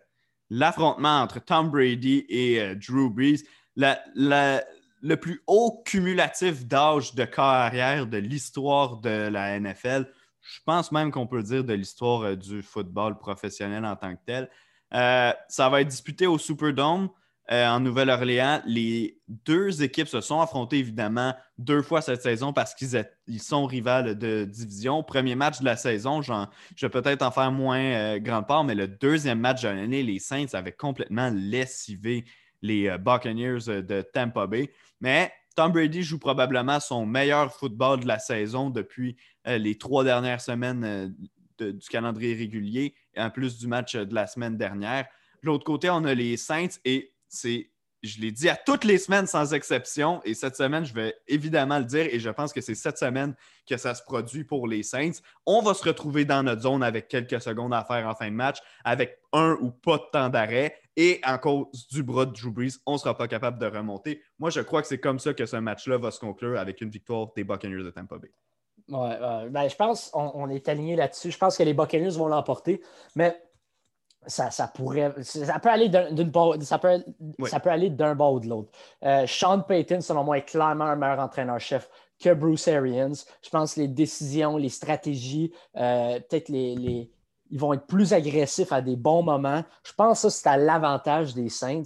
l'affrontement 0.49 1.23
entre 1.23 1.41
Tom 1.41 1.71
Brady 1.71 2.25
et 2.29 2.77
Drew 2.77 3.11
Brees. 3.11 3.43
Le 3.75 5.15
plus 5.17 5.43
haut 5.49 5.83
cumulatif 5.85 6.65
d'âge 6.67 7.17
de 7.17 7.25
carrière 7.25 8.07
de 8.07 8.19
l'histoire 8.19 8.99
de 8.99 9.27
la 9.27 9.59
NFL. 9.59 10.09
Je 10.41 10.61
pense 10.65 10.93
même 10.93 11.11
qu'on 11.11 11.27
peut 11.27 11.43
dire 11.43 11.65
de 11.65 11.75
l'histoire 11.75 12.23
euh, 12.23 12.37
du 12.37 12.63
football 12.63 13.19
professionnel 13.19 13.85
en 13.85 13.97
tant 13.97 14.15
que 14.15 14.21
tel. 14.25 14.49
Euh, 14.95 15.33
ça 15.49 15.69
va 15.69 15.81
être 15.81 15.89
disputé 15.89 16.29
au 16.29 16.39
Superdome 16.39 17.09
euh, 17.51 17.67
en 17.67 17.81
Nouvelle-Orléans. 17.81 18.63
Les 18.67 19.21
deux 19.29 19.83
équipes 19.83 20.09
se 20.09 20.21
sont 20.21 20.41
affrontées 20.41 20.79
évidemment 20.79 21.35
deux 21.59 21.83
fois 21.83 22.01
cette 22.01 22.23
saison 22.23 22.53
parce 22.53 22.75
qu'ils 22.75 23.43
sont 23.43 23.67
rivales 23.67 24.17
de 24.19 24.45
division. 24.45 25.03
Premier 25.03 25.35
match 25.35 25.61
de 25.61 25.65
la 25.65 25.77
saison, 25.77 26.23
je 26.23 26.33
vais 26.81 26.91
peut-être 26.91 27.23
en 27.23 27.31
faire 27.31 27.53
moins 27.53 28.19
grande 28.19 28.47
part, 28.47 28.65
mais 28.65 28.75
le 28.75 28.89
deuxième 28.89 29.41
match 29.41 29.63
de 29.63 29.69
l'année, 29.69 30.03
les 30.03 30.19
Saints 30.19 30.55
avaient 30.55 30.73
complètement 30.73 31.31
lessivé 31.33 32.25
les 32.63 32.97
Buccaneers 32.99 33.83
de 33.83 34.03
Tampa 34.03 34.47
Bay. 34.47 34.71
Mais 35.01 35.33
Tom 35.55 35.73
Brady 35.73 36.03
joue 36.03 36.19
probablement 36.19 36.81
son 36.81 37.05
meilleur 37.07 37.53
football 37.53 38.01
de 38.01 38.07
la 38.07 38.19
saison 38.19 38.71
depuis 38.71 39.17
euh, 39.47 39.59
les 39.59 39.77
trois 39.77 40.05
dernières 40.05 40.41
semaines 40.41 40.85
euh, 40.85 41.73
du 41.73 41.89
calendrier 41.89 42.35
régulier, 42.35 42.95
en 43.17 43.31
plus 43.31 43.59
du 43.59 43.67
match 43.67 43.95
de 43.95 44.15
la 44.15 44.27
semaine 44.27 44.57
dernière. 44.57 45.07
De 45.43 45.49
l'autre 45.49 45.65
côté, 45.65 45.91
on 45.91 46.05
a 46.05 46.15
les 46.15 46.37
Saints 46.37 46.79
et 46.85 47.12
je 48.03 48.21
l'ai 48.21 48.33
dit 48.33 48.49
à 48.49 48.57
toutes 48.57 48.85
les 48.85 48.99
semaines 48.99 49.27
sans 49.27 49.55
exception. 49.55 50.21
Et 50.25 50.35
cette 50.35 50.57
semaine, 50.57 50.85
je 50.85 50.93
vais 50.93 51.15
évidemment 51.29 51.79
le 51.79 51.85
dire. 51.85 52.07
Et 52.11 52.19
je 52.19 52.31
pense 52.31 52.53
que 52.53 52.61
c'est 52.61 52.75
cette 52.75 52.99
semaine 52.99 53.35
que 53.67 53.77
ça 53.77 53.95
se 53.95 54.03
produit 54.03 54.45
pour 54.45 54.67
les 54.67 54.83
Saints. 54.83 55.21
On 55.47 55.63
va 55.63 55.73
se 55.75 55.85
retrouver 55.85 56.25
dans 56.25 56.43
notre 56.43 56.63
zone 56.63 56.83
avec 56.83 57.09
quelques 57.09 57.41
secondes 57.41 57.73
à 57.73 57.85
faire 57.85 58.07
en 58.09 58.15
fin 58.15 58.29
de 58.29 58.35
match, 58.35 58.59
avec 58.85 59.21
un 59.33 59.57
ou 59.61 59.71
pas 59.71 59.99
de 59.99 60.05
temps 60.13 60.29
d'arrêt. 60.29 60.77
Et 60.97 61.21
en 61.25 61.39
cause 61.39 61.87
du 61.89 62.03
bras 62.03 62.27
de 62.27 62.33
Drew 62.33 62.51
Brees, 62.51 62.79
on 62.85 62.95
ne 62.95 62.99
sera 62.99 63.17
pas 63.17 63.29
capable 63.29 63.59
de 63.59 63.67
remonter. 63.67 64.21
Moi, 64.39 64.51
je 64.51 64.61
crois 64.61 64.83
que 64.83 64.89
c'est 64.89 65.01
comme 65.01 65.19
ça 65.19 65.33
que 65.33 65.47
ce 65.47 65.57
match-là 65.57 65.97
va 65.97 66.11
se 66.11 66.19
conclure 66.19 66.59
avec 66.59 66.81
une 66.81 66.91
victoire 66.91 67.29
des 67.35 67.45
Buccaneers 67.45 67.85
de 67.85 67.91
Tampa 67.91 68.19
Bay. 68.19 68.33
Ouais, 68.89 69.49
ben, 69.49 69.69
je 69.69 69.77
pense 69.77 70.11
qu'on 70.11 70.49
est 70.51 70.69
aligné 70.69 70.97
là-dessus. 70.97 71.31
Je 71.31 71.39
pense 71.39 71.57
que 71.57 71.63
les 71.63 71.73
Buccaneers 71.73 72.11
vont 72.11 72.27
l'emporter. 72.27 72.83
Mais 73.15 73.41
ça, 74.27 74.69
pourrait. 74.69 75.15
Ça 75.23 75.59
peut 75.59 75.71
aller 75.71 75.89
d'un 75.89 76.09
ça 76.61 76.79
peut, 76.79 77.05
ça 77.47 77.61
peut 77.61 77.71
aller 77.71 77.91
d'un 77.91 78.15
bord 78.15 78.35
ou 78.35 78.41
de 78.41 78.49
l'autre. 78.49 78.71
Euh, 79.05 79.27
Sean 79.27 79.61
Payton, 79.61 80.01
selon 80.01 80.25
moi, 80.25 80.39
est 80.39 80.45
clairement 80.45 80.85
un 80.85 80.97
meilleur 80.97 81.19
entraîneur-chef 81.19 81.89
que 82.21 82.33
Bruce 82.33 82.69
Arians. 82.69 83.15
Je 83.43 83.51
pense 83.51 83.75
que 83.75 83.81
les 83.81 83.89
décisions, 83.89 84.57
les 84.57 84.69
stratégies, 84.69 85.53
euh, 85.77 86.21
peut-être 86.21 86.49
les, 86.49 87.11
ils 87.51 87.59
vont 87.59 87.75
être 87.75 87.87
plus 87.87 88.13
agressifs 88.13 88.73
à 88.73 88.81
des 88.81 88.97
bons 88.97 89.23
moments. 89.23 89.63
Je 89.85 89.93
pense 89.93 90.23
que 90.23 90.31
ça, 90.31 90.39
c'est 90.39 90.49
à 90.49 90.57
l'avantage 90.57 91.35
des 91.35 91.49
Saints. 91.49 91.83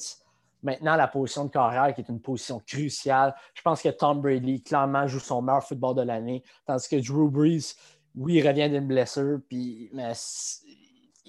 Maintenant, 0.62 0.96
la 0.96 1.08
position 1.08 1.44
de 1.44 1.50
carrière, 1.50 1.94
qui 1.94 2.00
est 2.00 2.08
une 2.08 2.20
position 2.20 2.60
cruciale, 2.66 3.34
je 3.54 3.62
pense 3.62 3.82
que 3.82 3.88
Tom 3.88 4.20
Brady, 4.20 4.62
clairement, 4.62 5.06
joue 5.06 5.20
son 5.20 5.42
meilleur 5.42 5.62
football 5.62 5.96
de 5.96 6.02
l'année, 6.02 6.42
tandis 6.66 6.88
que 6.88 6.96
Drew 6.96 7.30
Brees, 7.30 7.74
oui, 8.14 8.34
il 8.34 8.48
revient 8.48 8.70
d'une 8.70 8.86
blessure, 8.86 9.40
puis, 9.48 9.90
mais 9.92 10.12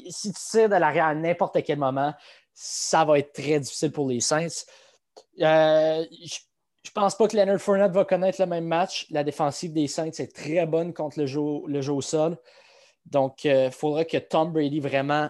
si 0.09 0.31
tu 0.31 0.39
tires 0.39 0.69
de 0.69 0.75
l'arrière 0.75 1.05
à 1.05 1.15
n'importe 1.15 1.63
quel 1.63 1.79
moment, 1.79 2.13
ça 2.53 3.05
va 3.05 3.19
être 3.19 3.33
très 3.33 3.59
difficile 3.59 3.91
pour 3.91 4.07
les 4.07 4.19
Saints. 4.19 4.65
Euh, 5.41 6.05
je 6.11 6.89
ne 6.89 6.93
pense 6.93 7.15
pas 7.15 7.27
que 7.27 7.37
Leonard 7.37 7.59
Fournette 7.59 7.91
va 7.91 8.05
connaître 8.05 8.41
le 8.41 8.47
même 8.47 8.65
match. 8.65 9.07
La 9.11 9.23
défensive 9.23 9.73
des 9.73 9.87
Saints 9.87 10.07
est 10.07 10.35
très 10.35 10.65
bonne 10.65 10.93
contre 10.93 11.19
le 11.19 11.27
jeu, 11.27 11.41
le 11.67 11.81
jeu 11.81 11.93
au 11.93 12.01
sol. 12.01 12.37
Donc, 13.05 13.43
il 13.43 13.51
euh, 13.51 13.71
faudra 13.71 14.05
que 14.05 14.17
Tom 14.17 14.51
Brady 14.51 14.79
vraiment 14.79 15.29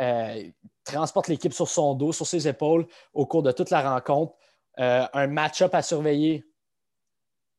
euh, 0.00 0.44
transporte 0.84 1.28
l'équipe 1.28 1.52
sur 1.52 1.68
son 1.68 1.94
dos, 1.94 2.12
sur 2.12 2.26
ses 2.26 2.46
épaules 2.46 2.86
au 3.14 3.26
cours 3.26 3.42
de 3.42 3.52
toute 3.52 3.70
la 3.70 3.88
rencontre. 3.90 4.34
un 4.76 5.26
match-up 5.26 5.74
à 5.74 5.82
surveiller, 5.82 6.44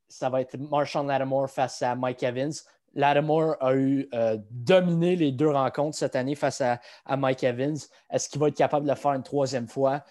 ça 0.07 0.29
va 0.29 0.41
être 0.41 0.57
Marshawn 0.57 1.07
Lattimore 1.07 1.49
face 1.49 1.81
à 1.81 1.95
Mike 1.95 2.23
Evans. 2.23 2.53
Lattimore 2.93 3.55
a 3.59 3.75
eu 3.75 4.07
euh, 4.13 4.37
dominé 4.49 5.15
les 5.15 5.31
deux 5.31 5.49
rencontres 5.49 5.97
cette 5.97 6.15
année 6.15 6.35
face 6.35 6.61
à, 6.61 6.79
Mike 7.17 7.43
Evans. 7.43 7.77
Est-ce 8.09 8.29
qu'il 8.29 8.39
va 8.39 8.47
être 8.49 8.57
capable 8.57 8.85
de 8.85 8.91
le 8.91 8.97
faire 8.97 9.13
une 9.13 9.23
troisième 9.23 9.67
fois? 9.67 10.03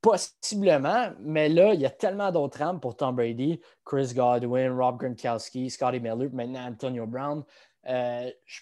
Possiblement, 0.00 1.12
mais 1.20 1.48
là, 1.48 1.72
il 1.72 1.80
y 1.80 1.86
a 1.86 1.90
tellement 1.90 2.30
d'autres 2.30 2.58
rames 2.58 2.80
pour 2.80 2.96
Tom 2.96 3.16
Brady. 3.16 3.60
Chris 3.84 4.12
Godwin, 4.14 4.72
Rob 4.72 4.98
Gronkowski, 4.98 5.70
Scotty 5.70 6.00
Miller, 6.00 6.28
maintenant 6.32 6.66
Antonio 6.66 7.06
Brown. 7.06 7.42
Euh, 7.86 8.30
je 8.44 8.60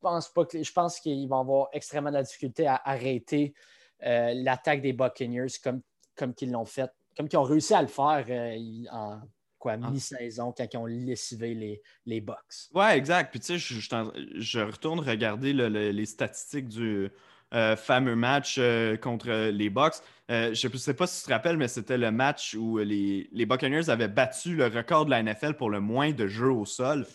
pense 0.00 0.28
que 0.28 0.62
je 0.62 0.72
pense 0.72 1.00
qu'ils 1.00 1.28
vont 1.28 1.40
avoir 1.40 1.68
extrêmement 1.72 2.10
de 2.10 2.16
la 2.16 2.22
difficulté 2.22 2.66
à 2.66 2.80
arrêter 2.84 3.54
euh, 4.04 4.34
l'attaque 4.36 4.82
des 4.82 4.92
Buccaneers 4.92 5.46
comme, 5.62 5.80
comme 6.16 6.34
qu'ils 6.34 6.52
l'ont 6.52 6.64
fait, 6.64 6.90
comme 7.16 7.28
qu'ils 7.28 7.38
ont 7.38 7.44
réussi 7.44 7.74
à 7.74 7.82
le 7.82 7.88
faire 7.88 8.24
en 8.92 9.20
quoi, 9.64 9.76
ah. 9.82 9.90
mi-saison 9.90 10.52
quand 10.56 10.66
ils 10.70 10.76
ont 10.76 10.84
lessivé 10.84 11.54
les, 11.54 11.82
les 12.04 12.20
Bucks. 12.20 12.68
Ouais, 12.74 12.98
exact. 12.98 13.30
Puis 13.30 13.40
tu 13.40 13.58
sais, 13.58 13.78
je, 14.36 14.60
retourne 14.60 15.00
regarder 15.00 15.54
les 15.54 16.06
statistiques 16.06 16.68
du 16.68 17.10
euh, 17.54 17.74
fameux 17.74 18.14
match 18.14 18.56
euh, 18.58 18.98
contre 18.98 19.30
les 19.50 19.70
Bucks. 19.70 19.94
Euh, 20.30 20.52
je 20.52 20.68
ne 20.68 20.76
sais 20.76 20.92
pas 20.92 21.06
si 21.06 21.22
tu 21.22 21.28
te 21.28 21.32
rappelles, 21.32 21.56
mais 21.56 21.68
c'était 21.68 21.96
le 21.96 22.10
match 22.10 22.54
où 22.54 22.76
les, 22.76 23.30
les, 23.32 23.46
Buccaneers 23.46 23.88
avaient 23.88 24.08
battu 24.08 24.54
le 24.54 24.66
record 24.66 25.06
de 25.06 25.10
la 25.10 25.22
NFL 25.22 25.54
pour 25.54 25.70
le 25.70 25.80
moins 25.80 26.12
de 26.12 26.26
jeux 26.26 26.52
au 26.52 26.66
sol. 26.66 27.06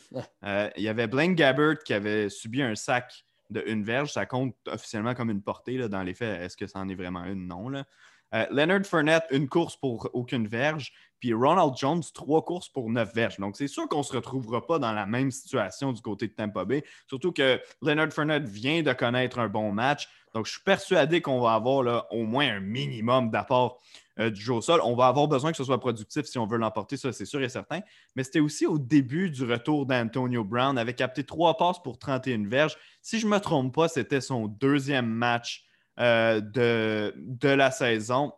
il 0.43 0.84
y 0.84 0.88
avait 0.88 1.08
Blaine 1.08 1.36
Gabbert 1.36 1.78
qui 1.86 1.93
avait 1.93 2.30
subi 2.30 2.64
un 2.64 2.74
sac 2.74 3.26
de 3.52 3.64
une 3.68 3.84
verge. 3.84 4.14
Ça 4.14 4.26
compte 4.26 4.56
officiellement 4.68 5.14
comme 5.14 5.30
une 5.30 5.43
portée. 5.43 5.78
Là, 5.78 5.88
dans 5.88 6.02
les 6.02 6.16
faits, 6.16 6.41
est-ce 6.41 6.58
que 6.58 6.66
ça 6.66 6.80
en 6.80 6.89
est 6.89 6.95
vraiment 6.95 7.26
une? 7.26 7.45
Non. 7.45 7.70
Là. 7.70 7.86
Leonard 8.32 8.86
Fournette, 8.86 9.25
une 9.32 9.49
course 9.49 9.75
pour 9.75 10.09
aucune 10.13 10.47
verge. 10.47 10.93
Puis 11.19 11.34
Ronald 11.34 11.75
Jones, 11.75 12.03
trois 12.13 12.43
courses 12.43 12.69
pour 12.69 12.89
neuf 12.89 13.13
verges. 13.13 13.38
Donc, 13.39 13.57
c'est 13.57 13.67
sûr 13.67 13.88
qu'on 13.88 13.99
ne 13.99 14.03
se 14.03 14.15
retrouvera 14.15 14.65
pas 14.65 14.80
dans 14.80 14.93
la 14.93 15.05
même 15.05 15.32
situation 15.32 15.91
du 15.91 16.01
côté 16.01 16.27
de 16.27 16.34
Tampa 16.34 16.63
Bay. 16.63 16.84
Surtout 17.07 17.32
que 17.32 17.59
Leonard 17.82 18.13
Fournette 18.13 18.47
vient 18.47 18.82
de 18.82 18.93
connaître 18.93 19.39
un 19.39 19.49
bon 19.49 19.71
match. 19.71 20.07
Donc, 20.34 20.45
je 20.45 20.51
suis 20.51 20.63
persuadé 20.63 21.21
qu'on 21.21 21.41
va 21.41 21.53
avoir 21.53 22.05
au 22.11 22.23
moins 22.23 22.47
un 22.47 22.59
minimum 22.59 23.32
d'apport 23.32 23.82
euh, 24.19 24.30
du 24.30 24.39
jeu 24.39 24.53
au 24.53 24.61
sol. 24.61 24.80
On 24.84 24.95
va 24.95 25.07
avoir 25.07 25.27
besoin 25.27 25.51
que 25.51 25.57
ce 25.57 25.63
soit 25.63 25.80
productif 25.80 26.25
si 26.25 26.38
on 26.38 26.45
veut 26.45 26.57
l'emporter, 26.57 26.97
ça, 26.97 27.11
c'est 27.11 27.25
sûr 27.25 27.41
et 27.41 27.49
certain. 27.49 27.82
Mais 28.15 28.23
c'était 28.23 28.39
aussi 28.39 28.65
au 28.65 28.77
début 28.77 29.30
du 29.30 29.43
retour 29.43 29.86
d'Antonio 29.86 30.43
Brown, 30.43 30.77
avec 30.77 30.97
capté 30.97 31.23
trois 31.23 31.57
passes 31.57 31.82
pour 31.82 31.97
31 31.97 32.47
verges. 32.47 32.77
Si 33.01 33.19
je 33.19 33.25
ne 33.25 33.32
me 33.32 33.39
trompe 33.39 33.73
pas, 33.73 33.88
c'était 33.88 34.21
son 34.21 34.47
deuxième 34.47 35.07
match 35.07 35.65
euh, 36.00 36.39
de, 36.39 37.14
de 37.18 37.50
la 37.50 37.72
saison. 37.72 38.32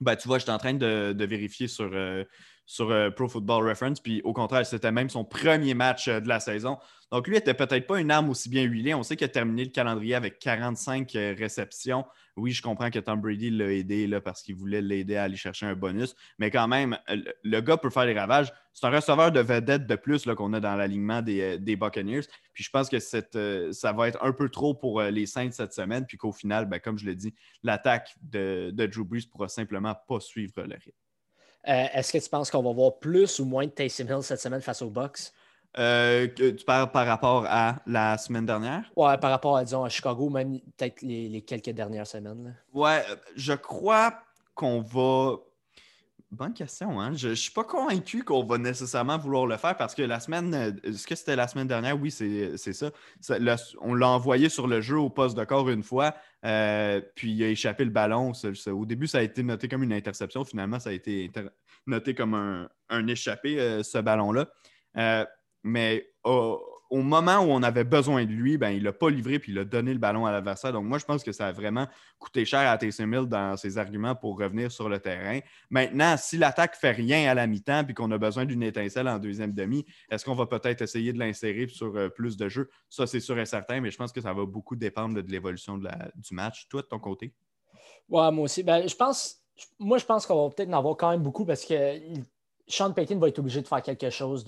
Ben, 0.00 0.16
tu 0.16 0.28
vois, 0.28 0.38
j'étais 0.38 0.52
en 0.52 0.58
train 0.58 0.74
de, 0.74 1.26
vérifier 1.26 1.68
sur, 1.68 1.90
euh, 1.92 2.24
sur 2.64 2.90
euh, 2.90 3.10
Pro 3.10 3.28
Football 3.28 3.68
Reference, 3.68 4.00
puis 4.00 4.22
au 4.24 4.32
contraire, 4.32 4.64
c'était 4.64 4.92
même 4.92 5.10
son 5.10 5.24
premier 5.24 5.74
match 5.74 6.08
de 6.08 6.26
la 6.26 6.40
saison. 6.40 6.78
Donc, 7.12 7.28
lui 7.28 7.36
était 7.36 7.54
peut-être 7.54 7.86
pas 7.86 8.00
une 8.00 8.10
arme 8.10 8.30
aussi 8.30 8.48
bien 8.48 8.62
huilée. 8.62 8.94
On 8.94 9.02
sait 9.02 9.16
qu'il 9.16 9.26
a 9.26 9.28
terminé 9.28 9.64
le 9.64 9.70
calendrier 9.70 10.14
avec 10.14 10.38
45 10.38 11.10
réceptions. 11.12 12.04
Oui, 12.36 12.52
je 12.52 12.62
comprends 12.62 12.90
que 12.90 12.98
Tom 12.98 13.20
Brady 13.20 13.50
l'a 13.50 13.72
aidé 13.72 14.06
là, 14.06 14.20
parce 14.20 14.42
qu'il 14.42 14.56
voulait 14.56 14.82
l'aider 14.82 15.16
à 15.16 15.24
aller 15.24 15.36
chercher 15.36 15.66
un 15.66 15.74
bonus, 15.74 16.14
mais 16.38 16.50
quand 16.50 16.68
même, 16.68 16.98
le 17.08 17.60
gars 17.60 17.76
peut 17.76 17.90
faire 17.90 18.06
des 18.06 18.18
ravages. 18.18 18.52
C'est 18.76 18.86
un 18.86 18.90
receveur 18.90 19.32
de 19.32 19.40
vedette 19.40 19.86
de 19.86 19.96
plus 19.96 20.26
qu'on 20.26 20.52
a 20.52 20.60
dans 20.60 20.76
l'alignement 20.76 21.22
des, 21.22 21.58
des, 21.58 21.76
Buccaneers. 21.76 22.26
Puis 22.52 22.62
je 22.62 22.68
pense 22.70 22.90
que 22.90 22.98
cette, 22.98 23.38
ça 23.72 23.92
va 23.92 24.08
être 24.08 24.22
un 24.22 24.32
peu 24.32 24.50
trop 24.50 24.74
pour 24.74 25.00
les 25.00 25.24
Saints 25.24 25.52
cette 25.52 25.72
semaine, 25.72 26.04
puis 26.04 26.18
qu'au 26.18 26.32
final, 26.32 26.66
ben, 26.66 26.78
comme 26.78 26.98
je 26.98 27.06
l'ai 27.06 27.14
dit, 27.14 27.34
l'attaque 27.62 28.14
de, 28.20 28.70
de 28.74 28.86
Drew 28.86 29.04
Brees 29.04 29.26
pourra 29.30 29.48
simplement 29.48 29.94
pas 30.06 30.20
suivre 30.20 30.52
le 30.56 30.74
rythme. 30.74 30.92
Euh, 31.68 31.86
est-ce 31.94 32.12
que 32.12 32.18
tu 32.22 32.28
penses 32.28 32.50
qu'on 32.50 32.62
va 32.62 32.72
voir 32.72 32.98
plus 32.98 33.40
ou 33.40 33.44
moins 33.44 33.64
de 33.64 33.70
Taysom 33.70 34.06
Hill 34.06 34.22
cette 34.22 34.40
semaine 34.40 34.60
face 34.60 34.82
aux 34.82 34.90
Bucks? 34.90 35.32
Euh, 35.78 36.28
tu 36.34 36.64
parles 36.64 36.90
par 36.90 37.06
rapport 37.06 37.44
à 37.48 37.80
la 37.86 38.16
semaine 38.18 38.46
dernière? 38.46 38.90
Ouais, 38.96 39.18
par 39.18 39.30
rapport 39.30 39.56
à, 39.56 39.64
disons, 39.64 39.84
à 39.84 39.88
Chicago, 39.88 40.30
même 40.30 40.60
peut-être 40.76 41.02
les, 41.02 41.42
quelques 41.42 41.70
dernières 41.70 42.06
semaines. 42.06 42.56
Ouais, 42.72 43.02
je 43.34 43.52
crois 43.52 44.14
qu'on 44.54 44.80
va. 44.80 45.36
Bonne 46.32 46.54
question, 46.54 47.00
hein? 47.00 47.12
Je 47.14 47.28
ne 47.28 47.34
suis 47.34 47.52
pas 47.52 47.62
convaincu 47.62 48.24
qu'on 48.24 48.44
va 48.44 48.58
nécessairement 48.58 49.16
vouloir 49.16 49.46
le 49.46 49.56
faire 49.56 49.76
parce 49.76 49.94
que 49.94 50.02
la 50.02 50.18
semaine. 50.18 50.76
Est-ce 50.82 51.06
que 51.06 51.14
c'était 51.14 51.36
la 51.36 51.46
semaine 51.46 51.68
dernière? 51.68 51.98
Oui, 52.00 52.10
c'est 52.10 52.56
ça. 52.56 52.90
on 53.80 53.94
l'a 53.94 54.08
envoyé 54.08 54.48
sur 54.48 54.66
le 54.66 54.80
jeu 54.80 54.98
au 54.98 55.08
poste 55.08 55.36
de 55.36 55.44
corps 55.44 55.70
une 55.70 55.84
fois, 55.84 56.16
euh, 56.44 57.00
puis 57.14 57.30
il 57.30 57.42
a 57.44 57.48
échappé 57.48 57.84
le 57.84 57.90
ballon. 57.90 58.32
au 58.66 58.86
début, 58.86 59.06
ça 59.06 59.18
a 59.18 59.22
été 59.22 59.44
noté 59.44 59.68
comme 59.68 59.84
une 59.84 59.92
interception. 59.92 60.44
Finalement, 60.44 60.80
ça 60.80 60.90
a 60.90 60.94
été 60.94 61.30
noté 61.86 62.16
comme 62.16 62.34
un, 62.34 63.06
échappé, 63.06 63.60
euh, 63.60 63.84
ce 63.84 63.98
ballon-là. 63.98 64.48
Euh, 64.96 65.24
mais 65.62 66.10
au, 66.90 67.02
moment 67.02 67.38
où 67.38 67.50
on 67.50 67.62
avait 67.62 67.84
besoin 67.84 68.24
de 68.24 68.30
lui, 68.30 68.58
ben, 68.58 68.70
il 68.70 68.82
l'a 68.82 68.92
pas 68.92 69.10
livré 69.10 69.38
puis 69.38 69.52
il 69.52 69.58
a 69.58 69.64
donné 69.64 69.92
le 69.92 69.98
ballon 69.98 70.26
à 70.26 70.32
l'adversaire. 70.32 70.72
Donc, 70.72 70.84
moi, 70.84 70.98
je 70.98 71.04
pense 71.04 71.22
que 71.22 71.32
ça 71.32 71.48
a 71.48 71.52
vraiment 71.52 71.86
coûté 72.18 72.44
cher 72.44 72.60
à 72.60 72.78
Taysom 72.78 73.12
Hill 73.12 73.26
dans 73.26 73.56
ses 73.56 73.78
arguments 73.78 74.14
pour 74.14 74.38
revenir 74.38 74.70
sur 74.70 74.88
le 74.88 74.98
terrain. 74.98 75.40
Maintenant, 75.70 76.16
si 76.16 76.38
l'attaque 76.38 76.76
fait 76.76 76.92
rien 76.92 77.30
à 77.30 77.34
la 77.34 77.46
mi-temps 77.46 77.84
puis 77.84 77.94
qu'on 77.94 78.10
a 78.10 78.18
besoin 78.18 78.44
d'une 78.44 78.62
étincelle 78.62 79.08
en 79.08 79.18
deuxième 79.18 79.52
demi, 79.52 79.84
est-ce 80.10 80.24
qu'on 80.24 80.34
va 80.34 80.46
peut-être 80.46 80.82
essayer 80.82 81.12
de 81.12 81.18
l'insérer 81.18 81.68
sur 81.68 81.96
euh, 81.96 82.08
plus 82.08 82.36
de 82.36 82.48
jeux? 82.48 82.70
Ça, 82.88 83.06
c'est 83.06 83.20
sûr 83.20 83.38
et 83.38 83.46
certain, 83.46 83.80
mais 83.80 83.90
je 83.90 83.96
pense 83.96 84.12
que 84.12 84.20
ça 84.20 84.32
va 84.32 84.44
beaucoup 84.46 84.76
dépendre 84.76 85.22
de 85.22 85.30
l'évolution 85.30 85.78
du 85.78 86.34
match. 86.34 86.66
Toi, 86.68 86.82
de 86.82 86.86
ton 86.86 86.98
côté? 86.98 87.32
Ouais, 88.08 88.30
moi 88.30 88.44
aussi. 88.44 88.62
Ben, 88.62 88.86
je 88.86 88.94
pense, 88.94 89.42
moi, 89.78 89.98
je 89.98 90.04
pense 90.04 90.26
qu'on 90.26 90.48
va 90.48 90.54
peut-être 90.54 90.68
en 90.68 90.78
avoir 90.78 90.96
quand 90.96 91.10
même 91.10 91.22
beaucoup 91.22 91.44
parce 91.44 91.64
que 91.64 91.74
Sean 92.68 92.92
Payton 92.92 93.18
va 93.18 93.28
être 93.28 93.38
obligé 93.38 93.62
de 93.62 93.68
faire 93.68 93.82
quelque 93.82 94.10
chose 94.10 94.44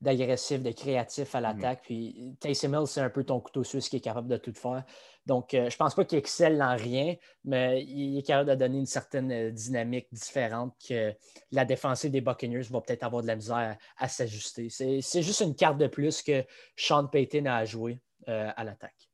d'agressif, 0.00 0.62
de, 0.62 0.72
créatif 0.72 1.34
à 1.34 1.40
l'attaque. 1.40 1.82
Puis 1.82 2.36
Taysom 2.40 2.72
Hill, 2.72 2.86
c'est 2.86 3.00
un 3.00 3.10
peu 3.10 3.24
ton 3.24 3.40
couteau 3.40 3.64
suisse 3.64 3.88
qui 3.88 3.96
est 3.96 4.00
capable 4.00 4.28
de 4.28 4.38
tout 4.38 4.54
faire. 4.54 4.84
Donc, 5.26 5.52
euh, 5.52 5.68
je 5.68 5.74
ne 5.74 5.78
pense 5.78 5.94
pas 5.94 6.04
qu'il 6.04 6.18
excelle 6.18 6.56
dans 6.58 6.74
rien, 6.74 7.14
mais 7.44 7.84
il 7.84 8.18
est 8.18 8.22
capable 8.22 8.50
de 8.50 8.54
donner 8.54 8.78
une 8.78 8.86
certaine 8.86 9.30
euh, 9.30 9.50
dynamique 9.50 10.08
différente 10.10 10.74
que 10.88 11.14
la 11.52 11.66
défensive 11.66 12.10
des 12.10 12.22
Buccaneers 12.22 12.62
va 12.70 12.80
peut-être 12.80 13.02
avoir 13.02 13.22
de 13.22 13.26
la 13.26 13.36
misère 13.36 13.76
à, 13.98 14.08
s'ajuster. 14.08 14.68
C'est 14.70 15.22
juste 15.22 15.40
une 15.40 15.54
carte 15.54 15.76
de 15.76 15.86
plus 15.86 16.22
que 16.22 16.44
Sean 16.76 17.06
Payton 17.06 17.44
a 17.44 17.56
à 17.56 17.64
jouer 17.66 18.00
euh, 18.28 18.50
à 18.56 18.64
l'attaque. 18.64 19.10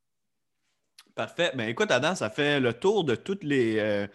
Parfait. 1.16 1.51
Ben, 1.56 1.68
écoute, 1.68 1.90
Adam, 1.90 2.14
ça 2.14 2.31
fait 2.31 2.60
le 2.60 2.74
tour 2.74 3.02
de 3.02 3.16
toutes 3.16 3.43
les 3.43 3.78
Euh, 3.78 4.06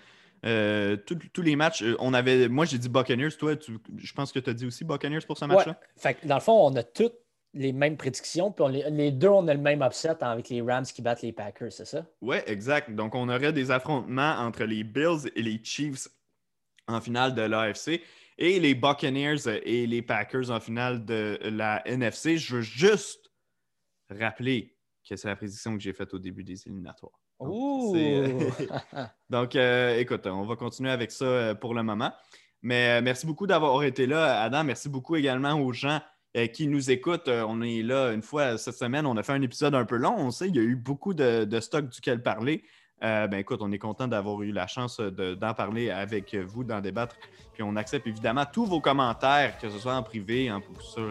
tous 0.44 1.42
les 1.42 1.56
matchs, 1.56 1.84
euh, 1.84 1.96
on 2.00 2.14
avait. 2.14 2.48
Moi, 2.48 2.66
j'ai 2.66 2.78
dit 2.78 2.90
Buccaneers. 2.90 3.32
Toi, 3.38 3.56
je 3.98 4.14
pense 4.14 4.32
que 4.32 4.40
tu 4.40 4.50
as 4.50 4.54
dit 4.54 4.66
aussi 4.66 4.84
Buccaneers 4.84 5.26
pour 5.26 5.38
ce 5.38 5.46
match-là? 5.46 5.80
Fait 5.98 6.18
dans 6.26 6.36
le 6.36 6.42
fond, 6.42 6.68
on 6.68 6.76
a 6.76 6.84
toutes 6.84 7.16
les 7.54 7.74
mêmes 7.74 7.98
prédictions. 7.98 8.52
Puis 8.52 8.66
les, 8.90 9.12
deux, 9.12 9.28
on 9.28 9.48
a 9.48 9.54
le 9.54 9.60
même 9.60 9.82
upset 9.82 10.16
avec 10.22 10.50
les 10.50 10.62
Rams 10.62 10.86
qui 10.86 11.02
battent 11.02 11.22
les 11.22 11.34
Packers, 11.34 11.72
c'est 11.72 11.86
ça? 11.86 12.06
Oui, 12.22 12.38
exact. 12.46 12.92
Donc, 12.92 13.16
on 13.16 13.30
aurait 13.30 13.54
des 13.54 13.72
affrontements 13.72 14.36
entre 14.40 14.64
les 14.64 14.84
Bills 14.84 15.30
et 15.36 15.42
les 15.42 15.60
Chiefs 15.64 16.08
en 16.88 17.02
finale 17.02 17.36
de 17.36 17.42
l'AFC 17.42 18.02
et 18.38 18.60
les 18.60 18.74
Buccaneers 18.74 19.48
et 19.64 19.86
les 19.86 20.02
Packers 20.02 20.50
en 20.50 20.60
finale 20.60 21.06
de 21.06 21.40
la 21.44 21.88
NFC. 21.88 22.38
Je 22.38 22.56
veux 22.56 22.62
juste 22.62 23.32
rappeler 24.10 24.76
que 25.08 25.16
c'est 25.16 25.28
la 25.28 25.36
prédiction 25.36 25.76
que 25.76 25.84
j'ai 25.84 25.94
faite 25.94 26.14
au 26.14 26.20
début 26.20 26.44
des 26.44 26.68
éliminatoires. 26.68 27.21
Donc, 29.30 29.56
euh, 29.56 29.98
écoute, 29.98 30.28
on 30.28 30.44
va 30.44 30.56
continuer 30.56 30.92
avec 30.92 31.12
ça 31.12 31.26
euh, 31.26 31.56
pour 31.56 31.74
le 31.74 31.84
moment. 31.84 32.12
Mais 32.62 33.00
euh, 33.00 33.02
merci 33.04 33.26
beaucoup 33.26 33.48
d'avoir 33.48 33.82
été 33.84 34.06
là, 34.06 34.42
Adam. 34.42 34.64
Merci 34.64 34.90
beaucoup 34.90 35.16
également 35.16 35.54
aux 35.54 35.74
gens 35.74 36.00
qui 36.54 36.68
nous 36.68 36.92
écoutent. 36.92 37.28
on 37.28 37.62
est 37.62 37.82
là 37.82 38.14
une 38.14 38.22
fois 38.22 38.58
cette 38.58 38.76
semaine. 38.76 39.06
On 39.06 39.18
a 39.18 39.24
fait 39.24 39.34
un 39.34 39.42
épisode 39.42 39.76
un 39.76 39.84
peu 39.84 39.98
long. 39.98 40.16
On 40.18 40.32
sait 40.32 40.48
qu'il 40.48 40.56
y 40.56 40.60
a 40.60 40.64
eu 40.64 40.78
beaucoup 40.78 41.14
de, 41.14 41.44
de 41.44 41.60
stock 41.60 41.90
duquel 41.90 42.24
parler. 42.24 42.64
ben 43.02 43.34
écoute, 43.34 43.60
on 43.62 43.70
est 43.74 43.78
content 43.78 44.08
d'avoir 44.08 44.42
eu 44.42 44.54
la 44.54 44.66
chance 44.66 45.02
d'en 45.02 45.54
parler 45.54 45.90
avec 45.90 46.34
vous, 46.34 46.64
d'en 46.64 46.80
débattre. 46.80 47.18
Puis 47.52 47.64
on 47.64 47.76
accepte 47.76 48.08
évidemment 48.08 48.46
tous 48.46 48.66
vos 48.66 48.80
commentaires, 48.80 49.58
que 49.58 49.70
ce 49.70 49.78
soit 49.78 49.94
en 49.94 50.04
privé, 50.04 50.50
sur, 50.80 51.10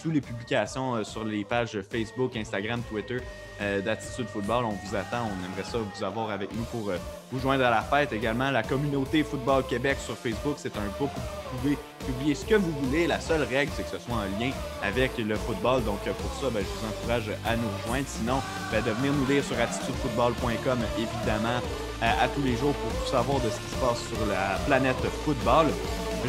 sous 0.00 0.10
les 0.10 0.20
publications 0.20 1.02
sur 1.04 1.24
les 1.24 1.44
pages 1.44 1.80
Facebook, 1.90 2.36
Instagram, 2.36 2.82
Twitter. 2.88 3.18
Euh, 3.58 3.80
d'Attitude 3.80 4.26
Football. 4.28 4.66
On 4.66 4.76
vous 4.86 4.94
attend. 4.94 5.30
On 5.30 5.46
aimerait 5.46 5.64
ça 5.64 5.78
vous 5.78 6.04
avoir 6.04 6.30
avec 6.30 6.54
nous 6.54 6.64
pour 6.64 6.90
euh, 6.90 6.98
vous 7.32 7.40
joindre 7.40 7.64
à 7.64 7.70
la 7.70 7.80
fête. 7.80 8.12
Également, 8.12 8.50
la 8.50 8.62
communauté 8.62 9.22
Football 9.22 9.64
Québec 9.66 9.96
sur 10.04 10.14
Facebook. 10.14 10.56
C'est 10.58 10.76
un 10.76 10.86
groupe 10.98 11.10
où 11.16 11.20
vous 11.20 11.58
pouvez 11.58 11.78
publier 12.06 12.34
ce 12.34 12.44
que 12.44 12.56
vous 12.56 12.70
voulez. 12.82 13.06
La 13.06 13.18
seule 13.18 13.44
règle, 13.44 13.72
c'est 13.74 13.84
que 13.84 13.96
ce 13.96 13.98
soit 13.98 14.14
en 14.14 14.38
lien 14.38 14.50
avec 14.82 15.16
le 15.16 15.34
football. 15.36 15.82
Donc, 15.84 16.00
euh, 16.06 16.12
pour 16.12 16.38
ça, 16.38 16.50
ben, 16.50 16.62
je 16.62 16.68
vous 16.68 16.86
encourage 16.86 17.30
à 17.46 17.56
nous 17.56 17.68
rejoindre. 17.82 18.06
Sinon, 18.08 18.42
ben, 18.70 18.84
de 18.84 18.90
venir 18.90 19.14
nous 19.14 19.26
lire 19.26 19.42
sur 19.42 19.58
attitudefootball.com, 19.58 20.78
évidemment, 20.98 21.60
à 22.02 22.28
tous 22.28 22.42
les 22.42 22.56
jours 22.58 22.74
pour 22.74 22.92
tout 22.92 23.10
savoir 23.10 23.40
de 23.40 23.48
ce 23.48 23.56
qui 23.56 23.70
se 23.70 23.76
passe 23.76 24.06
sur 24.06 24.26
la 24.26 24.58
planète 24.66 24.96
football. 25.24 25.68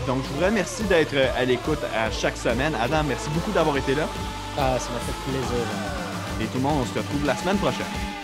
Donc, 0.05 0.23
je 0.23 0.39
vous 0.39 0.45
remercie 0.45 0.83
d'être 0.83 1.15
à 1.37 1.45
l'écoute 1.45 1.79
à 1.95 2.11
chaque 2.11 2.37
semaine. 2.37 2.73
Adam, 2.81 3.03
merci 3.07 3.29
beaucoup 3.29 3.51
d'avoir 3.51 3.77
été 3.77 3.95
là. 3.95 4.07
Ah, 4.57 4.77
ça 4.79 4.89
m'a 4.91 4.99
fait 4.99 5.31
plaisir. 5.31 5.65
Et 6.41 6.45
tout 6.45 6.57
le 6.57 6.63
monde, 6.63 6.79
on 6.81 6.85
se 6.85 6.97
retrouve 6.97 7.25
la 7.25 7.35
semaine 7.35 7.57
prochaine. 7.57 8.16